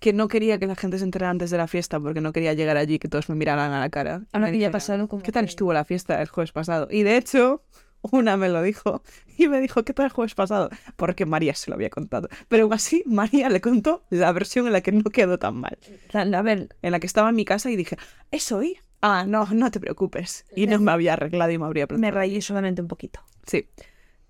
Que 0.01 0.13
no 0.13 0.29
quería 0.29 0.59
que 0.59 0.67
la 0.67 0.77
gente 0.77 0.99
se 0.99 1.05
enterara 1.05 1.31
antes 1.31 1.51
de 1.51 1.57
la 1.59 1.67
fiesta 1.67 1.99
porque 1.99 2.21
no 2.21 2.33
quería 2.33 2.55
llegar 2.55 2.77
allí 2.77 2.95
y 2.95 2.99
que 2.99 3.09
todos 3.09 3.29
me 3.29 3.35
miraran 3.35 3.73
a 3.73 3.81
la 3.81 3.91
cara. 3.91 4.23
Ahora 4.33 4.51
que 4.51 4.59
ya 4.59 4.71
como 5.09 5.23
¿Qué 5.23 5.33
tal 5.33 5.45
que- 5.45 5.51
estuvo 5.51 5.73
la 5.73 5.85
fiesta 5.85 6.21
el 6.23 6.29
jueves 6.29 6.53
pasado? 6.53 6.89
Y 6.91 7.03
de 7.03 7.17
hecho, 7.17 7.63
una 8.03 8.37
me 8.37 8.49
lo 8.49 8.63
dijo 8.63 9.03
y 9.37 9.49
me 9.49 9.61
dijo, 9.61 9.85
¿qué 9.85 9.93
tal 9.93 10.07
el 10.07 10.13
jueves 10.13 10.35
pasado? 10.35 10.71
Porque 10.97 11.27
María 11.27 11.55
se 11.55 11.71
lo 11.71 11.75
había 11.75 11.91
contado. 11.91 12.29
Pero 12.49 12.65
aún 12.65 12.73
así, 12.73 13.03
María 13.07 13.49
le 13.49 13.61
contó 13.61 14.05
la 14.11 14.31
versión 14.33 14.67
en 14.67 14.73
la 14.73 14.81
que 14.81 14.93
no 14.93 15.05
quedó 15.05 15.39
tan 15.39 15.57
mal. 15.57 15.79
La- 16.13 16.23
A 16.39 16.43
ver, 16.43 16.77
En 16.83 16.93
la 16.93 17.01
que 17.01 17.07
estaba 17.07 17.29
en 17.31 17.37
mi 17.37 17.45
casa 17.45 17.71
y 17.71 17.77
dije, 17.77 17.97
¿es 18.31 18.51
hoy? 18.53 18.79
Ah, 19.01 19.25
no, 19.27 19.47
no 19.53 19.71
te 19.71 19.79
preocupes. 19.81 20.45
Y 20.57 20.67
no 20.67 20.79
me 20.81 20.91
había 20.93 21.13
arreglado 21.13 21.51
y 21.53 21.59
me 21.59 21.67
habría 21.67 21.85
me 21.85 21.89
plantado. 21.89 22.15
rayé 22.15 22.41
solamente 22.43 22.83
un 22.83 22.89
poquito. 22.89 23.21
Sí. 23.47 23.69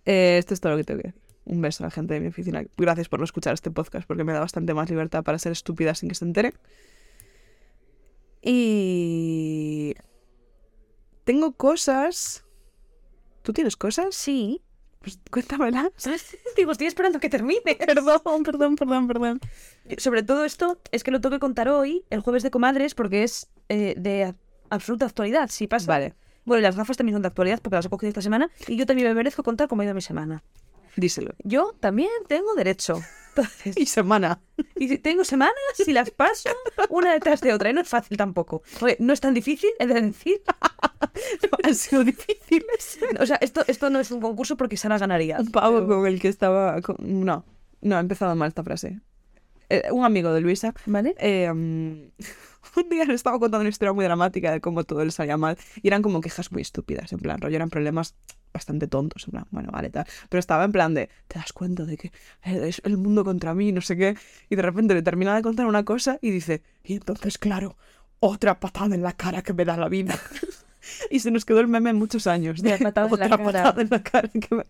Eh, 0.04 0.36
esto 0.38 0.54
es 0.54 0.60
todo 0.60 0.72
lo 0.72 0.78
que 0.78 0.84
tengo 0.84 1.00
que 1.02 1.08
decir. 1.08 1.20
Un 1.46 1.62
beso 1.62 1.82
a 1.82 1.86
la 1.86 1.90
gente 1.90 2.12
de 2.14 2.20
mi 2.20 2.26
oficina. 2.28 2.62
Gracias 2.76 3.08
por 3.08 3.18
no 3.20 3.24
escuchar 3.24 3.54
este 3.54 3.70
podcast 3.70 4.06
porque 4.06 4.24
me 4.24 4.34
da 4.34 4.40
bastante 4.40 4.74
más 4.74 4.90
libertad 4.90 5.24
para 5.24 5.38
ser 5.38 5.52
estúpida 5.52 5.94
sin 5.94 6.10
que 6.10 6.14
se 6.14 6.24
entere. 6.26 6.52
Y... 8.42 9.94
Tengo 11.24 11.52
cosas... 11.52 12.44
¿Tú 13.48 13.54
tienes 13.54 13.76
cosas? 13.78 14.14
Sí. 14.14 14.60
Pues 15.00 15.18
cuéntamelas. 15.30 15.88
Digo, 16.58 16.70
estoy 16.70 16.86
esperando 16.86 17.18
que 17.18 17.30
termine. 17.30 17.62
Perdón, 17.86 18.42
perdón, 18.44 18.76
perdón, 18.76 19.08
perdón. 19.08 19.40
Sobre 19.96 20.22
todo 20.22 20.44
esto 20.44 20.78
es 20.92 21.02
que 21.02 21.10
lo 21.10 21.22
tengo 21.22 21.36
que 21.36 21.40
contar 21.40 21.66
hoy, 21.70 22.04
el 22.10 22.20
jueves 22.20 22.42
de 22.42 22.50
comadres, 22.50 22.94
porque 22.94 23.22
es 23.22 23.48
eh, 23.70 23.94
de 23.96 24.34
absoluta 24.68 25.06
actualidad. 25.06 25.48
Si 25.48 25.66
pasa. 25.66 25.86
Vale, 25.86 26.14
Bueno, 26.44 26.58
y 26.58 26.62
las 26.62 26.76
gafas 26.76 26.98
también 26.98 27.14
son 27.14 27.22
de 27.22 27.28
actualidad 27.28 27.60
porque 27.62 27.76
las 27.76 27.86
he 27.86 27.88
cogido 27.88 28.08
esta 28.08 28.20
semana 28.20 28.50
y 28.66 28.76
yo 28.76 28.84
también 28.84 29.08
me 29.08 29.14
merezco 29.14 29.42
contar 29.42 29.66
cómo 29.66 29.80
ha 29.80 29.86
ido 29.86 29.94
mi 29.94 30.02
semana. 30.02 30.42
díselo. 30.96 31.32
Yo 31.42 31.72
también 31.80 32.10
tengo 32.28 32.54
derecho. 32.54 33.00
Entonces, 33.38 33.76
Y 33.78 33.86
semana. 33.86 34.40
y 34.76 34.98
tengo 34.98 35.24
semanas 35.24 35.54
y 35.86 35.92
las 35.92 36.10
paso 36.10 36.50
una 36.90 37.12
detrás 37.12 37.40
de 37.40 37.52
otra. 37.52 37.70
Y 37.70 37.72
no 37.72 37.80
es 37.80 37.88
fácil 37.88 38.16
tampoco. 38.16 38.62
Oye, 38.80 38.96
no 39.00 39.12
es 39.12 39.20
tan 39.20 39.34
difícil, 39.34 39.70
he 39.78 39.86
de 39.86 40.00
decir. 40.00 40.42
Han 41.64 41.74
sido 41.74 42.04
difíciles. 42.04 42.98
O 43.20 43.26
sea, 43.26 43.36
esto, 43.40 43.62
esto 43.66 43.90
no 43.90 44.00
es 44.00 44.10
un 44.10 44.20
concurso 44.20 44.56
porque 44.56 44.76
Sara 44.76 44.98
ganaría. 44.98 45.38
Un 45.38 45.50
pavo 45.50 45.86
con 45.86 46.06
el 46.06 46.20
que 46.20 46.28
estaba... 46.28 46.80
con- 46.82 46.96
No, 46.98 47.44
no, 47.80 47.96
ha 47.96 48.00
empezado 48.00 48.34
mal 48.34 48.48
esta 48.48 48.62
frase. 48.64 49.00
Eh, 49.70 49.82
un 49.92 50.04
amigo 50.04 50.32
de 50.32 50.40
Luisa 50.40 50.74
¿Vale? 50.86 51.14
Eh, 51.18 51.48
un 51.52 52.12
día 52.90 53.04
le 53.04 53.14
estaba 53.14 53.38
contando 53.38 53.60
una 53.60 53.68
historia 53.68 53.92
muy 53.92 54.04
dramática 54.04 54.50
de 54.50 54.60
cómo 54.60 54.84
todo 54.84 55.04
le 55.04 55.10
salía 55.10 55.36
mal 55.36 55.56
y 55.82 55.88
eran 55.88 56.00
como 56.02 56.20
quejas 56.20 56.50
muy 56.52 56.62
estúpidas, 56.62 57.12
en 57.12 57.18
plan, 57.18 57.40
rollo, 57.40 57.56
eran 57.56 57.68
problemas 57.70 58.14
bastante 58.58 58.86
tontos, 58.88 59.24
en 59.26 59.30
plan, 59.32 59.46
bueno, 59.50 59.70
vale, 59.72 59.88
tal. 59.90 60.04
Pero 60.28 60.38
estaba 60.40 60.64
en 60.64 60.72
plan 60.72 60.92
de, 60.94 61.08
te 61.28 61.38
das 61.38 61.52
cuenta 61.52 61.84
de 61.84 61.96
que 61.96 62.12
es 62.42 62.80
el 62.84 62.96
mundo 62.96 63.24
contra 63.24 63.54
mí, 63.54 63.72
no 63.72 63.80
sé 63.80 63.96
qué, 63.96 64.16
y 64.50 64.56
de 64.56 64.62
repente 64.62 64.94
le 64.94 65.02
termina 65.02 65.34
de 65.34 65.42
contar 65.42 65.66
una 65.66 65.84
cosa 65.84 66.18
y 66.20 66.30
dice, 66.30 66.62
y 66.84 66.94
entonces, 66.94 67.38
claro, 67.38 67.76
otra 68.20 68.58
patada 68.60 68.94
en 68.94 69.02
la 69.02 69.12
cara 69.12 69.42
que 69.42 69.52
me 69.54 69.64
da 69.64 69.76
la 69.76 69.88
vida. 69.88 70.18
Y 71.10 71.18
se 71.20 71.30
nos 71.30 71.44
quedó 71.44 71.60
el 71.60 71.68
meme 71.68 71.92
muchos 71.92 72.26
años. 72.26 72.62
De 72.62 72.70
la 72.70 72.78
patada 72.78 73.08
en 73.08 73.10
la 73.10 73.26
otra 73.26 73.28
cara. 73.36 73.44
patada 73.44 73.82
en 73.82 73.88
la 73.90 74.02
cara. 74.02 74.28
que 74.28 74.54
me- 74.54 74.66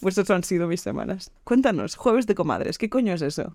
Pues 0.00 0.16
eso 0.16 0.32
han 0.34 0.42
sido 0.42 0.66
mis 0.66 0.80
semanas. 0.80 1.30
Cuéntanos, 1.44 1.94
jueves 1.96 2.26
de 2.26 2.34
comadres, 2.34 2.78
¿qué 2.78 2.88
coño 2.88 3.12
es 3.12 3.20
eso? 3.20 3.54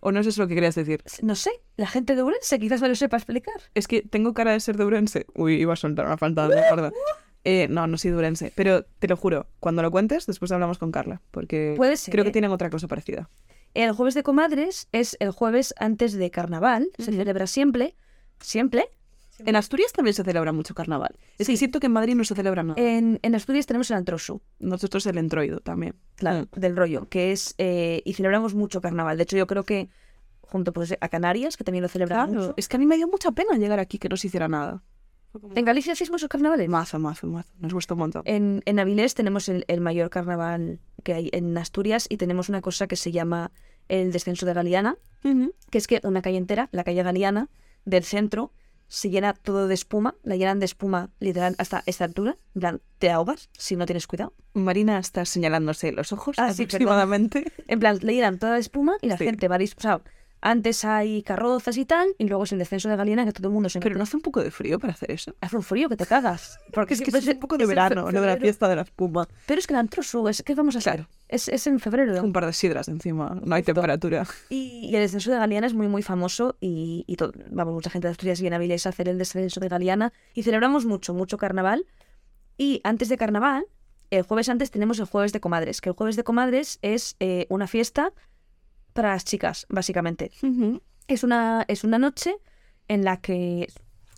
¿O 0.00 0.10
no 0.10 0.18
es 0.20 0.26
eso 0.26 0.42
lo 0.42 0.48
que 0.48 0.54
querías 0.56 0.74
decir? 0.74 1.04
No 1.22 1.36
sé, 1.36 1.50
la 1.76 1.86
gente 1.86 2.16
de 2.16 2.22
Urense 2.24 2.58
quizás 2.58 2.80
me 2.80 2.88
lo 2.88 2.96
sepa 2.96 3.16
explicar. 3.18 3.54
Es 3.74 3.86
que 3.86 4.02
tengo 4.02 4.34
cara 4.34 4.52
de 4.52 4.60
ser 4.60 4.76
de 4.76 4.84
Urense. 4.84 5.26
Uy, 5.34 5.54
iba 5.60 5.74
a 5.74 5.76
soltar 5.76 6.06
una 6.06 6.16
falta 6.16 6.48
de 6.48 6.60
gorda. 6.68 6.90
Eh, 7.44 7.68
no, 7.70 7.86
no 7.86 7.96
soy 7.98 8.10
de 8.10 8.16
Urense. 8.18 8.52
Pero 8.54 8.84
te 8.84 9.08
lo 9.08 9.16
juro, 9.16 9.46
cuando 9.60 9.82
lo 9.82 9.90
cuentes, 9.90 10.26
después 10.26 10.52
hablamos 10.52 10.78
con 10.78 10.92
Carla. 10.92 11.20
Porque 11.30 11.74
Puede 11.76 11.96
ser, 11.96 12.12
creo 12.12 12.24
que 12.24 12.30
¿eh? 12.30 12.32
tienen 12.32 12.50
otra 12.50 12.70
cosa 12.70 12.86
parecida. 12.88 13.28
El 13.74 13.92
jueves 13.92 14.14
de 14.14 14.22
comadres 14.22 14.88
es 14.92 15.16
el 15.20 15.30
jueves 15.30 15.72
antes 15.78 16.12
de 16.14 16.30
carnaval. 16.30 16.88
Se 16.98 17.12
celebra 17.12 17.46
siempre. 17.46 17.94
¿Siempre? 18.40 18.88
En 19.46 19.56
Asturias 19.56 19.92
también 19.92 20.12
se 20.12 20.22
celebra 20.22 20.52
mucho 20.52 20.74
carnaval. 20.74 21.16
Es 21.38 21.46
que 21.46 21.56
siento 21.56 21.80
que 21.80 21.86
en 21.86 21.92
Madrid 21.92 22.14
no 22.14 22.24
se 22.24 22.34
celebra 22.34 22.62
nada. 22.62 22.78
En, 22.82 23.18
en 23.22 23.34
Asturias 23.34 23.64
tenemos 23.64 23.90
el 23.90 23.96
Antrosu, 23.96 24.42
Nosotros 24.58 25.06
el 25.06 25.16
entroido 25.16 25.60
también. 25.60 25.94
claro, 26.16 26.46
del 26.56 26.76
rollo, 26.76 27.08
que 27.08 27.32
es. 27.32 27.54
eh, 27.56 28.02
y 28.04 28.12
celebramos 28.12 28.54
mucho 28.54 28.82
carnaval. 28.82 29.16
De 29.16 29.22
hecho, 29.22 29.38
yo 29.38 29.46
creo 29.46 29.62
que 29.64 29.88
junto 30.42 30.74
pues, 30.74 30.94
a 31.00 31.08
Canarias, 31.08 31.56
que 31.56 31.64
también 31.64 31.82
lo 31.82 31.88
celebran 31.88 32.28
Claro. 32.28 32.40
mucho. 32.48 32.54
Es 32.58 32.68
que 32.68 32.76
a 32.76 32.78
mí 32.78 32.84
me 32.86 32.96
dio 32.96 33.08
mucha 33.08 33.30
pena 33.32 33.56
llegar 33.56 33.78
aquí 33.78 33.98
que 33.98 34.10
no 34.10 34.18
se 34.18 34.26
hiciera 34.26 34.46
nada. 34.48 34.82
En 35.54 35.64
Galicia 35.64 35.92
hacéis 35.92 36.10
muchos 36.10 36.28
carnavales. 36.28 36.68
Mazo, 36.68 36.98
mazo, 36.98 37.26
mazo. 37.26 37.48
Nos 37.58 37.72
gusta 37.72 37.94
un 37.94 38.00
montón. 38.00 38.22
En, 38.24 38.62
en 38.66 38.78
Avilés 38.80 39.14
tenemos 39.14 39.48
el, 39.48 39.64
el 39.68 39.80
mayor 39.80 40.10
carnaval 40.10 40.80
que 41.04 41.14
hay 41.14 41.30
en 41.32 41.56
Asturias 41.56 42.06
y 42.08 42.16
tenemos 42.16 42.48
una 42.48 42.60
cosa 42.60 42.86
que 42.86 42.96
se 42.96 43.12
llama 43.12 43.52
el 43.88 44.12
descenso 44.12 44.46
de 44.46 44.54
Galiana, 44.54 44.96
Ujú. 45.24 45.54
que 45.70 45.78
es 45.78 45.86
que 45.86 46.00
una 46.04 46.22
calle 46.22 46.36
entera, 46.38 46.68
la 46.72 46.84
calle 46.84 47.02
Galiana, 47.02 47.48
del 47.84 48.04
centro, 48.04 48.52
se 48.88 49.08
llena 49.08 49.34
todo 49.34 49.68
de 49.68 49.74
espuma, 49.74 50.16
la 50.24 50.34
llenan 50.36 50.58
de 50.58 50.64
espuma 50.66 51.10
literal 51.20 51.54
hasta 51.58 51.82
esta 51.86 52.04
altura, 52.04 52.36
en 52.56 52.60
plan, 52.60 52.80
te 52.98 53.10
ahogas 53.10 53.48
si 53.52 53.76
no 53.76 53.86
tienes 53.86 54.06
cuidado. 54.08 54.32
Marina 54.52 54.98
está 54.98 55.24
señalándose 55.24 55.92
los 55.92 56.12
ojos 56.12 56.36
Ah, 56.40 56.52
sí, 56.52 56.64
aproximadamente. 56.64 57.52
En 57.68 57.78
plan, 57.78 57.98
le 58.02 58.14
llenan 58.14 58.38
toda 58.40 58.52
la 58.52 58.58
espuma 58.58 58.94
y 59.00 59.06
la 59.06 59.16
Sí. 59.16 59.24
gente 59.26 59.46
va 59.46 59.58
dis- 59.58 59.76
o 59.76 59.80
antes 60.42 60.84
hay 60.84 61.22
carrozas 61.22 61.76
y 61.76 61.84
tal, 61.84 62.08
y 62.18 62.26
luego 62.26 62.44
es 62.44 62.52
el 62.52 62.58
descenso 62.58 62.88
de 62.88 62.96
Galiana 62.96 63.24
que 63.26 63.32
todo 63.32 63.48
el 63.48 63.54
mundo 63.54 63.68
se 63.68 63.78
Pero 63.80 63.96
no 63.96 64.04
hace 64.04 64.16
un 64.16 64.22
poco 64.22 64.42
de 64.42 64.50
frío 64.50 64.78
para 64.78 64.94
hacer 64.94 65.10
eso. 65.10 65.34
Hace 65.40 65.56
un 65.56 65.62
frío 65.62 65.88
que 65.88 65.96
te 65.96 66.06
cagas. 66.06 66.58
Porque 66.72 66.94
Es 66.94 67.02
que 67.02 67.10
es 67.16 67.26
un 67.26 67.38
poco 67.38 67.58
de 67.58 67.66
verano, 67.66 68.10
lo 68.10 68.20
de 68.20 68.26
la 68.26 68.36
fiesta 68.36 68.68
de 68.68 68.76
la 68.76 68.82
espuma. 68.82 69.28
Pero 69.46 69.58
es 69.58 69.66
que 69.66 69.74
el 69.74 69.80
antrosu, 69.80 70.28
es 70.28 70.42
que 70.42 70.54
vamos 70.54 70.76
a 70.76 70.78
hacer? 70.78 70.94
Claro. 70.94 71.08
Es, 71.28 71.48
es 71.48 71.66
en 71.66 71.78
febrero. 71.78 72.22
Un 72.22 72.32
par 72.32 72.46
de 72.46 72.52
sidras 72.52 72.88
encima, 72.88 73.38
no 73.44 73.54
hay 73.54 73.62
temperatura. 73.62 74.26
Y, 74.48 74.88
y 74.90 74.96
el 74.96 75.02
descenso 75.02 75.30
de 75.30 75.36
Galiana 75.36 75.66
es 75.66 75.74
muy, 75.74 75.88
muy 75.88 76.02
famoso 76.02 76.56
y, 76.60 77.04
y 77.06 77.16
todo, 77.16 77.32
vamos, 77.50 77.74
mucha 77.74 77.90
gente 77.90 78.08
de 78.08 78.12
Asturias 78.12 78.40
viene 78.40 78.56
a 78.56 78.58
Avilés 78.58 78.86
a 78.86 78.88
hacer 78.88 79.08
el 79.08 79.18
descenso 79.18 79.60
de 79.60 79.68
Galiana 79.68 80.12
y 80.34 80.42
celebramos 80.42 80.86
mucho, 80.86 81.12
mucho 81.12 81.36
carnaval. 81.36 81.86
Y 82.56 82.80
antes 82.82 83.08
de 83.08 83.16
carnaval, 83.16 83.66
el 84.10 84.22
jueves 84.22 84.48
antes 84.48 84.70
tenemos 84.70 84.98
el 84.98 85.04
jueves 85.04 85.32
de 85.32 85.40
comadres, 85.40 85.80
que 85.80 85.90
el 85.90 85.94
jueves 85.94 86.16
de 86.16 86.24
comadres 86.24 86.78
es 86.82 87.16
eh, 87.20 87.46
una 87.48 87.66
fiesta 87.66 88.12
para 88.92 89.10
las 89.10 89.24
chicas, 89.24 89.66
básicamente. 89.68 90.30
Es 91.08 91.24
una, 91.24 91.64
es 91.68 91.84
una 91.84 91.98
noche 91.98 92.36
en 92.88 93.04
la 93.04 93.18
que 93.18 93.68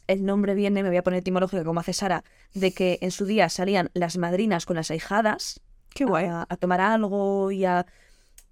el 0.07 0.25
nombre 0.25 0.55
viene, 0.55 0.83
me 0.83 0.89
voy 0.89 0.99
a 0.99 1.03
poner 1.03 1.21
etimológico 1.21 1.65
como 1.65 1.81
hace 1.81 1.93
Sara, 1.93 2.25
de 2.55 2.73
que 2.73 2.99
en 3.01 3.11
su 3.11 3.25
día 3.25 3.49
salían 3.49 3.91
las 3.95 4.19
madrinas 4.19 4.67
con 4.67 4.77
las 4.77 4.91
ahijadas 4.91 5.61
Qué 5.95 6.05
guay. 6.05 6.27
a, 6.27 6.47
a 6.49 6.57
tomar 6.57 6.81
algo 6.81 7.51
y 7.51 7.65
a... 7.65 7.87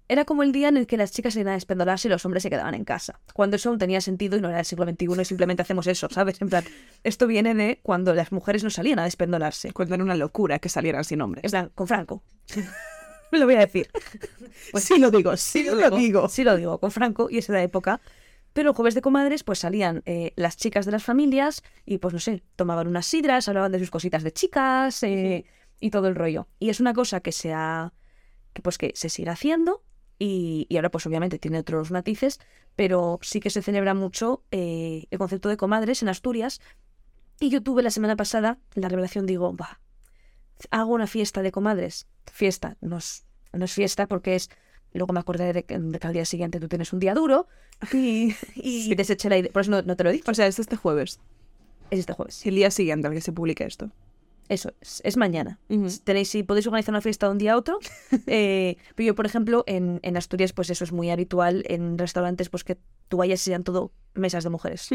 Era 0.07 0.25
como 0.25 0.43
el 0.43 0.51
día 0.51 0.67
en 0.67 0.75
el 0.75 0.87
que 0.87 0.97
las 0.97 1.11
chicas 1.11 1.33
se 1.33 1.39
iban 1.39 1.51
a 1.51 1.55
despendolarse 1.55 2.09
y 2.09 2.11
los 2.11 2.25
hombres 2.25 2.43
se 2.43 2.49
quedaban 2.49 2.73
en 2.73 2.83
casa. 2.83 3.21
Cuando 3.33 3.55
eso 3.55 3.69
aún 3.69 3.79
tenía 3.79 4.01
sentido 4.01 4.37
y 4.37 4.41
no 4.41 4.49
era 4.49 4.59
el 4.59 4.65
siglo 4.65 4.85
XXI 4.85 5.21
y 5.21 5.25
simplemente 5.25 5.61
hacemos 5.61 5.87
eso, 5.87 6.09
¿sabes? 6.11 6.41
En 6.41 6.49
plan, 6.49 6.65
esto 7.05 7.27
viene 7.27 7.53
de 7.53 7.79
cuando 7.81 8.13
las 8.13 8.33
mujeres 8.33 8.61
no 8.63 8.69
salían 8.69 8.99
a 8.99 9.05
despendolarse. 9.05 9.71
Cuando 9.71 9.95
era 9.95 10.03
una 10.03 10.15
locura 10.15 10.59
que 10.59 10.67
salieran 10.67 11.05
sin 11.05 11.21
hombres. 11.21 11.45
En 11.45 11.51
plan, 11.51 11.71
con 11.73 11.87
Franco. 11.87 12.23
lo 13.39 13.45
voy 13.45 13.55
a 13.55 13.59
decir. 13.59 13.89
Pues 14.71 14.83
sí 14.85 14.97
lo 14.97 15.11
digo, 15.11 15.35
sí 15.37 15.63
lo 15.63 15.89
digo. 15.89 16.29
Sí 16.29 16.43
lo 16.43 16.55
digo, 16.55 16.79
con 16.79 16.91
Franco 16.91 17.29
y 17.29 17.37
es 17.37 17.47
de 17.47 17.53
la 17.53 17.63
época. 17.63 18.01
Pero 18.53 18.71
el 18.71 18.75
jueves 18.75 18.95
de 18.95 19.01
comadres, 19.01 19.43
pues 19.43 19.59
salían 19.59 20.03
eh, 20.05 20.33
las 20.35 20.57
chicas 20.57 20.85
de 20.85 20.91
las 20.91 21.03
familias 21.03 21.63
y, 21.85 21.99
pues 21.99 22.13
no 22.13 22.19
sé, 22.19 22.43
tomaban 22.57 22.87
unas 22.87 23.05
sidras, 23.05 23.47
hablaban 23.47 23.71
de 23.71 23.79
sus 23.79 23.89
cositas 23.89 24.23
de 24.23 24.33
chicas 24.33 25.03
eh, 25.03 25.45
y 25.79 25.89
todo 25.89 26.09
el 26.09 26.15
rollo. 26.15 26.47
Y 26.59 26.69
es 26.69 26.81
una 26.81 26.93
cosa 26.93 27.21
que 27.21 27.31
se 27.31 27.53
ha, 27.53 27.93
que 28.53 28.61
pues 28.61 28.77
que 28.77 28.91
se 28.93 29.07
sigue 29.07 29.29
haciendo 29.29 29.83
y, 30.19 30.67
y 30.67 30.75
ahora 30.75 30.91
pues 30.91 31.05
obviamente 31.05 31.39
tiene 31.39 31.59
otros 31.59 31.91
matices, 31.91 32.41
pero 32.75 33.19
sí 33.21 33.39
que 33.39 33.49
se 33.49 33.61
celebra 33.61 33.93
mucho 33.93 34.43
eh, 34.51 35.05
el 35.11 35.17
concepto 35.17 35.47
de 35.47 35.57
comadres 35.57 36.01
en 36.01 36.09
Asturias. 36.09 36.59
Y 37.39 37.49
yo 37.49 37.63
tuve 37.63 37.83
la 37.83 37.89
semana 37.89 38.15
pasada 38.15 38.59
la 38.75 38.89
revelación, 38.89 39.25
digo, 39.25 39.55
va, 39.55 39.79
hago 40.71 40.93
una 40.93 41.07
fiesta 41.07 41.41
de 41.41 41.51
comadres. 41.51 42.07
Fiesta, 42.31 42.77
no 42.81 42.97
es, 42.97 43.25
no 43.53 43.65
es 43.65 43.73
fiesta 43.73 44.07
porque 44.07 44.35
es 44.35 44.49
Luego 44.93 45.13
me 45.13 45.21
acordé 45.21 45.53
de 45.53 45.63
que, 45.63 45.79
de 45.79 45.99
que 45.99 46.07
al 46.07 46.11
día 46.11 46.25
siguiente 46.25 46.59
tú 46.59 46.67
tienes 46.67 46.91
un 46.91 46.99
día 46.99 47.13
duro 47.13 47.47
y, 47.93 48.35
y 48.55 48.83
Sí. 48.83 48.95
deseché 48.95 49.29
la 49.29 49.37
idea. 49.37 49.49
Por 49.51 49.61
eso 49.61 49.71
no, 49.71 49.81
no 49.83 49.95
te 49.95 50.03
lo 50.03 50.09
he 50.09 50.13
dicho. 50.13 50.29
O 50.29 50.33
sea, 50.33 50.47
es 50.47 50.59
este 50.59 50.75
jueves. 50.75 51.19
Es 51.91 51.99
este 51.99 52.11
jueves. 52.13 52.45
El 52.45 52.55
día 52.55 52.69
siguiente 52.71 53.07
al 53.07 53.13
que 53.13 53.21
se 53.21 53.31
publique 53.31 53.63
esto. 53.63 53.89
Eso, 54.49 54.73
es, 54.81 55.01
es 55.05 55.15
mañana. 55.15 55.59
Tenéis, 56.03 56.27
si 56.29 56.43
podéis 56.43 56.67
organizar 56.67 56.91
una 56.91 56.99
fiesta 56.99 57.27
de 57.27 57.31
un 57.31 57.37
día 57.37 57.53
a 57.53 57.57
otro. 57.57 57.79
eh, 58.27 58.75
pero 58.95 59.07
yo, 59.07 59.15
por 59.15 59.25
ejemplo, 59.25 59.63
en, 59.65 60.01
en 60.03 60.17
Asturias, 60.17 60.51
pues 60.51 60.69
eso 60.69 60.83
es 60.83 60.91
muy 60.91 61.09
habitual 61.09 61.63
en 61.69 61.97
restaurantes, 61.97 62.49
pues 62.49 62.65
que 62.65 62.77
tú 63.07 63.15
vayas 63.15 63.39
y 63.41 63.45
sean 63.45 63.63
todo 63.63 63.93
mesas 64.13 64.43
de 64.43 64.49
mujeres. 64.49 64.89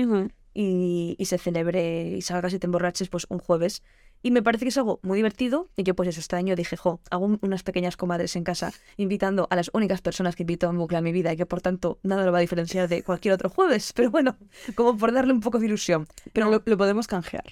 Y, 0.52 1.16
y 1.18 1.24
se 1.24 1.38
celebre 1.38 2.08
y 2.18 2.20
salgas 2.20 2.52
y 2.52 2.58
te 2.58 2.66
emborraches, 2.66 3.08
pues 3.08 3.24
un 3.30 3.38
jueves 3.38 3.82
Y 4.22 4.30
me 4.30 4.42
parece 4.42 4.64
que 4.64 4.70
es 4.70 4.76
algo 4.78 4.98
muy 5.02 5.16
divertido. 5.16 5.68
Y 5.76 5.82
yo, 5.84 5.94
pues 5.94 6.08
eso, 6.08 6.20
este 6.20 6.36
año 6.36 6.56
dije, 6.56 6.76
jo, 6.76 7.00
hago 7.10 7.26
un- 7.26 7.38
unas 7.42 7.62
pequeñas 7.62 7.96
comadres 7.96 8.34
en 8.36 8.44
casa, 8.44 8.72
invitando 8.96 9.46
a 9.50 9.56
las 9.56 9.70
únicas 9.72 10.00
personas 10.02 10.34
que 10.34 10.42
invito 10.42 10.68
en 10.68 10.78
bucle 10.78 10.98
a 10.98 11.00
mi 11.02 11.12
vida 11.12 11.32
y 11.32 11.36
que 11.36 11.46
por 11.46 11.60
tanto 11.60 11.98
nada 12.02 12.24
lo 12.24 12.32
va 12.32 12.38
a 12.38 12.40
diferenciar 12.40 12.88
de 12.88 13.02
cualquier 13.02 13.34
otro 13.34 13.48
jueves. 13.50 13.92
Pero 13.94 14.10
bueno, 14.10 14.36
como 14.74 14.96
por 14.96 15.12
darle 15.12 15.32
un 15.32 15.40
poco 15.40 15.58
de 15.58 15.66
ilusión. 15.66 16.06
Pero 16.32 16.50
lo, 16.50 16.62
lo 16.64 16.76
podemos 16.76 17.06
canjear. 17.06 17.44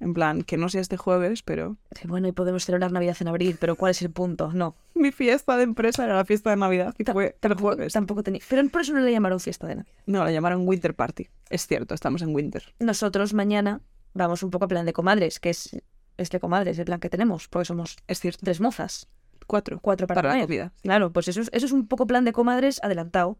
En 0.00 0.14
plan, 0.14 0.42
que 0.42 0.56
no 0.56 0.68
sea 0.68 0.80
este 0.80 0.96
jueves, 0.96 1.44
pero 1.44 1.76
Sí, 1.94 2.08
Bueno, 2.08 2.26
y 2.26 2.32
podemos 2.32 2.64
celebrar 2.64 2.90
Navidad 2.90 3.16
en 3.20 3.28
abril, 3.28 3.56
pero 3.60 3.76
¿cuál 3.76 3.92
es 3.92 4.02
el 4.02 4.10
punto? 4.10 4.50
No. 4.52 4.74
mi 4.94 5.12
fiesta 5.12 5.56
de 5.56 5.62
empresa 5.62 6.02
era 6.04 6.16
la 6.16 6.24
fiesta 6.24 6.50
de 6.50 6.56
Navidad 6.56 6.92
y 6.98 7.04
fue 7.04 7.26
el 7.26 7.34
Tampoco, 7.38 7.68
jueves. 7.74 7.92
tampoco 7.92 8.22
tenía. 8.24 8.40
Pero 8.48 8.68
por 8.68 8.80
eso 8.80 8.92
no 8.94 9.00
le 9.00 9.12
llamaron 9.12 9.38
fiesta 9.38 9.68
de 9.68 9.76
Navidad. 9.76 9.92
No, 10.06 10.24
la 10.24 10.32
llamaron 10.32 10.66
Winter 10.66 10.94
Party. 10.94 11.28
Es 11.50 11.68
cierto, 11.68 11.94
estamos 11.94 12.20
en 12.22 12.34
Winter. 12.34 12.64
Nosotros 12.80 13.32
mañana 13.32 13.80
vamos 14.14 14.42
un 14.42 14.50
poco 14.50 14.64
a 14.66 14.68
plan 14.68 14.86
de 14.86 14.92
comadres, 14.92 15.40
que 15.40 15.50
es 15.50 15.70
este 16.18 16.40
comadres, 16.40 16.78
el 16.78 16.84
plan 16.84 17.00
que 17.00 17.08
tenemos, 17.08 17.48
porque 17.48 17.64
somos 17.66 17.96
Es 18.06 18.20
cierto. 18.20 18.40
tres 18.44 18.60
mozas, 18.60 19.08
Cuatro. 19.46 19.80
cuatro 19.80 20.06
para, 20.06 20.22
Para 20.22 20.36
la 20.36 20.42
comida. 20.42 20.72
Claro, 20.82 21.12
pues 21.12 21.28
eso 21.28 21.40
es, 21.40 21.50
eso 21.52 21.66
es 21.66 21.72
un 21.72 21.86
poco 21.88 22.06
plan 22.06 22.24
de 22.24 22.32
comadres 22.32 22.80
adelantado. 22.82 23.38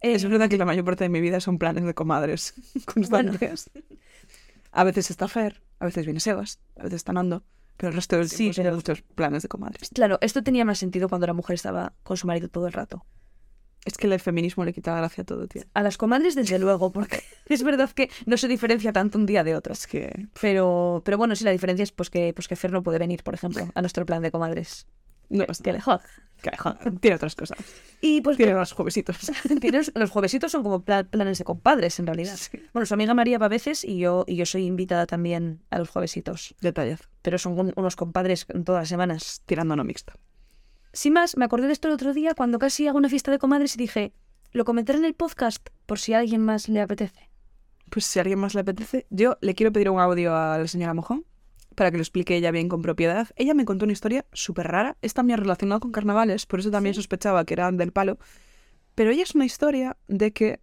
Eh, 0.00 0.14
Es 0.14 0.24
verdad 0.24 0.48
que 0.48 0.56
la 0.56 0.64
mayor 0.64 0.84
parte 0.84 1.04
de 1.04 1.10
mi 1.10 1.20
vida 1.20 1.40
son 1.40 1.58
planes 1.58 1.84
de 1.84 1.92
comadres 1.94 2.54
constantes. 2.94 3.70
A 4.72 4.84
veces 4.84 5.10
está 5.10 5.26
Fer, 5.28 5.62
a 5.80 5.84
veces 5.86 6.04
viene 6.06 6.20
Sebas, 6.20 6.60
a 6.78 6.84
veces 6.84 6.96
está 6.98 7.12
Nando, 7.12 7.42
pero 7.76 7.90
el 7.90 7.96
resto 7.96 8.16
del 8.16 8.28
Sí, 8.28 8.36
tiempo 8.36 8.54
son 8.54 8.64
pero- 8.64 8.76
muchos 8.76 9.02
planes 9.02 9.42
de 9.42 9.48
comadres. 9.48 9.90
Claro, 9.92 10.18
esto 10.20 10.42
tenía 10.42 10.64
más 10.64 10.78
sentido 10.78 11.08
cuando 11.08 11.26
la 11.26 11.32
mujer 11.34 11.54
estaba 11.54 11.92
con 12.04 12.16
su 12.16 12.26
marido 12.26 12.48
todo 12.48 12.66
el 12.66 12.72
rato. 12.72 13.04
Es 13.84 13.96
que 13.96 14.06
el 14.06 14.20
feminismo 14.20 14.64
le 14.64 14.72
quita 14.74 14.92
la 14.92 14.98
gracia 14.98 15.22
a 15.22 15.24
todo, 15.24 15.46
tío. 15.48 15.62
A 15.72 15.82
las 15.82 15.96
comadres, 15.96 16.34
desde 16.34 16.58
luego, 16.58 16.92
porque 16.92 17.22
es 17.46 17.62
verdad 17.62 17.90
que 17.90 18.10
no 18.26 18.36
se 18.36 18.46
diferencia 18.48 18.92
tanto 18.92 19.18
un 19.18 19.26
día 19.26 19.42
de 19.44 19.54
otro. 19.56 19.72
Es 19.72 19.86
que 19.86 20.28
Pero, 20.40 21.00
pero 21.04 21.16
bueno, 21.16 21.34
sí, 21.34 21.44
la 21.44 21.50
diferencia 21.50 21.82
es 21.82 21.92
pues 21.92 22.10
que, 22.10 22.32
pues 22.34 22.46
que 22.48 22.56
Fer 22.56 22.72
no 22.72 22.82
puede 22.82 22.98
venir, 22.98 23.22
por 23.22 23.34
ejemplo, 23.34 23.68
a 23.74 23.80
nuestro 23.80 24.04
plan 24.04 24.22
de 24.22 24.30
comadres. 24.30 24.86
no 25.30 25.46
Que 25.46 25.72
le 25.72 25.80
joda. 25.80 26.02
que, 26.42 26.54
joder, 26.56 26.98
tiene 27.00 27.16
otras 27.16 27.34
cosas. 27.34 27.56
Y 28.02 28.20
pues 28.20 28.36
Tiene 28.36 28.52
los 28.64 28.72
juevesitos. 28.72 29.16
Los 29.94 30.10
juevesitos 30.10 30.52
son 30.52 30.62
como 30.62 30.82
pla- 30.84 31.04
planes 31.04 31.38
de 31.38 31.44
compadres, 31.44 31.98
en 32.00 32.06
realidad. 32.06 32.38
Bueno, 32.74 32.84
su 32.84 32.92
amiga 32.94 33.14
María 33.14 33.38
va 33.38 33.46
a 33.46 33.48
veces 33.50 33.82
y 33.84 33.98
yo, 33.98 34.24
y 34.26 34.36
yo 34.36 34.44
soy 34.44 34.66
invitada 34.66 35.06
también 35.06 35.62
a 35.70 35.78
los 35.78 35.88
juevesitos. 35.88 36.54
Detallazo. 36.60 37.04
Pero 37.22 37.38
son 37.38 37.58
un- 37.58 37.72
unos 37.76 37.96
compadres 37.96 38.44
en 38.50 38.64
todas 38.64 38.82
las 38.82 38.88
semanas. 38.90 39.40
Tirando 39.46 39.72
a 39.72 39.76
no 39.76 39.84
mixta. 39.84 40.12
Sin 40.92 41.12
más, 41.12 41.36
me 41.36 41.44
acordé 41.44 41.68
de 41.68 41.72
esto 41.72 41.88
el 41.88 41.94
otro 41.94 42.12
día 42.12 42.34
cuando 42.34 42.58
casi 42.58 42.88
hago 42.88 42.98
una 42.98 43.08
fiesta 43.08 43.30
de 43.30 43.38
comadres 43.38 43.74
y 43.74 43.78
dije, 43.78 44.12
lo 44.52 44.64
comentaré 44.64 44.98
en 44.98 45.04
el 45.04 45.14
podcast 45.14 45.68
por 45.86 45.98
si 45.98 46.14
a 46.14 46.18
alguien 46.18 46.44
más 46.44 46.68
le 46.68 46.80
apetece. 46.80 47.30
Pues 47.90 48.04
si 48.06 48.18
a 48.18 48.22
alguien 48.22 48.40
más 48.40 48.54
le 48.54 48.62
apetece, 48.62 49.06
yo 49.10 49.38
le 49.40 49.54
quiero 49.54 49.72
pedir 49.72 49.90
un 49.90 50.00
audio 50.00 50.34
a 50.34 50.58
la 50.58 50.66
señora 50.66 50.94
Mojón 50.94 51.24
para 51.76 51.90
que 51.90 51.96
lo 51.96 52.02
explique 52.02 52.36
ella 52.36 52.50
bien 52.50 52.68
con 52.68 52.82
propiedad. 52.82 53.28
Ella 53.36 53.54
me 53.54 53.64
contó 53.64 53.84
una 53.84 53.92
historia 53.92 54.26
súper 54.32 54.66
rara. 54.68 54.96
Es 55.02 55.14
también 55.14 55.38
relacionada 55.38 55.80
con 55.80 55.92
carnavales, 55.92 56.46
por 56.46 56.58
eso 56.60 56.70
también 56.70 56.94
sospechaba 56.94 57.44
que 57.44 57.54
eran 57.54 57.76
del 57.76 57.92
palo. 57.92 58.18
Pero 58.96 59.10
ella 59.10 59.22
es 59.22 59.34
una 59.34 59.46
historia 59.46 59.96
de 60.08 60.32
que 60.32 60.60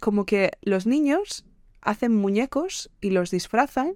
como 0.00 0.26
que 0.26 0.50
los 0.62 0.86
niños 0.86 1.44
hacen 1.80 2.14
muñecos 2.14 2.90
y 3.00 3.10
los 3.10 3.30
disfrazan 3.30 3.94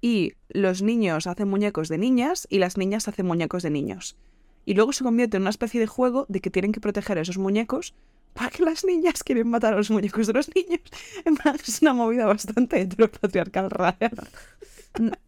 y 0.00 0.34
los 0.48 0.82
niños 0.82 1.26
hacen 1.26 1.48
muñecos 1.48 1.88
de 1.88 1.98
niñas 1.98 2.46
y 2.50 2.58
las 2.58 2.76
niñas 2.76 3.08
hacen 3.08 3.26
muñecos 3.26 3.62
de 3.62 3.70
niños. 3.70 4.16
Y 4.64 4.74
luego 4.74 4.92
se 4.92 5.04
convierte 5.04 5.36
en 5.36 5.42
una 5.42 5.50
especie 5.50 5.80
de 5.80 5.86
juego 5.86 6.26
de 6.28 6.40
que 6.40 6.50
tienen 6.50 6.72
que 6.72 6.80
proteger 6.80 7.18
a 7.18 7.22
esos 7.22 7.38
muñecos 7.38 7.94
para 8.34 8.50
que 8.50 8.62
las 8.62 8.84
niñas 8.84 9.22
quieren 9.24 9.48
matar 9.48 9.74
a 9.74 9.76
los 9.76 9.90
muñecos 9.90 10.26
de 10.26 10.32
los 10.32 10.54
niños. 10.54 10.80
En 11.24 11.36
plan, 11.36 11.56
es 11.56 11.82
una 11.82 11.94
movida 11.94 12.26
bastante 12.26 12.80
heteropatriarcal 12.80 13.70
rara. 13.70 13.98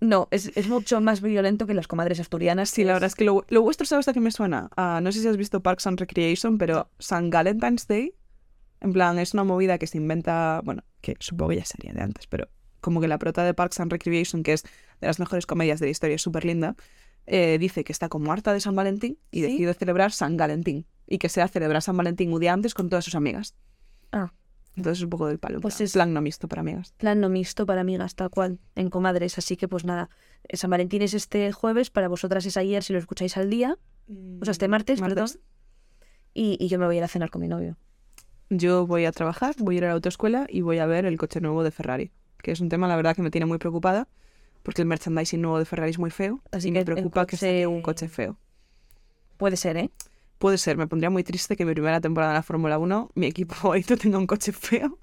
No, 0.00 0.28
es, 0.30 0.50
es 0.56 0.68
mucho 0.68 1.00
más 1.00 1.20
violento 1.20 1.66
que 1.66 1.74
las 1.74 1.86
comadres 1.86 2.18
asturianas. 2.20 2.70
Sí, 2.70 2.84
la 2.84 2.94
verdad 2.94 3.06
es 3.06 3.14
que 3.14 3.24
lo, 3.24 3.44
lo 3.48 3.62
vuestro, 3.62 3.86
¿sabes 3.86 4.08
a 4.08 4.12
qué 4.12 4.20
me 4.20 4.30
suena? 4.30 4.70
No 4.76 5.12
sé 5.12 5.20
si 5.20 5.28
has 5.28 5.36
visto 5.36 5.62
Parks 5.62 5.86
and 5.86 6.00
Recreation, 6.00 6.58
pero 6.58 6.90
San 6.98 7.30
Valentine's 7.30 7.86
Day, 7.86 8.14
en 8.80 8.92
plan, 8.92 9.18
es 9.18 9.34
una 9.34 9.44
movida 9.44 9.78
que 9.78 9.86
se 9.86 9.98
inventa, 9.98 10.60
bueno, 10.64 10.82
que 11.00 11.16
supongo 11.20 11.50
que 11.50 11.56
ya 11.56 11.64
sería 11.64 11.92
de 11.92 12.02
antes, 12.02 12.26
pero 12.26 12.48
como 12.82 13.00
que 13.00 13.08
la 13.08 13.18
prota 13.18 13.42
de 13.44 13.54
Parks 13.54 13.80
and 13.80 13.90
Recreation, 13.90 14.42
que 14.42 14.52
es 14.52 14.62
de 15.00 15.06
las 15.06 15.18
mejores 15.18 15.46
comedias 15.46 15.80
de 15.80 15.86
la 15.86 15.90
historia, 15.90 16.16
es 16.16 16.22
súper 16.22 16.44
linda, 16.44 16.76
eh, 17.26 17.56
dice 17.58 17.82
que 17.84 17.92
está 17.92 18.10
como 18.10 18.30
harta 18.30 18.52
de 18.52 18.60
San 18.60 18.76
Valentín 18.76 19.16
y 19.30 19.40
¿Sí? 19.40 19.42
decide 19.50 19.72
celebrar 19.74 20.12
San 20.12 20.36
Valentín. 20.36 20.84
Y 21.06 21.16
que 21.18 21.28
sea 21.30 21.48
celebrar 21.48 21.80
San 21.82 21.96
Valentín 21.96 22.32
un 22.32 22.40
día 22.40 22.52
antes 22.52 22.74
con 22.74 22.88
todas 22.90 23.04
sus 23.04 23.14
amigas. 23.14 23.54
Ah. 24.12 24.32
Entonces 24.76 24.98
es 24.98 25.04
un 25.04 25.10
poco 25.10 25.26
del 25.26 25.38
palo. 25.38 25.60
Pues 25.60 25.80
es- 25.80 25.92
plan 25.92 26.12
no 26.14 26.20
mixto 26.22 26.48
para 26.48 26.60
amigas. 26.60 26.94
Plan 26.96 27.20
no 27.20 27.28
mixto 27.28 27.66
para 27.66 27.80
amigas, 27.82 28.14
tal 28.14 28.30
cual, 28.30 28.58
en 28.74 28.88
comadres. 28.90 29.36
Así 29.38 29.56
que 29.56 29.68
pues 29.68 29.84
nada, 29.84 30.08
eh, 30.48 30.56
San 30.56 30.70
Valentín 30.70 31.02
es 31.02 31.12
este 31.14 31.52
jueves, 31.52 31.90
para 31.90 32.08
vosotras 32.08 32.46
es 32.46 32.56
ayer 32.56 32.82
si 32.82 32.92
lo 32.92 32.98
escucháis 32.98 33.36
al 33.36 33.50
día. 33.50 33.76
O 34.40 34.44
sea, 34.44 34.52
este 34.52 34.68
martes, 34.68 35.00
perdón. 35.00 35.28
Y, 36.34 36.56
y 36.58 36.68
yo 36.68 36.78
me 36.78 36.86
voy 36.86 36.96
a 36.96 36.98
ir 36.98 37.04
a 37.04 37.08
cenar 37.08 37.30
con 37.30 37.42
mi 37.42 37.48
novio. 37.48 37.76
Yo 38.48 38.86
voy 38.86 39.04
a 39.04 39.12
trabajar, 39.12 39.54
voy 39.58 39.76
a 39.76 39.78
ir 39.78 39.84
a 39.84 39.88
la 39.88 39.94
autoescuela 39.94 40.46
y 40.48 40.60
voy 40.62 40.78
a 40.78 40.86
ver 40.86 41.04
el 41.06 41.16
coche 41.18 41.40
nuevo 41.40 41.62
de 41.64 41.70
Ferrari, 41.70 42.10
que 42.42 42.52
es 42.52 42.60
un 42.60 42.68
tema, 42.68 42.88
la 42.88 42.96
verdad, 42.96 43.14
que 43.16 43.22
me 43.22 43.30
tiene 43.30 43.46
muy 43.46 43.58
preocupada, 43.58 44.08
porque 44.62 44.82
el 44.82 44.88
merchandising 44.88 45.40
nuevo 45.40 45.58
de 45.58 45.64
Ferrari 45.64 45.90
es 45.90 45.98
muy 45.98 46.10
feo 46.10 46.40
Así 46.52 46.68
y 46.68 46.72
que 46.72 46.80
me 46.80 46.84
preocupa 46.84 47.26
que 47.26 47.36
sea 47.36 47.68
un 47.68 47.82
coche 47.82 48.08
feo. 48.08 48.36
Puede 49.36 49.56
ser, 49.56 49.76
¿eh? 49.76 49.90
Puede 50.38 50.58
ser, 50.58 50.76
me 50.76 50.86
pondría 50.86 51.10
muy 51.10 51.24
triste 51.24 51.56
que 51.56 51.64
mi 51.64 51.72
primera 51.72 52.00
temporada 52.00 52.32
en 52.32 52.36
la 52.36 52.42
Fórmula 52.42 52.78
1, 52.78 53.10
mi 53.14 53.26
equipo 53.26 53.54
favorito 53.56 53.96
tenga 53.96 54.18
un 54.18 54.26
coche 54.26 54.52
feo, 54.52 54.98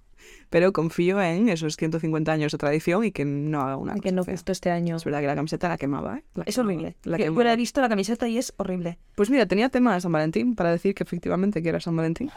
pero 0.49 0.73
confío 0.73 1.21
en 1.21 1.49
esos 1.49 1.75
150 1.75 2.31
años 2.31 2.51
de 2.51 2.57
tradición 2.57 3.03
y 3.05 3.11
que 3.11 3.25
no 3.25 3.61
haga 3.61 3.77
una 3.77 3.93
que 3.95 4.01
cosa 4.01 4.15
no 4.15 4.23
fea. 4.23 4.33
gustó 4.33 4.51
este 4.51 4.69
año. 4.71 4.95
Es 4.97 5.03
verdad 5.05 5.21
que 5.21 5.27
la 5.27 5.35
camiseta 5.35 5.69
la 5.69 5.77
quemaba, 5.77 6.17
¿eh? 6.17 6.23
La 6.35 6.43
Es 6.43 6.55
quemaba, 6.55 6.73
horrible. 6.73 6.95
la 7.03 7.17
Que. 7.17 7.25
Yo 7.25 7.43
la 7.43 7.53
he 7.53 7.55
visto 7.55 7.81
la 7.81 7.89
camiseta 7.89 8.27
y 8.27 8.37
es 8.37 8.53
horrible. 8.57 8.99
Pues 9.15 9.29
mira, 9.29 9.45
tenía 9.45 9.69
tema 9.69 9.93
de 9.93 10.01
San 10.01 10.11
Valentín 10.11 10.55
para 10.55 10.71
decir 10.71 10.93
que 10.93 11.03
efectivamente 11.03 11.61
que 11.61 11.69
era 11.69 11.79
San 11.79 11.95
Valentín. 11.95 12.31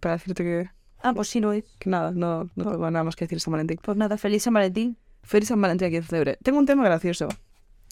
Para 0.00 0.14
decirte 0.16 0.42
que, 0.42 0.70
Ah, 1.00 1.12
pues 1.14 1.28
sí 1.28 1.40
lo 1.40 1.52
es. 1.52 1.64
que 1.78 1.90
nada, 1.90 2.10
no, 2.12 2.50
no 2.56 2.64
tengo 2.64 2.90
nada 2.90 3.04
más 3.04 3.16
que 3.16 3.24
decir 3.24 3.40
San 3.40 3.52
Valentín. 3.52 3.78
Pues 3.82 3.96
nada, 3.96 4.18
feliz 4.18 4.42
San 4.42 4.54
Valentín. 4.54 4.96
Feliz 5.22 5.48
San 5.48 5.60
Valentín 5.60 5.88
aquí 5.88 5.96
en 5.96 6.02
Cebre. 6.04 6.38
Tengo 6.42 6.58
un 6.58 6.66
tema 6.66 6.84
gracioso. 6.84 7.28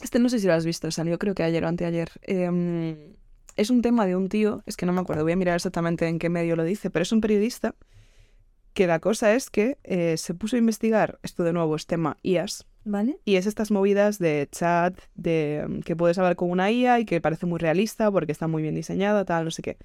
Este 0.02 0.18
no 0.18 0.28
sé 0.28 0.38
si 0.38 0.46
lo 0.46 0.52
has 0.52 0.64
visto, 0.66 0.90
salió 0.90 1.18
creo 1.18 1.34
que 1.34 1.42
ayer 1.42 1.64
o 1.64 1.68
anteayer. 1.68 2.10
Em, 2.22 3.14
es 3.56 3.70
un 3.70 3.80
tema 3.82 4.06
de 4.06 4.16
un 4.16 4.28
tío, 4.28 4.62
es 4.66 4.76
que 4.76 4.84
no 4.86 4.92
me 4.92 5.00
acuerdo, 5.00 5.22
voy 5.22 5.32
a 5.32 5.36
mirar 5.36 5.56
exactamente 5.56 6.06
en 6.06 6.18
qué 6.18 6.28
medio 6.28 6.56
lo 6.56 6.64
dice, 6.64 6.90
pero 6.90 7.02
es 7.02 7.12
un 7.12 7.20
periodista 7.22 7.74
que 8.74 8.86
la 8.86 9.00
cosa 9.00 9.34
es 9.34 9.48
que 9.48 9.78
eh, 9.84 10.18
se 10.18 10.34
puso 10.34 10.56
a 10.56 10.58
investigar, 10.58 11.18
esto 11.22 11.42
de 11.44 11.54
nuevo 11.54 11.74
es 11.76 11.86
tema 11.86 12.18
IAS, 12.22 12.66
¿Vale? 12.84 13.18
y 13.24 13.36
es 13.36 13.46
estas 13.46 13.70
movidas 13.70 14.18
de 14.18 14.48
chat, 14.52 14.98
de 15.14 15.60
em, 15.60 15.80
que 15.80 15.96
puedes 15.96 16.18
hablar 16.18 16.36
con 16.36 16.50
una 16.50 16.70
IA 16.70 17.00
y 17.00 17.06
que 17.06 17.22
parece 17.22 17.46
muy 17.46 17.58
realista 17.58 18.10
porque 18.10 18.32
está 18.32 18.48
muy 18.48 18.62
bien 18.62 18.74
diseñada, 18.74 19.24
tal, 19.24 19.46
no 19.46 19.50
sé 19.50 19.62
qué. 19.62 19.78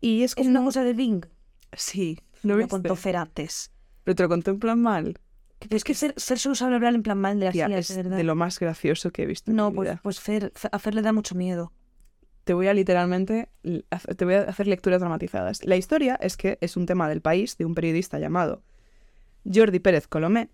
Y 0.00 0.22
es 0.22 0.34
Es 0.36 0.46
una 0.46 0.62
cosa 0.62 0.84
de 0.84 0.92
Bing. 0.92 1.26
Sí, 1.72 2.20
lo 2.42 2.50
Lo 2.54 2.56
viste? 2.56 2.70
contó 2.70 2.96
Fer 2.96 3.16
antes. 3.16 3.70
Pero 4.04 4.14
te 4.14 4.22
lo 4.22 4.28
conté 4.28 4.50
en 4.50 4.58
plan 4.58 4.80
mal. 4.80 5.18
Pero 5.58 5.76
es 5.76 5.84
que 5.84 5.94
Fer, 5.94 6.14
Fer 6.16 6.38
solo 6.38 6.54
sabe 6.54 6.74
hablar 6.76 6.94
en 6.94 7.02
plan 7.02 7.18
mal 7.18 7.38
de 7.38 7.46
las 7.46 7.52
Tía, 7.52 7.66
es 7.66 7.88
de 7.88 7.96
verdad. 8.02 8.16
de 8.16 8.24
lo 8.24 8.34
más 8.34 8.58
gracioso 8.58 9.10
que 9.10 9.22
he 9.24 9.26
visto. 9.26 9.50
en 9.50 9.56
No, 9.56 9.70
mi 9.70 9.76
pues, 9.76 9.88
vida. 9.90 10.00
pues 10.02 10.20
Fer, 10.20 10.52
a 10.72 10.78
Fer 10.78 10.94
le 10.94 11.02
da 11.02 11.12
mucho 11.12 11.34
miedo. 11.34 11.72
te 12.44 12.54
voy 12.54 12.66
a 12.68 12.74
literalmente 12.74 13.50
te 14.16 14.24
voy 14.24 14.34
a 14.34 14.40
hacer 14.42 14.66
lecturas 14.66 15.00
dramatizadas. 15.00 15.62
La 15.64 15.76
historia 15.76 16.16
es 16.20 16.36
que 16.38 16.56
es 16.62 16.76
un 16.76 16.86
tema 16.86 17.08
del 17.08 17.20
país 17.20 17.56
de 17.58 17.64
un 17.66 17.74
periodista 17.74 18.18
llamado 18.18 18.62
Jordi 19.44 19.78
Pérez 19.80 20.06
Colomé 20.08 20.48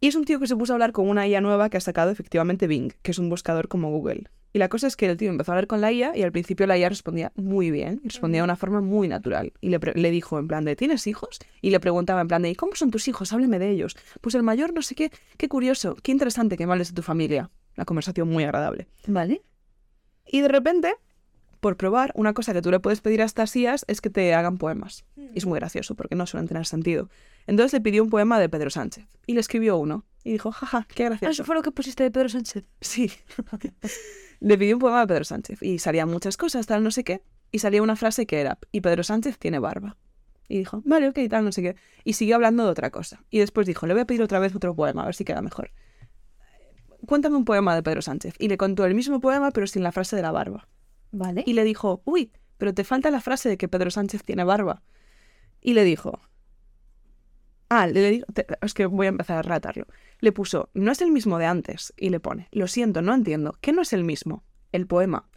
y 0.00 0.08
es 0.08 0.14
un 0.14 0.24
tío 0.24 0.40
que 0.40 0.46
se 0.46 0.56
puso 0.56 0.72
a 0.72 0.74
hablar 0.74 0.92
con 0.92 1.08
una 1.08 1.26
IA 1.26 1.40
nueva 1.40 1.70
que 1.70 1.76
ha 1.76 1.80
sacado 1.80 2.10
efectivamente 2.10 2.66
Bing, 2.66 2.92
que 3.02 3.10
es 3.10 3.18
un 3.18 3.28
buscador 3.28 3.68
como 3.68 3.90
Google. 3.90 4.24
Y 4.52 4.58
la 4.58 4.68
cosa 4.68 4.86
es 4.86 4.94
que 4.96 5.06
el 5.06 5.16
tío 5.16 5.30
empezó 5.30 5.50
a 5.50 5.54
hablar 5.54 5.66
con 5.66 5.80
la 5.80 5.90
IA 5.90 6.16
y 6.16 6.22
al 6.22 6.30
principio 6.30 6.68
la 6.68 6.78
IA 6.78 6.88
respondía 6.88 7.32
muy 7.34 7.72
bien, 7.72 8.00
respondía 8.04 8.40
de 8.40 8.44
una 8.44 8.54
forma 8.54 8.80
muy 8.80 9.08
natural. 9.08 9.52
Y 9.60 9.70
le, 9.70 9.80
le 9.94 10.10
dijo 10.12 10.38
en 10.38 10.46
plan 10.46 10.64
de, 10.64 10.76
¿tienes 10.76 11.08
hijos? 11.08 11.40
Y 11.60 11.70
le 11.70 11.80
preguntaba 11.80 12.20
en 12.20 12.28
plan 12.28 12.42
de, 12.42 12.50
¿y 12.50 12.54
cómo 12.54 12.76
son 12.76 12.92
tus 12.92 13.08
hijos? 13.08 13.32
Hábleme 13.32 13.58
de 13.58 13.70
ellos. 13.70 13.96
Pues 14.20 14.36
el 14.36 14.44
mayor 14.44 14.72
no 14.72 14.82
sé 14.82 14.94
qué, 14.94 15.10
qué 15.38 15.48
curioso, 15.48 15.96
qué 16.04 16.12
interesante 16.12 16.56
que 16.56 16.66
me 16.66 16.72
hables 16.72 16.90
de 16.90 16.94
tu 16.94 17.02
familia. 17.02 17.50
La 17.74 17.84
conversación 17.84 18.28
muy 18.28 18.44
agradable. 18.44 18.86
¿Vale? 19.08 19.42
Y 20.24 20.40
de 20.40 20.48
repente, 20.48 20.94
por 21.64 21.78
probar, 21.78 22.12
una 22.14 22.34
cosa 22.34 22.52
que 22.52 22.60
tú 22.60 22.70
le 22.70 22.78
puedes 22.78 23.00
pedir 23.00 23.22
a 23.22 23.24
estas 23.24 23.56
IAs 23.56 23.86
es 23.88 24.02
que 24.02 24.10
te 24.10 24.34
hagan 24.34 24.58
poemas. 24.58 25.06
Y 25.16 25.38
es 25.38 25.46
muy 25.46 25.58
gracioso 25.58 25.94
porque 25.94 26.14
no 26.14 26.26
suelen 26.26 26.46
tener 26.46 26.66
sentido. 26.66 27.08
Entonces 27.46 27.72
le 27.72 27.80
pidió 27.80 28.02
un 28.02 28.10
poema 28.10 28.38
de 28.38 28.50
Pedro 28.50 28.68
Sánchez 28.68 29.06
y 29.26 29.32
le 29.32 29.40
escribió 29.40 29.78
uno. 29.78 30.04
Y 30.24 30.32
dijo, 30.32 30.52
jaja, 30.52 30.86
qué 30.94 31.04
Ah, 31.04 31.08
gracioso. 31.08 31.30
Eso 31.30 31.44
fue 31.44 31.54
lo 31.54 31.62
que 31.62 31.70
pusiste 31.70 32.02
de 32.02 32.10
Pedro 32.10 32.28
Sánchez. 32.28 32.64
Sí. 32.82 33.10
le 34.40 34.58
pidió 34.58 34.76
un 34.76 34.80
poema 34.80 35.00
de 35.00 35.06
Pedro 35.06 35.24
Sánchez 35.24 35.62
y 35.62 35.78
salían 35.78 36.10
muchas 36.10 36.36
cosas, 36.36 36.66
tal, 36.66 36.84
no 36.84 36.90
sé 36.90 37.02
qué. 37.02 37.22
Y 37.50 37.60
salía 37.60 37.82
una 37.82 37.96
frase 37.96 38.26
que 38.26 38.42
era, 38.42 38.58
y 38.70 38.82
Pedro 38.82 39.02
Sánchez 39.02 39.38
tiene 39.38 39.58
barba. 39.58 39.96
Y 40.46 40.58
dijo, 40.58 40.82
vale, 40.84 41.08
ok, 41.08 41.18
tal, 41.30 41.46
no 41.46 41.52
sé 41.52 41.62
qué. 41.62 41.76
Y 42.04 42.12
siguió 42.12 42.34
hablando 42.34 42.64
de 42.64 42.72
otra 42.72 42.90
cosa. 42.90 43.24
Y 43.30 43.38
después 43.38 43.66
dijo, 43.66 43.86
le 43.86 43.94
voy 43.94 44.02
a 44.02 44.04
pedir 44.04 44.20
otra 44.20 44.38
vez 44.38 44.54
otro 44.54 44.76
poema, 44.76 45.04
a 45.04 45.06
ver 45.06 45.14
si 45.14 45.24
queda 45.24 45.40
mejor. 45.40 45.70
Cuéntame 47.06 47.36
un 47.38 47.46
poema 47.46 47.74
de 47.74 47.82
Pedro 47.82 48.02
Sánchez. 48.02 48.34
Y 48.38 48.48
le 48.48 48.58
contó 48.58 48.84
el 48.84 48.94
mismo 48.94 49.18
poema, 49.18 49.50
pero 49.50 49.66
sin 49.66 49.82
la 49.82 49.92
frase 49.92 50.14
de 50.14 50.20
la 50.20 50.30
barba. 50.30 50.68
Y 51.46 51.52
le 51.54 51.64
dijo, 51.64 52.02
uy, 52.04 52.32
pero 52.58 52.74
te 52.74 52.84
falta 52.84 53.10
la 53.10 53.20
frase 53.20 53.48
de 53.48 53.56
que 53.56 53.68
Pedro 53.68 53.90
Sánchez 53.90 54.22
tiene 54.24 54.44
barba. 54.44 54.82
Y 55.60 55.74
le 55.74 55.84
dijo, 55.84 56.20
Ah, 57.70 57.86
le 57.86 58.10
digo, 58.10 58.26
te- 58.32 58.46
es 58.60 58.74
que 58.74 58.86
voy 58.86 59.06
a 59.06 59.08
empezar 59.08 59.38
a 59.38 59.42
relatarlo. 59.42 59.86
Le 60.20 60.32
puso, 60.32 60.70
no 60.74 60.92
es 60.92 61.00
el 61.00 61.10
mismo 61.10 61.38
de 61.38 61.46
antes. 61.46 61.92
Y 61.96 62.10
le 62.10 62.20
pone, 62.20 62.48
lo 62.52 62.68
siento, 62.68 63.02
no 63.02 63.14
entiendo. 63.14 63.56
¿Qué 63.60 63.72
no 63.72 63.82
es 63.82 63.92
el 63.92 64.04
mismo? 64.04 64.44
El 64.70 64.86
poema. 64.86 65.28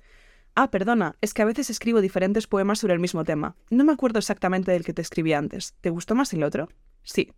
Ah, 0.55 0.69
perdona, 0.71 1.15
es 1.21 1.33
que 1.33 1.41
a 1.41 1.45
veces 1.45 1.69
escribo 1.69 2.01
diferentes 2.01 2.47
poemas 2.47 2.79
sobre 2.79 2.93
el 2.93 2.99
mismo 2.99 3.23
tema. 3.23 3.55
No 3.69 3.83
me 3.85 3.93
acuerdo 3.93 4.19
exactamente 4.19 4.71
del 4.71 4.83
que 4.83 4.93
te 4.93 5.01
escribí 5.01 5.33
antes. 5.33 5.75
¿Te 5.81 5.89
gustó 5.89 6.15
más 6.15 6.33
el 6.33 6.43
otro? 6.43 6.67
Sí. 7.03 7.31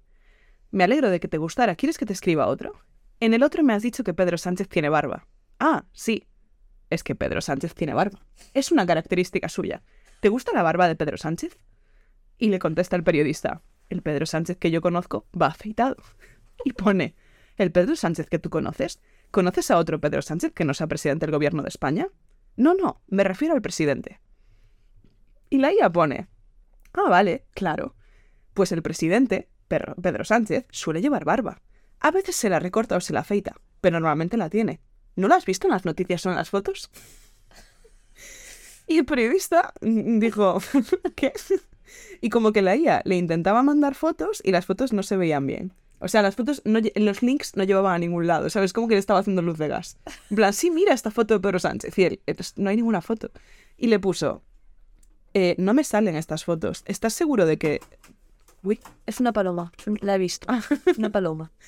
Me 0.71 0.83
alegro 0.83 1.09
de 1.09 1.19
que 1.19 1.27
te 1.27 1.37
gustara. 1.37 1.75
¿Quieres 1.75 1.97
que 1.97 2.05
te 2.05 2.13
escriba 2.13 2.47
otro? 2.47 2.73
En 3.19 3.33
el 3.33 3.43
otro 3.43 3.63
me 3.63 3.73
has 3.73 3.83
dicho 3.83 4.03
que 4.03 4.13
Pedro 4.13 4.37
Sánchez 4.37 4.69
tiene 4.69 4.89
barba. 4.89 5.27
Ah, 5.59 5.85
sí. 5.91 6.27
Es 6.89 7.03
que 7.03 7.15
Pedro 7.15 7.41
Sánchez 7.41 7.75
tiene 7.75 7.93
barba. 7.93 8.19
Es 8.53 8.71
una 8.71 8.85
característica 8.85 9.49
suya. 9.49 9.83
¿Te 10.21 10.29
gusta 10.29 10.51
la 10.53 10.63
barba 10.63 10.87
de 10.87 10.95
Pedro 10.95 11.17
Sánchez? 11.17 11.57
Y 12.37 12.49
le 12.49 12.59
contesta 12.59 12.95
el 12.95 13.03
periodista, 13.03 13.61
el 13.89 14.01
Pedro 14.01 14.25
Sánchez 14.25 14.57
que 14.57 14.71
yo 14.71 14.81
conozco 14.81 15.27
va 15.39 15.47
afeitado. 15.47 15.97
Y 16.63 16.73
pone, 16.73 17.15
¿el 17.57 17.71
Pedro 17.71 17.95
Sánchez 17.95 18.27
que 18.29 18.39
tú 18.39 18.49
conoces? 18.49 18.99
¿Conoces 19.31 19.71
a 19.71 19.77
otro 19.77 20.01
Pedro 20.01 20.21
Sánchez 20.21 20.53
que 20.53 20.65
no 20.65 20.73
sea 20.73 20.87
presidente 20.87 21.25
del 21.25 21.33
gobierno 21.33 21.61
de 21.63 21.69
España? 21.69 22.07
No, 22.57 22.73
no, 22.73 23.01
me 23.07 23.23
refiero 23.23 23.53
al 23.53 23.61
presidente. 23.61 24.19
Y 25.49 25.59
la 25.59 25.71
IA 25.71 25.89
pone, 25.89 26.27
ah, 26.93 27.09
vale, 27.09 27.45
claro. 27.53 27.95
Pues 28.53 28.71
el 28.71 28.81
presidente, 28.81 29.49
Pedro 29.67 30.25
Sánchez, 30.25 30.65
suele 30.71 31.01
llevar 31.01 31.25
barba. 31.25 31.61
A 31.99 32.11
veces 32.11 32.35
se 32.35 32.49
la 32.49 32.59
recorta 32.59 32.97
o 32.97 33.01
se 33.01 33.13
la 33.13 33.21
afeita, 33.21 33.55
pero 33.81 33.99
normalmente 33.99 34.37
la 34.37 34.49
tiene. 34.49 34.81
¿No 35.15 35.27
la 35.27 35.35
has 35.35 35.45
visto 35.45 35.67
en 35.67 35.71
las 35.73 35.85
noticias 35.85 36.25
o 36.25 36.29
en 36.29 36.35
las 36.35 36.49
fotos? 36.49 36.89
Y 38.87 38.97
el 38.97 39.05
periodista 39.05 39.73
dijo, 39.81 40.59
¿qué? 41.15 41.33
Y 42.21 42.29
como 42.29 42.51
que 42.51 42.61
la 42.61 42.75
IA 42.75 43.01
le 43.05 43.17
intentaba 43.17 43.61
mandar 43.63 43.95
fotos 43.95 44.41
y 44.43 44.51
las 44.51 44.65
fotos 44.65 44.93
no 44.93 45.03
se 45.03 45.17
veían 45.17 45.45
bien. 45.45 45.73
O 45.99 46.07
sea, 46.07 46.21
las 46.21 46.35
fotos, 46.35 46.61
no, 46.65 46.79
los 46.95 47.21
links 47.21 47.55
no 47.57 47.63
llevaban 47.65 47.93
a 47.93 47.99
ningún 47.99 48.25
lado, 48.25 48.49
¿sabes? 48.49 48.71
Como 48.73 48.87
que 48.87 48.95
le 48.95 48.99
estaba 48.99 49.19
haciendo 49.19 49.41
luz 49.41 49.57
de 49.57 49.67
gas. 49.67 49.97
En 50.29 50.37
plan, 50.37 50.53
sí, 50.53 50.71
mira 50.71 50.93
esta 50.93 51.11
foto 51.11 51.33
de 51.33 51.39
Pedro 51.41 51.59
Sánchez. 51.59 51.97
Y 51.99 52.03
él, 52.05 52.21
"Pues, 52.25 52.57
no 52.57 52.69
hay 52.69 52.77
ninguna 52.77 53.01
foto. 53.01 53.31
Y 53.77 53.87
le 53.87 53.99
puso, 53.99 54.41
"Eh, 55.33 55.55
no 55.57 55.73
me 55.73 55.83
salen 55.83 56.15
estas 56.15 56.45
fotos. 56.45 56.83
¿Estás 56.85 57.13
seguro 57.13 57.45
de 57.45 57.57
que... 57.57 57.81
Uy, 58.63 58.79
Es 59.05 59.19
una 59.19 59.33
paloma. 59.33 59.71
La 60.01 60.15
he 60.15 60.17
visto. 60.17 60.47
Una 60.97 61.09
paloma. 61.11 61.51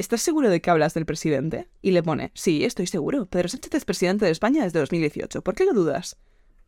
¿estás 0.00 0.22
seguro 0.22 0.48
de 0.48 0.60
que 0.60 0.70
hablas 0.70 0.94
del 0.94 1.06
presidente? 1.06 1.68
Y 1.82 1.90
le 1.90 2.02
pone, 2.02 2.32
sí, 2.34 2.64
estoy 2.64 2.86
seguro. 2.86 3.26
Pedro 3.26 3.48
Sánchez 3.48 3.74
es 3.74 3.84
presidente 3.84 4.24
de 4.24 4.30
España 4.30 4.64
desde 4.64 4.80
2018. 4.80 5.42
¿Por 5.42 5.54
qué 5.54 5.64
lo 5.64 5.74
dudas? 5.74 6.16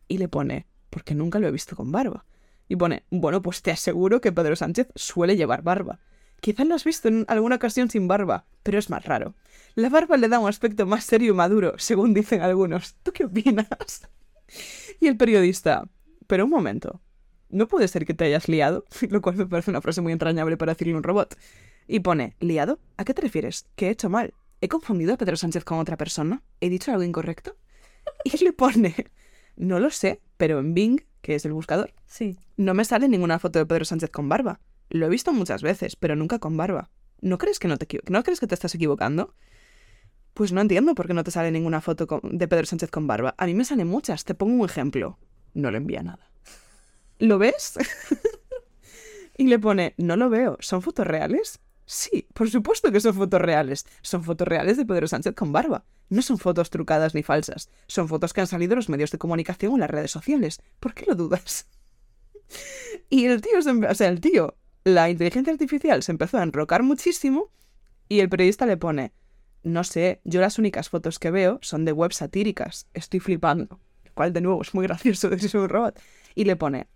Y 0.07 0.19
le 0.19 0.29
pone, 0.29 0.67
porque 0.91 1.15
nunca 1.15 1.39
lo 1.39 1.49
he 1.49 1.51
visto 1.51 1.75
con 1.75 1.91
barba. 1.91 2.27
Y 2.69 2.77
pone, 2.77 3.05
bueno, 3.11 3.43
pues 3.43 3.63
te 3.63 3.71
aseguro 3.71 4.21
que 4.21 4.33
Pedro 4.33 4.55
Sánchez 4.55 4.89
suele 4.95 5.37
llevar 5.37 5.63
barba. 5.63 6.01
Quizás 6.41 6.67
lo 6.67 6.75
has 6.75 6.85
visto 6.85 7.09
en 7.09 7.25
alguna 7.29 7.57
ocasión 7.57 7.89
sin 7.89 8.07
barba, 8.07 8.47
pero 8.63 8.79
es 8.79 8.91
más 8.91 9.05
raro. 9.05 9.35
La 9.75 9.89
barba 9.89 10.17
le 10.17 10.29
da 10.29 10.39
un 10.39 10.49
aspecto 10.49 10.87
más 10.87 11.05
serio 11.05 11.33
y 11.33 11.37
maduro, 11.37 11.75
según 11.79 12.15
dicen 12.15 12.43
algunos. 12.43 12.97
¿Tú 13.03 13.13
qué 13.13 13.25
opinas? 13.25 14.09
Y 15.01 15.07
el 15.07 15.17
periodista, 15.17 15.89
pero 16.27 16.45
un 16.45 16.51
momento, 16.51 17.01
¿no 17.49 17.67
puede 17.69 17.89
ser 17.89 18.05
que 18.05 18.15
te 18.15 18.25
hayas 18.25 18.49
liado? 18.49 18.85
Lo 19.09 19.23
cual 19.23 19.37
me 19.37 19.47
parece 19.47 19.71
una 19.71 19.81
frase 19.81 20.01
muy 20.01 20.13
entrañable 20.13 20.57
para 20.57 20.73
decirle 20.75 20.95
a 20.95 20.97
un 20.99 21.03
robot. 21.03 21.37
Y 21.89 22.01
pone, 22.01 22.37
¿liado? 22.41 22.79
¿A 22.97 23.05
qué 23.05 23.15
te 23.15 23.23
refieres? 23.23 23.67
¿Qué 23.77 23.89
he 23.89 23.91
hecho 23.91 24.09
mal? 24.09 24.35
¿He 24.61 24.69
confundido 24.69 25.15
a 25.15 25.17
Pedro 25.17 25.37
Sánchez 25.37 25.65
con 25.65 25.79
otra 25.79 25.97
persona? 25.97 26.43
¿He 26.61 26.69
dicho 26.69 26.91
algo 26.91 27.03
incorrecto? 27.03 27.57
Y 28.25 28.43
le 28.45 28.53
pone, 28.53 28.95
no 29.57 29.79
lo 29.81 29.91
sé, 29.91 30.21
pero 30.37 30.59
en 30.61 30.75
Bing, 30.75 31.01
que 31.21 31.35
es 31.35 31.45
el 31.45 31.53
buscador, 31.53 31.93
Sí. 32.07 32.37
no 32.57 32.75
me 32.75 32.85
sale 32.85 33.09
ninguna 33.09 33.39
foto 33.39 33.59
de 33.59 33.67
Pedro 33.67 33.85
Sánchez 33.85 34.11
con 34.11 34.29
barba. 34.29 34.61
Lo 34.91 35.07
he 35.07 35.09
visto 35.09 35.33
muchas 35.33 35.63
veces, 35.63 35.97
pero 35.97 36.15
nunca 36.17 36.39
con 36.39 36.57
barba. 36.57 36.91
¿No 37.21 37.39
crees 37.39 37.59
que 37.59 37.69
no 37.69 37.77
te, 37.79 37.87
¿no 38.09 38.23
crees 38.23 38.41
que 38.41 38.47
te 38.47 38.55
estás 38.55 38.75
equivocando? 38.75 39.35
Pues 40.35 40.53
no 40.53 40.61
entiendo 40.61 40.95
por 40.95 41.07
qué 41.07 41.15
no 41.15 41.25
te 41.25 41.31
sale 41.31 41.51
ninguna 41.51 41.81
foto 41.81 42.07
con- 42.07 42.21
de 42.25 42.49
Pedro 42.49 42.67
Sánchez 42.67 42.91
con 42.91 43.07
barba. 43.07 43.35
A 43.39 43.47
mí 43.47 43.55
me 43.55 43.65
salen 43.65 43.87
muchas. 43.89 44.25
Te 44.25 44.35
pongo 44.35 44.63
un 44.63 44.69
ejemplo. 44.69 45.19
No 45.55 45.71
le 45.71 45.79
envía 45.79 46.03
nada. 46.03 46.31
¿Lo 47.19 47.39
ves? 47.39 47.75
y 49.37 49.47
le 49.47 49.59
pone, 49.59 49.95
no 49.97 50.17
lo 50.17 50.29
veo. 50.31 50.57
¿Son 50.61 50.83
fotos 50.83 51.07
reales? 51.07 51.61
Sí, 51.95 52.27
por 52.33 52.49
supuesto 52.49 52.91
que 52.91 53.01
son 53.01 53.13
fotos 53.13 53.39
reales. 53.39 53.85
Son 54.01 54.25
fotos 54.25 54.49
reales 54.49 54.79
de 54.79 54.87
Pedro 54.87 55.07
Sánchez 55.07 55.35
con 55.35 55.53
barba. 55.53 55.85
No 56.09 56.23
son 56.23 56.39
fotos 56.39 56.71
trucadas 56.71 57.15
ni 57.15 57.23
falsas. 57.23 57.69
Son 57.87 58.09
fotos 58.09 58.33
que 58.33 58.41
han 58.41 58.47
salido 58.47 58.73
en 58.73 58.77
los 58.77 58.89
medios 58.89 59.11
de 59.11 59.19
comunicación 59.19 59.73
o 59.73 59.75
en 59.75 59.81
las 59.81 59.91
redes 59.91 60.11
sociales. 60.11 60.63
¿Por 60.81 60.95
qué 60.95 61.05
lo 61.07 61.15
dudas? 61.15 61.69
Y 63.11 63.27
el 63.27 63.43
tío, 63.43 63.61
se 63.61 63.71
o 63.71 63.95
sea, 63.95 64.09
el 64.09 64.21
tío, 64.23 64.57
la 64.85 65.11
inteligencia 65.11 65.53
artificial 65.53 66.03
se 66.03 66.13
empezó 66.13 66.39
a 66.39 66.43
enrocar 66.43 66.83
muchísimo 66.83 67.51
y 68.09 68.21
el 68.21 68.31
periodista 68.31 68.65
le 68.65 68.79
pone, 68.79 69.13
no 69.63 69.85
sé, 69.85 70.21
yo 70.25 70.41
las 70.41 70.59
únicas 70.59 70.89
fotos 70.89 71.19
que 71.19 71.31
veo 71.31 71.59
son 71.63 71.85
de 71.85 71.93
web 71.93 72.13
satíricas, 72.13 72.89
estoy 72.93 73.21
flipando, 73.21 73.81
lo 74.05 74.13
cual 74.15 74.33
de 74.33 74.41
nuevo 74.41 74.61
es 74.63 74.75
muy 74.75 74.87
gracioso 74.87 75.29
de 75.29 75.39
ser 75.39 75.61
un 75.61 75.69
robot. 75.69 75.99
Y 76.35 76.45
le 76.45 76.57
pone, 76.57 76.89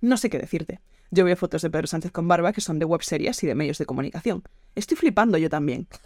no 0.00 0.16
sé 0.16 0.30
qué 0.30 0.38
decirte, 0.38 0.80
yo 1.12 1.24
veo 1.24 1.36
fotos 1.36 1.62
de 1.62 1.70
Pedro 1.70 1.86
Sánchez 1.86 2.10
con 2.10 2.26
barba 2.26 2.52
que 2.52 2.60
son 2.60 2.80
de 2.80 2.84
web 2.84 3.02
serias 3.02 3.40
y 3.44 3.46
de 3.46 3.54
medios 3.54 3.78
de 3.78 3.86
comunicación. 3.86 4.42
Estoy 4.74 4.96
flipando 4.96 5.38
yo 5.38 5.48
también. 5.48 5.86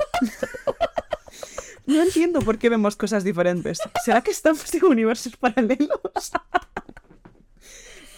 No 1.86 2.02
entiendo 2.02 2.40
por 2.40 2.58
qué 2.58 2.68
vemos 2.68 2.96
cosas 2.96 3.22
diferentes. 3.22 3.78
¿Será 4.04 4.20
que 4.20 4.32
estamos 4.32 4.74
en 4.74 4.84
universos 4.84 5.36
paralelos? 5.36 6.00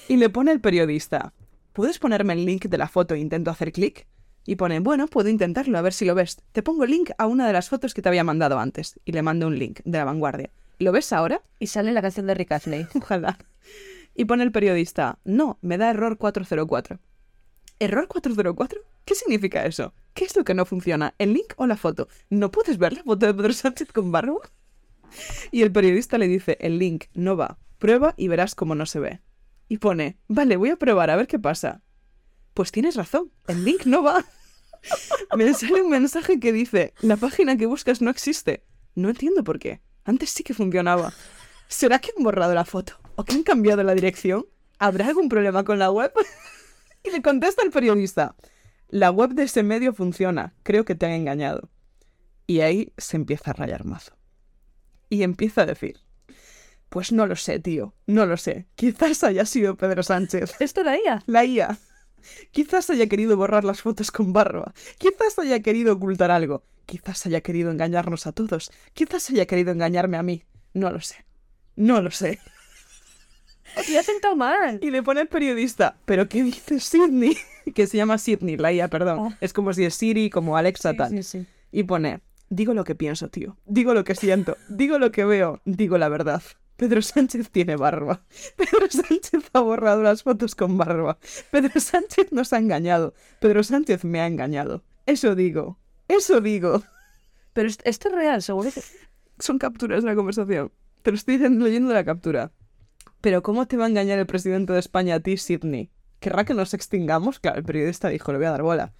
Y 0.08 0.16
le 0.16 0.30
pone 0.30 0.52
el 0.52 0.60
periodista, 0.62 1.34
¿puedes 1.74 1.98
ponerme 1.98 2.32
el 2.32 2.46
link 2.46 2.64
de 2.64 2.78
la 2.78 2.88
foto 2.88 3.12
e 3.12 3.18
intento 3.18 3.50
hacer 3.50 3.72
clic? 3.72 4.06
Y 4.46 4.56
pone, 4.56 4.80
bueno, 4.80 5.06
puedo 5.06 5.28
intentarlo, 5.28 5.76
a 5.76 5.82
ver 5.82 5.92
si 5.92 6.06
lo 6.06 6.14
ves. 6.14 6.38
Te 6.52 6.62
pongo 6.62 6.84
el 6.84 6.90
link 6.92 7.10
a 7.18 7.26
una 7.26 7.46
de 7.46 7.52
las 7.52 7.68
fotos 7.68 7.92
que 7.92 8.00
te 8.00 8.08
había 8.08 8.24
mandado 8.24 8.58
antes. 8.58 8.98
Y 9.04 9.12
le 9.12 9.20
mando 9.20 9.46
un 9.46 9.58
link 9.58 9.80
de 9.84 9.98
la 9.98 10.06
vanguardia. 10.06 10.48
¿Lo 10.78 10.92
ves 10.92 11.12
ahora? 11.12 11.42
Y 11.58 11.66
sale 11.66 11.92
la 11.92 12.00
canción 12.00 12.26
de 12.26 12.32
Rick 12.32 12.52
Astley. 12.52 12.86
Ojalá. 12.94 13.36
Y 14.18 14.24
pone 14.24 14.42
el 14.42 14.50
periodista, 14.50 15.20
no, 15.22 15.60
me 15.62 15.78
da 15.78 15.90
error 15.90 16.18
404. 16.18 16.98
¿Error 17.78 18.08
404? 18.08 18.80
¿Qué 19.04 19.14
significa 19.14 19.64
eso? 19.64 19.94
¿Qué 20.12 20.24
es 20.24 20.34
lo 20.34 20.42
que 20.42 20.54
no 20.54 20.66
funciona? 20.66 21.14
¿El 21.18 21.34
link 21.34 21.52
o 21.54 21.68
la 21.68 21.76
foto? 21.76 22.08
¿No 22.28 22.50
puedes 22.50 22.78
ver 22.78 22.94
la 22.94 23.04
foto 23.04 23.26
de 23.26 23.34
Pedro 23.34 23.52
Sánchez 23.52 23.92
con 23.92 24.10
barba? 24.10 24.40
Y 25.52 25.62
el 25.62 25.70
periodista 25.70 26.18
le 26.18 26.26
dice, 26.26 26.58
el 26.60 26.80
link 26.80 27.04
no 27.14 27.36
va. 27.36 27.58
Prueba 27.78 28.14
y 28.16 28.26
verás 28.26 28.56
cómo 28.56 28.74
no 28.74 28.86
se 28.86 28.98
ve. 28.98 29.20
Y 29.68 29.78
pone, 29.78 30.18
vale, 30.26 30.56
voy 30.56 30.70
a 30.70 30.76
probar 30.76 31.10
a 31.10 31.16
ver 31.16 31.28
qué 31.28 31.38
pasa. 31.38 31.84
Pues 32.54 32.72
tienes 32.72 32.96
razón, 32.96 33.30
el 33.46 33.64
link 33.64 33.86
no 33.86 34.02
va. 34.02 34.24
Me 35.36 35.54
sale 35.54 35.80
un 35.80 35.90
mensaje 35.90 36.40
que 36.40 36.52
dice, 36.52 36.92
la 37.02 37.16
página 37.16 37.56
que 37.56 37.66
buscas 37.66 38.02
no 38.02 38.10
existe. 38.10 38.64
No 38.96 39.10
entiendo 39.10 39.44
por 39.44 39.60
qué. 39.60 39.80
Antes 40.04 40.30
sí 40.30 40.42
que 40.42 40.54
funcionaba. 40.54 41.12
¿Será 41.68 41.98
que 41.98 42.10
han 42.16 42.24
borrado 42.24 42.54
la 42.54 42.64
foto? 42.64 42.94
¿O 43.16 43.24
que 43.24 43.34
han 43.34 43.42
cambiado 43.42 43.82
la 43.82 43.94
dirección? 43.94 44.46
¿Habrá 44.78 45.08
algún 45.08 45.28
problema 45.28 45.64
con 45.64 45.78
la 45.78 45.90
web? 45.90 46.12
y 47.04 47.10
le 47.10 47.20
contesta 47.20 47.62
el 47.62 47.70
periodista, 47.70 48.34
la 48.88 49.10
web 49.10 49.30
de 49.30 49.42
ese 49.42 49.62
medio 49.62 49.92
funciona, 49.92 50.54
creo 50.62 50.86
que 50.86 50.94
te 50.94 51.04
han 51.04 51.12
engañado. 51.12 51.68
Y 52.46 52.60
ahí 52.60 52.94
se 52.96 53.18
empieza 53.18 53.50
a 53.50 53.54
rayar 53.54 53.84
mazo. 53.84 54.16
Y 55.10 55.22
empieza 55.22 55.62
a 55.62 55.66
decir, 55.66 56.00
pues 56.88 57.12
no 57.12 57.26
lo 57.26 57.36
sé, 57.36 57.60
tío, 57.60 57.94
no 58.06 58.24
lo 58.24 58.38
sé. 58.38 58.66
Quizás 58.74 59.22
haya 59.22 59.44
sido 59.44 59.76
Pedro 59.76 60.02
Sánchez. 60.02 60.54
¿Esto 60.60 60.80
era 60.80 60.96
ella? 60.96 61.22
La 61.26 61.44
IA. 61.44 61.78
Quizás 62.50 62.88
haya 62.88 63.08
querido 63.08 63.36
borrar 63.36 63.64
las 63.64 63.82
fotos 63.82 64.10
con 64.10 64.32
barba. 64.32 64.72
Quizás 64.96 65.38
haya 65.38 65.60
querido 65.60 65.92
ocultar 65.92 66.30
algo. 66.30 66.64
Quizás 66.86 67.26
haya 67.26 67.42
querido 67.42 67.70
engañarnos 67.70 68.26
a 68.26 68.32
todos. 68.32 68.70
Quizás 68.94 69.28
haya 69.28 69.46
querido 69.46 69.70
engañarme 69.70 70.16
a 70.16 70.22
mí. 70.22 70.44
No 70.72 70.90
lo 70.90 71.00
sé. 71.00 71.27
No 71.78 72.02
lo 72.02 72.10
sé. 72.10 72.38
Sentado 74.04 74.34
mal. 74.34 74.80
Y 74.82 74.90
le 74.90 75.02
pone 75.02 75.20
el 75.20 75.28
periodista, 75.28 75.96
¿pero 76.04 76.28
qué 76.28 76.42
dice 76.42 76.80
Sidney? 76.80 77.36
que 77.74 77.86
se 77.86 77.96
llama 77.96 78.18
Sidney, 78.18 78.56
la 78.56 78.72
IA, 78.72 78.88
perdón. 78.88 79.18
Oh. 79.18 79.32
Es 79.40 79.52
como 79.52 79.72
si 79.72 79.84
es 79.84 79.94
Siri, 79.94 80.30
como 80.30 80.56
Alexa, 80.56 80.94
tal. 80.94 81.10
Sí, 81.10 81.22
sí. 81.22 81.46
Y 81.70 81.84
pone, 81.84 82.20
digo 82.48 82.74
lo 82.74 82.82
que 82.84 82.94
pienso, 82.94 83.28
tío. 83.28 83.56
Digo 83.66 83.94
lo 83.94 84.04
que 84.04 84.14
siento. 84.14 84.56
Digo 84.68 84.98
lo 84.98 85.12
que 85.12 85.24
veo. 85.24 85.60
Digo 85.64 85.98
la 85.98 86.08
verdad. 86.08 86.42
Pedro 86.76 87.02
Sánchez 87.02 87.50
tiene 87.50 87.76
barba. 87.76 88.22
Pedro 88.56 88.88
Sánchez 88.90 89.44
ha 89.52 89.60
borrado 89.60 90.02
las 90.02 90.22
fotos 90.22 90.54
con 90.54 90.76
barba. 90.78 91.18
Pedro 91.50 91.78
Sánchez 91.80 92.32
nos 92.32 92.52
ha 92.52 92.58
engañado. 92.58 93.14
Pedro 93.40 93.62
Sánchez 93.62 94.04
me 94.04 94.20
ha 94.20 94.26
engañado. 94.26 94.82
Eso 95.06 95.34
digo. 95.34 95.78
Eso 96.08 96.40
digo. 96.40 96.82
Pero 97.52 97.68
est- 97.68 97.82
esto 97.84 98.08
es 98.08 98.14
real, 98.14 98.42
seguro 98.42 98.70
que... 98.72 98.82
Son 99.40 99.58
capturas 99.58 100.02
de 100.02 100.10
la 100.10 100.16
conversación. 100.16 100.72
Te 101.02 101.10
lo 101.10 101.16
estoy 101.16 101.38
leyendo 101.38 101.92
la 101.92 102.04
captura. 102.04 102.52
Pero 103.20 103.42
¿cómo 103.42 103.66
te 103.66 103.76
va 103.76 103.86
a 103.86 103.88
engañar 103.88 104.18
el 104.18 104.26
presidente 104.26 104.72
de 104.72 104.78
España 104.78 105.16
a 105.16 105.20
ti, 105.20 105.36
Sidney? 105.36 105.90
¿Querrá 106.20 106.44
que 106.44 106.54
nos 106.54 106.74
extingamos? 106.74 107.40
Claro, 107.40 107.58
el 107.58 107.64
periodista 107.64 108.08
dijo, 108.08 108.32
le 108.32 108.38
voy 108.38 108.46
a 108.46 108.52
dar 108.52 108.62
bola. 108.62 108.92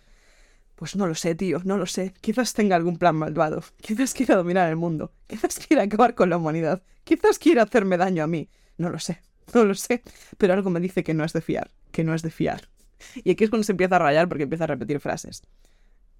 Pues 0.75 0.95
no 0.95 1.07
lo 1.09 1.15
sé, 1.17 1.35
tío, 1.35 1.61
no 1.65 1.77
lo 1.77 1.87
sé. 1.87 2.15
Quizás 2.21 2.55
tenga 2.55 2.77
algún 2.77 2.99
plan 2.99 3.17
malvado. 3.17 3.63
Quizás 3.81 4.15
quiera 4.15 4.37
dominar 4.37 4.69
el 4.69 4.77
mundo. 4.77 5.13
Quizás 5.27 5.59
quiera 5.59 5.83
acabar 5.83 6.15
con 6.15 6.31
la 6.31 6.37
humanidad. 6.37 6.83
Quizás 7.03 7.39
quiera 7.39 7.63
hacerme 7.63 7.97
daño 7.97 8.23
a 8.23 8.29
mí. 8.29 8.49
No 8.77 8.89
lo 8.89 9.01
sé, 9.01 9.21
no 9.55 9.65
lo 9.65 9.75
sé. 9.75 10.03
Pero 10.37 10.55
algo 10.55 10.71
me 10.71 10.79
dice 10.79 11.03
que 11.03 11.15
no 11.15 11.25
es 11.25 11.33
de 11.33 11.41
fiar. 11.41 11.73
Que 11.91 12.05
no 12.05 12.15
es 12.15 12.23
de 12.23 12.31
fiar. 12.31 12.69
Y 13.25 13.33
aquí 13.33 13.45
es 13.45 13.51
cuando 13.51 13.65
se 13.65 13.73
empieza 13.73 13.97
a 13.97 14.01
rayar 14.01 14.29
porque 14.29 14.45
empieza 14.45 14.65
a 14.65 14.69
repetir 14.69 15.01
frases. 15.01 15.43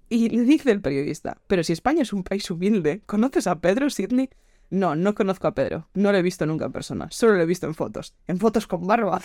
Y 0.09 0.29
le 0.31 0.43
dice 0.43 0.71
el 0.71 0.81
periodista, 0.81 1.39
pero 1.47 1.63
si 1.63 1.73
España 1.73 2.03
es 2.03 2.13
un 2.13 2.25
país 2.25 2.51
humilde, 2.51 3.03
¿conoces 3.05 3.47
a 3.47 3.61
Pedro 3.61 3.91
Sidney? 3.91 4.31
No, 4.71 4.95
no 4.95 5.15
conozco 5.15 5.47
a 5.47 5.55
Pedro. 5.55 5.89
No 5.95 6.13
lo 6.13 6.19
he 6.19 6.23
visto 6.23 6.47
nunca 6.47 6.67
en 6.67 6.73
persona. 6.73 7.09
Solo 7.11 7.35
lo 7.35 7.43
he 7.43 7.47
visto 7.47 7.67
en 7.67 7.75
fotos. 7.75 8.15
En 8.27 8.39
fotos 8.39 8.67
con 8.67 8.87
barba. 8.87 9.23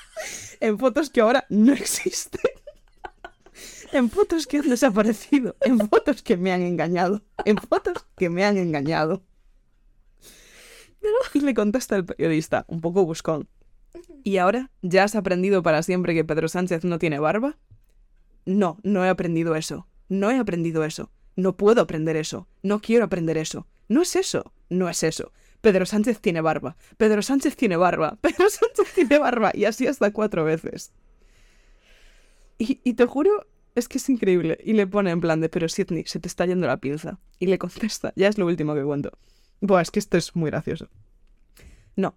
en 0.60 0.78
fotos 0.78 1.10
que 1.10 1.20
ahora 1.20 1.44
no 1.48 1.72
existen. 1.72 2.40
en 3.92 4.10
fotos 4.10 4.46
que 4.46 4.58
han 4.58 4.68
desaparecido. 4.68 5.56
En 5.60 5.78
fotos 5.88 6.22
que 6.22 6.36
me 6.36 6.52
han 6.52 6.62
engañado. 6.62 7.22
En 7.44 7.56
fotos 7.56 8.06
que 8.16 8.30
me 8.30 8.44
han 8.44 8.56
engañado. 8.56 9.22
Y 11.36 11.40
le 11.40 11.52
contesta 11.52 11.96
el 11.96 12.06
periodista, 12.06 12.64
un 12.66 12.80
poco 12.80 13.04
buscón. 13.04 13.46
¿Y 14.24 14.38
ahora? 14.38 14.70
¿Ya 14.80 15.04
has 15.04 15.14
aprendido 15.14 15.62
para 15.62 15.82
siempre 15.82 16.14
que 16.14 16.24
Pedro 16.24 16.48
Sánchez 16.48 16.84
no 16.84 16.98
tiene 16.98 17.18
barba? 17.18 17.58
No, 18.46 18.78
no 18.82 19.04
he 19.04 19.08
aprendido 19.10 19.54
eso. 19.54 19.86
No 20.08 20.30
he 20.30 20.38
aprendido 20.38 20.82
eso. 20.84 21.10
No 21.36 21.58
puedo 21.58 21.82
aprender 21.82 22.16
eso. 22.16 22.48
No 22.62 22.80
quiero 22.80 23.04
aprender 23.04 23.36
eso. 23.36 23.66
No 23.88 24.00
es 24.00 24.16
eso. 24.16 24.54
No 24.68 24.88
es 24.88 25.02
eso. 25.02 25.32
Pedro 25.60 25.86
Sánchez 25.86 26.20
tiene 26.20 26.40
barba. 26.40 26.76
Pedro 26.96 27.22
Sánchez 27.22 27.56
tiene 27.56 27.76
barba. 27.76 28.18
Pedro 28.20 28.48
Sánchez 28.48 28.94
tiene 28.94 29.18
barba. 29.18 29.50
Y 29.54 29.64
así 29.64 29.86
hasta 29.86 30.12
cuatro 30.12 30.44
veces. 30.44 30.92
Y, 32.58 32.94
te 32.94 33.04
juro, 33.04 33.46
es 33.74 33.86
que 33.86 33.98
es 33.98 34.08
increíble. 34.08 34.58
Y 34.64 34.72
le 34.72 34.86
pone 34.86 35.10
en 35.10 35.20
plan 35.20 35.40
de, 35.40 35.48
pero 35.48 35.68
Sidney, 35.68 36.04
se 36.06 36.20
te 36.20 36.28
está 36.28 36.46
yendo 36.46 36.66
la 36.66 36.78
pinza. 36.78 37.18
Y 37.38 37.46
le 37.46 37.58
contesta, 37.58 38.12
ya 38.16 38.28
es 38.28 38.38
lo 38.38 38.46
último 38.46 38.74
que 38.74 38.82
cuento. 38.82 39.10
Buah, 39.60 39.82
es 39.82 39.90
que 39.90 39.98
esto 39.98 40.16
es 40.16 40.34
muy 40.34 40.50
gracioso. 40.50 40.88
No, 41.96 42.16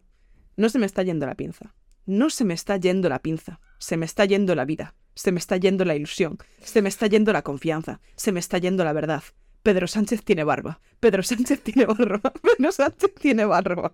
no 0.55 0.69
se 0.69 0.79
me 0.79 0.85
está 0.85 1.03
yendo 1.03 1.25
la 1.25 1.35
pinza. 1.35 1.73
No 2.05 2.29
se 2.29 2.45
me 2.45 2.53
está 2.53 2.77
yendo 2.77 3.09
la 3.09 3.19
pinza. 3.19 3.59
Se 3.79 3.97
me 3.97 4.05
está 4.05 4.25
yendo 4.25 4.55
la 4.55 4.65
vida. 4.65 4.95
Se 5.15 5.31
me 5.31 5.39
está 5.39 5.57
yendo 5.57 5.83
la 5.85 5.95
ilusión. 5.95 6.37
Se 6.63 6.81
me 6.81 6.89
está 6.89 7.07
yendo 7.07 7.33
la 7.33 7.41
confianza. 7.41 7.99
Se 8.15 8.31
me 8.31 8.39
está 8.39 8.57
yendo 8.57 8.83
la 8.83 8.93
verdad. 8.93 9.23
Pedro 9.63 9.87
Sánchez 9.87 10.23
tiene 10.23 10.43
barba. 10.43 10.79
Pedro 10.99 11.23
Sánchez 11.23 11.61
tiene 11.61 11.85
barba. 11.85 12.21
Pedro 12.41 12.71
Sánchez 12.71 13.13
tiene 13.15 13.45
barba. 13.45 13.93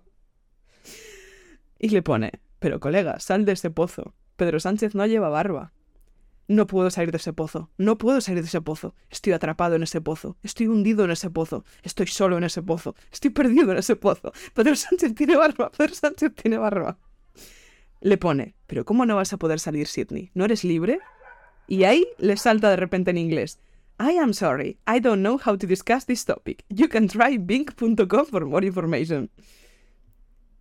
Y 1.78 1.88
le 1.90 2.02
pone, 2.02 2.32
pero 2.58 2.80
colega, 2.80 3.20
sal 3.20 3.44
de 3.44 3.52
ese 3.52 3.70
pozo. 3.70 4.14
Pedro 4.36 4.60
Sánchez 4.60 4.94
no 4.94 5.06
lleva 5.06 5.28
barba. 5.28 5.72
No 6.48 6.68
puedo 6.68 6.90
salir 6.90 7.10
de 7.10 7.16
ese 7.16 7.32
pozo. 7.32 7.70
No 7.76 7.98
puedo 7.98 8.20
salir 8.20 8.42
de 8.42 8.46
ese 8.46 8.60
pozo. 8.60 8.94
Estoy 9.10 9.32
atrapado 9.32 9.74
en 9.74 9.82
ese 9.82 10.00
pozo. 10.00 10.36
Estoy 10.42 10.68
hundido 10.68 11.04
en 11.04 11.10
ese 11.10 11.28
pozo. 11.28 11.64
Estoy 11.82 12.06
solo 12.06 12.38
en 12.38 12.44
ese 12.44 12.62
pozo. 12.62 12.94
Estoy 13.10 13.30
perdido 13.30 13.72
en 13.72 13.78
ese 13.78 13.96
pozo. 13.96 14.32
Pedro 14.54 14.76
Sánchez 14.76 15.14
tiene 15.14 15.36
barba. 15.36 15.72
Pedro 15.76 15.94
Sánchez 15.94 16.34
tiene 16.34 16.58
barba. 16.58 16.98
Le 18.00 18.16
pone, 18.18 18.54
pero 18.66 18.84
¿cómo 18.84 19.06
no 19.06 19.16
vas 19.16 19.32
a 19.32 19.38
poder 19.38 19.58
salir, 19.58 19.88
Sidney? 19.88 20.30
¿No 20.34 20.44
eres 20.44 20.62
libre? 20.62 21.00
Y 21.66 21.82
ahí 21.82 22.06
le 22.18 22.36
salta 22.36 22.70
de 22.70 22.76
repente 22.76 23.10
en 23.10 23.18
inglés. 23.18 23.58
I 23.98 24.12
am 24.12 24.32
sorry. 24.32 24.78
I 24.86 25.00
don't 25.00 25.22
know 25.22 25.38
how 25.38 25.56
to 25.56 25.66
discuss 25.66 26.04
this 26.04 26.24
topic. 26.24 26.64
You 26.68 26.88
can 26.88 27.08
try 27.08 27.38
bing.com 27.38 28.26
for 28.26 28.44
more 28.44 28.64
information. 28.64 29.30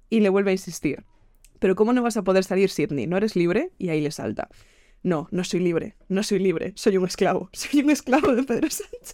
Y 0.09 0.21
le 0.21 0.29
vuelve 0.29 0.51
a 0.51 0.53
insistir. 0.53 1.03
Pero 1.59 1.75
¿cómo 1.75 1.93
no 1.93 2.01
vas 2.01 2.15
a 2.17 2.23
poder 2.23 2.43
salir, 2.43 2.69
Sidney? 2.69 3.07
¿No 3.07 3.17
eres 3.17 3.35
libre? 3.35 3.71
Y 3.77 3.89
ahí 3.89 4.01
le 4.01 4.11
salta. 4.11 4.47
No, 5.03 5.27
no 5.29 5.43
soy 5.43 5.59
libre, 5.59 5.95
no 6.07 6.23
soy 6.23 6.39
libre, 6.39 6.73
soy 6.75 6.97
un 6.97 7.05
esclavo, 7.05 7.49
soy 7.53 7.81
un 7.81 7.91
esclavo 7.91 8.33
de 8.33 8.41
Pedro 8.41 8.67
Sánchez, 8.71 9.13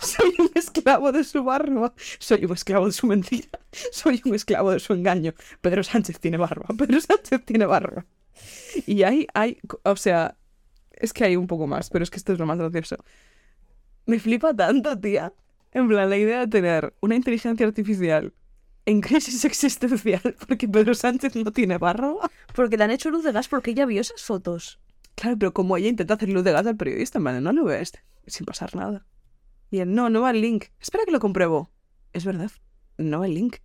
soy 0.00 0.34
un 0.36 0.50
esclavo 0.52 1.12
de 1.12 1.22
su 1.22 1.44
barba, 1.44 1.94
soy 2.18 2.44
un 2.44 2.52
esclavo 2.52 2.86
de 2.86 2.92
su 2.92 3.06
mentira, 3.06 3.48
soy 3.92 4.20
un 4.24 4.34
esclavo 4.34 4.72
de 4.72 4.80
su 4.80 4.92
engaño. 4.92 5.32
Pedro 5.60 5.84
Sánchez 5.84 6.18
tiene 6.18 6.38
barba, 6.38 6.66
Pedro 6.76 7.00
Sánchez 7.00 7.44
tiene 7.44 7.66
barba. 7.66 8.04
Y 8.84 9.04
ahí 9.04 9.28
hay, 9.32 9.60
o 9.84 9.94
sea, 9.94 10.36
es 10.90 11.12
que 11.12 11.22
hay 11.22 11.36
un 11.36 11.46
poco 11.46 11.68
más, 11.68 11.88
pero 11.88 12.02
es 12.02 12.10
que 12.10 12.16
esto 12.16 12.32
es 12.32 12.40
lo 12.40 12.46
más 12.46 12.58
gracioso. 12.58 12.96
Me 14.06 14.18
flipa 14.18 14.54
tanto, 14.54 14.98
tía. 14.98 15.32
En 15.72 15.88
plan, 15.88 16.10
la 16.10 16.16
idea 16.16 16.40
de 16.40 16.48
tener 16.48 16.94
una 17.00 17.14
inteligencia 17.14 17.66
artificial 17.66 18.34
en 18.84 19.00
crisis 19.00 19.44
existencial 19.44 20.36
porque 20.46 20.68
Pedro 20.68 20.94
Sánchez 20.94 21.36
no 21.36 21.52
tiene 21.52 21.78
barba. 21.78 22.30
Porque 22.54 22.76
le 22.76 22.84
han 22.84 22.90
hecho 22.90 23.10
luz 23.10 23.24
de 23.24 23.32
gas 23.32 23.48
porque 23.48 23.70
ella 23.70 23.86
vio 23.86 24.00
esas 24.00 24.22
fotos. 24.22 24.80
Claro, 25.14 25.38
pero 25.38 25.52
como 25.52 25.76
ella 25.76 25.88
intenta 25.88 26.14
hacer 26.14 26.28
luz 26.28 26.44
de 26.44 26.52
gas 26.52 26.66
al 26.66 26.76
periodista, 26.76 27.20
plan, 27.20 27.42
no 27.42 27.52
lo 27.52 27.64
ves, 27.64 27.92
sin 28.26 28.46
pasar 28.46 28.74
nada. 28.74 29.06
Y 29.70 29.78
él, 29.78 29.94
no, 29.94 30.10
no 30.10 30.22
va 30.22 30.30
el 30.30 30.40
link. 30.40 30.66
Espera 30.80 31.04
que 31.04 31.12
lo 31.12 31.20
compruebo. 31.20 31.70
Es 32.12 32.24
verdad, 32.24 32.50
no 32.98 33.20
va 33.20 33.26
el 33.26 33.34
link. 33.34 33.56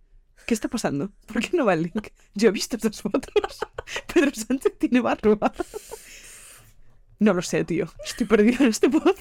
¿Qué 0.46 0.54
está 0.54 0.68
pasando? 0.68 1.12
¿Por 1.26 1.42
qué 1.42 1.56
no 1.56 1.66
va 1.66 1.74
el 1.74 1.82
link? 1.82 2.08
Yo 2.34 2.48
he 2.48 2.52
visto 2.52 2.76
estas 2.76 3.02
fotos. 3.02 3.32
Pedro 4.14 4.30
Sánchez 4.34 4.78
tiene 4.78 5.00
barba. 5.00 5.52
No 7.20 7.34
lo 7.34 7.42
sé, 7.42 7.64
tío. 7.64 7.88
Estoy 8.04 8.28
perdido 8.28 8.62
en 8.62 8.70
este 8.70 8.88
pozo. 8.88 9.12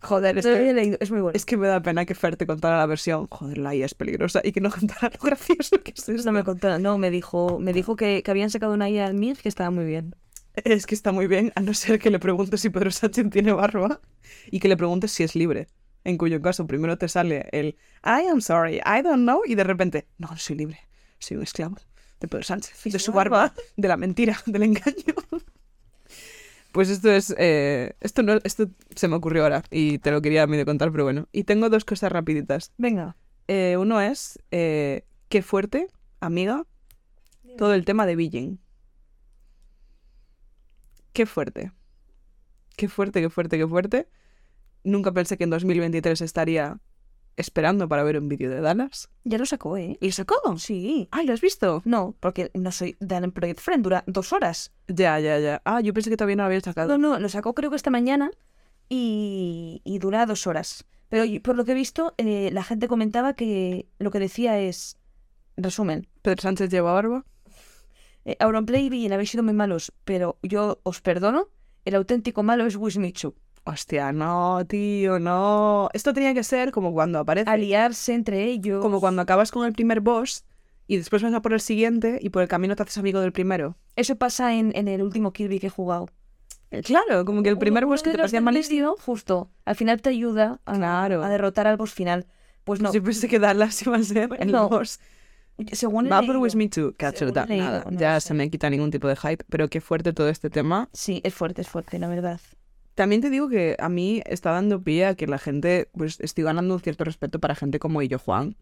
Joder, 0.00 0.38
es 0.38 0.44
Lo 0.44 0.52
he 0.54 0.58
que, 0.58 0.72
leído, 0.72 0.96
es 1.00 1.10
muy 1.10 1.20
bueno. 1.20 1.36
es 1.36 1.44
que 1.44 1.56
me 1.56 1.66
da 1.66 1.82
pena 1.82 2.04
que 2.06 2.14
Fer 2.14 2.36
te 2.36 2.46
contara 2.46 2.78
la 2.78 2.86
versión. 2.86 3.26
Joder, 3.30 3.58
la 3.58 3.74
IA 3.74 3.86
es 3.86 3.94
peligrosa. 3.94 4.40
Y 4.44 4.52
que 4.52 4.60
no 4.60 4.70
contara 4.78 5.10
lo 5.12 5.18
gracioso 5.20 5.82
que 5.82 5.92
es 5.96 6.08
esto. 6.08 6.24
No 6.24 6.32
me 6.32 6.44
contó, 6.44 6.78
no, 6.78 6.98
me 6.98 7.10
dijo, 7.10 7.58
me 7.58 7.72
dijo 7.72 7.96
que, 7.96 8.22
que 8.22 8.30
habían 8.30 8.50
sacado 8.50 8.74
una 8.74 8.88
IA 8.88 9.06
al 9.06 9.14
MIG 9.14 9.38
que 9.42 9.48
estaba 9.48 9.70
muy 9.70 9.84
bien. 9.84 10.14
Es 10.64 10.86
que 10.86 10.94
está 10.94 11.12
muy 11.12 11.26
bien, 11.28 11.52
a 11.54 11.60
no 11.60 11.72
ser 11.72 11.98
que 12.00 12.10
le 12.10 12.18
preguntes 12.18 12.60
si 12.60 12.70
Pedro 12.70 12.90
Sánchez 12.90 13.30
tiene 13.30 13.52
barba 13.52 14.00
y 14.50 14.58
que 14.60 14.68
le 14.68 14.76
preguntes 14.76 15.12
si 15.12 15.22
es 15.22 15.34
libre. 15.36 15.68
En 16.04 16.16
cuyo 16.18 16.40
caso 16.40 16.66
primero 16.66 16.96
te 16.98 17.08
sale 17.08 17.48
el 17.52 17.76
I 18.04 18.26
am 18.30 18.40
sorry, 18.40 18.76
I 18.78 19.02
don't 19.02 19.22
know, 19.22 19.42
y 19.46 19.54
de 19.54 19.64
repente, 19.64 20.08
no, 20.18 20.28
no 20.28 20.36
soy 20.36 20.56
libre, 20.56 20.80
soy 21.18 21.36
un 21.36 21.42
esclavo 21.44 21.76
de 22.20 22.26
Pedro 22.28 22.42
Sánchez, 22.42 22.82
de 22.84 22.98
su 22.98 23.12
barba, 23.12 23.52
de 23.76 23.88
la 23.88 23.96
mentira, 23.96 24.40
del 24.46 24.64
engaño. 24.64 25.14
Pues 26.72 26.90
esto 26.90 27.10
es. 27.10 27.34
eh, 27.38 27.94
esto 28.00 28.22
no 28.22 28.38
esto 28.44 28.68
se 28.94 29.08
me 29.08 29.16
ocurrió 29.16 29.42
ahora 29.44 29.62
y 29.70 29.98
te 29.98 30.10
lo 30.10 30.20
quería 30.22 30.46
medio 30.46 30.64
contar, 30.64 30.90
pero 30.92 31.04
bueno. 31.04 31.28
Y 31.32 31.44
tengo 31.44 31.68
dos 31.70 31.84
cosas 31.84 32.12
rapiditas. 32.12 32.72
Venga. 32.76 33.16
Eh, 33.48 33.76
uno 33.78 34.00
es. 34.00 34.38
eh, 34.50 35.04
qué 35.28 35.42
fuerte, 35.42 35.88
amiga, 36.20 36.66
todo 37.56 37.74
el 37.74 37.84
tema 37.84 38.06
de 38.06 38.16
Beijing. 38.16 38.58
Qué 41.12 41.26
fuerte. 41.26 41.72
Qué 42.76 42.88
fuerte, 42.88 43.20
qué 43.20 43.30
fuerte, 43.30 43.58
qué 43.58 43.66
fuerte. 43.66 44.08
Nunca 44.84 45.12
pensé 45.12 45.36
que 45.36 45.44
en 45.44 45.50
2023 45.50 46.20
estaría 46.20 46.78
esperando 47.38 47.88
para 47.88 48.02
ver 48.02 48.18
un 48.18 48.28
vídeo 48.28 48.50
de 48.50 48.60
Dallas. 48.60 49.08
Ya 49.24 49.38
lo 49.38 49.46
sacó, 49.46 49.76
¿eh? 49.76 49.96
¿Y 50.00 50.06
lo 50.06 50.12
sacó? 50.12 50.58
Sí. 50.58 51.08
Ay, 51.10 51.26
¿lo 51.26 51.32
has 51.32 51.40
visto? 51.40 51.82
No, 51.84 52.14
porque 52.20 52.50
no 52.54 52.70
soy 52.72 52.96
Dan 53.00 53.30
Project 53.32 53.60
Friend, 53.60 53.82
dura 53.82 54.04
dos 54.06 54.32
horas. 54.32 54.72
Ya, 54.88 55.18
ya, 55.20 55.38
ya. 55.38 55.62
Ah, 55.64 55.80
yo 55.80 55.94
pensé 55.94 56.10
que 56.10 56.16
todavía 56.16 56.36
no 56.36 56.42
lo 56.42 56.46
había 56.48 56.60
sacado. 56.60 56.88
No, 56.88 56.98
no, 56.98 57.18
lo 57.18 57.28
sacó 57.28 57.54
creo 57.54 57.70
que 57.70 57.76
esta 57.76 57.90
mañana 57.90 58.30
y, 58.88 59.80
y 59.84 59.98
dura 59.98 60.26
dos 60.26 60.46
horas. 60.46 60.84
Pero 61.08 61.24
por 61.42 61.56
lo 61.56 61.64
que 61.64 61.72
he 61.72 61.74
visto, 61.74 62.14
eh, 62.18 62.50
la 62.52 62.62
gente 62.62 62.86
comentaba 62.88 63.32
que 63.34 63.88
lo 63.98 64.10
que 64.10 64.18
decía 64.18 64.58
es, 64.60 64.98
resumen, 65.56 66.06
Pedro 66.22 66.42
Sánchez 66.42 66.70
lleva 66.70 66.92
barba. 66.92 67.24
eh, 68.24 68.36
Auronplay 68.40 68.86
y 68.86 68.88
Beijing 68.90 69.12
habéis 69.12 69.30
sido 69.30 69.42
muy 69.42 69.54
malos, 69.54 69.92
pero 70.04 70.38
yo 70.42 70.80
os 70.82 71.00
perdono, 71.00 71.48
el 71.86 71.94
auténtico 71.94 72.42
malo 72.42 72.66
es 72.66 72.76
Wismichu. 72.76 73.34
Hostia, 73.72 74.12
no, 74.12 74.64
tío, 74.66 75.18
no. 75.18 75.88
Esto 75.92 76.12
tenía 76.14 76.32
que 76.34 76.42
ser 76.42 76.72
como 76.72 76.92
cuando 76.92 77.18
aparece. 77.18 77.50
Aliarse 77.50 78.14
entre 78.14 78.44
ellos. 78.44 78.80
Como 78.82 79.00
cuando 79.00 79.20
acabas 79.22 79.50
con 79.50 79.66
el 79.66 79.72
primer 79.74 80.00
boss 80.00 80.44
y 80.86 80.96
después 80.96 81.22
vas 81.22 81.34
a 81.34 81.42
por 81.42 81.52
el 81.52 81.60
siguiente 81.60 82.18
y 82.22 82.30
por 82.30 82.42
el 82.42 82.48
camino 82.48 82.74
te 82.76 82.82
haces 82.82 82.96
amigo 82.98 83.20
del 83.20 83.32
primero. 83.32 83.76
Eso 83.94 84.16
pasa 84.16 84.54
en, 84.54 84.72
en 84.74 84.88
el 84.88 85.02
último 85.02 85.32
Kirby 85.32 85.58
que 85.60 85.66
he 85.66 85.70
jugado. 85.70 86.08
Eh, 86.70 86.82
Claro, 86.82 87.24
como 87.26 87.42
que 87.42 87.50
el 87.50 87.58
primer 87.58 87.84
boss 87.84 88.02
que 88.02 88.10
te 88.10 88.16
parecía 88.16 88.40
medio, 88.40 88.96
justo, 89.04 89.50
al 89.66 89.76
final 89.76 90.00
te 90.00 90.08
ayuda 90.10 90.60
a, 90.64 90.74
Claro. 90.74 91.22
a 91.22 91.28
derrotar 91.28 91.66
al 91.66 91.76
boss 91.76 91.92
final. 91.92 92.26
Pues 92.64 92.80
no, 92.80 92.92
Yo 92.92 93.02
pensé 93.02 93.28
que 93.28 93.38
Dallas 93.38 93.80
iba 93.82 93.96
a 93.96 94.02
ser 94.02 94.30
el 94.38 94.50
No. 94.52 94.68
boss. 94.68 94.98
según 95.72 96.08
Va 96.10 96.22
por 96.22 96.36
With 96.36 96.54
Me 96.54 96.68
Too. 96.68 96.94
Leído, 97.48 97.64
nada, 97.64 97.84
no 97.90 97.98
ya 97.98 98.20
se 98.20 98.32
me 98.32 98.48
quita 98.50 98.70
ningún 98.70 98.90
tipo 98.90 99.08
de 99.08 99.16
hype, 99.16 99.44
pero 99.48 99.68
qué 99.68 99.80
fuerte 99.80 100.12
todo 100.12 100.28
este 100.28 100.48
tema. 100.50 100.88
Sí, 100.92 101.20
es 101.24 101.34
fuerte, 101.34 101.62
es 101.62 101.68
fuerte, 101.68 101.98
la 101.98 102.08
verdad. 102.08 102.40
También 102.98 103.20
te 103.20 103.30
digo 103.30 103.48
que 103.48 103.76
a 103.78 103.88
mí 103.88 104.22
está 104.26 104.50
dando 104.50 104.82
pie 104.82 105.06
a 105.06 105.14
que 105.14 105.28
la 105.28 105.38
gente, 105.38 105.88
pues 105.92 106.18
estoy 106.18 106.42
ganando 106.42 106.74
un 106.74 106.80
cierto 106.80 107.04
respeto 107.04 107.38
para 107.38 107.54
gente 107.54 107.78
como 107.78 108.02
Illo 108.02 108.18
Juan, 108.18 108.56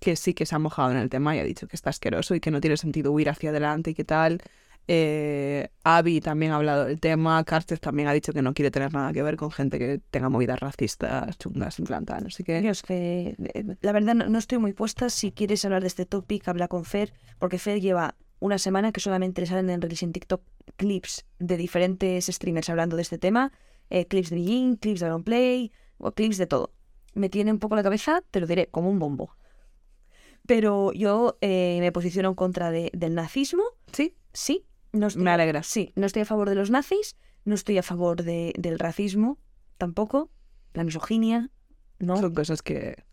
que 0.00 0.16
sí 0.16 0.34
que 0.34 0.44
se 0.44 0.56
ha 0.56 0.58
mojado 0.58 0.90
en 0.90 0.96
el 0.96 1.08
tema 1.08 1.36
y 1.36 1.38
ha 1.38 1.44
dicho 1.44 1.68
que 1.68 1.76
está 1.76 1.90
asqueroso 1.90 2.34
y 2.34 2.40
que 2.40 2.50
no 2.50 2.60
tiene 2.60 2.76
sentido 2.76 3.12
huir 3.12 3.30
hacia 3.30 3.50
adelante 3.50 3.92
y 3.92 3.94
qué 3.94 4.02
tal. 4.02 4.42
Eh, 4.88 5.68
Abby 5.84 6.20
también 6.20 6.50
ha 6.50 6.56
hablado 6.56 6.86
del 6.86 6.98
tema, 6.98 7.44
Carter 7.44 7.78
también 7.78 8.08
ha 8.08 8.12
dicho 8.12 8.32
que 8.32 8.42
no 8.42 8.54
quiere 8.54 8.72
tener 8.72 8.92
nada 8.92 9.12
que 9.12 9.22
ver 9.22 9.36
con 9.36 9.52
gente 9.52 9.78
que 9.78 10.00
tenga 10.10 10.28
movidas 10.28 10.58
racistas, 10.58 11.38
chungas, 11.38 11.78
en 11.78 11.84
plan 11.84 12.04
tal, 12.04 12.24
no 12.24 12.30
sé 12.30 12.42
qué. 12.42 12.60
Dios, 12.60 12.82
que 12.82 13.36
eh, 13.38 13.76
la 13.82 13.92
verdad 13.92 14.16
no, 14.16 14.26
no 14.26 14.38
estoy 14.40 14.58
muy 14.58 14.72
puesta. 14.72 15.10
Si 15.10 15.30
quieres 15.30 15.64
hablar 15.64 15.82
de 15.82 15.86
este 15.86 16.06
topic, 16.06 16.48
habla 16.48 16.66
con 16.66 16.84
Fer, 16.84 17.12
porque 17.38 17.58
Fer 17.58 17.80
lleva 17.80 18.16
una 18.44 18.58
semana 18.58 18.92
que 18.92 19.00
solamente 19.00 19.40
le 19.40 19.46
salen 19.46 19.70
en 19.70 19.80
Reels 19.80 20.02
en 20.02 20.12
TikTok 20.12 20.42
clips 20.76 21.24
de 21.38 21.56
diferentes 21.56 22.26
streamers 22.26 22.68
hablando 22.68 22.96
de 22.96 23.02
este 23.02 23.16
tema. 23.18 23.52
eh, 23.90 24.06
clips 24.06 24.30
de 24.30 24.36
Beijing, 24.36 24.76
clips 24.76 25.00
de 25.00 25.18
Play 25.24 25.70
o 25.98 26.12
clips 26.12 26.36
de 26.38 26.46
todo. 26.46 26.72
Me 27.14 27.28
tiene 27.28 27.52
un 27.52 27.58
poco 27.58 27.74
la 27.76 27.82
cabeza, 27.82 28.22
te 28.30 28.40
lo 28.40 28.46
diré, 28.46 28.66
como 28.68 28.90
un 28.90 28.98
bombo. 28.98 29.36
Pero 30.46 30.92
yo 30.92 31.36
eh, 31.40 31.78
me 31.80 31.92
posiciono 31.92 32.28
en 32.30 32.34
contra 32.34 32.70
de- 32.70 32.90
del 32.94 33.14
nazismo, 33.14 33.62
Sí, 33.92 34.14
sí, 34.32 34.64
No 34.92 35.06
estoy- 35.08 35.22
Me 35.22 35.30
alegra. 35.30 35.62
Sí, 35.62 35.92
no 35.96 36.06
estoy 36.06 36.22
a 36.22 36.24
favor 36.26 36.48
de 36.48 36.54
los 36.54 36.70
nazis, 36.70 37.16
no 37.44 37.54
estoy 37.54 37.78
a 37.78 37.82
favor 37.82 38.22
de, 38.22 38.52
del 38.58 38.78
racismo, 38.78 39.38
tampoco. 39.78 40.30
La 40.72 40.84
misoginia, 40.84 41.50
no. 41.98 42.16
Son 42.16 42.34
cosas 42.34 42.62
que... 42.62 43.04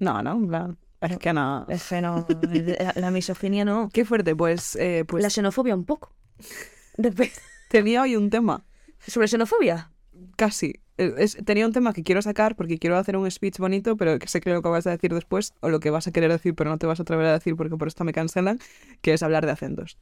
No, 0.00 0.22
no, 0.22 0.32
en 0.32 0.48
plan... 0.48 0.78
Es 1.00 1.18
que 1.18 1.32
no... 1.32 1.64
Es 1.68 1.88
que 1.88 2.00
no, 2.00 2.26
la, 2.28 2.92
la 2.96 3.10
misoginia 3.10 3.64
no. 3.64 3.88
Qué 3.92 4.04
fuerte, 4.04 4.34
pues... 4.34 4.74
eh, 4.76 5.04
pues 5.06 5.22
La 5.22 5.30
xenofobia 5.30 5.74
un 5.74 5.84
poco. 5.84 6.12
Después- 6.96 7.40
tenía 7.68 8.02
hoy 8.02 8.16
un 8.16 8.30
tema, 8.30 8.64
¿Sobre 9.06 9.28
xenofobia? 9.28 9.92
casi. 10.36 10.74
Eh, 10.96 11.14
es- 11.18 11.36
tenía 11.44 11.64
un 11.66 11.72
tema 11.72 11.92
que 11.92 12.02
quiero 12.02 12.20
sacar 12.22 12.56
porque 12.56 12.78
quiero 12.78 12.96
hacer 12.96 13.16
un 13.16 13.30
speech 13.30 13.58
bonito, 13.58 13.96
pero 13.96 14.18
que 14.18 14.26
sé 14.26 14.40
que 14.40 14.50
lo 14.50 14.62
que 14.62 14.68
vas 14.68 14.86
a 14.88 14.90
decir 14.90 15.14
después, 15.14 15.54
o 15.60 15.68
lo 15.68 15.78
que 15.78 15.90
vas 15.90 16.08
a 16.08 16.12
querer 16.12 16.32
decir, 16.32 16.54
pero 16.56 16.70
no 16.70 16.78
te 16.78 16.86
vas 16.86 16.98
a 16.98 17.02
atrever 17.02 17.26
a 17.26 17.32
decir 17.32 17.54
porque 17.54 17.76
por 17.76 17.86
esto 17.86 18.02
me 18.04 18.12
cancelan, 18.12 18.58
que 19.00 19.12
es 19.14 19.22
hablar 19.22 19.46
de 19.46 19.52
acentos. 19.52 19.98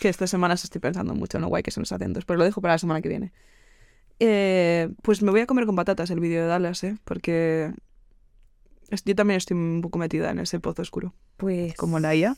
Que 0.00 0.08
estas 0.08 0.30
semanas 0.30 0.64
estoy 0.64 0.80
pensando 0.80 1.14
mucho 1.14 1.36
en 1.38 1.42
lo 1.42 1.48
guay 1.48 1.62
que 1.62 1.70
son 1.72 1.82
los 1.82 1.92
acentos, 1.92 2.24
pero 2.24 2.38
lo 2.38 2.44
dejo 2.44 2.62
para 2.62 2.74
la 2.74 2.78
semana 2.78 3.02
que 3.02 3.08
viene. 3.08 3.32
Eh, 4.20 4.88
pues 5.02 5.22
me 5.22 5.30
voy 5.30 5.40
a 5.40 5.46
comer 5.46 5.66
con 5.66 5.74
patatas 5.76 6.10
el 6.10 6.20
vídeo 6.20 6.42
de 6.42 6.46
Dallas, 6.48 6.84
¿eh? 6.84 6.96
Porque 7.04 7.72
yo 9.04 9.14
también 9.14 9.38
estoy 9.38 9.56
un 9.56 9.80
poco 9.82 9.98
metida 9.98 10.30
en 10.30 10.38
ese 10.38 10.60
pozo 10.60 10.82
oscuro, 10.82 11.14
Pues. 11.36 11.74
como 11.74 11.98
la 11.98 12.14
IA. 12.14 12.36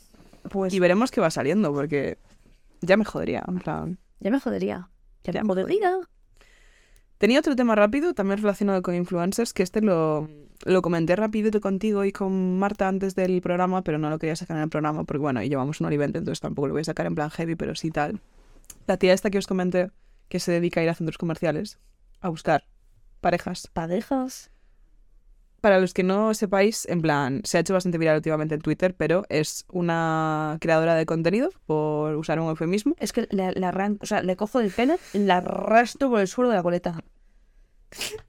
Pues. 0.49 0.73
Y 0.73 0.79
veremos 0.79 1.11
qué 1.11 1.21
va 1.21 1.29
saliendo, 1.31 1.73
porque 1.73 2.17
ya 2.81 2.97
me 2.97 3.05
jodería, 3.05 3.43
en 3.47 3.59
plan... 3.59 3.99
Ya 4.19 4.31
me 4.31 4.39
jodería. 4.39 4.89
Ya, 5.23 5.33
Ya 5.33 5.43
me 5.43 5.49
jodería. 5.49 5.99
Tenía 7.17 7.39
otro 7.39 7.55
tema 7.55 7.75
rápido, 7.75 8.13
también 8.13 8.39
relacionado 8.39 8.81
con 8.81 8.93
influencers, 8.93 9.53
que 9.53 9.63
este 9.63 9.81
lo, 9.81 10.29
lo 10.65 10.81
comenté 10.81 11.15
rápido 11.15 11.59
contigo 11.61 12.03
y 12.05 12.11
con 12.11 12.59
Marta 12.59 12.87
antes 12.87 13.15
del 13.15 13.41
programa, 13.41 13.83
pero 13.83 13.97
no 13.97 14.09
lo 14.09 14.19
quería 14.19 14.35
sacar 14.35 14.57
en 14.57 14.63
el 14.63 14.69
programa 14.69 15.05
porque, 15.05 15.21
bueno, 15.21 15.41
y 15.41 15.49
llevamos 15.49 15.79
y 15.79 15.97
veinte, 15.97 16.19
entonces 16.19 16.41
tampoco 16.41 16.67
lo 16.67 16.73
voy 16.73 16.81
a 16.81 16.85
sacar 16.85 17.05
en 17.05 17.15
plan 17.15 17.29
heavy, 17.29 17.55
pero 17.55 17.75
sí 17.75 17.89
tal. 17.89 18.19
La 18.85 18.97
tía 18.97 19.13
esta 19.13 19.29
que 19.29 19.37
os 19.37 19.47
comenté, 19.47 19.91
que 20.27 20.39
se 20.39 20.51
dedica 20.51 20.81
a 20.81 20.83
ir 20.83 20.89
a 20.89 20.95
centros 20.95 21.17
comerciales 21.17 21.79
a 22.19 22.29
buscar 22.29 22.65
parejas. 23.21 23.67
Parejas. 23.73 24.51
Para 25.65 25.79
los 25.79 25.95
que 25.95 26.03
no 26.03 26.31
sepáis, 26.35 26.85
en 26.85 27.01
plan, 27.01 27.41
se 27.43 27.57
ha 27.57 27.61
hecho 27.61 27.73
bastante 27.73 27.97
viral 27.97 28.17
últimamente 28.17 28.53
en 28.53 28.61
Twitter, 28.61 28.93
pero 28.93 29.23
es 29.29 29.65
una 29.71 30.59
creadora 30.61 30.93
de 30.93 31.07
contenido, 31.07 31.49
por 31.65 32.15
usar 32.17 32.39
un 32.39 32.49
eufemismo. 32.49 32.93
Es 32.99 33.11
que 33.11 33.27
le, 33.31 33.51
le 33.51 33.65
arran- 33.65 33.97
o 33.99 34.05
sea, 34.05 34.21
le 34.21 34.35
cojo 34.35 34.59
del 34.59 34.69
pene 34.69 34.97
y 35.13 35.17
la 35.17 35.37
arrastro 35.37 36.11
por 36.11 36.19
el 36.19 36.27
suelo 36.27 36.51
de 36.51 36.57
la 36.57 36.61
coleta. 36.61 37.03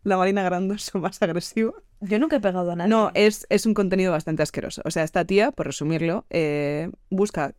La 0.03 0.17
Marina 0.17 0.45
Grandoso 0.45 0.99
más 0.99 1.21
agresiva. 1.21 1.75
Yo 2.01 2.19
nunca 2.19 2.37
he 2.37 2.41
pegado 2.41 2.71
a 2.71 2.77
nadie. 2.77 2.89
No, 2.89 3.11
es, 3.13 3.47
es 3.51 3.67
un 3.67 3.75
contenido 3.75 4.13
bastante 4.13 4.43
asqueroso. 4.43 4.81
O 4.87 4.91
sea, 4.91 5.03
esta 5.03 5.27
tía, 5.27 5.53
por 5.53 5.67
resumirlo, 5.67 6.25
eh, 6.31 6.91
busca 7.11 7.53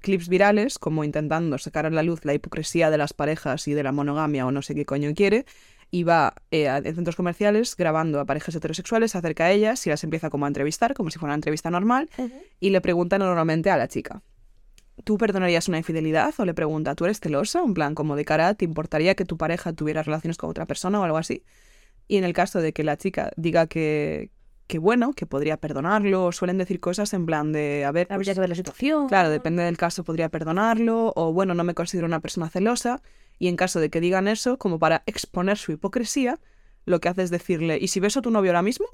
clips 0.00 0.28
virales 0.28 0.78
como 0.78 1.02
intentando 1.02 1.58
sacar 1.58 1.86
a 1.86 1.90
la 1.90 2.04
luz 2.04 2.24
la 2.24 2.34
hipocresía 2.34 2.90
de 2.90 2.98
las 2.98 3.14
parejas 3.14 3.66
y 3.66 3.74
de 3.74 3.82
la 3.82 3.90
monogamia 3.90 4.46
o 4.46 4.52
no 4.52 4.62
sé 4.62 4.74
qué 4.76 4.84
coño 4.84 5.12
quiere 5.14 5.46
y 5.94 6.02
va 6.02 6.34
eh, 6.50 6.68
a 6.68 6.78
en 6.78 6.92
centros 6.96 7.14
comerciales 7.14 7.76
grabando 7.76 8.18
a 8.18 8.24
parejas 8.24 8.52
heterosexuales, 8.56 9.12
se 9.12 9.18
acerca 9.18 9.44
a 9.44 9.52
ellas 9.52 9.86
y 9.86 9.90
las 9.90 10.02
empieza 10.02 10.28
como 10.28 10.44
a 10.44 10.48
entrevistar, 10.48 10.92
como 10.92 11.08
si 11.08 11.20
fuera 11.20 11.30
una 11.30 11.36
entrevista 11.36 11.70
normal, 11.70 12.10
y 12.58 12.70
le 12.70 12.80
pregunta 12.80 13.16
normalmente 13.16 13.70
a 13.70 13.76
la 13.76 13.86
chica. 13.86 14.20
¿Tú 15.04 15.18
perdonarías 15.18 15.68
una 15.68 15.78
infidelidad? 15.78 16.34
O 16.38 16.44
le 16.44 16.52
pregunta, 16.52 16.96
¿tú 16.96 17.04
eres 17.04 17.20
celosa? 17.20 17.62
En 17.64 17.74
plan, 17.74 17.94
como 17.94 18.16
de 18.16 18.24
cara, 18.24 18.54
¿te 18.54 18.64
importaría 18.64 19.14
que 19.14 19.24
tu 19.24 19.36
pareja 19.36 19.72
tuviera 19.72 20.02
relaciones 20.02 20.36
con 20.36 20.50
otra 20.50 20.66
persona 20.66 20.98
o 20.98 21.04
algo 21.04 21.16
así? 21.16 21.44
Y 22.08 22.16
en 22.16 22.24
el 22.24 22.32
caso 22.32 22.60
de 22.60 22.72
que 22.72 22.82
la 22.82 22.96
chica 22.96 23.30
diga 23.36 23.68
que, 23.68 24.30
que 24.66 24.80
bueno, 24.80 25.12
que 25.12 25.26
podría 25.26 25.58
perdonarlo, 25.58 26.32
suelen 26.32 26.58
decir 26.58 26.80
cosas 26.80 27.12
en 27.14 27.24
plan 27.24 27.52
de, 27.52 27.84
a 27.84 27.92
ver, 27.92 28.08
Habría 28.10 28.32
pues, 28.32 28.34
que 28.34 28.40
ver 28.40 28.48
la 28.48 28.56
situación. 28.56 29.06
claro, 29.06 29.30
depende 29.30 29.62
del 29.62 29.76
caso, 29.76 30.02
podría 30.02 30.28
perdonarlo, 30.28 31.12
o 31.14 31.32
bueno, 31.32 31.54
no 31.54 31.62
me 31.62 31.74
considero 31.74 32.08
una 32.08 32.18
persona 32.18 32.48
celosa, 32.50 33.00
y 33.38 33.48
en 33.48 33.56
caso 33.56 33.80
de 33.80 33.90
que 33.90 34.00
digan 34.00 34.28
eso, 34.28 34.58
como 34.58 34.78
para 34.78 35.02
exponer 35.06 35.58
su 35.58 35.72
hipocresía, 35.72 36.40
lo 36.84 37.00
que 37.00 37.08
hace 37.08 37.22
es 37.22 37.30
decirle, 37.30 37.78
¿y 37.80 37.88
si 37.88 38.00
beso 38.00 38.20
a 38.20 38.22
tu 38.22 38.30
novio 38.30 38.50
ahora 38.50 38.62
mismo? 38.62 38.86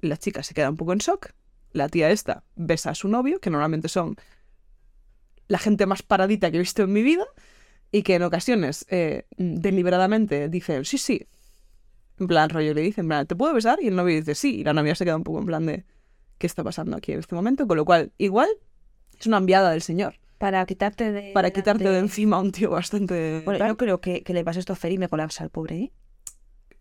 La 0.00 0.16
chica 0.16 0.42
se 0.42 0.54
queda 0.54 0.70
un 0.70 0.76
poco 0.76 0.92
en 0.92 0.98
shock, 0.98 1.30
la 1.72 1.88
tía 1.88 2.10
esta 2.10 2.44
besa 2.56 2.90
a 2.90 2.94
su 2.94 3.08
novio, 3.08 3.40
que 3.40 3.50
normalmente 3.50 3.88
son 3.88 4.16
la 5.48 5.58
gente 5.58 5.86
más 5.86 6.02
paradita 6.02 6.50
que 6.50 6.56
he 6.56 6.60
visto 6.60 6.82
en 6.82 6.92
mi 6.92 7.02
vida, 7.02 7.24
y 7.92 8.02
que 8.02 8.14
en 8.14 8.22
ocasiones 8.22 8.86
eh, 8.88 9.26
deliberadamente 9.36 10.48
dicen, 10.48 10.84
sí, 10.84 10.96
sí, 10.98 11.28
en 12.18 12.26
plan 12.26 12.48
rollo, 12.48 12.72
le 12.74 12.90
plan, 12.92 13.26
¿te 13.26 13.36
puedo 13.36 13.52
besar? 13.52 13.78
Y 13.82 13.88
el 13.88 13.96
novio 13.96 14.16
dice, 14.16 14.34
sí, 14.34 14.60
y 14.60 14.64
la 14.64 14.72
novia 14.72 14.94
se 14.94 15.04
queda 15.04 15.16
un 15.16 15.24
poco 15.24 15.40
en 15.40 15.46
plan 15.46 15.66
de, 15.66 15.84
¿qué 16.38 16.46
está 16.46 16.64
pasando 16.64 16.96
aquí 16.96 17.12
en 17.12 17.18
este 17.18 17.34
momento? 17.34 17.66
Con 17.66 17.76
lo 17.76 17.84
cual, 17.84 18.12
igual, 18.16 18.48
es 19.18 19.26
una 19.26 19.36
enviada 19.36 19.70
del 19.70 19.82
señor, 19.82 20.18
Para 20.42 20.66
quitarte 20.66 21.12
de. 21.12 21.30
para 21.32 21.52
quitarte 21.52 21.84
de 21.84 21.90
de- 21.90 21.98
encima 22.00 22.36
a 22.38 22.40
un 22.40 22.50
tío 22.50 22.68
bastante... 22.70 23.42
Bueno, 23.44 23.64
yo 23.64 23.76
creo 23.76 24.00
que, 24.00 24.24
que 24.24 24.34
le 24.34 24.42
pase 24.42 24.58
esto 24.58 24.72
a 24.72 24.76
Fer 24.76 24.90
y 24.90 24.98
me 24.98 25.08
colapsa 25.08 25.44
el 25.44 25.50
pobre, 25.50 25.76
¿eh? 25.76 25.92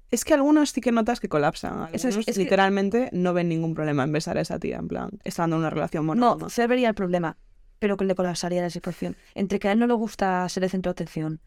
Es 0.10 0.26
que 0.26 0.34
algunos 0.34 0.72
sí 0.72 0.82
que 0.82 0.92
notas 0.92 1.20
que 1.20 1.30
colapsan. 1.30 1.88
Es- 1.94 2.04
Algunos 2.06 2.28
es 2.28 2.36
que- 2.36 2.42
literalmente 2.44 3.10
no 3.14 3.34
ven 3.36 3.50
ningún 3.50 3.76
problema 3.76 4.04
en 4.04 4.12
besar 4.14 4.40
a 4.40 4.42
esa 4.42 4.58
tía, 4.58 4.78
en 4.78 4.88
plan, 4.88 5.12
estando 5.26 5.58
en 5.58 5.60
una 5.60 5.70
relación 5.70 6.08
No, 6.08 6.16
monógama. 6.16 6.50
Fer 6.50 6.68
vería 6.70 6.90
el 6.90 6.96
problema, 6.96 7.38
pero 7.78 7.98
que 7.98 8.06
le 8.06 8.16
colapsaría 8.16 8.64
la 8.64 8.72
situación. 8.72 9.16
Entre 9.36 9.60
que 9.60 9.68
a 9.68 9.74
él 9.74 9.78
no 9.80 9.86
le 9.86 9.94
gusta 9.94 10.50
ser 10.50 10.64
el 10.64 10.72
centro 10.72 10.90
de 10.90 10.94
atención. 10.94 11.40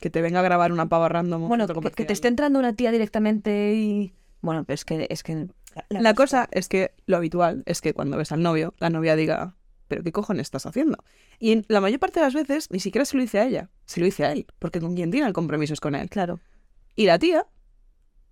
Que 0.00 0.10
te 0.10 0.22
venga 0.22 0.38
a 0.38 0.42
grabar 0.44 0.70
una 0.70 0.88
pava 0.88 1.08
random. 1.08 1.48
Bueno, 1.48 1.66
que, 1.66 1.90
que 1.90 2.04
te 2.04 2.12
esté 2.12 2.28
entrando 2.28 2.60
una 2.60 2.72
tía 2.72 2.92
directamente 2.92 3.74
y. 3.74 4.14
Bueno, 4.42 4.62
pero 4.62 4.74
es 4.76 4.84
que. 4.84 5.08
Es 5.10 5.24
que 5.24 5.48
La 5.90 6.14
cosa 6.14 6.48
es 6.52 6.68
que 6.68 6.92
lo 7.06 7.16
habitual 7.16 7.64
es 7.66 7.80
que 7.80 7.94
cuando 7.94 8.16
ves 8.16 8.30
al 8.30 8.42
novio, 8.42 8.74
la 8.78 8.90
novia 8.90 9.16
diga, 9.16 9.56
¿pero 9.92 10.02
qué 10.02 10.10
cojones 10.10 10.46
estás 10.46 10.64
haciendo? 10.64 11.04
Y 11.38 11.52
en 11.52 11.66
la 11.68 11.82
mayor 11.82 12.00
parte 12.00 12.18
de 12.18 12.24
las 12.24 12.32
veces 12.32 12.70
ni 12.70 12.80
siquiera 12.80 13.04
se 13.04 13.14
lo 13.14 13.22
dice 13.22 13.40
a 13.40 13.44
ella, 13.44 13.68
se 13.84 14.00
lo 14.00 14.06
dice 14.06 14.24
a 14.24 14.32
él, 14.32 14.46
porque 14.58 14.80
con 14.80 14.94
quien 14.94 15.10
tiene 15.10 15.26
el 15.26 15.34
compromiso 15.34 15.74
es 15.74 15.80
con 15.80 15.94
él. 15.94 16.08
Claro. 16.08 16.40
Y 16.96 17.04
la 17.04 17.18
tía 17.18 17.46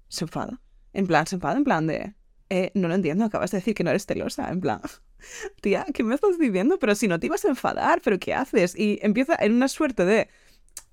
se 0.08 0.24
enfada. 0.24 0.62
En 0.94 1.06
plan, 1.06 1.26
se 1.26 1.34
enfada 1.34 1.58
en 1.58 1.64
plan 1.64 1.86
de, 1.86 2.14
eh, 2.48 2.70
no 2.72 2.88
lo 2.88 2.94
entiendo, 2.94 3.26
acabas 3.26 3.50
de 3.50 3.58
decir 3.58 3.74
que 3.74 3.84
no 3.84 3.90
eres 3.90 4.06
celosa. 4.06 4.48
En 4.48 4.62
plan, 4.62 4.80
tía, 5.60 5.84
¿qué 5.92 6.02
me 6.02 6.14
estás 6.14 6.38
diciendo? 6.38 6.78
Pero 6.78 6.94
si 6.94 7.08
no 7.08 7.20
te 7.20 7.26
ibas 7.26 7.44
a 7.44 7.48
enfadar, 7.48 8.00
¿pero 8.02 8.18
qué 8.18 8.32
haces? 8.32 8.74
Y 8.74 8.98
empieza 9.02 9.36
en 9.38 9.52
una 9.52 9.68
suerte 9.68 10.06
de 10.06 10.30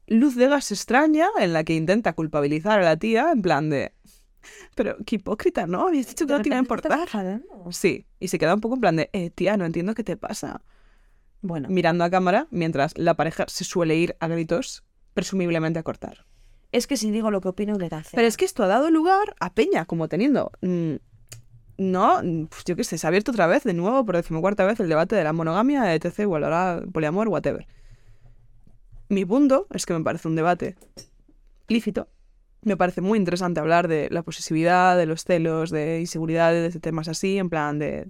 luz 0.07 0.35
de 0.35 0.49
gas 0.49 0.69
extraña 0.73 1.29
en 1.39 1.53
la 1.53 1.63
que 1.63 1.75
intenta 1.75 2.11
culpabilizar 2.11 2.81
a 2.81 2.83
la 2.83 2.97
tía, 2.97 3.31
en 3.31 3.41
plan 3.41 3.69
de, 3.69 3.93
pero 4.75 4.97
qué 5.05 5.15
hipócrita, 5.17 5.67
¿no? 5.67 5.87
Habías 5.87 6.07
dicho 6.07 6.25
que 6.25 6.33
no 6.33 6.41
te 6.41 6.49
iba 6.49 6.57
a 6.57 6.59
importar. 6.59 7.07
Sí, 7.71 8.05
y 8.19 8.27
se 8.27 8.39
queda 8.39 8.53
un 8.53 8.61
poco 8.61 8.75
en 8.75 8.81
plan 8.81 8.95
de, 8.95 9.09
eh, 9.13 9.29
tía, 9.29 9.57
no 9.57 9.65
entiendo 9.65 9.93
qué 9.93 10.03
te 10.03 10.17
pasa. 10.17 10.61
Bueno, 11.41 11.69
Mirando 11.69 12.03
a 12.03 12.09
cámara 12.09 12.47
mientras 12.49 12.97
la 12.97 13.13
pareja 13.13 13.45
se 13.47 13.63
suele 13.63 13.95
ir 13.95 14.15
a 14.19 14.27
gritos, 14.27 14.83
presumiblemente 15.13 15.79
a 15.79 15.83
cortar. 15.83 16.25
es 16.71 16.87
que 16.87 16.97
si 16.97 17.11
digo 17.11 17.31
lo 17.31 17.41
que 17.41 17.49
opino, 17.49 17.77
le 17.77 17.89
da. 17.89 18.03
Pero 18.11 18.27
es 18.27 18.37
que 18.37 18.45
esto 18.45 18.63
ha 18.63 18.67
dado 18.67 18.89
lugar 18.89 19.35
a 19.39 19.53
Peña, 19.53 19.85
como 19.85 20.07
teniendo. 20.07 20.51
mm, 20.61 20.95
no, 21.77 22.21
pues 22.49 22.63
yo 22.65 22.75
qué 22.75 22.83
sé, 22.83 22.97
se 22.97 23.05
ha 23.05 23.09
abierto 23.09 23.31
otra 23.31 23.45
vez, 23.45 23.63
de 23.63 23.73
nuevo, 23.73 24.03
por 24.03 24.15
decimocuarta 24.15 24.65
vez, 24.65 24.79
el 24.79 24.89
debate 24.89 25.15
de 25.15 25.23
la 25.23 25.31
monogamia, 25.31 25.93
etc. 25.93 26.21
O 26.27 26.33
ahora 26.33 26.81
poliamor, 26.91 27.27
whatever. 27.27 27.67
Mi 29.09 29.25
punto 29.25 29.67
es 29.71 29.85
que 29.85 29.93
me 29.93 30.03
parece 30.03 30.27
un 30.27 30.35
debate 30.35 30.75
lícito. 31.67 32.09
Me 32.67 32.75
parece 32.75 32.99
muy 32.99 33.17
interesante 33.17 33.61
hablar 33.61 33.87
de 33.87 34.09
la 34.11 34.23
posesividad, 34.23 34.97
de 34.97 35.05
los 35.05 35.23
celos, 35.23 35.69
de 35.71 36.01
inseguridades, 36.01 36.73
de 36.73 36.79
temas 36.81 37.07
así, 37.07 37.37
en 37.37 37.49
plan 37.49 37.79
de. 37.79 38.09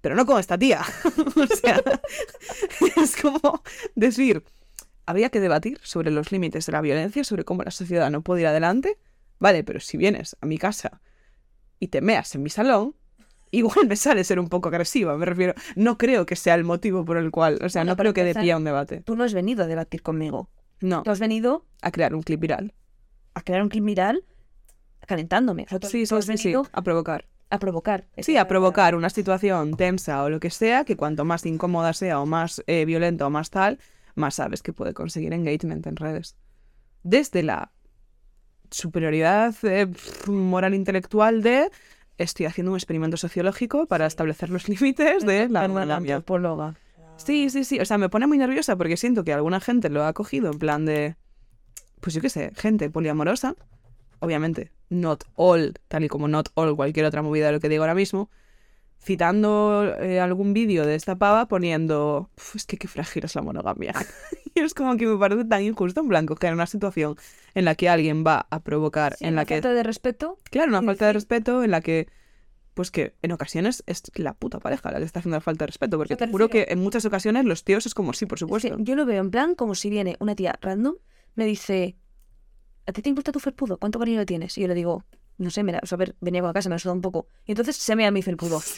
Pero 0.00 0.16
no 0.16 0.26
con 0.26 0.40
esta 0.40 0.58
tía. 0.58 0.82
o 1.36 1.46
sea, 1.46 1.80
es 2.96 3.14
como 3.14 3.62
decir, 3.94 4.42
habría 5.06 5.30
que 5.30 5.38
debatir 5.38 5.78
sobre 5.84 6.10
los 6.10 6.32
límites 6.32 6.66
de 6.66 6.72
la 6.72 6.80
violencia, 6.80 7.22
sobre 7.22 7.44
cómo 7.44 7.62
la 7.62 7.70
sociedad 7.70 8.10
no 8.10 8.22
puede 8.22 8.40
ir 8.40 8.48
adelante. 8.48 8.98
Vale, 9.38 9.62
pero 9.62 9.78
si 9.78 9.96
vienes 9.96 10.36
a 10.40 10.46
mi 10.46 10.58
casa 10.58 11.00
y 11.78 11.86
te 11.86 12.00
meas 12.00 12.34
en 12.34 12.42
mi 12.42 12.50
salón, 12.50 12.96
igual 13.52 13.86
me 13.86 13.94
sale 13.94 14.24
ser 14.24 14.40
un 14.40 14.48
poco 14.48 14.70
agresiva. 14.70 15.16
Me 15.16 15.24
refiero, 15.26 15.54
no 15.76 15.98
creo 15.98 16.26
que 16.26 16.34
sea 16.34 16.56
el 16.56 16.64
motivo 16.64 17.04
por 17.04 17.16
el 17.16 17.30
cual, 17.30 17.60
o 17.62 17.68
sea, 17.68 17.82
Bueno, 17.82 17.92
no 17.92 17.96
creo 17.96 18.12
que 18.12 18.24
dé 18.24 18.30
empezar- 18.30 18.42
pie 18.42 18.52
a 18.52 18.56
un 18.56 18.64
debate. 18.64 19.02
Tú 19.02 19.14
no 19.14 19.22
has 19.22 19.34
venido 19.34 19.62
a 19.62 19.68
debatir 19.68 20.02
conmigo. 20.02 20.50
No, 20.80 21.04
Tú 21.04 21.12
has 21.12 21.20
venido 21.20 21.64
a 21.80 21.92
crear 21.92 22.12
un 22.12 22.22
clip 22.22 22.40
viral. 22.40 22.74
A 23.36 23.42
crear 23.42 23.62
un 23.62 23.68
clip 23.68 23.84
viral 23.84 24.24
calentándome. 25.06 25.64
O 25.64 25.68
sea, 25.68 25.78
Sí, 25.88 26.06
sí, 26.06 26.36
sí, 26.38 26.54
a 26.72 26.82
provocar. 26.82 27.26
a 27.50 27.58
provocar. 27.58 28.06
Sí, 28.18 28.36
a 28.36 28.48
provocar 28.48 28.96
una 28.96 29.10
situación 29.10 29.76
tensa 29.76 30.24
o 30.24 30.30
lo 30.30 30.40
que 30.40 30.50
sea, 30.50 30.84
que 30.84 30.96
cuanto 30.96 31.24
más 31.24 31.44
incómoda 31.46 31.92
sea 31.92 32.20
o 32.20 32.26
más 32.26 32.62
eh, 32.66 32.84
violenta 32.86 33.26
o 33.26 33.30
más 33.30 33.50
tal, 33.50 33.78
más 34.14 34.34
sabes 34.36 34.62
que 34.62 34.72
puede 34.72 34.94
conseguir 34.94 35.32
engagement 35.34 35.86
en 35.86 35.96
redes. 35.96 36.34
Desde 37.02 37.42
la 37.42 37.70
superioridad 38.70 39.54
eh, 39.62 39.86
moral 40.26 40.74
intelectual 40.74 41.42
de 41.42 41.70
estoy 42.18 42.46
haciendo 42.46 42.72
un 42.72 42.78
experimento 42.78 43.16
sociológico 43.18 43.86
para 43.86 44.06
establecer 44.06 44.48
los 44.48 44.68
límites 44.70 45.24
de 45.24 45.48
la 45.48 45.64
antropóloga. 45.64 46.74
Sí, 47.18 47.50
sí, 47.50 47.64
sí. 47.64 47.78
O 47.80 47.84
sea, 47.84 47.98
me 47.98 48.08
pone 48.08 48.26
muy 48.26 48.38
nerviosa 48.38 48.76
porque 48.76 48.96
siento 48.96 49.24
que 49.24 49.32
alguna 49.32 49.60
gente 49.60 49.88
lo 49.90 50.04
ha 50.04 50.12
cogido 50.14 50.50
en 50.50 50.58
plan 50.58 50.84
de. 50.86 51.16
Pues 52.06 52.14
yo 52.14 52.20
qué 52.22 52.30
sé, 52.30 52.52
gente 52.54 52.88
poliamorosa. 52.88 53.56
Obviamente, 54.20 54.70
not 54.90 55.24
all, 55.34 55.74
tal 55.88 56.04
y 56.04 56.08
como 56.08 56.28
not 56.28 56.50
all 56.54 56.76
cualquier 56.76 57.04
otra 57.04 57.20
movida 57.20 57.46
de 57.46 57.52
lo 57.54 57.58
que 57.58 57.68
digo 57.68 57.82
ahora 57.82 57.96
mismo. 57.96 58.30
citando 59.02 59.92
eh, 60.00 60.20
algún 60.20 60.52
vídeo 60.52 60.86
de 60.86 60.94
esta 60.94 61.16
pava 61.16 61.46
poniendo, 61.48 62.30
"Uf, 62.36 62.54
es 62.56 62.64
que 62.66 62.76
qué 62.76 62.86
frágil 62.86 63.24
es 63.24 63.34
la 63.34 63.42
monogamia. 63.42 63.92
y 64.54 64.60
es 64.60 64.72
como 64.72 64.96
que 64.96 65.06
me 65.06 65.18
parece 65.18 65.44
tan 65.44 65.62
injusto 65.64 66.00
en 66.00 66.08
blanco 66.08 66.36
que 66.36 66.46
en 66.46 66.54
una 66.54 66.66
situación 66.66 67.16
en 67.54 67.64
la 67.64 67.74
que 67.74 67.88
alguien 67.88 68.24
va 68.24 68.46
a 68.50 68.60
provocar, 68.60 69.16
Sí, 69.16 69.24
en 69.24 69.32
una 69.34 69.42
la 69.42 69.46
que, 69.46 69.54
falta 69.54 69.72
de 69.74 69.82
respeto. 69.82 70.38
claro, 70.44 70.68
una 70.70 70.82
falta 70.82 71.06
de 71.08 71.12
respeto, 71.12 71.64
en 71.64 71.72
la 71.72 71.80
que, 71.80 72.06
pues 72.74 72.90
que 72.92 73.14
en 73.22 73.32
ocasiones 73.32 73.82
es 73.86 74.02
la 74.14 74.32
puta 74.34 74.60
pareja 74.60 74.92
la 74.92 74.98
que 74.98 75.04
está 75.04 75.18
haciendo 75.18 75.36
la 75.38 75.40
falta 75.40 75.64
de 75.64 75.66
respeto, 75.68 75.98
porque 75.98 76.14
te 76.16 76.28
juro 76.28 76.48
que 76.48 76.66
en 76.68 76.78
muchas 76.78 77.04
ocasiones 77.04 77.44
los 77.44 77.64
tíos 77.64 77.84
es 77.86 77.94
como, 77.94 78.12
sí, 78.12 78.26
por 78.26 78.38
supuesto. 78.38 78.76
yo 78.78 78.94
lo 78.94 79.06
veo 79.06 79.20
en 79.20 79.32
plan 79.32 79.56
como 79.56 79.74
si 79.74 79.90
viene 79.90 80.16
una 80.20 80.36
tía 80.36 80.56
random, 80.62 80.94
me 81.36 81.44
dice, 81.44 81.96
¿a 82.86 82.92
ti 82.92 83.02
te 83.02 83.08
importa 83.08 83.30
tu 83.30 83.40
felpudo? 83.40 83.78
¿Cuánto 83.78 83.98
cariño 83.98 84.18
le 84.18 84.26
tienes? 84.26 84.58
Y 84.58 84.62
yo 84.62 84.68
le 84.68 84.74
digo, 84.74 85.04
no 85.38 85.50
sé, 85.50 85.62
mira, 85.62 85.80
o 85.82 85.86
sea, 85.86 85.96
a 85.96 85.98
ver, 85.98 86.16
venía 86.20 86.40
con 86.40 86.48
la 86.48 86.54
casa, 86.54 86.68
me 86.68 86.76
ha 86.76 86.92
un 86.92 87.00
poco. 87.00 87.28
Y 87.44 87.52
entonces 87.52 87.76
se 87.76 87.94
me 87.94 88.06
a 88.06 88.10
mi 88.10 88.22
felpudo. 88.22 88.60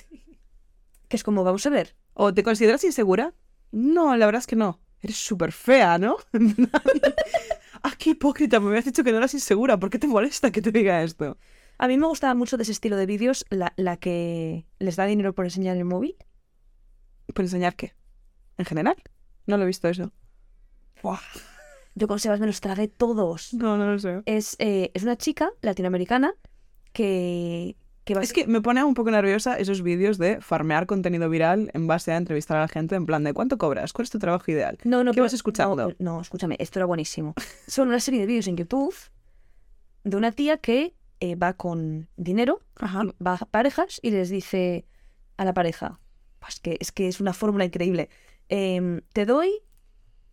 Que 1.09 1.17
es 1.17 1.25
como, 1.25 1.43
vamos 1.43 1.65
a 1.65 1.71
ver. 1.71 1.97
¿O 2.13 2.35
te 2.35 2.43
consideras 2.43 2.85
insegura? 2.85 3.33
No, 3.73 4.15
la 4.15 4.27
verdad 4.27 4.41
es 4.41 4.47
que 4.47 4.57
no. 4.57 4.79
Eres 5.01 5.17
súper 5.17 5.53
fea, 5.53 5.97
¿no? 5.97 6.19
ah, 7.83 7.93
qué 7.99 8.11
hipócrita, 8.11 8.61
me 8.61 8.69
habías 8.69 8.85
dicho 8.85 9.03
que 9.03 9.11
no 9.11 9.17
eras 9.17 9.33
insegura. 9.33 9.79
¿Por 9.79 9.89
qué 9.89 9.99
te 9.99 10.07
molesta 10.07 10.51
que 10.51 10.61
te 10.61 10.71
diga 10.71 11.03
esto? 11.03 11.39
A 11.79 11.89
mí 11.89 11.97
me 11.97 12.07
gustaba 12.07 12.35
mucho 12.35 12.59
de 12.59 12.65
ese 12.65 12.73
estilo 12.73 12.97
de 12.97 13.07
vídeos 13.07 13.47
la, 13.49 13.73
la 13.77 13.97
que 13.97 14.67
les 14.81 14.97
da 14.97 15.07
dinero 15.07 15.33
por 15.35 15.47
enseñar 15.47 15.79
el 15.79 15.87
móvil. 15.87 16.15
¿Por 17.33 17.43
enseñar 17.43 17.75
qué? 17.75 17.95
¿En 18.59 18.67
general? 18.67 18.97
No 19.47 19.57
lo 19.57 19.63
he 19.63 19.67
visto 19.67 19.89
eso. 19.89 20.13
Buah, 21.03 21.21
Yo 21.99 22.07
con 22.09 22.19
Sebas 22.21 22.39
me 22.41 22.47
los 22.47 22.61
tragué 22.61 22.87
todos. 22.89 23.53
No, 23.55 23.77
no 23.77 23.91
lo 23.91 23.99
sé. 23.99 24.23
Es, 24.25 24.57
eh, 24.61 24.91
es 24.95 25.03
una 25.03 25.17
chica 25.17 25.51
latinoamericana 25.63 26.33
que, 26.93 27.77
que 28.05 28.15
va 28.15 28.23
Es 28.23 28.33
que 28.33 28.47
me 28.47 28.61
pone 28.61 28.83
un 28.85 28.95
poco 28.95 29.11
nerviosa 29.11 29.59
esos 29.59 29.83
vídeos 29.83 30.17
de 30.19 30.41
farmear 30.41 30.87
contenido 30.87 31.29
viral 31.29 31.71
en 31.75 31.87
base 31.87 32.13
a 32.13 32.17
entrevistar 32.17 32.57
a 32.57 32.61
la 32.63 32.69
gente 32.69 32.95
en 32.95 33.05
plan 33.07 33.25
de 33.25 33.35
¿cuánto 33.35 33.59
cobras? 33.59 33.93
¿Cuál 33.93 34.05
es 34.05 34.11
tu 34.11 34.19
trabajo 34.19 34.51
ideal? 34.51 34.79
No, 34.85 35.03
no, 35.05 35.11
¿Qué 35.13 35.17
pero- 35.17 35.25
vas 35.25 35.33
escuchando? 35.35 35.89
No, 35.89 35.95
no, 35.99 36.21
escúchame, 36.21 36.57
esto 36.59 36.79
era 36.79 36.87
buenísimo. 36.87 37.35
Son 37.67 37.89
una 37.89 38.01
serie 38.01 38.21
de 38.21 38.27
vídeos 38.27 38.47
en 38.47 38.57
YouTube 38.57 38.95
de 40.05 40.17
una 40.17 40.33
tía 40.33 40.59
que 40.59 40.95
eh, 41.21 41.35
va 41.35 41.53
con 41.55 42.09
dinero, 42.17 42.61
Ajá. 42.77 43.03
va 43.25 43.35
a 43.35 43.47
parejas 43.47 43.99
y 44.03 44.11
les 44.13 44.31
dice 44.31 44.87
a 45.37 45.45
la 45.45 45.53
pareja, 45.53 46.01
pues 46.39 46.61
que 46.61 46.77
es 46.81 46.93
que 46.93 47.09
es 47.09 47.21
una 47.21 47.33
fórmula 47.33 47.65
increíble. 47.65 48.09
em, 48.49 49.01
te 49.13 49.27
doy 49.27 49.51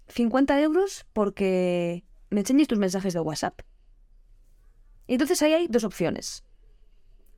50 0.08 0.62
euros 0.62 1.06
porque 1.14 2.04
me 2.30 2.42
enseñes 2.42 2.68
tus 2.68 2.78
mensajes 2.78 3.14
de 3.14 3.20
WhatsApp. 3.20 3.62
Y 5.08 5.14
entonces 5.14 5.42
ahí 5.42 5.54
hay 5.54 5.68
dos 5.68 5.84
opciones. 5.84 6.44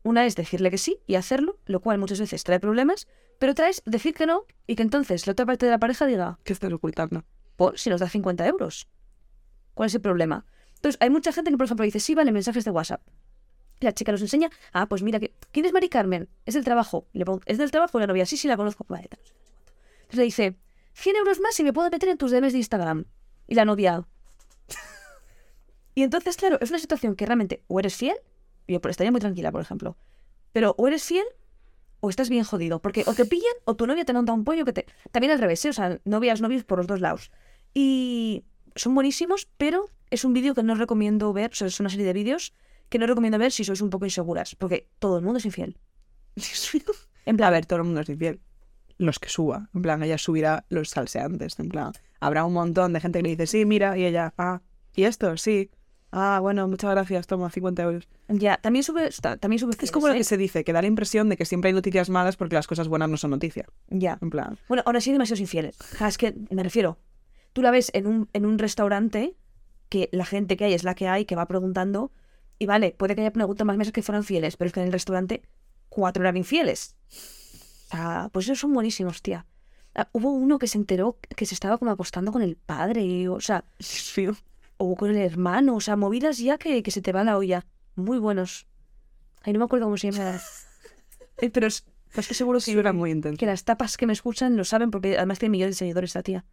Una 0.03 0.25
es 0.25 0.35
decirle 0.35 0.71
que 0.71 0.77
sí 0.77 0.99
y 1.05 1.15
hacerlo, 1.15 1.59
lo 1.65 1.81
cual 1.81 1.97
muchas 1.97 2.19
veces 2.19 2.43
trae 2.43 2.59
problemas, 2.59 3.07
pero 3.39 3.51
otra 3.51 3.69
es 3.69 3.83
decir 3.85 4.13
que 4.13 4.25
no 4.25 4.45
y 4.65 4.75
que 4.75 4.83
entonces 4.83 5.27
la 5.27 5.33
otra 5.33 5.45
parte 5.45 5.65
de 5.65 5.71
la 5.71 5.79
pareja 5.79 6.05
diga, 6.05 6.39
¿Qué 6.43 6.53
estás 6.53 6.71
ocultando? 6.71 7.25
por 7.57 7.77
si 7.77 7.89
nos 7.89 7.99
da 7.99 8.07
50 8.07 8.47
euros. 8.47 8.87
¿Cuál 9.73 9.87
es 9.87 9.95
el 9.95 10.01
problema? 10.01 10.45
Entonces, 10.75 10.97
hay 11.01 11.09
mucha 11.09 11.31
gente 11.31 11.51
que, 11.51 11.57
por 11.57 11.65
ejemplo, 11.65 11.83
dice, 11.83 11.99
sí, 11.99 12.15
vale, 12.15 12.31
mensajes 12.31 12.63
de 12.63 12.71
WhatsApp. 12.71 13.01
La 13.79 13.93
chica 13.93 14.11
los 14.11 14.21
enseña, 14.21 14.49
ah, 14.73 14.87
pues 14.87 15.03
mira, 15.03 15.19
que 15.19 15.33
¿quién 15.51 15.65
es 15.65 15.73
Mari 15.73 15.89
Carmen? 15.89 16.29
Es 16.45 16.53
del 16.53 16.63
trabajo. 16.63 17.07
Le 17.13 17.25
pregunto, 17.25 17.45
¿es 17.47 17.57
del 17.57 17.71
trabajo 17.71 17.99
la 17.99 18.07
novia? 18.07 18.25
Sí, 18.25 18.37
sí, 18.37 18.47
la 18.47 18.57
conozco. 18.57 18.85
Vale. 18.87 19.09
Entonces 19.11 20.17
le 20.17 20.23
dice, 20.23 20.55
100 20.97 21.15
euros 21.15 21.39
más 21.39 21.59
y 21.59 21.63
me 21.63 21.73
puedo 21.73 21.89
meter 21.91 22.09
en 22.09 22.17
tus 22.17 22.31
DMs 22.31 22.53
de 22.53 22.57
Instagram. 22.57 23.05
Y 23.47 23.53
la 23.53 23.65
novia... 23.65 24.07
y 25.95 26.01
entonces, 26.01 26.37
claro, 26.37 26.57
es 26.59 26.71
una 26.71 26.79
situación 26.79 27.15
que 27.15 27.25
realmente 27.27 27.63
o 27.67 27.79
eres 27.79 27.95
fiel, 27.95 28.17
yo 28.67 28.81
pues, 28.81 28.91
estaría 28.91 29.11
muy 29.11 29.21
tranquila, 29.21 29.51
por 29.51 29.61
ejemplo, 29.61 29.95
pero 30.53 30.73
o 30.77 30.87
eres 30.87 31.03
fiel 31.03 31.25
o 31.99 32.09
estás 32.09 32.29
bien 32.29 32.43
jodido, 32.43 32.81
porque 32.81 33.03
o 33.05 33.13
te 33.13 33.25
pillan 33.25 33.53
o 33.65 33.75
tu 33.75 33.85
novia 33.85 34.05
te 34.05 34.13
monta 34.13 34.33
un 34.33 34.43
pollo 34.43 34.65
que 34.65 34.73
te... 34.73 34.85
También 35.11 35.31
al 35.31 35.39
revés, 35.39 35.63
¿eh? 35.65 35.69
o 35.69 35.73
sea, 35.73 35.99
novias, 36.03 36.41
novios 36.41 36.63
por 36.63 36.79
los 36.79 36.87
dos 36.87 36.99
lados. 36.99 37.31
Y 37.75 38.43
son 38.75 38.95
buenísimos, 38.95 39.47
pero 39.57 39.89
es 40.09 40.25
un 40.25 40.33
vídeo 40.33 40.55
que 40.55 40.63
no 40.63 40.73
recomiendo 40.73 41.31
ver, 41.31 41.51
o 41.51 41.55
sea, 41.55 41.67
es 41.67 41.79
una 41.79 41.89
serie 41.89 42.07
de 42.07 42.13
vídeos 42.13 42.53
que 42.89 42.97
no 42.97 43.05
recomiendo 43.05 43.37
ver 43.37 43.51
si 43.51 43.63
sois 43.63 43.81
un 43.81 43.91
poco 43.91 44.05
inseguras, 44.05 44.55
porque 44.55 44.89
todo 44.97 45.17
el 45.17 45.23
mundo 45.23 45.37
es 45.37 45.45
infiel. 45.45 45.77
Dios 46.35 46.71
mío. 46.73 46.83
En 47.25 47.37
plan, 47.37 47.49
a 47.49 47.51
ver, 47.51 47.67
todo 47.67 47.77
el 47.77 47.85
mundo 47.85 48.01
es 48.01 48.09
infiel. 48.09 48.41
Los 48.97 49.19
que 49.19 49.29
suba. 49.29 49.69
En 49.75 49.81
plan, 49.81 50.01
ella 50.03 50.17
subirá 50.17 50.65
los 50.69 50.89
salseantes. 50.89 51.59
En 51.59 51.69
plan, 51.69 51.91
habrá 52.19 52.45
un 52.45 52.53
montón 52.53 52.93
de 52.93 52.99
gente 52.99 53.19
que 53.19 53.23
le 53.23 53.29
dice, 53.29 53.47
sí, 53.47 53.65
mira, 53.65 53.97
y 53.97 54.05
ella, 54.05 54.33
ah, 54.37 54.61
¿y 54.95 55.03
esto? 55.03 55.37
Sí. 55.37 55.69
Ah, 56.11 56.39
bueno, 56.41 56.67
muchas 56.69 56.89
gracias, 56.91 57.27
toma, 57.27 57.49
50 57.51 57.83
euros. 57.83 58.07
Ya, 58.29 58.57
también 58.57 58.81
sube, 58.83 59.09
ta- 59.21 59.35
también 59.37 59.59
sube 59.59 59.73
Es 59.81 59.91
como 59.91 60.07
lo 60.07 60.13
que 60.13 60.23
se 60.23 60.37
dice, 60.37 60.63
que 60.63 60.71
da 60.73 60.81
la 60.81 60.87
impresión 60.87 61.27
de 61.29 61.35
que 61.35 61.43
siempre 61.45 61.67
hay 61.67 61.73
noticias 61.73 62.09
malas 62.09 62.37
porque 62.37 62.55
las 62.55 62.65
cosas 62.65 62.87
buenas 62.87 63.09
no 63.09 63.17
son 63.17 63.31
noticia. 63.31 63.65
Ya. 63.89 64.17
En 64.21 64.29
plan, 64.29 64.57
Bueno, 64.69 64.83
ahora 64.85 65.01
sí 65.01 65.11
demasiados 65.11 65.41
infieles. 65.41 65.77
Es 65.99 66.17
que 66.17 66.33
me 66.49 66.63
refiero. 66.63 66.97
Tú 67.53 67.61
la 67.61 67.71
ves 67.71 67.91
en 67.93 68.07
un, 68.07 68.29
en 68.33 68.45
un 68.45 68.57
restaurante 68.57 69.35
que 69.89 70.09
la 70.13 70.25
gente 70.25 70.55
que 70.57 70.63
hay 70.65 70.73
es 70.73 70.83
la 70.85 70.95
que 70.95 71.07
hay, 71.09 71.25
que 71.25 71.35
va 71.35 71.45
preguntando. 71.45 72.11
Y 72.57 72.65
vale, 72.67 72.95
puede 72.97 73.13
que 73.13 73.21
haya 73.21 73.33
preguntas 73.33 73.67
más 73.67 73.77
mesas 73.77 73.91
que 73.93 74.01
fueran 74.01 74.23
fieles, 74.23 74.55
pero 74.57 74.67
es 74.67 74.73
que 74.73 74.79
en 74.79 74.85
el 74.87 74.93
restaurante 74.93 75.43
cuatro 75.89 76.23
eran 76.23 76.37
infieles. 76.37 76.95
Sea, 77.89 78.29
pues 78.31 78.45
esos 78.45 78.59
son 78.59 78.73
buenísimos, 78.73 79.21
tía. 79.21 79.45
Ah, 79.95 80.09
hubo 80.11 80.31
uno 80.31 80.59
que 80.59 80.67
se 80.67 80.77
enteró 80.77 81.17
que 81.35 81.45
se 81.45 81.53
estaba 81.55 81.77
como 81.77 81.91
acostando 81.91 82.31
con 82.31 82.41
el 82.41 82.55
padre, 82.55 83.27
o 83.29 83.39
sea, 83.41 83.63
mío. 84.17 84.35
o 84.77 84.95
con 84.95 85.09
el 85.09 85.17
hermano, 85.17 85.75
o 85.75 85.81
sea, 85.81 85.95
movidas 85.95 86.37
ya 86.37 86.57
que, 86.57 86.83
que 86.83 86.91
se 86.91 87.01
te 87.01 87.11
va 87.11 87.23
la 87.23 87.37
olla. 87.37 87.65
Muy 87.95 88.19
buenos. 88.19 88.67
Ay, 89.43 89.53
no 89.53 89.59
me 89.59 89.65
acuerdo 89.65 89.85
cómo 89.85 89.97
se 89.97 90.11
llama. 90.11 90.39
Pero 91.53 91.67
es, 91.67 91.85
estoy 92.13 92.35
seguro 92.35 92.59
Sí, 92.59 92.73
que, 92.73 92.79
era 92.79 92.93
muy 92.93 93.11
intenso. 93.11 93.39
que 93.39 93.45
las 93.45 93.63
tapas 93.63 93.97
que 93.97 94.05
me 94.05 94.13
escuchan 94.13 94.55
lo 94.57 94.65
saben 94.65 94.91
porque 94.91 95.17
además 95.17 95.39
tiene 95.39 95.51
millones 95.51 95.75
de 95.75 95.79
seguidores 95.79 96.09
esta 96.11 96.23
tía. 96.23 96.45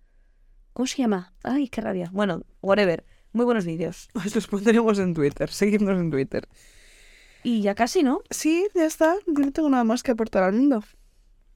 ¿Cómo 0.73 0.87
se 0.87 0.99
llama? 0.99 1.33
Ay, 1.43 1.69
qué 1.69 1.81
rabia. 1.81 2.11
Bueno, 2.13 2.43
whatever. 2.63 3.05
Muy 3.33 3.45
buenos 3.45 3.65
vídeos. 3.65 4.09
Los 4.35 4.47
pondremos 4.47 4.99
en 4.99 5.13
Twitter, 5.15 5.51
seguidnos 5.51 5.99
en 5.99 6.11
Twitter. 6.11 6.49
Y 7.43 7.61
ya 7.61 7.75
casi, 7.75 8.03
¿no? 8.03 8.23
Sí, 8.31 8.67
ya 8.75 8.87
está. 8.87 9.17
Yo 9.27 9.45
no 9.45 9.53
tengo 9.53 9.69
nada 9.69 9.85
más 9.85 10.03
que 10.03 10.13
aportar 10.13 10.45
al 10.45 10.53
mundo. 10.55 10.83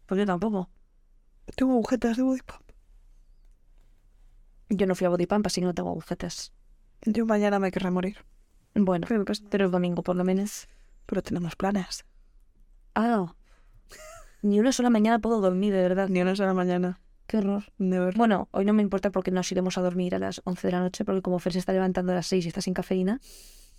Pues 0.08 0.18
yo 0.18 0.26
tampoco. 0.26 0.68
Tengo 1.54 1.74
agujetas 1.74 2.16
de 2.16 2.24
body 2.24 2.40
pop. 2.40 2.68
Yo 4.70 4.86
no 4.86 4.94
fui 4.94 5.06
a 5.06 5.10
Bodypump, 5.10 5.46
así 5.46 5.60
que 5.60 5.66
no 5.66 5.74
tengo 5.74 5.90
agujetas. 5.90 6.52
Yo 7.02 7.24
mañana 7.24 7.58
me 7.58 7.70
querré 7.70 7.90
morir. 7.90 8.18
Bueno, 8.74 9.06
pero 9.08 9.64
el 9.64 9.70
domingo 9.70 10.02
por 10.02 10.16
lo 10.16 10.24
menos. 10.24 10.68
Pero 11.06 11.22
tenemos 11.22 11.56
planes. 11.56 12.04
Ah, 12.94 13.34
ni 14.42 14.60
una 14.60 14.72
sola 14.72 14.90
mañana 14.90 15.18
puedo 15.18 15.40
dormir, 15.40 15.72
de 15.72 15.82
verdad. 15.82 16.08
Ni 16.08 16.20
una 16.20 16.36
sola 16.36 16.52
mañana. 16.52 17.00
Qué 17.26 17.38
horror. 17.38 17.64
De 17.78 17.98
verdad. 17.98 18.18
Bueno, 18.18 18.48
hoy 18.50 18.64
no 18.64 18.72
me 18.74 18.82
importa 18.82 19.10
porque 19.10 19.30
nos 19.30 19.50
iremos 19.52 19.78
a 19.78 19.80
dormir 19.80 20.14
a 20.14 20.18
las 20.18 20.42
11 20.44 20.68
de 20.68 20.72
la 20.72 20.80
noche, 20.80 21.04
porque 21.04 21.22
como 21.22 21.38
Fer 21.38 21.54
se 21.54 21.58
está 21.60 21.72
levantando 21.72 22.12
a 22.12 22.16
las 22.16 22.26
6 22.26 22.44
y 22.44 22.48
está 22.48 22.60
sin 22.60 22.74
cafeína, 22.74 23.20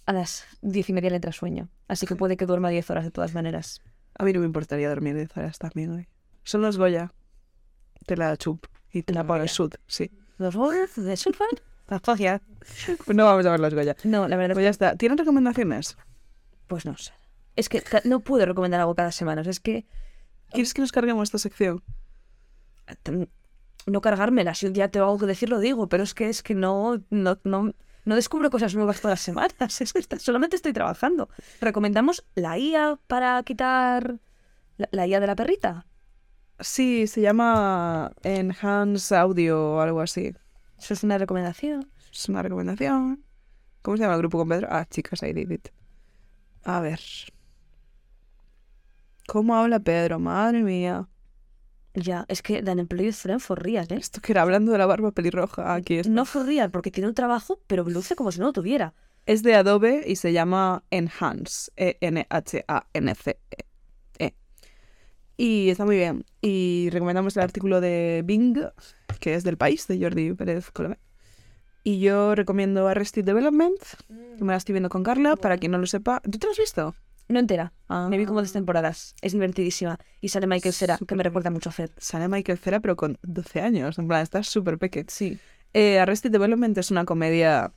a 0.06 0.14
las 0.14 0.46
10 0.62 0.90
y 0.90 0.94
media 0.94 1.12
le 1.12 1.18
entra 1.18 1.32
sueño. 1.32 1.70
Así 1.88 2.08
que 2.08 2.16
puede 2.16 2.36
que 2.36 2.46
duerma 2.48 2.70
10 2.70 2.90
horas 2.90 3.04
de 3.04 3.12
todas 3.12 3.34
maneras. 3.34 3.82
A 4.18 4.24
mí 4.24 4.34
no 4.34 4.40
me 4.40 4.48
importaría 4.48 4.90
dormir 4.90 5.16
10 5.16 5.38
horas 5.38 5.60
también 5.60 5.92
hoy. 5.92 6.08
Son 6.50 6.62
los 6.64 6.78
Goya. 6.80 7.12
Te 8.08 8.18
la 8.18 8.36
chup. 8.36 8.66
Y 8.92 9.04
te 9.04 9.14
la 9.14 9.22
Goya. 9.22 9.48
sud, 9.48 9.72
sí. 9.86 10.10
¿Los 10.40 10.56
horas 10.56 10.96
de 10.96 11.16
sulfan? 11.16 11.48
La 11.88 12.00
fogia. 12.00 12.42
Pues 13.06 13.08
no 13.16 13.26
vamos 13.26 13.46
a 13.46 13.52
ver 13.52 13.60
los 13.60 13.74
Goya. 13.76 13.96
No, 14.04 14.28
la 14.28 14.36
verdad 14.36 14.56
Pues 14.56 14.64
ya 14.64 14.70
está. 14.72 14.96
¿Tienen 14.96 15.20
recomendaciones? 15.20 15.96
Pues 16.66 16.86
no 16.88 16.98
sé. 16.98 17.14
Es 17.56 17.70
que 17.70 17.84
no 18.06 18.22
puedo 18.22 18.48
recomendar 18.48 18.80
algo 18.80 18.96
cada 18.96 19.12
semana. 19.12 19.42
es 19.42 19.60
que 19.60 19.86
¿Quieres 20.52 20.74
que 20.74 20.82
nos 20.82 20.92
carguemos 20.92 21.28
esta 21.28 21.38
sección? 21.38 21.84
no 23.86 24.02
cargármela. 24.02 24.56
Si 24.56 24.66
un 24.66 24.74
día 24.74 24.90
tengo 24.90 25.06
algo 25.06 25.20
que 25.20 25.26
decir, 25.28 25.50
lo 25.50 25.60
digo. 25.60 25.88
Pero 25.88 26.04
es 26.04 26.14
que 26.16 26.30
es 26.30 26.42
que 26.42 26.56
no, 26.56 27.02
no, 27.12 27.38
no, 27.44 27.74
no 28.06 28.16
descubro 28.16 28.50
cosas 28.50 28.74
nuevas 28.76 29.02
todas 29.02 29.14
las 29.20 29.22
semanas. 29.22 29.54
Es 29.82 29.94
que 29.94 30.00
está- 30.00 30.18
solamente 30.20 30.56
estoy 30.56 30.74
trabajando. 30.74 31.30
¿Recomendamos 31.62 32.26
la 32.36 32.58
IA 32.58 33.00
para 33.08 33.44
quitar 33.44 34.20
la, 34.78 34.90
la 34.92 35.06
IA 35.08 35.20
de 35.20 35.28
la 35.28 35.36
perrita? 35.36 35.86
Sí, 36.60 37.08
se 37.08 37.22
llama 37.22 38.12
Enhance 38.24 39.16
Audio 39.16 39.76
o 39.76 39.80
algo 39.80 40.02
así. 40.02 40.34
Eso 40.78 40.94
es 40.94 41.04
una 41.04 41.18
recomendación. 41.18 41.90
Es 42.12 42.28
una 42.28 42.42
recomendación. 42.42 43.24
¿Cómo 43.82 43.98
se 43.98 44.04
llama 44.04 44.16
el 44.16 44.20
grupo 44.20 44.38
con 44.40 44.50
Pedro? 44.50 44.68
Ah, 44.70 44.86
chicas, 44.86 45.24
I 45.24 45.34
did 45.34 45.52
it. 45.52 45.70
A 46.64 46.82
ver. 46.82 47.00
¿Cómo 49.28 49.56
habla 49.56 49.80
Pedro? 49.80 50.20
Madre 50.20 50.64
mía. 50.64 51.08
Ya, 51.94 52.26
es 52.28 52.42
que 52.42 52.62
Dan 52.62 52.80
Empleo 52.80 53.12
Friend 53.14 53.40
for 53.40 53.62
real, 53.62 53.88
¿eh? 53.90 53.96
Esto 53.96 54.22
que 54.22 54.32
era 54.32 54.42
hablando 54.42 54.72
de 54.72 54.78
la 54.78 54.86
barba 54.86 55.12
pelirroja. 55.12 55.74
Aquí. 55.74 56.02
No 56.10 56.26
for 56.26 56.46
real, 56.46 56.72
porque 56.72 56.92
tiene 56.92 57.08
un 57.08 57.16
trabajo, 57.16 57.62
pero 57.68 57.84
luce 57.84 58.16
como 58.16 58.32
si 58.32 58.40
no 58.40 58.48
lo 58.48 58.54
tuviera. 58.54 58.94
Es 59.26 59.44
de 59.44 59.56
Adobe 59.56 60.04
y 60.06 60.16
se 60.16 60.34
llama 60.34 60.84
Enhance. 60.92 61.72
E 61.76 61.98
E-N-H-A-N-C-E. 62.02 63.69
Y 65.40 65.70
está 65.70 65.86
muy 65.86 65.96
bien. 65.96 66.26
Y 66.42 66.90
recomendamos 66.92 67.38
el 67.38 67.44
artículo 67.44 67.80
de 67.80 68.24
Bing, 68.26 68.58
que 69.22 69.36
es 69.36 69.46
del 69.46 69.56
país, 69.56 69.88
de 69.88 69.98
Jordi 69.98 70.34
Pérez 70.34 70.70
Colomé. 70.70 71.00
Y 71.82 72.02
yo 72.02 72.36
recomiendo 72.36 72.90
Arrested 72.90 73.24
Development, 73.24 73.80
que 74.38 74.44
me 74.44 74.52
la 74.52 74.58
estoy 74.58 74.74
viendo 74.74 74.90
con 74.90 75.02
Carla, 75.02 75.38
para 75.38 75.58
quien 75.58 75.72
no 75.72 75.78
lo 75.78 75.86
sepa. 75.86 76.20
¿Tú 76.30 76.40
te 76.40 76.46
lo 76.46 76.52
has 76.52 76.58
visto? 76.58 76.94
No 77.30 77.40
entera. 77.40 77.72
Ah. 77.88 78.10
Me 78.10 78.18
vi 78.18 78.26
como 78.26 78.42
dos 78.42 78.52
temporadas. 78.52 79.16
Es 79.22 79.32
divertidísima. 79.32 79.98
Y 80.20 80.28
sale 80.28 80.46
Michael 80.46 80.74
Cera, 80.74 81.00
que 81.08 81.16
me 81.16 81.24
recuerda 81.24 81.52
mucho 81.52 81.70
a 81.70 81.72
Fed. 81.72 81.92
Sale 81.98 82.28
Michael 82.28 82.58
Cera, 82.58 82.82
pero 82.82 82.98
con 82.98 83.18
12 83.22 83.62
años. 83.62 83.98
En 83.98 84.10
plan, 84.10 84.22
está 84.22 84.44
súper 84.44 84.78
pequeño. 84.78 85.06
Sí. 85.08 85.40
Eh, 85.74 86.00
Arrested 86.00 86.32
Development 86.32 86.78
es 86.78 86.92
una 86.92 87.06
comedia 87.06 87.72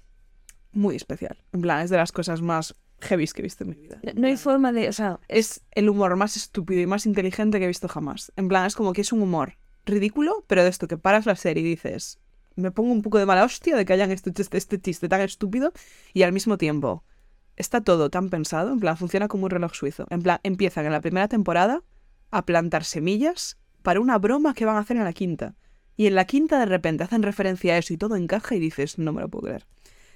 muy 0.72 0.96
especial. 0.96 1.36
En 1.52 1.60
plan, 1.60 1.82
es 1.82 1.90
de 1.90 1.96
las 1.96 2.10
cosas 2.10 2.42
más 2.42 2.74
heavy 3.02 3.26
que 3.26 3.40
he 3.40 3.42
visto 3.42 3.64
en 3.64 3.70
mi 3.70 3.76
vida. 3.76 4.00
No, 4.02 4.12
no 4.14 4.26
hay 4.26 4.36
forma 4.36 4.72
de. 4.72 4.88
O 4.88 4.92
sea, 4.92 5.20
Es 5.28 5.62
el 5.72 5.88
humor 5.88 6.16
más 6.16 6.36
estúpido 6.36 6.80
y 6.80 6.86
más 6.86 7.06
inteligente 7.06 7.58
que 7.58 7.64
he 7.64 7.68
visto 7.68 7.88
jamás. 7.88 8.32
En 8.36 8.48
plan, 8.48 8.66
es 8.66 8.74
como 8.74 8.92
que 8.92 9.02
es 9.02 9.12
un 9.12 9.22
humor 9.22 9.58
ridículo, 9.84 10.44
pero 10.46 10.62
de 10.62 10.70
esto 10.70 10.88
que 10.88 10.96
paras 10.96 11.26
la 11.26 11.36
serie 11.36 11.62
y 11.62 11.66
dices, 11.66 12.18
me 12.56 12.70
pongo 12.70 12.92
un 12.92 13.02
poco 13.02 13.18
de 13.18 13.26
mala 13.26 13.44
hostia 13.44 13.76
de 13.76 13.84
que 13.84 13.92
hayan 13.92 14.10
este, 14.10 14.30
este, 14.36 14.56
este 14.56 14.80
chiste 14.80 15.08
tan 15.08 15.20
estúpido 15.20 15.72
y 16.12 16.22
al 16.22 16.32
mismo 16.32 16.58
tiempo 16.58 17.04
está 17.56 17.80
todo 17.80 18.10
tan 18.10 18.30
pensado, 18.30 18.72
en 18.72 18.80
plan, 18.80 18.96
funciona 18.96 19.28
como 19.28 19.44
un 19.44 19.50
reloj 19.50 19.74
suizo. 19.74 20.06
En 20.10 20.22
plan, 20.22 20.40
empiezan 20.42 20.86
en 20.86 20.92
la 20.92 21.00
primera 21.00 21.28
temporada 21.28 21.82
a 22.30 22.46
plantar 22.46 22.84
semillas 22.84 23.58
para 23.82 24.00
una 24.00 24.18
broma 24.18 24.54
que 24.54 24.64
van 24.64 24.76
a 24.76 24.80
hacer 24.80 24.96
en 24.96 25.04
la 25.04 25.12
quinta. 25.12 25.54
Y 25.96 26.06
en 26.06 26.14
la 26.14 26.24
quinta 26.24 26.58
de 26.58 26.66
repente 26.66 27.04
hacen 27.04 27.22
referencia 27.22 27.74
a 27.74 27.78
eso 27.78 27.92
y 27.92 27.98
todo 27.98 28.16
encaja 28.16 28.54
y 28.54 28.58
dices, 28.58 28.98
no 28.98 29.12
me 29.12 29.20
lo 29.20 29.28
puedo 29.28 29.46
creer. 29.46 29.66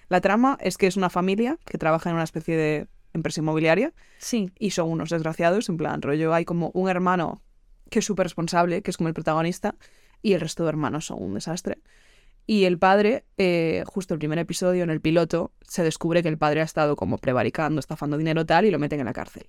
La 0.09 0.21
trama 0.21 0.57
es 0.61 0.77
que 0.79 0.87
es 0.87 0.97
una 0.97 1.11
familia 1.11 1.59
que 1.65 1.79
trabaja 1.79 2.11
en 2.11 2.17
una 2.17 2.25
especie 2.25 2.57
de 2.57 2.89
empresa 3.13 3.41
inmobiliaria 3.41 3.93
sí. 4.19 4.51
y 4.59 4.71
son 4.71 4.91
unos 4.91 5.11
desgraciados, 5.11 5.69
en 5.69 5.77
plan, 5.77 6.03
rollo, 6.03 6.33
hay 6.35 6.45
como 6.45 6.71
un 6.75 6.89
hermano 6.89 7.43
que 7.91 8.01
es 8.01 8.05
súper 8.05 8.27
responsable, 8.27 8.83
que 8.83 8.91
es 8.91 8.97
como 8.97 9.09
el 9.09 9.15
protagonista, 9.15 9.75
y 10.23 10.33
el 10.33 10.41
resto 10.41 10.65
de 10.65 10.71
hermanos 10.71 11.07
son 11.07 11.23
un 11.23 11.35
desastre. 11.35 11.79
Y 12.47 12.65
el 12.65 12.79
padre, 12.79 13.25
eh, 13.39 13.83
justo 13.87 14.15
el 14.15 14.19
primer 14.19 14.39
episodio, 14.39 14.85
en 14.85 14.91
el 14.91 15.01
piloto, 15.01 15.53
se 15.63 15.83
descubre 15.83 16.23
que 16.23 16.29
el 16.29 16.39
padre 16.39 16.61
ha 16.61 16.65
estado 16.65 16.95
como 16.95 17.19
prevaricando, 17.19 17.81
estafando 17.81 18.17
dinero 18.19 18.47
tal, 18.47 18.65
y 18.65 18.71
lo 18.71 18.79
meten 18.79 19.01
en 19.01 19.07
la 19.07 19.13
cárcel. 19.13 19.49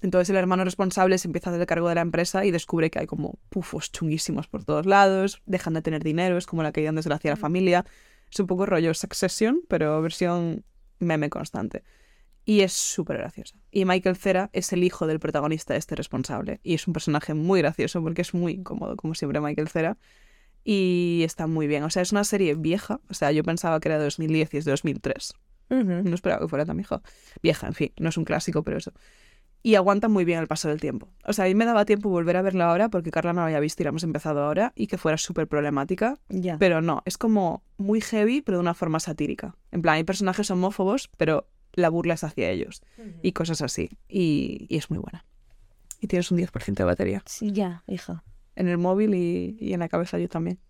Entonces 0.00 0.30
el 0.30 0.36
hermano 0.36 0.64
responsable 0.64 1.18
se 1.18 1.26
empieza 1.26 1.50
a 1.50 1.54
hacer 1.54 1.66
cargo 1.66 1.88
de 1.88 1.96
la 1.96 2.02
empresa 2.02 2.44
y 2.44 2.50
descubre 2.50 2.90
que 2.90 3.00
hay 3.00 3.06
como 3.06 3.38
pufos 3.48 3.90
chunguísimos 3.90 4.46
por 4.46 4.64
todos 4.64 4.86
lados, 4.86 5.42
dejan 5.46 5.74
de 5.74 5.82
tener 5.82 6.04
dinero, 6.04 6.36
es 6.38 6.46
como 6.46 6.62
la 6.62 6.70
que 6.70 6.90
desgracia 6.92 7.32
a 7.32 7.34
la 7.34 7.40
familia. 7.40 7.84
Es 8.32 8.40
un 8.40 8.46
poco 8.46 8.66
rollo 8.66 8.94
Succession, 8.94 9.62
pero 9.68 10.00
versión 10.02 10.64
meme 10.98 11.30
constante. 11.30 11.82
Y 12.44 12.62
es 12.62 12.72
súper 12.72 13.18
graciosa. 13.18 13.56
Y 13.70 13.84
Michael 13.84 14.16
Cera 14.16 14.48
es 14.54 14.72
el 14.72 14.82
hijo 14.82 15.06
del 15.06 15.20
protagonista, 15.20 15.76
este 15.76 15.94
responsable. 15.94 16.60
Y 16.62 16.74
es 16.74 16.86
un 16.86 16.94
personaje 16.94 17.34
muy 17.34 17.60
gracioso 17.60 18.02
porque 18.02 18.22
es 18.22 18.32
muy 18.32 18.52
incómodo, 18.54 18.96
como 18.96 19.14
siempre, 19.14 19.38
Michael 19.40 19.68
Cera. 19.68 19.98
Y 20.64 21.20
está 21.24 21.46
muy 21.46 21.66
bien. 21.66 21.82
O 21.82 21.90
sea, 21.90 22.00
es 22.00 22.12
una 22.12 22.24
serie 22.24 22.54
vieja. 22.54 23.00
O 23.10 23.14
sea, 23.14 23.32
yo 23.32 23.44
pensaba 23.44 23.78
que 23.80 23.88
era 23.88 23.98
de 23.98 24.04
2010 24.04 24.54
y 24.54 24.56
es 24.56 24.64
de 24.64 24.70
2003. 24.70 25.34
Ujú. 25.70 25.84
No 25.84 26.14
esperaba 26.14 26.40
que 26.40 26.48
fuera 26.48 26.64
tan 26.64 26.78
vieja. 26.78 27.02
Vieja, 27.42 27.66
en 27.66 27.74
fin, 27.74 27.92
no 27.98 28.08
es 28.08 28.16
un 28.16 28.24
clásico, 28.24 28.62
pero 28.62 28.78
eso. 28.78 28.92
Y 29.62 29.74
aguanta 29.74 30.08
muy 30.08 30.24
bien 30.24 30.38
el 30.38 30.46
paso 30.46 30.68
del 30.68 30.80
tiempo. 30.80 31.08
O 31.24 31.32
sea, 31.32 31.44
a 31.44 31.48
mí 31.48 31.54
me 31.54 31.64
daba 31.64 31.84
tiempo 31.84 32.08
volver 32.08 32.36
a 32.36 32.42
verla 32.42 32.70
ahora 32.70 32.88
porque 32.88 33.10
Carla 33.10 33.32
no 33.32 33.40
la 33.40 33.46
había 33.46 33.60
visto 33.60 33.82
y 33.82 33.84
la 33.84 33.90
hemos 33.90 34.04
empezado 34.04 34.42
ahora 34.42 34.72
y 34.76 34.86
que 34.86 34.98
fuera 34.98 35.18
súper 35.18 35.48
problemática. 35.48 36.18
Pero 36.58 36.80
no, 36.80 37.02
es 37.04 37.18
como 37.18 37.64
muy 37.76 38.00
heavy, 38.00 38.40
pero 38.40 38.58
de 38.58 38.62
una 38.62 38.74
forma 38.74 39.00
satírica. 39.00 39.56
En 39.72 39.82
plan, 39.82 39.96
hay 39.96 40.04
personajes 40.04 40.50
homófobos, 40.50 41.10
pero 41.16 41.48
la 41.72 41.88
burla 41.88 42.14
es 42.14 42.24
hacia 42.24 42.50
ellos 42.50 42.82
y 43.22 43.32
cosas 43.32 43.60
así. 43.60 43.90
Y, 44.08 44.66
y 44.68 44.76
es 44.76 44.90
muy 44.90 44.98
buena. 45.00 45.24
Y 46.00 46.06
tienes 46.06 46.30
un 46.30 46.38
10% 46.38 46.74
de 46.74 46.84
batería. 46.84 47.22
Sí, 47.26 47.52
ya, 47.52 47.82
hija. 47.88 48.22
En 48.54 48.68
el 48.68 48.78
móvil 48.78 49.14
y, 49.14 49.56
y 49.60 49.72
en 49.72 49.80
la 49.80 49.88
cabeza 49.88 50.18
yo 50.18 50.28
también. 50.28 50.60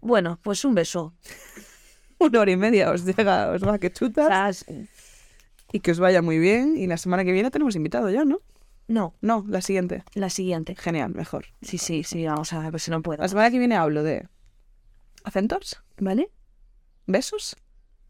Bueno, 0.00 0.38
pues 0.42 0.64
un 0.64 0.74
beso. 0.74 1.14
Una 2.18 2.40
hora 2.40 2.50
y 2.50 2.56
media 2.56 2.90
os 2.90 3.04
llega, 3.04 3.50
os 3.50 3.66
va 3.66 3.78
que 3.78 3.92
chutas. 3.92 4.64
Y 5.74 5.80
que 5.80 5.90
os 5.90 5.98
vaya 5.98 6.22
muy 6.22 6.38
bien. 6.38 6.76
Y 6.76 6.86
la 6.86 6.96
semana 6.96 7.24
que 7.24 7.32
viene 7.32 7.50
tenemos 7.50 7.74
invitado 7.74 8.08
ya, 8.08 8.24
¿no? 8.24 8.40
No, 8.86 9.14
No, 9.20 9.44
la 9.48 9.60
siguiente. 9.60 10.04
la 10.14 10.30
siguiente. 10.30 10.76
Genial, 10.76 11.12
mejor. 11.14 11.46
Sí, 11.62 11.78
sí, 11.78 12.04
sí, 12.04 12.24
vamos 12.24 12.52
a 12.52 12.60
ver 12.60 12.70
pues 12.70 12.84
si 12.84 12.90
no 12.92 13.02
puedo. 13.02 13.20
La 13.22 13.28
semana 13.28 13.50
que 13.50 13.58
viene 13.58 13.74
hablo 13.74 14.02
de 14.04 14.28
acentos, 15.24 15.82
¿Vale? 15.98 16.30
besos. 17.06 17.56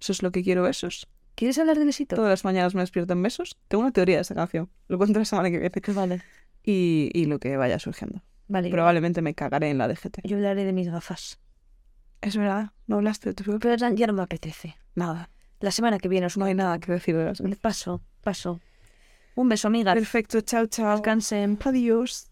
Eso 0.01 0.13
es 0.13 0.23
lo 0.23 0.31
que 0.31 0.43
quiero, 0.43 0.63
besos. 0.63 1.09
¿Quieres 1.37 1.59
hablar 1.59 1.79
de 1.79 1.85
besito? 1.87 2.17
Todas 2.17 2.29
las 2.31 2.45
mañanas 2.45 2.75
me 2.75 2.83
despierto 2.83 3.13
en 3.15 3.23
besos. 3.23 3.57
Tengo 3.69 3.83
una 3.83 3.93
teoría 3.93 4.17
de 4.17 4.23
esta 4.23 4.35
canción. 4.35 4.69
Lo 4.89 4.99
cuento 4.99 5.19
la 5.19 5.25
semana 5.25 5.51
que 5.51 5.59
viene. 5.59 5.73
Vale. 5.95 6.23
Y, 6.63 7.11
y 7.15 7.25
lo 7.27 7.39
que 7.39 7.57
vaya 7.57 7.79
surgiendo. 7.79 8.21
Vale. 8.49 8.69
Probablemente 8.71 9.23
me 9.23 9.35
cagaré 9.35 9.71
en 9.71 9.79
la 9.79 9.89
DGT. 9.89 10.19
Yo 10.25 10.37
hablaré 10.37 10.65
de 10.65 10.73
mis 10.73 10.89
gafas. 10.91 11.39
Es 12.21 12.37
verdad, 12.37 12.73
no 12.87 12.97
hablaste 12.97 13.31
de 13.31 13.35
tu 13.35 13.59
Pero 13.59 13.75
ya 13.77 13.91
ya 13.95 14.07
no 14.07 14.13
me 14.13 14.23
apetece. 14.23 14.77
Nada. 14.95 15.31
La 15.61 15.71
semana 15.71 15.99
que 15.99 16.09
viene 16.09 16.27
os 16.27 16.37
No 16.37 16.45
hay 16.45 16.55
nada 16.55 16.79
que 16.79 16.93
decir 16.93 17.17
Paso, 17.61 18.03
paso. 18.23 18.61
Un 19.37 19.49
beso, 19.49 19.69
amiga. 19.69 19.95
Perfecto, 19.95 20.41
chao, 20.43 20.67
chao. 20.67 20.97
Descansen. 20.97 21.59
Adiós. 21.65 22.31